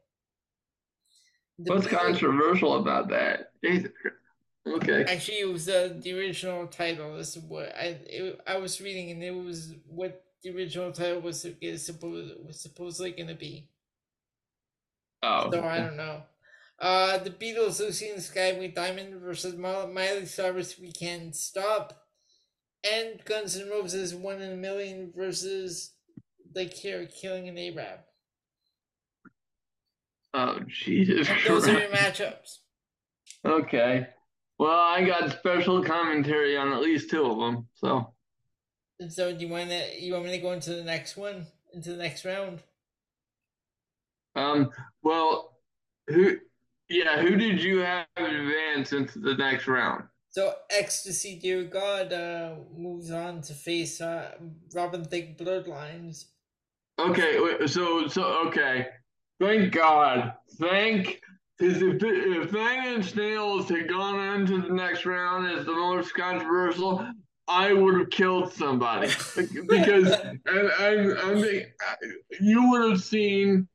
The 1.59 1.73
What's 1.73 1.87
Beatles- 1.87 2.01
controversial 2.01 2.77
about 2.79 3.09
that? 3.11 3.53
Jesus 3.65 3.91
Okay. 4.67 5.05
Actually, 5.05 5.39
it 5.39 5.53
was 5.53 5.69
uh, 5.69 5.95
the 5.97 6.13
original 6.19 6.67
title. 6.67 7.17
Is 7.17 7.39
what 7.39 7.73
I 7.77 7.99
it, 8.07 8.41
I 8.49 8.59
was 8.59 8.81
reading, 8.81 9.13
and 9.13 9.23
it 9.23 9.31
was 9.31 9.75
what 9.87 10.25
the 10.43 10.51
original 10.51 10.91
title 10.91 11.21
was 11.21 11.47
is 11.61 11.87
supposed 11.87 12.35
was 12.45 12.61
supposedly 12.61 13.13
going 13.13 13.29
to 13.29 13.37
be. 13.37 13.69
Oh. 15.23 15.51
So 15.53 15.63
I 15.63 15.79
don't 15.79 15.97
know. 15.97 16.23
Uh, 16.79 17.19
the 17.19 17.31
Beatles, 17.31 17.81
Lucy 17.81 18.11
in 18.11 18.17
the 18.17 18.23
Sky 18.23 18.53
with 18.59 18.75
Diamond 18.75 19.21
versus 19.21 19.57
Miley 19.57 20.27
Cyrus, 20.27 20.79
We 20.79 20.93
Can't 20.93 21.35
Stop, 21.35 21.95
and 22.85 23.25
Guns 23.25 23.57
N' 23.57 23.71
Roses, 23.71 24.15
One 24.15 24.43
in 24.43 24.53
a 24.53 24.57
Million 24.57 25.13
versus 25.17 25.95
The 26.53 26.67
Cure, 26.67 27.07
Killing 27.07 27.49
an 27.49 27.59
Arab. 27.59 28.01
Oh 30.35 30.59
Jesus 30.69 31.29
And 31.31 31.39
those 31.47 31.67
are 31.67 31.79
your 31.79 31.89
matchups. 31.89 32.59
Okay. 33.43 34.07
Well, 34.59 34.79
I 34.79 35.05
got 35.05 35.39
special 35.39 35.83
commentary 35.83 36.59
on 36.59 36.73
at 36.73 36.83
least 36.83 37.11
two 37.11 37.25
of 37.25 37.39
them. 37.39 37.69
So. 37.75 38.13
And 39.01 39.13
so, 39.13 39.33
do 39.33 39.45
you 39.45 39.51
want 39.51 39.71
to 39.71 39.99
you 39.99 40.13
want 40.13 40.27
me 40.27 40.33
to 40.33 40.39
go 40.39 40.53
into 40.53 40.75
the 40.75 40.85
next 40.85 41.17
one, 41.17 41.47
into 41.73 41.91
the 41.91 41.97
next 41.97 42.25
round? 42.25 42.63
Um. 44.35 44.71
Well, 45.03 45.59
who? 46.09 46.37
Yeah. 46.89 47.21
Who 47.21 47.37
did 47.37 47.63
you 47.63 47.79
have 47.81 48.07
advance 48.17 48.93
into 48.93 49.19
the 49.19 49.35
next 49.35 49.67
round? 49.67 50.05
So 50.31 50.53
XTC, 50.71 51.41
Dear 51.41 51.65
God, 51.65 52.13
uh, 52.13 52.57
moves 52.77 53.11
on 53.11 53.41
to 53.43 53.55
face 53.55 54.01
uh, 54.01 54.33
Robin 54.75 55.03
Thicke 55.03 55.39
Blurred 55.39 55.67
Lines. 55.67 56.27
Okay. 56.99 57.41
wait, 57.41 57.69
So. 57.69 58.07
So. 58.07 58.47
Okay. 58.49 58.89
Thank 59.41 59.73
God. 59.73 60.35
Thank. 60.59 61.21
Because 61.59 61.81
if 61.81 62.03
if 62.03 62.53
Nine 62.53 62.87
Inch 62.97 63.17
Nails 63.17 63.71
had 63.71 63.89
gone 63.89 64.41
into 64.41 64.61
the 64.61 64.75
next 64.75 65.07
round 65.07 65.49
as 65.49 65.65
the 65.65 65.73
most 65.73 66.15
controversial, 66.15 67.07
I 67.49 67.73
would 67.73 67.99
have 67.99 68.11
killed 68.11 68.53
somebody 68.53 69.09
because 69.69 70.11
and 70.11 70.71
I'm, 70.79 71.17
I'm 71.19 71.45
you 72.41 72.71
would 72.71 72.91
have 72.91 73.03
seen 73.03 73.69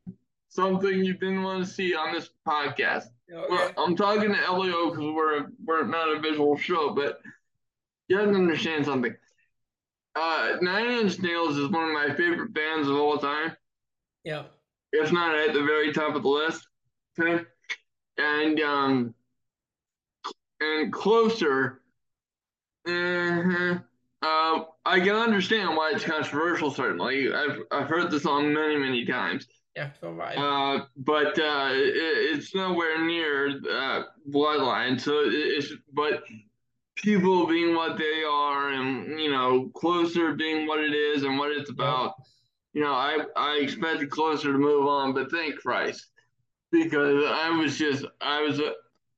something 0.51 1.03
you 1.03 1.13
didn't 1.13 1.43
want 1.43 1.65
to 1.65 1.71
see 1.71 1.95
on 1.95 2.13
this 2.13 2.29
podcast. 2.47 3.05
Well, 3.29 3.45
Okay. 3.45 3.73
I'm 3.77 3.95
talking 3.95 4.33
to 4.33 4.43
Elio 4.45 4.89
because 4.91 5.05
we're 5.15 5.47
we're 5.65 5.85
not 5.85 6.09
a 6.15 6.19
visual 6.19 6.57
show, 6.57 6.91
but 6.93 7.21
you 8.09 8.17
have 8.17 8.29
to 8.29 8.35
understand 8.35 8.85
something. 8.85 9.15
uh, 10.15 10.57
Nine 10.61 10.91
Inch 10.91 11.19
Nails 11.19 11.57
is 11.57 11.69
one 11.69 11.85
of 11.85 11.93
my 11.93 12.13
favorite 12.15 12.53
bands 12.53 12.87
of 12.89 12.97
all 12.97 13.17
time. 13.17 13.55
Yeah. 14.25 14.43
If 14.91 15.11
not 15.13 15.35
at 15.37 15.53
the 15.53 15.63
very 15.63 15.93
top 15.93 16.15
of 16.15 16.23
the 16.23 16.29
list. 16.29 16.67
Okay. 17.17 17.45
And 18.17 18.59
um 18.59 19.15
and 20.59 20.91
closer. 20.91 21.81
Uh-huh, 22.85 23.75
uh, 24.23 24.63
I 24.85 24.99
can 24.99 25.15
understand 25.15 25.75
why 25.77 25.91
it's 25.93 26.03
controversial. 26.03 26.71
Certainly, 26.71 27.31
I've 27.33 27.59
I've 27.71 27.87
heard 27.87 28.11
the 28.11 28.19
song 28.19 28.53
many 28.53 28.75
many 28.75 29.05
times. 29.05 29.47
Yeah, 29.75 29.89
so 29.99 30.11
right. 30.11 30.37
Uh, 30.37 30.85
but 30.97 31.39
uh, 31.39 31.69
it, 31.71 31.93
it's 31.95 32.53
nowhere 32.53 33.05
near 33.05 33.59
uh, 33.69 34.03
Bloodline. 34.29 34.99
So 34.99 35.21
it's 35.25 35.71
but 35.93 36.23
people 36.97 37.47
being 37.47 37.75
what 37.75 37.97
they 37.97 38.23
are, 38.23 38.69
and 38.69 39.19
you 39.19 39.31
know, 39.31 39.69
closer 39.73 40.33
being 40.33 40.67
what 40.67 40.79
it 40.81 40.93
is 40.93 41.23
and 41.23 41.37
what 41.37 41.51
it's 41.51 41.69
about. 41.69 42.15
You 42.73 42.81
know, 42.81 42.93
I 42.93 43.19
I 43.35 43.59
expected 43.61 44.09
closer 44.09 44.51
to 44.51 44.57
move 44.57 44.87
on, 44.87 45.13
but 45.13 45.31
thank 45.31 45.57
Christ 45.57 46.07
because 46.71 47.23
I 47.27 47.49
was 47.49 47.77
just 47.77 48.05
I 48.19 48.41
was 48.41 48.59
I 48.59 48.73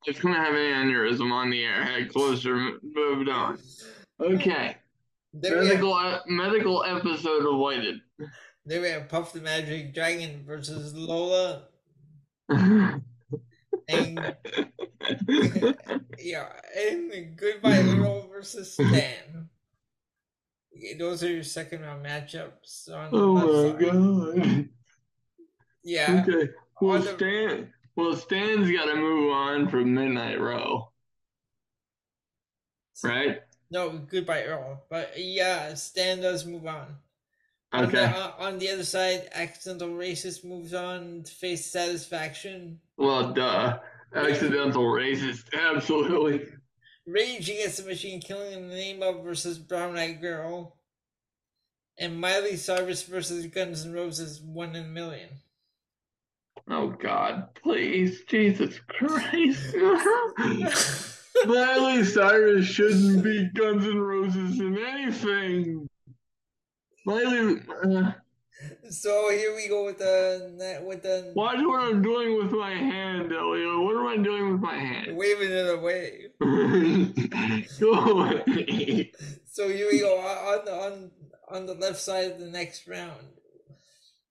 was 0.06 0.18
gonna 0.18 0.36
have 0.36 0.54
an 0.54 0.88
aneurysm 0.88 1.32
on 1.32 1.50
the 1.50 1.64
air. 1.64 1.82
Had 1.82 2.10
closer 2.10 2.56
moved 2.82 3.28
on. 3.28 3.58
Okay. 4.20 4.76
There 5.32 5.62
medical 5.62 5.94
we 5.94 6.02
have, 6.02 6.20
medical 6.26 6.84
episode 6.84 7.44
avoided. 7.46 8.00
There 8.66 8.80
we 8.80 8.88
have 8.88 9.08
Puff 9.08 9.32
the 9.32 9.40
Magic 9.40 9.92
Dragon 9.94 10.42
versus 10.46 10.94
Lola. 10.94 11.64
and 12.48 12.86
yeah, 16.18 16.48
and 16.76 17.36
Goodbye 17.36 17.80
Earl 17.80 18.26
versus 18.28 18.72
Stan. 18.72 19.48
Those 20.98 21.22
are 21.22 21.30
your 21.30 21.42
second 21.42 21.82
round 21.82 22.04
matchups. 22.04 22.90
On 22.90 23.10
the 23.10 23.16
oh 23.18 23.34
my 23.34 23.70
side. 23.70 23.80
god. 23.80 24.68
Yeah. 25.84 26.24
Okay. 26.26 26.50
Well, 26.80 27.00
the- 27.02 27.14
Stan. 27.16 27.72
Well, 27.96 28.16
Stan's 28.16 28.70
got 28.72 28.86
to 28.86 28.96
move 28.96 29.30
on 29.32 29.68
from 29.68 29.94
Midnight 29.94 30.40
Row, 30.40 30.90
right? 33.04 33.40
No, 33.70 33.90
Goodbye 33.90 34.42
Earl. 34.44 34.82
But 34.90 35.12
yeah, 35.16 35.74
Stan 35.74 36.20
does 36.20 36.44
move 36.44 36.66
on. 36.66 36.96
On 37.74 37.90
the, 37.90 38.04
Okay. 38.04 38.04
uh, 38.04 38.30
on 38.38 38.58
the 38.58 38.70
other 38.70 38.84
side, 38.84 39.28
Accidental 39.32 39.88
Racist 39.88 40.44
moves 40.44 40.72
on 40.74 41.22
to 41.24 41.32
face 41.32 41.66
Satisfaction. 41.70 42.78
Well, 42.96 43.32
duh. 43.32 43.78
Accidental 44.14 44.84
racist. 44.84 45.52
Absolutely. 45.52 46.46
Rage 47.04 47.50
Against 47.50 47.78
the 47.78 47.88
Machine 47.88 48.20
killing 48.20 48.52
in 48.52 48.68
the 48.68 48.74
name 48.76 49.02
of 49.02 49.24
versus 49.24 49.58
Brown 49.58 49.98
Eyed 49.98 50.20
Girl. 50.20 50.76
And 51.98 52.20
Miley 52.20 52.56
Cyrus 52.56 53.02
versus 53.02 53.46
Guns 53.46 53.84
N' 53.84 53.92
Roses 53.92 54.40
one 54.40 54.76
in 54.76 54.84
a 54.84 54.88
million. 54.88 55.30
Oh 56.70 56.88
God, 56.90 57.54
please, 57.56 58.22
Jesus 58.28 58.78
Christ. 58.88 59.74
Miley 61.44 62.04
Cyrus 62.04 62.66
shouldn't 62.66 63.22
be 63.24 63.50
Guns 63.54 63.84
N' 63.84 63.98
Roses 63.98 64.60
in 64.60 64.78
anything. 64.78 65.88
Miley, 67.04 67.60
uh, 67.84 68.12
so 68.88 69.30
here 69.30 69.54
we 69.54 69.68
go 69.68 69.84
with 69.84 69.98
the 69.98 70.82
with 70.86 71.02
the 71.02 71.32
watch 71.36 71.58
what 71.60 71.80
I'm 71.80 72.00
doing 72.00 72.36
with 72.36 72.52
my 72.52 72.70
hand, 72.70 73.32
Elio. 73.32 73.82
What 73.82 73.96
am 73.96 74.06
I 74.06 74.22
doing 74.22 74.52
with 74.52 74.60
my 74.60 74.76
hand? 74.76 75.16
waving 75.16 75.50
it 75.50 75.74
away. 75.74 76.28
Go 77.80 77.92
away. 77.92 79.12
So 79.50 79.68
here 79.68 79.88
we 79.90 80.00
go 80.00 80.18
on 80.18 80.64
the 80.64 80.72
on 80.72 81.10
on 81.48 81.66
the 81.66 81.74
left 81.74 82.00
side 82.00 82.32
of 82.32 82.38
the 82.38 82.46
next 82.46 82.88
round. 82.88 83.26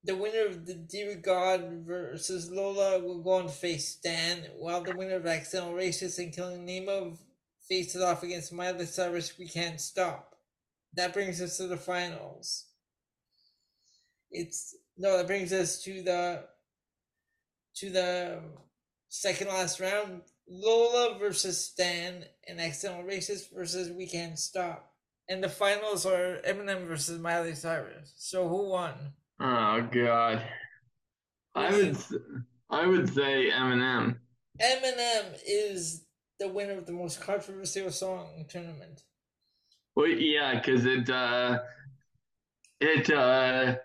The 0.04 0.16
winner 0.16 0.48
of 0.48 0.66
the 0.66 0.74
Dear 0.74 1.16
God 1.16 1.84
versus 1.86 2.52
Lola 2.52 3.00
will 3.00 3.22
go 3.22 3.32
on 3.34 3.44
to 3.44 3.50
face 3.50 3.88
Stan, 3.88 4.48
while 4.58 4.82
the 4.82 4.96
winner 4.96 5.16
of 5.16 5.26
Accidental 5.26 5.74
Racist 5.74 6.20
and 6.20 6.34
Killing 6.34 6.66
Nemo 6.66 7.18
faces 7.70 8.02
off 8.02 8.24
against 8.24 8.52
Miley 8.52 8.86
Cyrus. 8.86 9.38
We 9.38 9.48
can't 9.48 9.80
stop. 9.80 10.33
That 10.96 11.14
brings 11.14 11.42
us 11.42 11.58
to 11.58 11.68
the 11.68 11.78
finals. 11.78 12.66
It's 14.32 14.76
no, 14.98 15.18
that 15.18 15.28
brings 15.28 15.52
us 15.54 15.82
to 15.84 16.02
the 16.04 16.44
to 17.76 17.90
the 17.90 18.40
second 19.10 19.48
last 19.48 19.80
round. 19.80 20.22
Lola 20.48 21.18
versus 21.18 21.64
Stan 21.64 22.26
and 22.48 22.60
Accidental 22.60 23.04
Racist 23.04 23.54
versus 23.56 23.92
We 23.92 24.08
Can't 24.08 24.38
Stop. 24.38 24.92
And 25.30 25.44
the 25.44 25.50
finals 25.50 26.06
are 26.06 26.42
Eminem 26.46 26.86
versus 26.86 27.20
Miley 27.20 27.56
Cyrus. 27.56 28.14
So 28.18 28.48
who 28.48 28.70
won? 28.70 28.94
Oh 29.40 29.88
God. 29.92 30.44
I 31.56 31.72
would, 31.72 31.98
I 32.70 32.88
would 32.88 33.14
say 33.14 33.50
Eminem. 33.52 34.18
Eminem 34.62 35.40
is 35.48 36.06
the 36.40 36.50
winner 36.50 36.78
of 36.78 36.86
the 36.86 36.92
most 36.92 37.22
controversial 37.22 37.92
song 37.92 38.46
tournament. 38.50 39.04
Well, 39.96 40.08
yeah, 40.08 40.56
because 40.60 40.86
it, 40.86 41.10
uh, 41.10 41.60
it, 42.80 43.10
uh, 43.10 43.78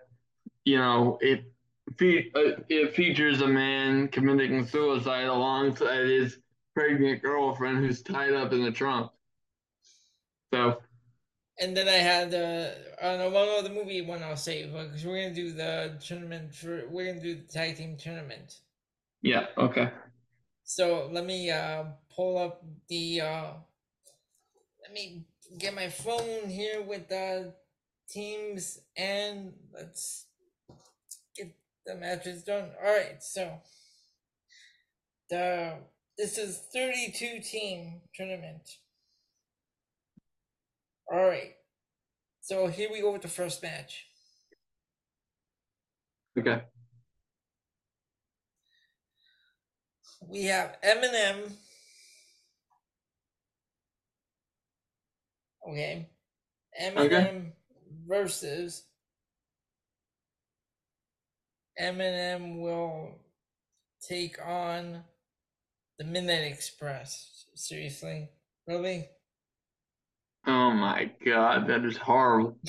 you 0.64 0.78
know, 0.78 1.18
it, 1.20 1.52
fe- 1.98 2.30
uh, 2.34 2.62
it 2.68 2.94
features 2.94 3.40
a 3.42 3.48
man 3.48 4.08
committing 4.08 4.66
suicide 4.66 5.26
alongside 5.26 6.06
his 6.08 6.38
pregnant 6.74 7.22
girlfriend 7.22 7.78
who's 7.78 8.02
tied 8.02 8.34
up 8.34 8.52
in 8.52 8.64
the 8.64 8.72
trunk. 8.72 9.12
So, 10.52 10.82
And 11.60 11.76
then 11.76 11.88
I 11.88 11.98
had 11.98 12.32
uh, 12.34 12.74
uh 13.04 13.16
no, 13.18 13.30
one 13.30 13.48
other 13.50 13.68
movie 13.68 14.00
one 14.00 14.22
I'll 14.22 14.36
save 14.36 14.72
because 14.72 15.04
we're 15.04 15.22
gonna 15.22 15.34
do 15.34 15.52
the 15.52 15.96
tournament 16.00 16.54
for 16.54 16.88
we're 16.88 17.06
gonna 17.12 17.22
do 17.22 17.34
the 17.36 17.42
tag 17.46 17.76
team 17.76 17.96
tournament. 17.98 18.60
yeah, 19.22 19.46
okay. 19.56 19.90
So 20.62 21.08
let 21.10 21.24
me 21.24 21.50
uh 21.50 21.84
pull 22.10 22.38
up 22.38 22.64
the 22.88 23.20
uh 23.20 23.54
let 24.82 24.92
me 24.92 25.27
get 25.56 25.74
my 25.74 25.88
phone 25.88 26.48
here 26.48 26.82
with 26.82 27.08
the 27.08 27.54
teams 28.08 28.80
and 28.96 29.52
let's 29.72 30.26
get 31.36 31.54
the 31.86 31.94
matches 31.94 32.42
done. 32.42 32.70
Alright, 32.84 33.22
so 33.22 33.60
the 35.30 35.74
this 36.16 36.36
is 36.36 36.58
32 36.72 37.40
team 37.40 38.00
tournament. 38.14 38.68
Alright. 41.12 41.54
So 42.40 42.66
here 42.66 42.88
we 42.90 43.00
go 43.00 43.12
with 43.12 43.22
the 43.22 43.28
first 43.28 43.62
match. 43.62 44.06
Okay. 46.38 46.62
We 50.26 50.44
have 50.46 50.76
MNM. 50.82 51.52
Okay. 55.68 56.08
Eminem 56.80 57.52
versus 58.06 58.84
MNM 61.80 62.60
will 62.60 63.18
take 64.06 64.38
on 64.44 65.02
the 65.98 66.04
Midnight 66.04 66.44
Express. 66.44 67.46
Seriously? 67.54 68.28
Really? 68.66 69.08
Oh 70.46 70.70
my 70.70 71.10
God, 71.24 71.68
that 71.68 71.84
is 71.84 71.96
horrible. 71.96 72.56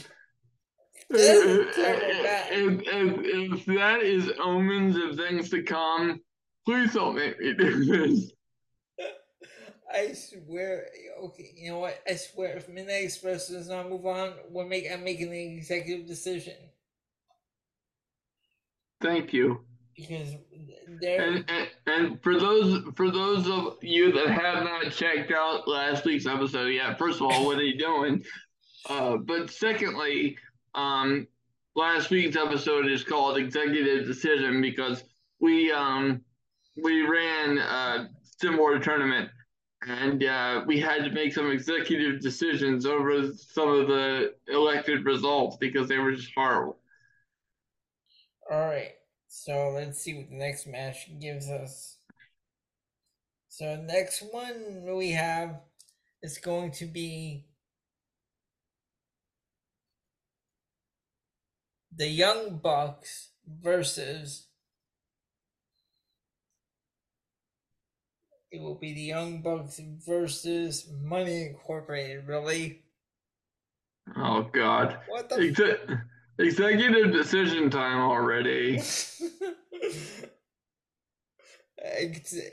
Is. 1.11 1.65
If, 1.71 2.81
if, 2.85 3.61
if 3.63 3.65
that 3.65 4.01
is 4.03 4.31
omens 4.39 4.95
of 4.95 5.15
things 5.15 5.49
to 5.49 5.63
come, 5.63 6.21
please 6.67 6.93
don't 6.93 7.15
make 7.15 7.39
me 7.39 7.53
do 7.57 7.85
this. 7.85 8.31
I 9.91 10.13
swear. 10.13 10.87
Okay, 11.23 11.51
you 11.55 11.71
know 11.71 11.79
what? 11.79 11.99
I 12.07 12.15
swear, 12.15 12.57
if 12.57 12.69
Midnight 12.69 13.05
Express 13.05 13.49
does 13.49 13.69
not 13.69 13.89
move 13.89 14.05
on, 14.05 14.33
we're 14.49 14.65
make, 14.65 14.85
I'm 14.91 15.03
making 15.03 15.31
the 15.31 15.57
executive 15.57 16.07
decision 16.07 16.53
Thank 19.01 19.33
you. 19.33 19.61
because 19.95 20.33
they're. 21.01 21.21
And, 21.21 21.45
and 21.47 21.69
and 21.87 22.23
for 22.23 22.39
those 22.39 22.83
for 22.95 23.09
those 23.11 23.47
of 23.47 23.77
you 23.81 24.11
that 24.11 24.29
have 24.29 24.63
not 24.63 24.91
checked 24.91 25.31
out 25.31 25.67
last 25.67 26.05
week's 26.05 26.25
episode 26.25 26.67
yet, 26.67 26.97
first 26.99 27.21
of 27.21 27.23
all, 27.23 27.45
what 27.45 27.57
are 27.57 27.63
you 27.63 27.77
doing? 27.77 28.23
Uh, 28.89 29.17
but 29.17 29.49
secondly, 29.49 30.37
um, 30.75 31.27
last 31.75 32.09
week's 32.09 32.35
episode 32.35 32.87
is 32.87 33.03
called 33.03 33.37
Executive 33.37 34.05
Decision 34.05 34.61
because 34.61 35.03
we 35.39 35.71
um 35.71 36.21
we 36.81 37.01
ran 37.01 37.57
a 37.57 38.09
similar 38.39 38.79
tournament 38.79 39.29
and 39.87 40.23
uh, 40.23 40.63
we 40.65 40.79
had 40.79 41.03
to 41.05 41.11
make 41.11 41.33
some 41.33 41.49
executive 41.49 42.21
decisions 42.21 42.85
over 42.85 43.31
some 43.33 43.69
of 43.69 43.87
the 43.87 44.33
elected 44.47 45.05
results 45.05 45.57
because 45.57 45.87
they 45.87 45.97
were 45.97 46.11
just 46.11 46.31
horrible. 46.35 46.77
All 48.51 48.59
right, 48.59 48.93
so 49.27 49.71
let's 49.75 49.99
see 49.99 50.15
what 50.15 50.29
the 50.29 50.35
next 50.35 50.67
match 50.67 51.09
gives 51.19 51.49
us. 51.49 51.97
So 53.47 53.75
next 53.77 54.23
one 54.31 54.85
we 54.95 55.11
have 55.11 55.61
is 56.21 56.37
going 56.37 56.71
to 56.73 56.85
be 56.85 57.45
the 61.95 62.07
Young 62.07 62.57
Bucks 62.57 63.29
versus. 63.47 64.48
It 68.51 68.61
will 68.61 68.75
be 68.75 68.93
the 68.93 69.01
Young 69.01 69.41
Bucks 69.41 69.79
versus 70.07 70.87
Money 71.03 71.47
Incorporated. 71.47 72.27
Really? 72.27 72.81
Oh 74.17 74.41
God. 74.51 74.97
What 75.07 75.29
the? 75.29 75.49
Exe- 75.49 75.99
executive 76.39 77.11
decision 77.11 77.69
time 77.69 77.99
already. 77.99 78.77
I 81.79 82.11
can 82.11 82.25
see, 82.25 82.49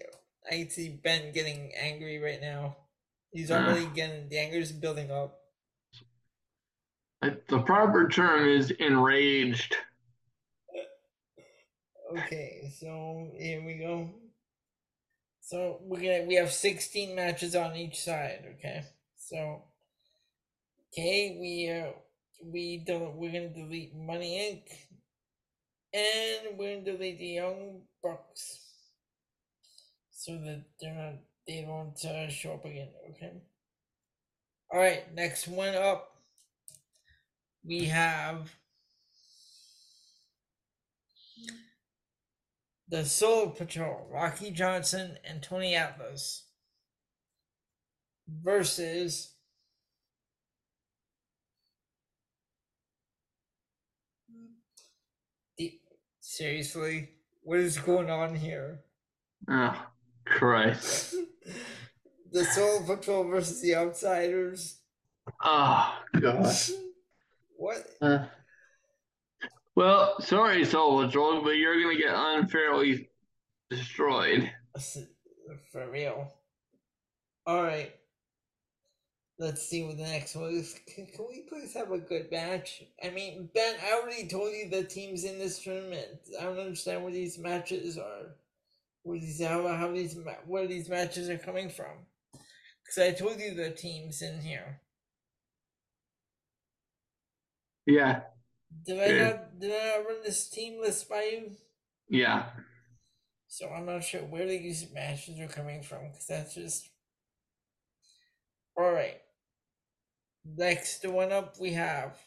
I 0.50 0.66
see 0.68 1.00
Ben 1.02 1.32
getting 1.32 1.72
angry 1.74 2.18
right 2.18 2.40
now. 2.40 2.76
He's 3.32 3.50
already 3.50 3.86
getting 3.94 4.28
the 4.28 4.38
anger's 4.38 4.72
building 4.72 5.10
up. 5.10 5.38
The 7.22 7.58
proper 7.64 8.08
term 8.08 8.46
is 8.48 8.70
enraged. 8.70 9.76
Okay, 12.16 12.70
so 12.78 13.32
here 13.36 13.64
we 13.66 13.74
go. 13.78 14.08
So 15.46 15.78
we're 15.82 16.00
gonna 16.00 16.24
we 16.26 16.34
have 16.34 16.50
sixteen 16.50 17.14
matches 17.14 17.54
on 17.54 17.76
each 17.76 18.00
side. 18.00 18.44
Okay, 18.58 18.82
so 19.16 19.62
okay 20.88 21.38
we 21.40 21.70
uh 21.70 21.92
we 22.44 22.82
don't 22.84 23.14
we're 23.14 23.30
gonna 23.30 23.50
delete 23.50 23.94
Money 23.94 24.32
Inc. 24.42 24.64
and 25.94 26.58
we're 26.58 26.74
gonna 26.74 26.84
delete 26.84 27.20
the 27.20 27.26
Young 27.26 27.82
Bucks 28.02 28.58
so 30.10 30.32
that 30.32 30.64
they're 30.80 30.92
not 30.92 31.14
they 31.46 31.62
don't 31.62 32.04
uh, 32.04 32.28
show 32.28 32.54
up 32.54 32.64
again. 32.64 32.88
Okay. 33.10 33.30
All 34.72 34.80
right, 34.80 35.14
next 35.14 35.46
one 35.46 35.76
up. 35.76 36.10
We 37.64 37.84
have 37.84 38.50
the 42.88 43.04
Soul 43.04 43.50
Patrol, 43.50 44.06
Rocky 44.10 44.50
Johnson 44.50 45.18
and 45.24 45.42
Tony 45.42 45.74
Atlas 45.74 46.44
versus 48.28 49.34
the 55.58 55.80
seriously, 56.20 57.10
what 57.42 57.58
is 57.58 57.78
going 57.78 58.10
on 58.10 58.36
here? 58.36 58.80
Oh, 59.48 59.86
Christ. 60.24 61.16
the 62.32 62.44
Soul 62.44 62.82
Patrol 62.84 63.24
versus 63.24 63.60
the 63.60 63.74
Outsiders. 63.74 64.80
Oh, 65.42 65.98
God. 66.20 66.54
What? 67.58 67.86
Uh, 68.02 68.26
well, 69.76 70.20
sorry, 70.20 70.64
Soul 70.64 71.04
Patrol, 71.04 71.42
but 71.42 71.50
you're 71.50 71.80
going 71.80 71.96
to 71.96 72.02
get 72.02 72.14
unfairly 72.14 73.10
destroyed. 73.70 74.50
For 75.70 75.90
real. 75.90 76.32
All 77.46 77.62
right. 77.62 77.92
Let's 79.38 79.68
see 79.68 79.84
what 79.84 79.98
the 79.98 80.04
next 80.04 80.34
one 80.34 80.54
is. 80.54 80.80
Can, 80.94 81.06
can 81.06 81.26
we 81.28 81.42
please 81.42 81.74
have 81.74 81.92
a 81.92 81.98
good 81.98 82.32
match? 82.32 82.84
I 83.04 83.10
mean, 83.10 83.50
Ben, 83.54 83.76
I 83.84 84.00
already 84.00 84.26
told 84.26 84.52
you 84.54 84.70
the 84.70 84.82
teams 84.82 85.24
in 85.24 85.38
this 85.38 85.62
tournament. 85.62 86.06
I 86.40 86.44
don't 86.44 86.58
understand 86.58 87.04
where 87.04 87.12
these 87.12 87.38
matches 87.38 87.98
are. 87.98 88.34
Where 89.02 89.20
these 89.20 89.44
how 89.44 89.68
how 89.68 89.92
these 89.92 90.18
where 90.46 90.66
these 90.66 90.88
matches 90.88 91.28
are 91.28 91.38
coming 91.38 91.68
from? 91.68 92.06
Because 92.32 92.98
I 92.98 93.12
told 93.12 93.38
you 93.38 93.54
the 93.54 93.70
teams 93.70 94.22
in 94.22 94.40
here. 94.40 94.80
Yeah, 97.84 98.22
Did 98.84 99.00
I 99.00 99.24
not 99.24 99.58
did 99.60 99.72
I 99.72 99.98
not 99.98 100.06
run 100.06 100.22
this 100.24 100.48
team 100.48 100.80
list 100.80 101.08
by 101.08 101.22
you? 101.22 101.50
yeah. 102.08 102.46
So 103.48 103.68
I'm 103.70 103.86
not 103.86 104.04
sure 104.04 104.20
where 104.20 104.46
these 104.46 104.92
matches 104.92 105.40
are 105.40 105.48
coming 105.48 105.82
from 105.82 106.08
because 106.08 106.26
that's 106.26 106.54
just. 106.54 106.90
All 108.76 108.92
right. 108.92 109.16
Next 110.44 111.06
one 111.08 111.32
up, 111.32 111.58
we 111.58 111.72
have. 111.72 112.18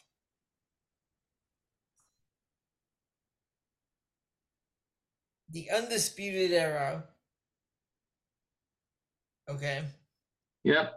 The 5.50 5.70
Undisputed 5.70 6.52
Era. 6.52 7.04
Okay. 9.48 9.84
Yep. 10.64 10.94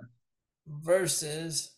Versus. 0.68 1.72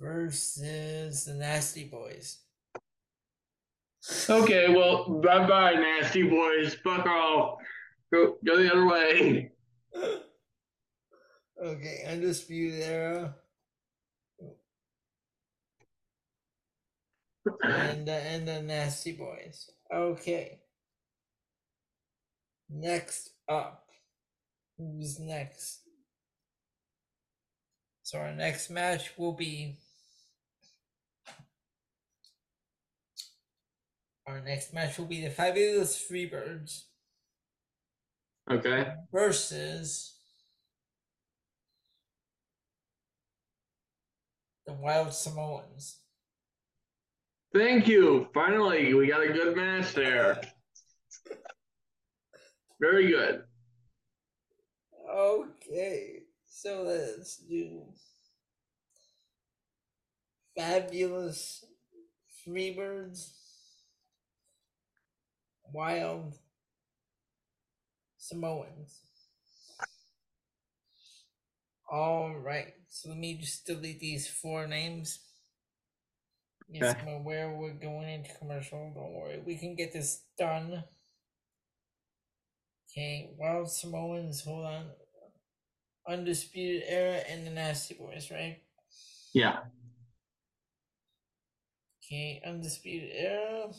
Versus 0.00 1.24
the 1.24 1.34
Nasty 1.34 1.84
Boys. 1.84 2.38
Okay, 4.30 4.68
well, 4.74 5.20
bye 5.22 5.46
bye, 5.46 5.74
nasty 5.74 6.22
boys. 6.22 6.74
Fuck 6.82 7.04
off. 7.06 7.58
Go, 8.12 8.36
go 8.44 8.56
the 8.56 8.72
other 8.72 8.86
way. 8.86 9.50
okay, 11.62 12.04
Undisputed 12.08 12.80
Era. 12.80 13.34
and 17.62 18.06
the, 18.06 18.12
and 18.12 18.48
the 18.48 18.62
Nasty 18.62 19.12
Boys. 19.12 19.70
Okay. 19.92 20.60
Next 22.70 23.30
up, 23.48 23.84
who's 24.76 25.18
next? 25.18 25.80
So 28.02 28.18
our 28.18 28.32
next 28.32 28.70
match 28.70 29.12
will 29.18 29.32
be. 29.32 29.78
Our 34.28 34.42
next 34.42 34.74
match 34.74 34.98
will 34.98 35.06
be 35.06 35.22
the 35.22 35.30
Fabulous 35.30 35.96
Freebirds 35.98 36.82
Okay. 38.50 38.92
versus 39.10 40.18
the 44.66 44.74
Wild 44.74 45.14
Samoans. 45.14 46.00
Thank 47.54 47.88
you. 47.88 48.28
Finally, 48.34 48.92
we 48.92 49.06
got 49.06 49.22
a 49.22 49.32
good 49.32 49.56
match 49.56 49.94
there. 49.94 50.42
Very 52.78 53.08
good. 53.08 53.44
Okay, 55.10 56.20
so 56.46 56.82
let's 56.82 57.38
do 57.38 57.82
fabulous 60.54 61.64
Freebirds, 62.46 63.37
wild 65.72 66.38
Samoans. 68.18 69.00
All 71.90 72.36
right, 72.38 72.74
so 72.88 73.08
let 73.08 73.18
me 73.18 73.34
just 73.38 73.66
delete 73.66 74.00
these 74.00 74.28
four 74.28 74.66
names. 74.66 75.20
Yes, 76.68 76.94
Okay. 76.94 77.00
I'm 77.00 77.08
aware 77.08 77.50
we're 77.50 77.72
going 77.74 78.08
into 78.08 78.34
commercial. 78.38 78.92
Don't 78.94 79.12
worry, 79.14 79.40
we 79.44 79.56
can 79.56 79.74
get 79.74 79.92
this 79.92 80.22
done. 80.38 80.84
Okay, 82.90 83.30
Wild 83.38 83.70
Samoans, 83.70 84.42
hold 84.42 84.66
on. 84.66 84.90
Undisputed 86.08 86.82
Era 86.88 87.18
and 87.28 87.46
the 87.46 87.50
Nasty 87.50 87.94
Boys, 87.94 88.30
right? 88.32 88.62
Yeah. 89.32 89.60
Okay, 92.02 92.42
Undisputed 92.44 93.10
Era. 93.14 93.70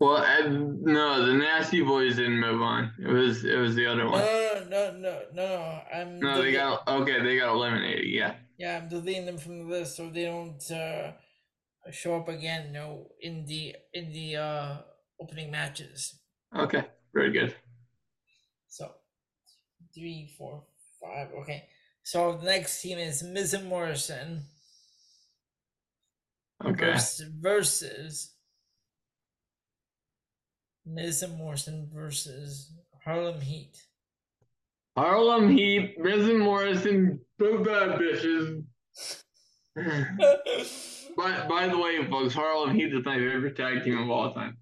Well, 0.00 0.18
uh, 0.18 0.48
no, 0.48 1.26
the 1.26 1.32
nasty 1.34 1.82
boys 1.82 2.16
didn't 2.16 2.38
move 2.38 2.62
on. 2.62 2.92
It 3.00 3.08
was 3.08 3.44
it 3.44 3.56
was 3.58 3.74
the 3.74 3.86
other 3.86 4.06
one. 4.08 4.20
no, 4.20 4.64
no, 4.70 4.92
no, 4.92 4.92
no, 4.92 5.22
no. 5.34 5.80
I'm 5.92 6.20
No, 6.20 6.40
they 6.40 6.52
got 6.52 6.86
okay. 6.86 7.20
They 7.22 7.36
got 7.36 7.52
eliminated. 7.52 8.06
Yeah. 8.08 8.34
yeah, 8.58 8.78
I'm 8.78 8.88
deleting 8.88 9.26
them 9.26 9.38
from 9.38 9.58
the 9.58 9.64
list 9.74 9.96
so 9.96 10.08
they 10.08 10.24
don't 10.24 10.62
uh, 10.70 11.12
show 11.90 12.16
up 12.16 12.28
again. 12.28 12.72
No, 12.72 13.08
in 13.20 13.44
the 13.46 13.74
in 13.92 14.12
the 14.12 14.36
uh, 14.36 14.76
opening 15.20 15.50
matches. 15.50 16.20
Okay. 16.56 16.84
Very 17.12 17.32
good. 17.32 17.56
So 18.68 18.92
three, 19.92 20.32
four, 20.38 20.62
five. 21.02 21.28
Okay. 21.42 21.64
So 22.04 22.36
the 22.38 22.44
next 22.44 22.80
team 22.82 22.98
is 22.98 23.22
Miz 23.24 23.52
and 23.52 23.68
Morrison 23.68 24.44
Okay. 26.64 26.92
vers- 26.92 27.20
versus 27.40 28.34
Miz 30.88 31.22
and 31.22 31.36
Morrison 31.36 31.88
versus 31.92 32.72
Harlem 33.04 33.40
Heat. 33.40 33.76
Harlem 34.96 35.48
Heat, 35.50 35.94
Miz 35.98 36.28
and 36.28 36.40
Morrison, 36.40 37.20
two 37.38 37.62
bad 37.64 37.98
bitches. 38.00 38.64
by 41.16 41.46
by 41.46 41.68
the 41.68 41.78
way, 41.78 42.04
folks, 42.08 42.34
Harlem 42.34 42.74
Heat 42.74 42.92
is 42.92 43.04
my 43.04 43.16
favorite 43.16 43.56
tag 43.56 43.84
team 43.84 43.98
of 43.98 44.10
all 44.10 44.32
time. 44.32 44.56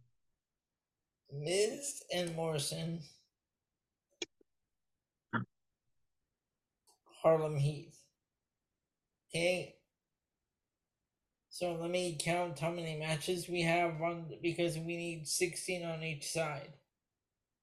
Miz 1.32 2.03
and 2.15 2.35
Morrison. 2.35 3.01
Harlem 7.23 7.57
Heat. 7.57 7.93
Okay. 9.31 9.76
So 11.58 11.72
let 11.72 11.90
me 11.90 12.18
count 12.20 12.58
how 12.58 12.70
many 12.70 12.96
matches 12.96 13.48
we 13.48 13.62
have 13.62 14.02
on 14.02 14.26
because 14.42 14.76
we 14.76 14.94
need 14.94 15.26
16 15.26 15.86
on 15.86 16.02
each 16.02 16.30
side. 16.30 16.74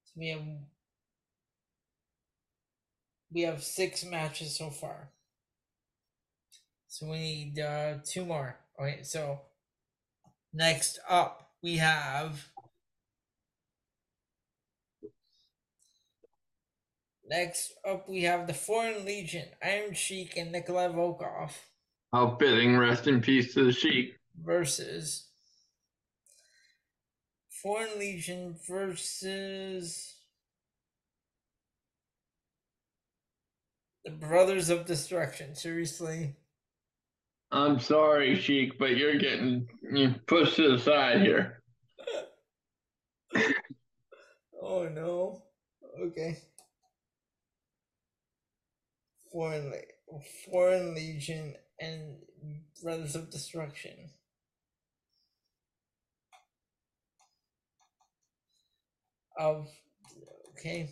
So 0.06 0.14
we 0.18 0.30
have 0.30 0.42
we 3.32 3.42
have 3.42 3.62
six 3.64 4.04
matches 4.04 4.58
so 4.58 4.72
far. 4.72 5.10
So 6.88 7.06
we 7.06 7.20
need 7.20 7.60
uh 7.60 7.98
two 8.04 8.26
more. 8.26 8.58
Okay, 8.82 9.04
so 9.04 9.42
next 10.52 10.98
up 11.08 11.52
we 11.62 11.78
have 11.78 12.50
Next 17.30 17.74
up, 17.88 18.10
we 18.10 18.24
have 18.24 18.48
the 18.48 18.54
Foreign 18.54 19.06
Legion, 19.06 19.48
Iron 19.64 19.94
Sheik, 19.94 20.36
and 20.36 20.52
Nikolai 20.52 20.88
Volkov. 20.90 21.52
How 22.14 22.38
fitting, 22.40 22.78
rest 22.78 23.08
in 23.08 23.22
peace 23.22 23.56
to 23.56 23.64
the 23.64 23.72
Sheik. 23.72 24.14
Versus 24.40 25.30
Foreign 27.50 27.98
Legion 27.98 28.56
versus 28.68 30.14
the 34.06 34.12
Brothers 34.12 34.70
of 34.70 34.86
Destruction. 34.86 35.56
Seriously. 35.56 36.36
I'm 37.52 37.80
sorry, 37.80 38.40
Sheik, 38.40 38.78
but 38.78 38.96
you're 38.96 39.18
getting 39.18 39.68
you 39.92 40.14
pushed 40.28 40.58
to 40.58 40.74
the 40.74 40.78
side 40.78 41.22
here. 41.22 41.64
oh 44.62 44.88
no. 44.88 45.42
Okay. 46.00 46.38
Foreign, 49.32 49.74
Foreign 50.46 50.94
Legion 50.94 51.56
and 51.80 52.18
Brothers 52.82 53.16
of 53.16 53.30
Destruction. 53.30 54.10
Of 59.38 59.68
okay. 60.52 60.90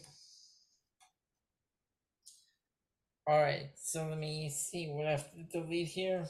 All 3.28 3.40
right, 3.40 3.70
so 3.82 4.08
let 4.08 4.18
me 4.18 4.50
see 4.50 4.88
what 4.88 5.06
I 5.06 5.12
have 5.12 5.32
to 5.32 5.44
delete 5.44 5.90
here. 5.90 6.26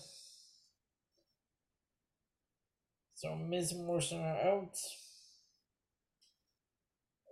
So 3.16 3.36
Miz 3.36 3.74
Morrison 3.74 4.20
are 4.20 4.54
out. 4.54 4.76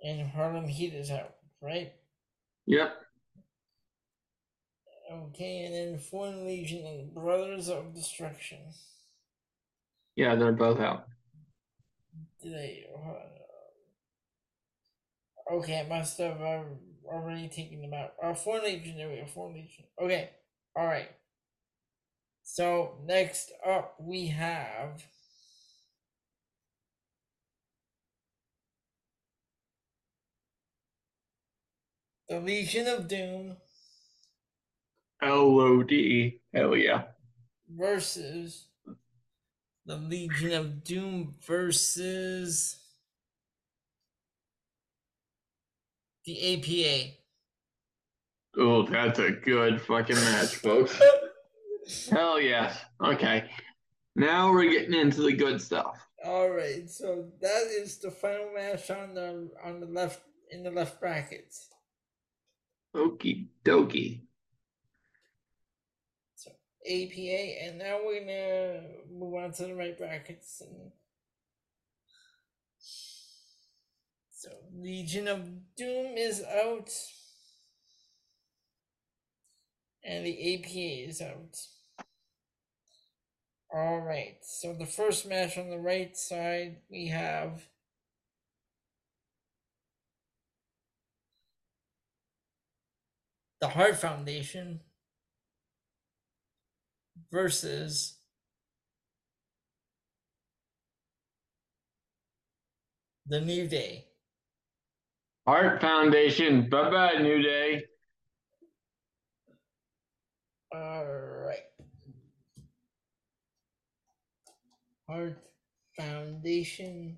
And 0.03 0.29
Harlem 0.29 0.67
Heat 0.67 0.93
is 0.93 1.11
out, 1.11 1.35
right? 1.61 1.91
Yep. 2.67 2.95
Okay, 5.11 5.65
and 5.65 5.73
then 5.73 5.97
Foreign 5.97 6.45
Legion 6.45 6.85
and 6.85 7.11
Brothers 7.13 7.67
of 7.67 7.95
Destruction. 7.95 8.59
Yeah, 10.15 10.35
they're 10.35 10.51
both 10.51 10.79
out. 10.79 11.07
Did 12.43 12.53
they? 12.53 12.85
Uh, 12.95 13.15
okay, 15.55 15.79
I 15.79 15.87
must 15.87 16.19
have 16.19 16.39
uh, 16.39 16.61
already 17.07 17.47
taken 17.47 17.81
them 17.81 17.93
out. 17.93 18.13
Uh, 18.21 18.35
Foreign 18.35 18.65
Legion, 18.65 18.97
there 18.97 19.09
we 19.09 19.15
go, 19.15 19.25
Foreign 19.25 19.55
Legion. 19.55 19.85
Okay, 19.99 20.29
alright. 20.77 21.09
So, 22.43 22.99
next 23.05 23.51
up 23.65 23.95
we 23.99 24.27
have. 24.27 25.03
The 32.27 32.39
Legion 32.39 32.87
of 32.87 33.07
Doom. 33.07 33.57
L 35.21 35.59
O 35.59 35.83
D. 35.83 36.41
Hell 36.53 36.75
yeah. 36.75 37.03
Versus 37.69 38.67
the 39.85 39.97
Legion 39.97 40.53
of 40.53 40.83
Doom 40.83 41.35
versus 41.45 42.77
the 46.25 46.53
APA. 46.53 47.13
Oh, 48.57 48.83
that's 48.83 49.19
a 49.19 49.31
good 49.31 49.81
fucking 49.81 50.15
match, 50.15 50.55
folks. 50.55 50.99
Hell 52.09 52.39
yes. 52.39 52.77
Okay. 53.03 53.49
Now 54.15 54.51
we're 54.51 54.69
getting 54.69 54.93
into 54.93 55.21
the 55.21 55.33
good 55.33 55.61
stuff. 55.61 56.05
All 56.25 56.49
right. 56.49 56.89
So 56.89 57.25
that 57.41 57.67
is 57.71 57.97
the 57.99 58.11
final 58.11 58.51
match 58.53 58.91
on 58.91 59.13
the 59.13 59.49
on 59.63 59.79
the 59.79 59.85
left 59.85 60.21
in 60.51 60.63
the 60.63 60.71
left 60.71 60.99
brackets. 60.99 61.69
Okie 62.95 63.47
dokie. 63.63 64.21
APA, 66.85 67.63
and 67.63 67.77
now 67.77 67.99
we're 68.03 68.21
gonna 68.21 68.81
move 69.11 69.35
on 69.35 69.51
to 69.53 69.63
the 69.65 69.75
right 69.75 69.97
brackets. 69.97 70.61
And 70.61 70.91
so 74.31 74.49
Legion 74.73 75.27
of 75.27 75.75
Doom 75.75 76.17
is 76.17 76.41
out, 76.43 76.89
and 80.03 80.25
the 80.25 80.55
APA 80.55 81.09
is 81.09 81.21
out. 81.21 81.57
All 83.71 83.99
right, 83.99 84.37
so 84.41 84.73
the 84.73 84.85
first 84.85 85.27
match 85.27 85.57
on 85.57 85.69
the 85.69 85.77
right 85.77 86.17
side 86.17 86.77
we 86.89 87.07
have. 87.07 87.67
The 93.61 93.67
Heart 93.67 93.97
Foundation 93.97 94.79
versus 97.31 98.17
the 103.27 103.39
New 103.41 103.67
Day. 103.67 104.05
Heart 105.47 105.81
Foundation. 105.81 106.69
Bye 106.69 106.89
bye, 106.89 107.21
New 107.21 107.41
Day. 107.41 107.83
All 110.73 111.05
right. 111.05 111.57
Heart 115.07 115.37
Foundation. 115.97 117.17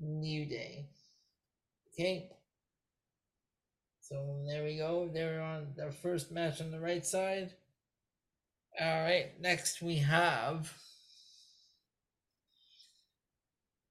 New 0.00 0.46
Day. 0.46 0.88
Okay. 1.92 2.30
So 4.00 4.42
there 4.46 4.64
we 4.64 4.76
go. 4.78 5.10
They're 5.12 5.42
on 5.42 5.68
their 5.76 5.92
first 5.92 6.32
match 6.32 6.60
on 6.60 6.70
the 6.70 6.80
right 6.80 7.04
side. 7.06 7.54
All 8.78 9.02
right, 9.02 9.32
next 9.40 9.82
we 9.82 9.96
have 9.96 10.72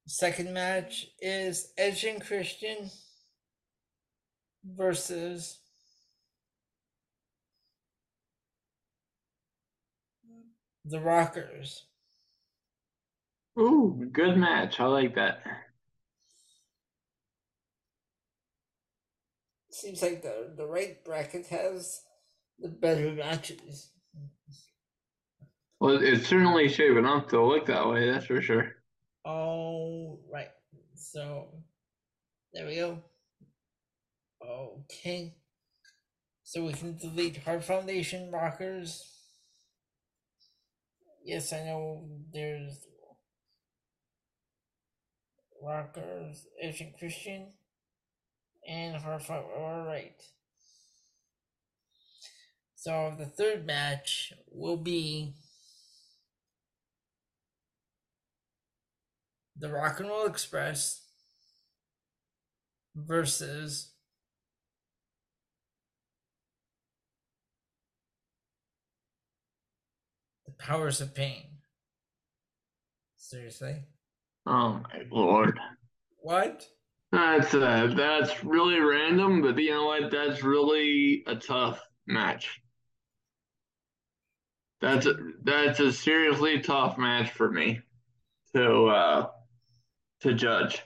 second 0.07 0.53
match 0.53 1.07
is 1.21 1.71
Edge 1.77 2.03
and 2.03 2.25
Christian 2.25 2.89
versus 4.63 5.59
the 10.85 10.99
Rockers. 10.99 11.85
Ooh, 13.59 14.09
good 14.11 14.37
match. 14.37 14.79
I 14.79 14.85
like 14.85 15.15
that. 15.15 15.41
Seems 19.71 20.01
like 20.01 20.21
the 20.23 20.53
the 20.57 20.65
right 20.65 21.03
bracket 21.05 21.47
has 21.47 22.01
the 22.57 22.69
better 22.69 23.11
matches. 23.11 23.91
Well, 25.79 26.03
it's 26.03 26.27
certainly 26.27 26.67
shaping 26.67 27.05
up 27.05 27.29
to 27.29 27.41
look 27.41 27.67
that 27.67 27.87
way, 27.87 28.11
that's 28.11 28.25
for 28.25 28.41
sure. 28.41 28.75
All 29.23 30.19
right. 30.31 30.49
So 30.95 31.47
there 32.53 32.65
we 32.65 32.75
go. 32.75 32.99
Okay. 34.45 35.35
So 36.43 36.65
we 36.65 36.73
can 36.73 36.97
delete 36.97 37.37
Heart 37.37 37.63
Foundation 37.63 38.31
rockers. 38.31 39.05
Yes, 41.23 41.53
I 41.53 41.63
know 41.63 42.09
there's 42.33 42.85
rockers, 45.61 46.47
Edge 46.61 46.81
and 46.81 46.97
Christian, 46.97 47.53
and 48.67 48.95
Heart 48.95 49.23
Foundation. 49.23 49.51
All 49.57 49.85
right. 49.85 50.21
So 52.75 53.13
the 53.17 53.25
third 53.25 53.65
match 53.65 54.33
will 54.51 54.77
be 54.77 55.35
the 59.59 59.71
Rock 59.71 59.99
and 59.99 60.09
Roll 60.09 60.25
Express 60.25 61.01
versus 62.95 63.91
the 70.45 70.53
Powers 70.53 71.01
of 71.01 71.13
Pain. 71.13 71.43
Seriously? 73.17 73.83
Oh 74.45 74.81
my 74.81 75.01
lord. 75.11 75.59
What? 76.21 76.65
That's 77.11 77.53
uh, 77.53 77.93
that's 77.95 78.43
really 78.43 78.79
random, 78.79 79.41
but 79.41 79.57
you 79.57 79.71
know 79.71 79.85
what? 79.85 80.11
That's 80.11 80.43
really 80.43 81.23
a 81.27 81.35
tough 81.35 81.81
match. 82.07 82.61
That's 84.81 85.05
a, 85.05 85.15
that's 85.43 85.79
a 85.81 85.91
seriously 85.91 86.61
tough 86.61 86.97
match 86.97 87.31
for 87.31 87.51
me 87.51 87.81
to 88.55 88.85
uh, 88.85 89.27
to 90.21 90.33
judge. 90.33 90.83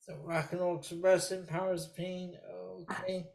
So 0.00 0.16
Rock 0.24 0.52
and 0.52 0.60
Roll 0.60 0.78
Express 0.78 1.32
Powers 1.48 1.86
Pain. 1.86 2.36
Okay. 2.82 3.26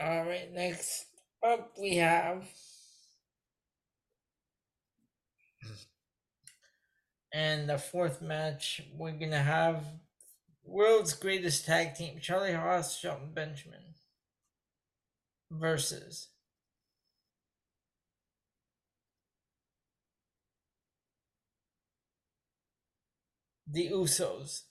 All 0.00 0.24
right. 0.24 0.52
Next 0.52 1.06
up, 1.46 1.72
we 1.80 1.96
have. 1.96 2.44
And 7.32 7.68
the 7.68 7.76
fourth 7.76 8.22
match, 8.22 8.82
we're 8.96 9.12
gonna 9.12 9.42
have 9.42 9.84
world's 10.64 11.12
greatest 11.12 11.66
tag 11.66 11.94
team, 11.94 12.18
Charlie 12.20 12.52
Haas, 12.52 12.98
Shelton 12.98 13.32
Benjamin, 13.34 13.94
versus 15.50 16.28
the 23.66 23.90
Usos. 23.90 24.62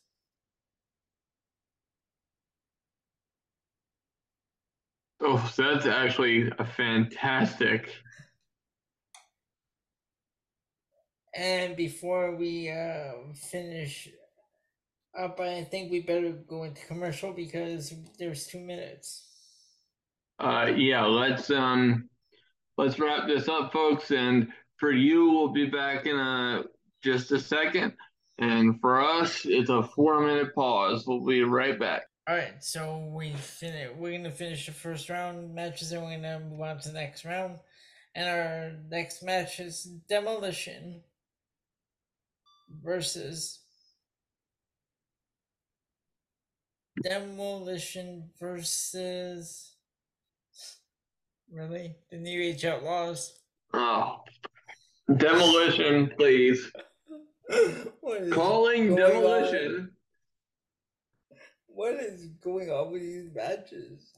Oh, 5.22 5.52
that's 5.58 5.86
actually 5.86 6.52
a 6.60 6.66
fantastic. 6.66 7.90
And 11.36 11.76
before 11.76 12.36
we 12.36 12.70
uh, 12.70 13.34
finish 13.34 14.10
up, 15.18 15.40
I 15.40 15.64
think 15.64 15.92
we 15.92 16.02
better 16.02 16.32
go 16.32 16.64
into 16.64 16.86
commercial 16.86 17.34
because 17.34 17.94
there's 18.18 18.48
two 18.48 18.60
minutes. 18.60 19.28
Uh, 20.40 20.72
yeah, 20.76 21.06
let's 21.06 21.50
um, 21.50 22.10
let's 22.78 23.00
wrap 23.00 23.28
this 23.28 23.48
up, 23.48 23.74
folks. 23.74 24.12
And 24.12 24.50
for 24.78 24.92
you, 24.92 25.32
we'll 25.32 25.54
be 25.54 25.66
back 25.66 26.06
in 26.06 26.18
a 26.18 26.64
just 27.04 27.32
a 27.32 27.40
second. 27.40 27.94
And 28.38 28.80
for 28.82 29.02
us, 29.02 29.46
it's 29.46 29.70
a 29.70 29.84
four 29.84 30.26
minute 30.26 30.54
pause. 30.54 31.06
We'll 31.08 31.26
be 31.26 31.44
right 31.44 31.80
back. 31.80 32.04
All 32.28 32.36
right, 32.36 32.62
so 32.64 33.12
we 33.16 33.34
finish. 33.34 33.92
We're 33.96 34.18
gonna 34.18 34.32
finish 34.32 34.66
the 34.66 34.72
first 34.72 35.10
round 35.10 35.54
matches, 35.54 35.92
and 35.92 36.02
we're 36.02 36.16
gonna 36.16 36.40
move 36.40 36.60
on 36.60 36.80
to 36.80 36.90
the 36.90 36.96
next 36.96 37.24
round. 37.24 37.60
And 38.16 38.30
our 38.30 38.72
next 38.90 39.24
match 39.24 39.60
is 39.60 39.84
Demolition 40.10 41.02
versus 42.84 43.60
Demolition 47.04 48.30
versus 48.40 49.76
really 51.52 51.96
the 52.10 52.18
New 52.18 52.42
Age 52.42 52.66
Outlaws. 52.66 53.38
Oh, 53.74 54.22
demolition, 55.18 56.12
please. 56.18 56.72
Calling 58.32 58.96
demolition. 58.96 59.76
On? 59.76 59.92
What 61.68 61.94
is 61.96 62.28
going 62.44 62.70
on 62.70 62.92
with 62.92 63.02
these 63.02 63.30
matches? 63.34 64.12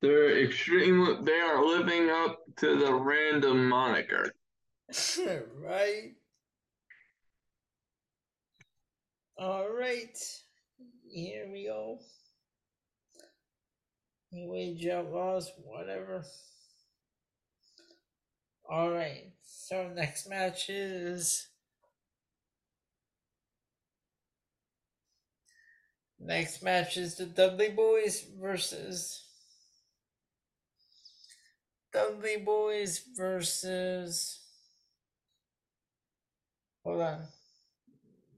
They're 0.00 0.44
extreme. 0.44 1.24
They 1.24 1.40
are 1.40 1.64
living 1.64 2.08
up 2.08 2.40
to 2.58 2.78
the 2.78 2.94
random 2.94 3.68
moniker. 3.68 4.32
right. 5.60 6.14
All 9.36 9.68
right. 9.70 10.16
Here 11.10 11.48
we 11.50 11.66
go. 11.66 11.98
New 14.32 14.54
Age 14.54 14.86
Outlaws, 14.86 15.52
whatever. 15.64 16.24
All 18.68 18.90
right. 18.90 19.32
So 19.42 19.88
next 19.94 20.28
match 20.28 20.68
is 20.68 21.48
next 26.20 26.62
match 26.62 26.96
is 26.96 27.16
the 27.16 27.26
Dudley 27.26 27.70
Boys 27.70 28.26
versus 28.40 29.24
Dudley 31.92 32.36
Boys 32.38 33.02
versus 33.16 34.40
hold 36.84 37.02
on. 37.02 37.22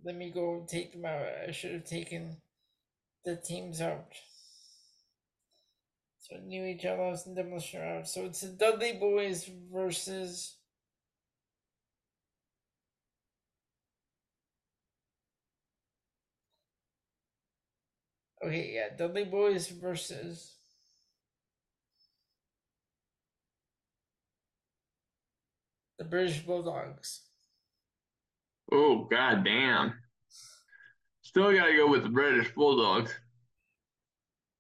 Let 0.05 0.17
me 0.17 0.31
go 0.31 0.67
take 0.69 0.93
them 0.93 1.05
out. 1.05 1.27
I 1.47 1.51
should 1.51 1.73
have 1.73 1.85
taken 1.85 2.37
the 3.25 3.37
teams 3.37 3.81
out. 3.81 4.13
So 6.19 6.37
New 6.37 6.65
Age 6.65 6.85
Outlaws 6.87 7.27
and 7.27 7.35
Demolition 7.35 7.83
out. 7.83 8.09
So 8.09 8.25
it's 8.25 8.41
the 8.43 8.49
Dudley 8.49 8.93
Boys 8.93 9.51
versus 9.73 10.57
Okay, 18.43 18.73
yeah, 18.75 18.97
Dudley 18.97 19.25
Boys 19.25 19.69
versus 19.69 20.57
the 25.99 26.05
British 26.05 26.41
Bulldogs. 26.41 27.21
Oh 28.73 29.07
god 29.11 29.45
damn. 29.45 29.95
Still 31.23 31.55
gotta 31.55 31.77
go 31.77 31.87
with 31.89 32.03
the 32.03 32.09
British 32.09 32.55
Bulldogs. 32.55 33.13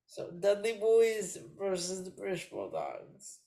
So 0.07 0.31
Dudley 0.39 0.75
Boys 0.75 1.39
versus 1.59 2.05
the 2.05 2.11
British 2.11 2.51
Bulldogs. 2.51 3.39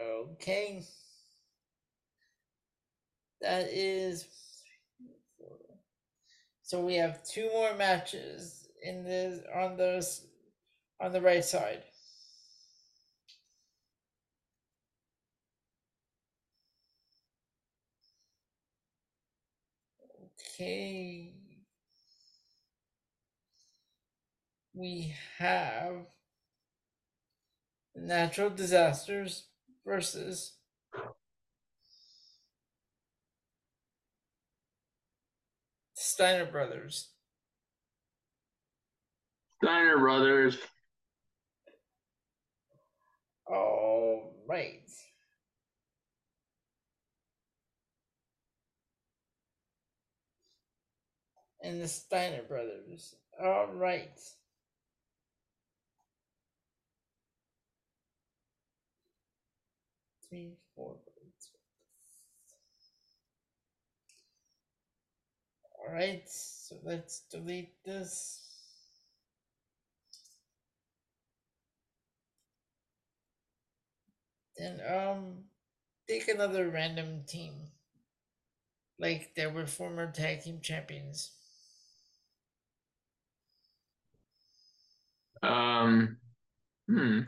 Okay. 0.00 0.82
That 3.40 3.68
is 3.70 4.26
so 6.62 6.80
we 6.80 6.94
have 6.94 7.22
two 7.24 7.48
more 7.52 7.74
matches 7.74 8.66
in 8.82 9.04
this 9.04 9.40
on 9.54 9.76
those 9.76 10.26
on 11.00 11.12
the 11.12 11.20
right 11.20 11.44
side. 11.44 11.82
Okay. 20.38 21.34
We 24.74 25.14
have 25.38 26.06
natural 27.96 28.50
disasters 28.50 29.48
versus 29.84 30.54
Steiner 36.14 36.46
Brothers. 36.46 37.08
Steiner 39.60 39.98
Brothers. 39.98 40.56
All 43.48 44.32
right. 44.48 44.88
and 51.64 51.82
the 51.82 51.88
Steiner 51.88 52.42
brothers. 52.44 53.16
All 53.42 53.72
right. 53.74 54.20
Three, 60.28 60.58
four. 60.76 60.96
All 65.86 65.92
right, 65.92 66.22
so 66.26 66.76
let's 66.82 67.20
delete 67.30 67.74
this. 67.84 68.40
Then 74.56 74.80
um, 74.88 75.44
take 76.08 76.28
another 76.28 76.68
random 76.70 77.24
team. 77.26 77.52
Like 78.98 79.32
there 79.34 79.50
were 79.50 79.66
former 79.66 80.10
tag 80.10 80.42
team 80.42 80.60
champions. 80.62 81.32
Um, 85.42 86.16
hmm. 86.88 87.20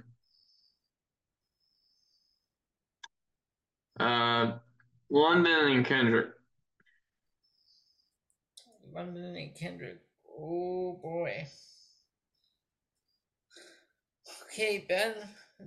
Uh, 3.99 4.59
London 5.11 5.73
and 5.73 5.87
Kendrick. 5.87 6.36
London 8.97 9.37
and 9.37 9.55
Kendrick. 9.55 10.01
Oh 10.27 10.99
boy. 11.03 11.47
Okay, 14.45 14.87
Ben. 14.89 15.15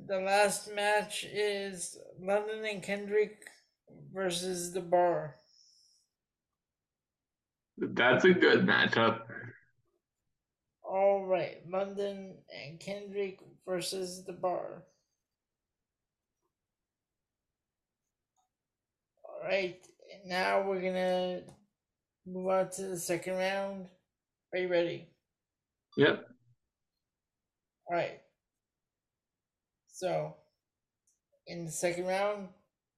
The 0.08 0.20
last 0.20 0.74
match 0.74 1.26
is 1.32 1.98
London 2.20 2.66
and 2.66 2.82
Kendrick 2.82 3.44
versus 4.12 4.74
the 4.74 4.82
Bar. 4.82 5.36
That's 7.78 8.26
a 8.26 8.34
good 8.34 8.66
matchup. 8.66 9.22
All 10.84 11.26
right, 11.28 11.58
London 11.70 12.36
and 12.52 12.80
Kendrick 12.80 13.40
versus 13.64 14.26
the 14.26 14.34
Bar. 14.34 14.84
All 19.24 19.48
right, 19.48 19.80
now 20.26 20.64
we're 20.68 20.82
gonna 20.82 21.42
move 22.32 22.48
on 22.48 22.70
to 22.72 22.88
the 22.88 22.98
second 22.98 23.36
round. 23.36 23.88
Are 24.54 24.60
you 24.60 24.68
ready? 24.68 25.08
Yep. 25.98 26.26
All 27.90 27.96
right. 27.96 28.20
So, 29.92 30.36
in 31.48 31.66
the 31.66 31.72
second 31.72 32.06
round, 32.06 32.50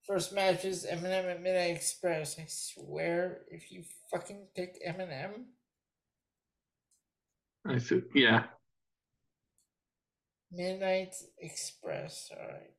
first 0.06 0.34
match 0.34 0.66
is 0.66 0.86
MNM 0.86 1.32
at 1.32 1.41
Midnight 1.41 1.76
Express. 1.76 2.38
I 2.38 2.45
swear, 2.48 3.41
if 3.49 3.72
you 3.72 3.84
fucking 4.12 4.48
pick 4.56 4.86
MNM, 4.88 5.45
I 7.66 7.78
see. 7.78 8.02
Yeah. 8.16 8.44
Midnight 10.52 11.16
Express. 11.40 12.30
All 12.32 12.48
right. 12.48 12.72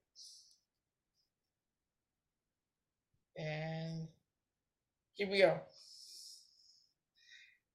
And 3.36 4.08
here 5.14 5.30
we 5.30 5.38
go. 5.38 5.60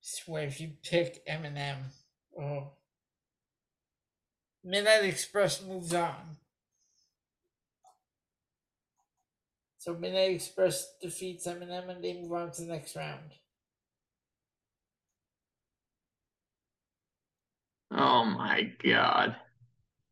Swear 0.10 0.44
if 0.48 0.62
you 0.62 0.72
pick 0.84 1.28
MNM, 1.28 1.80
oh. 2.40 2.70
Midnight 4.64 5.04
Express 5.04 5.62
moves 5.62 5.94
on. 5.94 6.38
So 9.80 9.94
Midnight 9.96 10.32
Express 10.32 10.94
defeats 11.02 11.46
MNM 11.46 11.90
and 11.90 12.02
they 12.02 12.14
move 12.14 12.32
on 12.32 12.52
to 12.54 12.62
the 12.62 12.68
next 12.68 12.96
round. 12.96 13.34
Oh 17.92 18.24
my 18.24 18.72
god. 18.82 19.36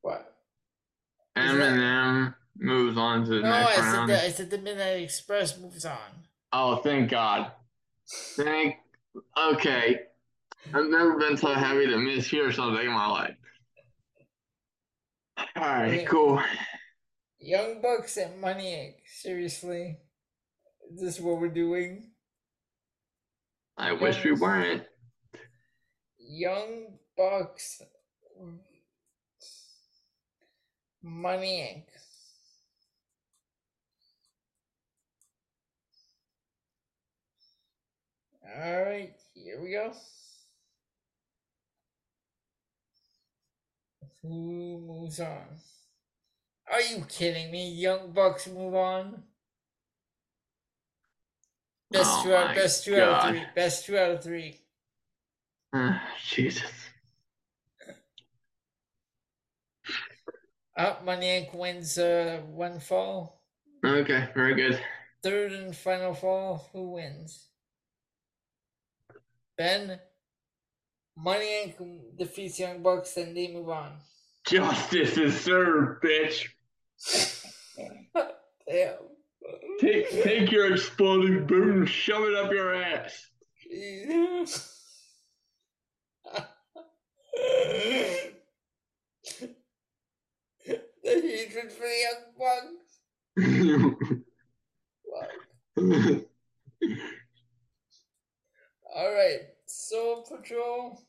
What? 0.01 0.35
Is 1.37 1.53
that- 1.53 1.55
MNM 1.55 2.35
moves 2.57 2.97
on 2.97 3.23
to 3.23 3.29
the 3.29 3.41
No, 3.43 3.49
next 3.49 3.79
I 3.79 3.81
round. 3.93 4.09
that 4.09 4.25
I 4.25 4.29
said 4.31 4.49
the 4.49 4.57
Midnight 4.57 5.03
Express 5.03 5.57
moves 5.57 5.85
on. 5.85 6.27
Oh, 6.51 6.75
thank 6.77 7.09
God. 7.09 7.53
Thank. 8.09 8.75
Okay. 9.37 9.99
I've 10.73 10.87
never 10.87 11.17
been 11.17 11.37
so 11.37 11.53
happy 11.53 11.85
to 11.85 11.93
mishear 11.95 12.53
something 12.53 12.85
in 12.85 12.91
my 12.91 13.07
life. 13.07 13.35
All 15.37 15.63
right, 15.63 16.01
Yeah. 16.01 16.05
cool. 16.07 16.41
Young 17.39 17.81
Bucks 17.81 18.17
and 18.17 18.41
Money 18.41 18.71
Inc. 18.71 18.95
Seriously? 19.21 19.97
Is 20.91 21.01
this 21.01 21.19
what 21.19 21.39
we're 21.39 21.49
doing? 21.49 22.11
I 23.77 23.91
wish 23.91 24.23
we 24.23 24.31
weren't. 24.31 24.83
Young 26.17 26.97
Bucks 27.17 27.81
Money 31.03 31.85
Inc. 31.85 31.85
Alright, 38.45 39.15
here 39.33 39.59
we 39.61 39.71
go. 39.71 39.91
Who 44.21 44.79
moves 44.85 45.19
on? 45.19 45.59
Are 46.71 46.81
you 46.81 47.05
kidding 47.07 47.51
me? 47.51 47.69
Young 47.71 48.11
Bucks 48.11 48.47
move 48.47 48.75
on. 48.75 49.23
Best 51.91 52.09
Oh 52.09 52.23
two 52.23 52.35
out 52.35 52.55
best 52.55 52.83
two 52.85 52.95
out 52.95 53.25
of 53.25 53.29
three. 53.31 53.43
Best 53.55 53.85
two 53.85 53.97
out 53.97 54.11
of 54.11 54.23
three. 54.23 54.59
Ah, 55.73 56.01
Jesus. 56.27 56.71
Up 60.77 61.05
Money 61.05 61.27
Inc. 61.27 61.53
wins 61.55 61.97
uh 61.97 62.41
one 62.47 62.79
fall. 62.79 63.41
Okay, 63.85 64.27
very 64.33 64.55
good. 64.55 64.79
Third 65.23 65.51
and 65.53 65.75
final 65.75 66.13
fall, 66.13 66.69
who 66.73 66.91
wins? 66.91 67.47
Ben. 69.57 69.99
Money 71.17 71.73
Inc. 71.79 72.17
defeats 72.17 72.59
Young 72.59 72.83
Bucks, 72.83 73.15
and 73.17 73.35
they 73.35 73.47
move 73.53 73.69
on. 73.69 73.93
Justice 74.45 75.17
is 75.17 75.39
served, 75.39 76.03
bitch. 76.03 76.49
Damn. 78.67 78.95
Take 79.79 80.09
take 80.09 80.51
your 80.51 80.73
exploding 80.73 81.45
boot 81.45 81.75
and 81.75 81.89
shove 81.89 82.23
it 82.23 82.35
up 82.35 82.51
your 82.51 82.73
ass. 82.73 83.27
the 83.69 83.91
hatred 91.03 91.71
for 91.71 91.87
the 91.87 91.99
Young 92.03 92.23
Bucks. 92.37 92.75
All 98.97 99.11
right, 99.11 99.41
Soul 99.65 100.23
Patrol 100.23 101.01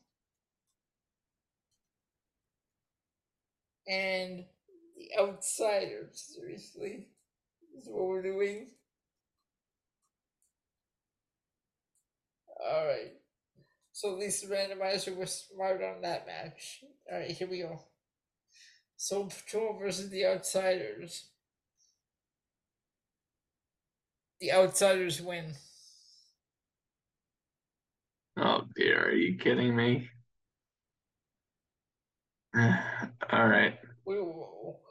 and 3.87 4.43
the 4.97 5.17
Outsiders. 5.17 6.33
Seriously, 6.35 7.07
this 7.73 7.83
is 7.83 7.89
what 7.89 8.07
we're 8.07 8.21
doing. 8.21 8.71
All 12.59 12.87
right. 12.87 13.13
So 13.93 14.11
at 14.11 14.19
least 14.19 14.47
the 14.47 14.53
randomizer 14.53 15.15
was 15.15 15.47
smart 15.49 15.81
on 15.81 16.01
that 16.01 16.27
match. 16.27 16.83
All 17.09 17.19
right, 17.19 17.31
here 17.31 17.47
we 17.47 17.61
go. 17.61 17.79
Soul 18.97 19.27
Patrol 19.27 19.79
versus 19.79 20.09
the 20.09 20.25
Outsiders. 20.25 21.29
The 24.41 24.51
Outsiders 24.51 25.21
win. 25.21 25.53
Oh 28.37 28.65
dear, 28.75 29.07
are 29.07 29.11
you 29.13 29.37
kidding 29.37 29.75
me? 29.75 30.09
All 33.31 33.47
right. 33.47 33.77
Who, 34.05 34.33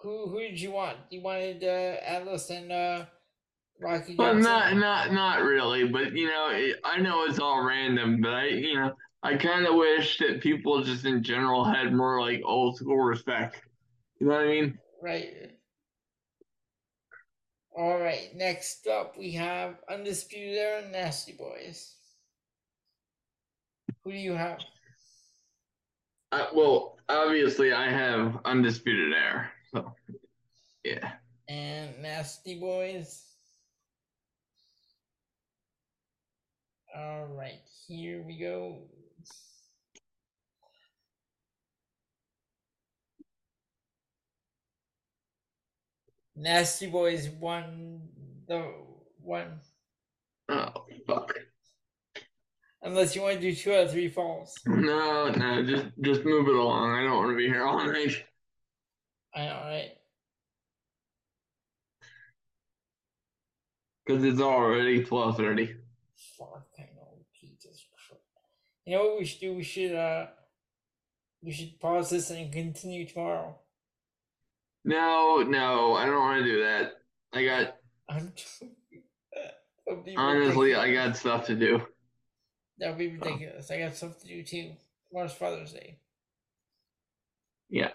who 0.02 0.28
who 0.28 0.40
did 0.40 0.60
you 0.60 0.73
want? 0.73 0.98
You 1.10 1.23
wanted 1.23 1.64
uh, 1.64 1.97
Atlas 2.05 2.51
and 2.51 2.70
uh, 2.70 3.06
Rocky 3.81 4.14
Well, 4.16 4.35
Johnson. 4.35 4.43
not 4.43 4.77
not 4.77 5.12
not 5.12 5.43
really, 5.43 5.89
but 5.89 6.12
you 6.12 6.28
know, 6.28 6.51
it, 6.52 6.78
I 6.85 6.98
know 7.01 7.24
it's 7.24 7.39
all 7.39 7.64
random, 7.64 8.20
but 8.20 8.35
I 8.35 8.47
you 8.48 8.74
know, 8.74 8.94
I 9.23 9.36
kind 9.36 9.66
of 9.66 9.74
wish 9.74 10.18
that 10.18 10.40
people 10.40 10.82
just 10.82 11.05
in 11.05 11.23
general 11.23 11.64
had 11.64 11.93
more 11.93 12.20
like 12.20 12.43
old 12.44 12.77
school 12.77 12.98
respect. 12.98 13.62
You 14.20 14.28
know 14.28 14.35
what 14.35 14.44
I 14.44 14.48
mean? 14.48 14.78
Right. 15.02 15.52
All 17.77 17.98
right. 17.98 18.35
Next 18.35 18.86
up, 18.86 19.16
we 19.18 19.32
have 19.32 19.77
Undisputed 19.89 20.56
Era 20.56 20.82
and 20.82 20.93
Nasty 20.93 21.32
Boys. 21.32 21.95
Who 24.04 24.12
do 24.12 24.18
you 24.18 24.32
have? 24.32 24.58
Uh, 26.32 26.46
well, 26.54 26.98
obviously, 27.08 27.72
I 27.72 27.90
have 27.90 28.38
undisputed 28.44 29.12
Era, 29.12 29.50
so 29.72 29.94
yeah. 30.84 31.12
And 31.48 32.02
Nasty 32.02 32.58
Boys. 32.58 33.24
All 36.96 37.26
right. 37.26 37.60
Here 37.86 38.22
we 38.22 38.38
go. 38.38 38.78
Nasty 46.34 46.86
Boys 46.86 47.28
won 47.28 48.02
the 48.46 48.72
one. 49.22 49.60
Oh 50.48 50.84
fuck. 51.06 51.32
Unless 52.86 53.16
you 53.16 53.22
want 53.22 53.34
to 53.34 53.40
do 53.40 53.52
two 53.52 53.74
out 53.74 53.86
of 53.86 53.90
three 53.90 54.08
falls. 54.08 54.54
No, 54.64 55.28
no, 55.28 55.64
just 55.64 55.86
just 56.02 56.24
move 56.24 56.46
it 56.46 56.54
along. 56.54 56.92
I 56.92 57.02
don't 57.02 57.16
want 57.16 57.30
to 57.30 57.36
be 57.36 57.48
here 57.48 57.64
all 57.64 57.84
night. 57.84 58.22
I 59.34 59.46
know, 59.46 59.60
right? 59.64 59.90
Because 64.06 64.22
it's 64.22 64.40
already 64.40 65.02
twelve 65.02 65.36
thirty. 65.36 65.74
Fuck, 66.38 66.68
I 66.78 66.82
know. 66.94 67.24
Jesus 67.40 67.84
Christ. 68.06 68.22
You 68.84 68.96
know 68.96 69.06
what 69.06 69.18
we 69.18 69.24
should 69.24 69.40
do? 69.40 69.54
We 69.54 69.64
should 69.64 69.92
uh 69.92 70.26
we 71.42 71.50
should 71.50 71.80
pause 71.80 72.10
this 72.10 72.30
and 72.30 72.52
continue 72.52 73.04
tomorrow. 73.04 73.58
No, 74.84 75.42
no, 75.42 75.94
I 75.94 76.06
don't 76.06 76.20
want 76.20 76.44
to 76.44 76.52
do 76.52 76.62
that. 76.62 76.92
I 77.32 77.44
got 77.44 77.78
I'm 78.08 78.32
honestly, 80.16 80.76
I 80.76 80.92
got 80.92 81.16
stuff 81.16 81.46
to 81.46 81.56
do. 81.56 81.82
That 82.78 82.90
would 82.90 82.98
be 82.98 83.08
ridiculous. 83.08 83.70
I 83.70 83.78
got 83.78 83.96
stuff 83.96 84.18
to 84.20 84.26
do 84.26 84.42
too. 84.42 84.72
Tomorrow's 85.08 85.32
Father's 85.32 85.72
Day. 85.72 85.98
Yeah. 87.70 87.90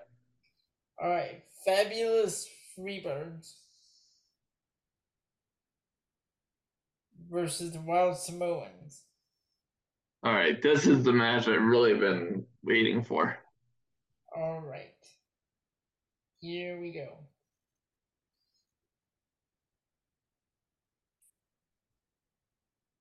Alright. 1.02 1.44
Fabulous 1.66 2.48
Freebirds 2.78 3.54
versus 7.30 7.72
the 7.72 7.82
Wild 7.82 8.18
Samoans. 8.18 9.04
All 10.24 10.34
right, 10.34 10.62
this 10.62 10.86
is 10.86 11.04
the 11.04 11.14
match 11.14 11.48
I've 11.48 11.64
really 11.64 11.96
been 11.96 12.46
waiting 12.64 13.04
for. 13.04 13.40
All 14.36 14.60
right. 14.60 14.94
Here 16.40 16.80
we 16.80 16.92
go. 16.92 17.08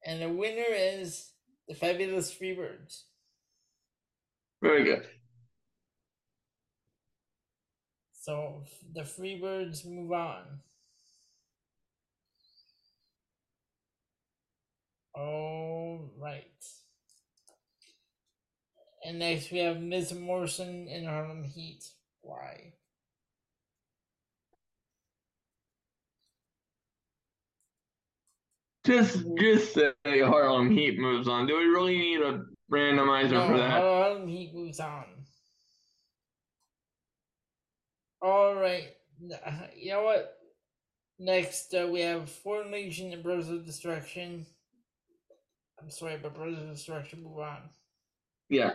And 0.07 0.23
the 0.23 0.31
winner 0.31 0.65
is 0.71 1.30
the 1.71 1.77
fabulous 1.77 2.35
Freebirds. 2.35 3.03
Very 4.61 4.83
good. 4.83 5.07
So 8.13 8.65
the 8.93 9.03
Freebirds 9.03 9.87
move 9.87 10.11
on. 10.11 10.43
All 15.15 16.11
right. 16.19 16.43
And 19.05 19.21
next 19.21 19.53
we 19.53 19.59
have 19.59 19.81
Miz 19.81 20.13
Morrison 20.13 20.89
and 20.91 21.07
Harlem 21.07 21.45
Heat. 21.45 21.85
Why? 22.21 22.73
Just 28.85 29.25
just 29.39 29.75
say 29.75 29.93
Harlem 30.05 30.71
Heat 30.71 30.99
moves 30.99 31.29
on. 31.29 31.47
Do 31.47 31.57
we 31.57 31.65
really 31.65 31.99
need 31.99 32.21
a 32.21 32.45
randomizer 32.73 33.33
No, 33.33 33.47
for 33.49 33.59
that? 33.59 33.71
Harlem 33.71 34.27
Heat 34.27 34.55
moves 34.55 34.81
on. 34.81 35.05
All 38.23 38.55
right. 38.55 38.89
You 39.77 39.93
know 39.93 40.03
what? 40.03 40.37
Next, 41.19 41.75
uh, 41.75 41.87
we 41.87 42.01
have 42.01 42.31
Foreign 42.31 42.73
Legion 42.73 43.13
and 43.13 43.23
Brothers 43.23 43.51
of 43.51 43.67
Destruction. 43.67 44.47
I'm 45.81 45.91
sorry, 45.91 46.19
but 46.23 46.35
Brothers 46.35 46.59
of 46.59 46.71
Destruction 46.71 47.23
move 47.23 47.39
on. 47.39 47.59
Yeah. 48.49 48.73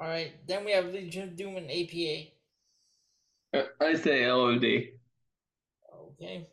All 0.00 0.06
right. 0.08 0.32
Then 0.46 0.64
we 0.64 0.72
have 0.72 0.86
Legion 0.86 1.30
of 1.30 1.36
Doom 1.36 1.56
and 1.56 1.70
APA. 1.70 2.30
I 3.80 3.94
say 3.94 4.30
LOD. 4.30 4.64
Okay. 6.12 6.46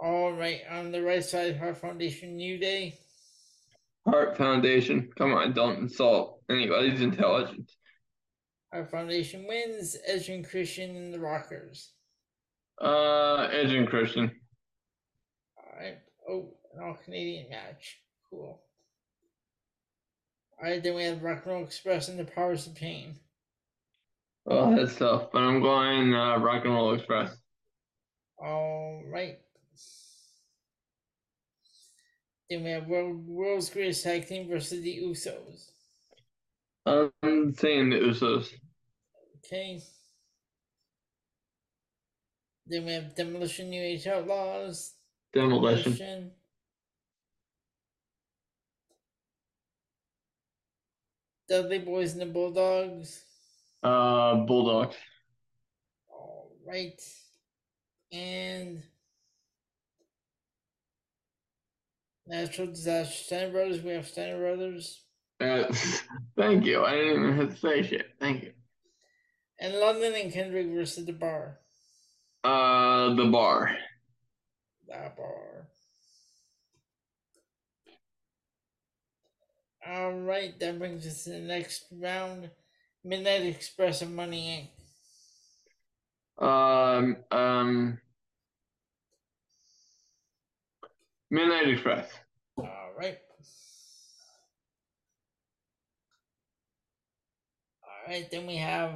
All 0.00 0.32
right. 0.32 0.60
On 0.70 0.92
the 0.92 1.02
right 1.02 1.24
side, 1.24 1.58
Heart 1.58 1.78
Foundation 1.78 2.36
New 2.36 2.58
Day. 2.58 2.98
Heart 4.06 4.36
Foundation. 4.36 5.10
Come 5.16 5.34
on, 5.34 5.52
don't 5.52 5.78
insult 5.78 6.40
anybody's 6.48 7.00
intelligence. 7.00 7.76
Heart 8.72 8.90
Foundation 8.90 9.46
wins. 9.46 9.96
Edge 10.06 10.28
and 10.28 10.48
Christian 10.48 10.96
and 10.96 11.12
the 11.12 11.20
Rockers. 11.20 11.90
Uh, 12.80 13.48
Edge 13.50 13.72
and 13.72 13.88
Christian. 13.88 14.30
All 15.56 15.80
right. 15.80 15.98
Oh, 16.28 16.54
an 16.74 16.84
all 16.84 16.98
Canadian 17.04 17.50
match. 17.50 17.98
Cool. 18.30 18.60
All 20.60 20.68
right. 20.70 20.82
Then 20.82 20.94
we 20.94 21.04
have 21.04 21.22
Rock 21.22 21.42
and 21.44 21.54
Roll 21.54 21.64
Express 21.64 22.08
and 22.08 22.18
the 22.18 22.24
Powers 22.24 22.66
of 22.66 22.74
Pain. 22.74 23.16
Oh, 24.46 24.74
that's 24.76 24.96
tough. 24.96 25.32
But 25.32 25.42
I'm 25.42 25.60
going 25.60 26.14
uh, 26.14 26.38
Rock 26.38 26.64
and 26.64 26.74
Roll 26.74 26.94
Express. 26.94 27.36
All 28.38 29.02
right. 29.10 29.38
Then 32.50 32.64
we 32.64 32.70
have 32.70 32.86
World, 32.86 33.26
World's 33.26 33.68
Greatest 33.70 34.04
Tag 34.04 34.26
Team 34.26 34.48
versus 34.48 34.80
the 34.80 35.00
Usos. 35.02 35.70
I'm 36.86 37.54
saying 37.54 37.90
the 37.90 37.96
Usos. 37.96 38.48
Okay. 39.38 39.82
Then 42.66 42.84
we 42.86 42.92
have 42.92 43.14
Demolition 43.14 43.70
New 43.70 43.82
Age 43.82 44.06
Outlaws. 44.06 44.94
Demolition. 45.32 46.32
Dudley 51.48 51.78
Boys 51.78 52.12
and 52.12 52.20
the 52.20 52.26
Bulldogs. 52.26 53.24
Uh, 53.82 54.36
Bulldogs. 54.36 54.96
All 56.10 56.52
right. 56.66 57.00
And 58.12 58.82
Natural 62.28 62.66
Disaster 62.66 63.24
Steiner 63.24 63.52
Brothers. 63.52 63.82
We 63.82 63.92
have 63.92 64.06
Steiner 64.06 64.38
Brothers. 64.38 65.02
Uh, 65.40 65.64
thank 66.36 66.66
you. 66.66 66.84
I 66.84 66.92
didn't 66.92 67.22
even 67.22 67.36
have 67.38 67.54
to 67.54 67.56
say 67.56 67.82
shit. 67.82 68.06
Thank 68.20 68.42
you. 68.42 68.52
And 69.58 69.74
London 69.74 70.12
and 70.14 70.32
Kendrick 70.32 70.68
versus 70.68 71.06
the 71.06 71.12
Bar. 71.12 71.58
Uh, 72.44 73.14
the 73.14 73.24
bar. 73.24 73.76
The 74.86 75.10
Bar. 75.16 75.68
All 79.86 80.12
right. 80.12 80.58
That 80.60 80.78
brings 80.78 81.06
us 81.06 81.24
to 81.24 81.30
the 81.30 81.38
next 81.38 81.86
round. 81.90 82.50
Midnight 83.04 83.46
Express 83.46 84.02
and 84.02 84.14
Money 84.14 84.70
Inc. 86.38 86.46
Um, 86.46 87.16
um, 87.30 87.98
Midnight 91.30 91.68
Express. 91.68 92.10
All 92.56 92.92
right. 92.98 93.18
All 97.82 98.12
right, 98.12 98.30
then 98.30 98.46
we 98.46 98.56
have 98.56 98.92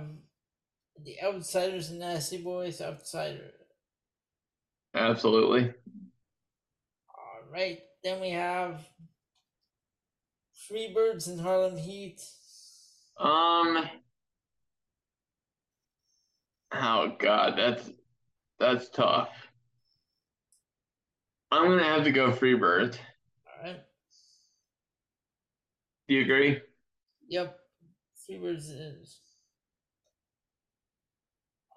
the 1.04 1.16
Outsiders 1.22 1.90
and 1.90 2.00
Nasty 2.00 2.42
Boys. 2.42 2.80
Outsider. 2.80 3.50
Absolutely. 4.94 5.72
All 7.08 7.52
right, 7.52 7.80
then 8.02 8.20
we 8.20 8.30
have 8.30 8.80
Freebirds 10.70 11.28
and 11.28 11.40
Harlem 11.40 11.76
Heat. 11.76 12.20
Um. 13.18 13.88
Oh 16.72 17.14
God, 17.18 17.54
that's 17.58 17.90
that's 18.58 18.88
tough. 18.88 19.28
I'm 21.52 21.68
gonna 21.68 21.84
have 21.84 22.04
to 22.04 22.12
go 22.12 22.32
Freebirds. 22.32 22.96
All 23.46 23.62
right. 23.70 23.80
Do 26.08 26.14
you 26.14 26.22
agree? 26.22 26.60
Yep. 27.28 27.58
Freebirds 28.18 28.70
is. 28.70 29.18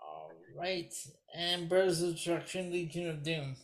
All 0.02 0.32
right, 0.58 0.94
and 1.36 1.68
Birds 1.68 2.02
of 2.02 2.14
Destruction, 2.14 2.72
Legion 2.72 3.10
of 3.10 3.22
Doom. 3.22 3.58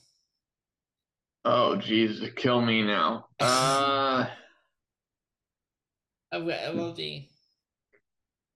Oh 1.46 1.78
Jesus, 1.78 2.30
kill 2.36 2.62
me 2.62 2.84
now. 2.84 3.28
Uh, 3.40 4.28
I've 6.34 6.48
got 6.48 6.76
LOD. 6.76 7.00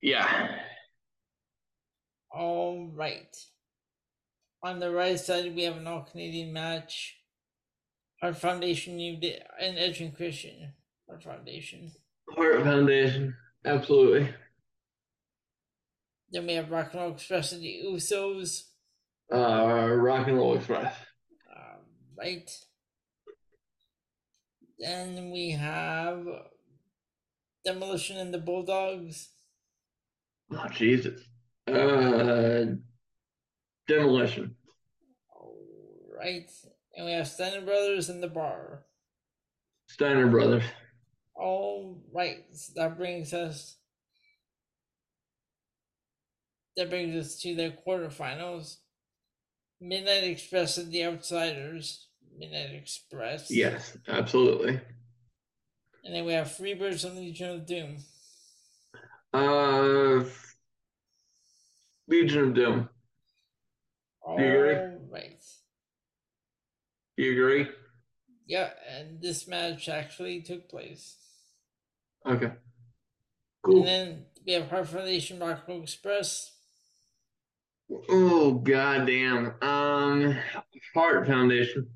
yeah. 0.01 0.59
All 2.31 2.87
right. 2.93 3.35
On 4.63 4.79
the 4.79 4.91
right 4.91 5.19
side, 5.19 5.53
we 5.55 5.63
have 5.63 5.77
an 5.77 5.87
all 5.87 6.03
Canadian 6.03 6.53
match. 6.53 7.17
Heart 8.25 8.37
Foundation, 8.37 8.97
Day, 8.97 9.39
and 9.61 9.77
Edge 9.77 10.01
and 10.01 10.15
Christian. 10.15 10.73
Heart 11.07 11.21
Foundation. 11.21 11.91
Heart 12.31 12.63
Foundation. 12.63 13.35
Absolutely. 13.63 14.33
Then 16.31 16.47
we 16.47 16.53
have 16.53 16.71
Rock 16.71 16.89
and 16.93 17.01
Roll 17.03 17.11
Express 17.11 17.51
and 17.51 17.61
the 17.61 17.81
Usos. 17.85 18.63
Uh, 19.31 19.91
Rock 19.93 20.27
and 20.27 20.37
Roll 20.37 20.57
Express. 20.57 20.95
All 21.55 21.83
right. 22.17 22.49
Then 24.79 25.29
we 25.29 25.51
have 25.51 26.25
Demolition 27.63 28.17
and 28.17 28.33
the 28.33 28.39
Bulldogs. 28.39 29.29
Oh 30.51 30.67
Jesus. 30.69 31.21
Uh, 31.67 32.73
Demolition. 33.87 34.55
All 35.29 35.59
right. 36.17 36.49
And 36.95 37.05
we 37.05 37.11
have 37.11 37.27
Steiner 37.27 37.61
Brothers 37.61 38.09
in 38.09 38.21
the 38.21 38.27
Bar. 38.27 38.85
Steiner 39.87 40.27
Brothers. 40.27 40.63
All 41.35 42.01
right. 42.13 42.45
So 42.53 42.73
that 42.75 42.97
brings 42.97 43.33
us. 43.33 43.77
That 46.77 46.89
brings 46.89 47.15
us 47.15 47.39
to 47.41 47.55
the 47.55 47.73
quarterfinals. 47.85 48.77
Midnight 49.81 50.23
Express 50.23 50.77
and 50.77 50.91
the 50.91 51.03
Outsiders. 51.05 52.07
Midnight 52.37 52.73
Express. 52.73 53.51
Yes, 53.51 53.97
absolutely. 54.07 54.79
And 56.03 56.13
then 56.15 56.25
we 56.25 56.33
have 56.33 56.47
Freebirds 56.47 57.03
and 57.05 57.17
Legion 57.17 57.49
of 57.49 57.65
Doom. 57.65 57.97
Uh, 59.33 60.23
Legion 62.07 62.43
of 62.49 62.53
Doom. 62.53 62.89
All 64.21 64.37
Do 64.37 64.43
you 64.43 64.49
agree? 64.49 64.97
right. 65.09 65.43
You 67.17 67.31
agree? 67.31 67.67
Yeah, 68.47 68.69
and 68.89 69.21
this 69.21 69.47
match 69.47 69.89
actually 69.89 70.41
took 70.41 70.69
place. 70.69 71.17
Okay. 72.25 72.51
Cool. 73.63 73.77
And 73.79 73.87
then 73.87 74.25
we 74.45 74.53
have 74.53 74.69
Heart 74.69 74.89
Foundation 74.89 75.39
Rock 75.39 75.63
Roll 75.67 75.81
Express. 75.81 76.51
Oh 78.09 78.53
goddamn. 78.53 79.53
Um, 79.61 80.37
Heart 80.93 81.27
Foundation. 81.27 81.87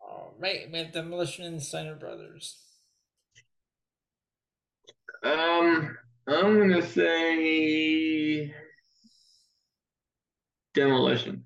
All 0.00 0.34
right, 0.38 0.70
we 0.70 0.78
have 0.78 0.92
Demolition 0.92 1.46
and 1.46 1.62
Steiner 1.62 1.94
Brothers. 1.94 2.58
Um, 5.22 5.96
I'm 6.26 6.58
gonna 6.58 6.82
say 6.82 8.54
Demolition. 10.74 11.44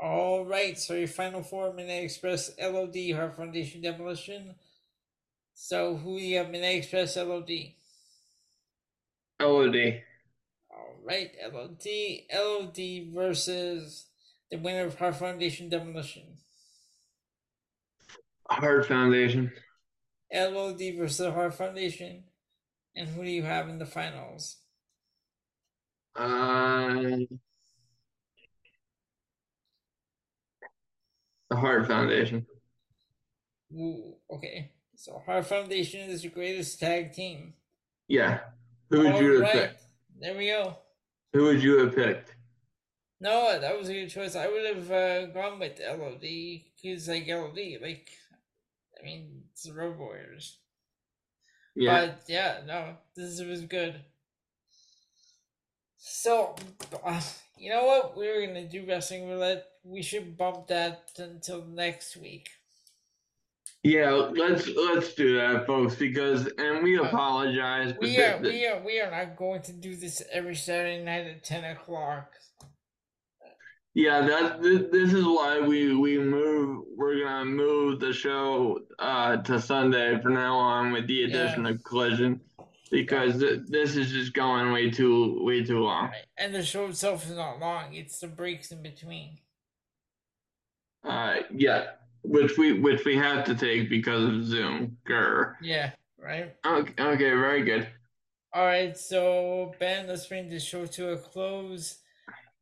All 0.00 0.44
right, 0.44 0.78
so 0.78 0.94
your 0.94 1.08
final 1.08 1.42
four: 1.42 1.72
Midnight 1.72 2.04
Express, 2.04 2.52
LOD, 2.60 2.96
Heart 3.14 3.36
Foundation, 3.36 3.80
Demolition. 3.80 4.54
So 5.54 5.96
who 5.96 6.18
do 6.18 6.24
you 6.24 6.38
have? 6.38 6.50
Midnight 6.50 6.78
Express, 6.78 7.16
LOD. 7.16 7.50
LOD. 9.40 10.02
All 10.70 10.94
right, 11.04 11.30
LOD, 11.52 11.86
LOD 12.32 13.12
versus 13.12 14.06
the 14.50 14.58
winner 14.58 14.84
of 14.84 14.98
Heart 14.98 15.16
Foundation, 15.16 15.68
Demolition. 15.68 16.38
Heart 18.48 18.86
Foundation. 18.86 19.52
LOD 20.32 20.80
versus 20.96 21.18
the 21.18 21.32
Heart 21.32 21.54
Foundation. 21.54 22.24
And 22.94 23.08
who 23.08 23.24
do 23.24 23.30
you 23.30 23.42
have 23.42 23.68
in 23.68 23.78
the 23.78 23.86
finals? 23.86 24.56
Uh, 26.16 27.18
the 31.50 31.56
Heart 31.56 31.86
Foundation. 31.86 32.46
Ooh, 33.72 34.14
okay. 34.30 34.72
So 34.96 35.22
Heart 35.24 35.46
Foundation 35.46 36.10
is 36.10 36.22
the 36.22 36.28
greatest 36.28 36.80
tag 36.80 37.12
team. 37.12 37.54
Yeah. 38.08 38.40
Who 38.90 38.98
would 38.98 39.12
All 39.12 39.22
you 39.22 39.32
have 39.34 39.42
right, 39.42 39.52
picked? 39.52 39.82
There 40.20 40.36
we 40.36 40.46
go. 40.46 40.76
Who 41.32 41.44
would 41.44 41.62
you 41.62 41.78
have 41.78 41.94
picked? 41.94 42.34
No, 43.20 43.58
that 43.60 43.78
was 43.78 43.88
a 43.88 43.92
good 43.92 44.10
choice. 44.10 44.36
I 44.36 44.48
would 44.48 44.76
have 44.76 44.90
uh, 44.90 45.26
gone 45.26 45.58
with 45.58 45.80
LOD 45.80 46.20
because 46.20 47.08
like 47.08 47.26
LOD, 47.28 47.80
like 47.82 48.10
I 48.98 49.04
mean, 49.04 49.42
it's 49.52 49.64
the 49.64 49.72
Road 49.72 49.98
Warriors. 49.98 50.58
Yeah. 51.74 52.06
But 52.06 52.22
yeah, 52.28 52.58
no, 52.66 52.96
this 53.16 53.40
was 53.40 53.62
good. 53.62 54.00
So, 55.96 56.56
uh, 57.04 57.20
you 57.56 57.70
know 57.70 57.84
what? 57.84 58.16
We 58.16 58.28
were 58.28 58.46
gonna 58.46 58.68
do 58.68 58.84
wrestling 58.86 59.28
roulette. 59.28 59.66
We 59.88 60.02
should 60.02 60.36
bump 60.36 60.66
that 60.66 61.10
until 61.18 61.64
next 61.64 62.16
week. 62.16 62.50
Yeah, 63.82 64.10
let's 64.10 64.68
let's 64.68 65.14
do 65.14 65.36
that, 65.38 65.66
folks, 65.66 65.94
because 65.94 66.46
and 66.58 66.82
we 66.82 66.98
apologize. 66.98 67.94
We 67.98 68.18
are 68.18 68.38
we 68.38 68.66
are 68.66 68.82
we 68.84 69.00
are 69.00 69.10
not 69.10 69.36
going 69.36 69.62
to 69.62 69.72
do 69.72 69.96
this 69.96 70.22
every 70.30 70.56
Saturday 70.56 71.02
night 71.02 71.26
at 71.26 71.44
ten 71.44 71.64
o'clock. 71.64 72.32
Yeah, 73.94 74.20
that 74.20 74.60
this 74.60 75.14
is 75.14 75.24
why 75.24 75.60
we 75.60 75.94
we 75.94 76.18
move. 76.18 76.84
We're 76.94 77.24
gonna 77.24 77.46
move 77.46 78.00
the 78.00 78.12
show 78.12 78.80
uh 78.98 79.38
to 79.38 79.60
Sunday 79.60 80.20
from 80.20 80.34
now 80.34 80.56
on 80.56 80.92
with 80.92 81.06
the 81.06 81.22
addition 81.24 81.64
of 81.64 81.82
Collision, 81.82 82.40
because 82.90 83.38
th- 83.38 83.60
this 83.68 83.96
is 83.96 84.10
just 84.10 84.34
going 84.34 84.70
way 84.72 84.90
too 84.90 85.42
way 85.44 85.64
too 85.64 85.78
long. 85.78 86.10
And 86.36 86.54
the 86.54 86.62
show 86.62 86.86
itself 86.86 87.24
is 87.24 87.36
not 87.36 87.58
long. 87.60 87.94
It's 87.94 88.18
the 88.18 88.26
breaks 88.26 88.70
in 88.70 88.82
between. 88.82 89.38
Uh, 91.04 91.36
yeah, 91.50 91.90
which 92.22 92.58
we 92.58 92.78
which 92.80 93.04
we 93.04 93.16
have 93.16 93.44
to 93.44 93.54
take 93.54 93.88
because 93.88 94.24
of 94.24 94.44
Zoom. 94.44 94.98
Grr. 95.08 95.54
Yeah, 95.62 95.92
right. 96.18 96.54
Okay, 96.64 96.94
okay, 96.98 97.30
very 97.30 97.62
good. 97.62 97.88
All 98.54 98.64
right, 98.64 98.96
so 98.96 99.72
Ben, 99.78 100.06
let's 100.06 100.26
bring 100.26 100.48
the 100.48 100.58
show 100.58 100.86
to 100.86 101.12
a 101.12 101.18
close. 101.18 101.98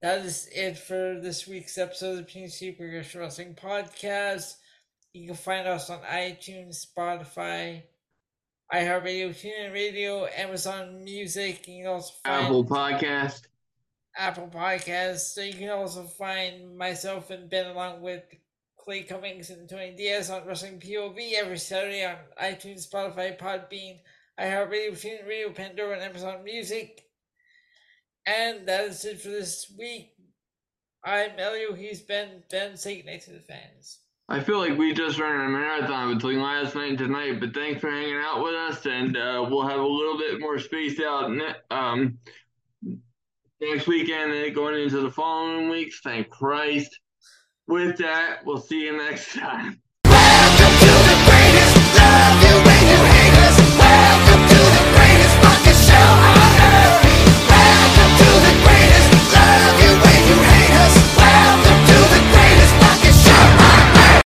That 0.03 0.25
is 0.25 0.49
it 0.55 0.79
for 0.79 1.21
this 1.21 1.47
week's 1.47 1.79
episode 1.79 2.19
of 2.19 2.27
the 2.27 2.33
PNC 2.33 2.77
Progression 2.77 3.21
Wrestling 3.21 3.55
Podcast. 3.55 4.55
You 5.13 5.29
can 5.29 5.37
find 5.37 5.67
us 5.67 5.89
on 5.89 6.01
iTunes, 6.01 6.85
Spotify, 6.87 7.83
iHeartRadio, 8.73 9.31
TuneIn 9.31 9.73
Radio, 9.73 10.27
Amazon 10.27 11.03
Music. 11.03 11.67
You 11.67 11.85
can 11.85 11.93
also 11.93 12.13
find 12.23 12.45
Apple 12.45 12.65
Podcast. 12.65 13.43
Apple 14.17 14.49
Podcasts. 14.49 15.35
So 15.35 15.43
you 15.43 15.55
can 15.55 15.71
also 15.71 16.05
find 16.05 16.77
myself 16.77 17.31
and 17.31 17.51
Ben 17.51 17.67
along 17.67 18.03
with 18.03 18.23
Clay 18.79 19.03
Cummings 19.03 19.51
and 19.51 19.69
Tony 19.69 19.95
Diaz 19.97 20.31
on 20.31 20.47
Wrestling 20.47 20.81
POV 20.81 21.35
every 21.35 21.59
Saturday 21.59 22.05
on 22.05 22.17
iTunes, 22.41 22.89
Spotify, 22.89 23.37
Podbean, 23.37 23.99
iHeartRadio, 24.39 24.93
TuneIn 24.93 25.27
Radio, 25.27 25.51
Pandora, 25.51 25.95
and 25.95 26.03
Amazon 26.03 26.45
Music. 26.45 27.03
And 28.27 28.67
that 28.69 28.85
is 28.85 29.05
it 29.05 29.21
for 29.21 29.29
this 29.29 29.73
week. 29.79 30.13
I'm 31.05 31.39
Elio. 31.39 31.75
He's 31.75 32.01
Ben. 32.03 32.43
Ben, 32.51 32.77
say 32.77 32.97
goodnight 32.97 33.23
to 33.23 33.33
the 33.33 33.41
fans. 33.41 34.01
I 34.29 34.41
feel 34.41 34.59
like 34.59 34.77
we 34.77 34.93
just 34.93 35.21
ran 35.21 35.41
a 35.41 35.49
marathon 35.49 36.13
between 36.15 36.41
last 36.43 36.75
night 36.75 36.91
and 36.91 36.99
tonight, 36.99 37.39
but 37.39 37.55
thanks 37.55 37.81
for 37.81 37.91
hanging 37.91 38.17
out 38.17 38.43
with 38.43 38.55
us, 38.55 38.85
and 38.85 39.17
uh, 39.17 39.47
we'll 39.49 39.67
have 39.67 39.79
a 39.79 39.87
little 39.87 40.19
bit 40.19 40.41
more 40.41 40.59
spaced 40.59 41.01
out 41.01 41.31
um, 41.71 42.19
next 43.61 43.87
weekend 43.87 44.33
and 44.33 44.55
going 44.55 44.83
into 44.83 45.01
the 45.01 45.11
following 45.11 45.69
weeks. 45.69 46.01
Thank 46.03 46.29
Christ. 46.31 46.99
With 47.67 47.99
that, 47.99 48.45
we'll 48.45 48.61
see 48.61 48.85
you 48.85 48.97
next 48.97 49.35
time. 49.37 49.81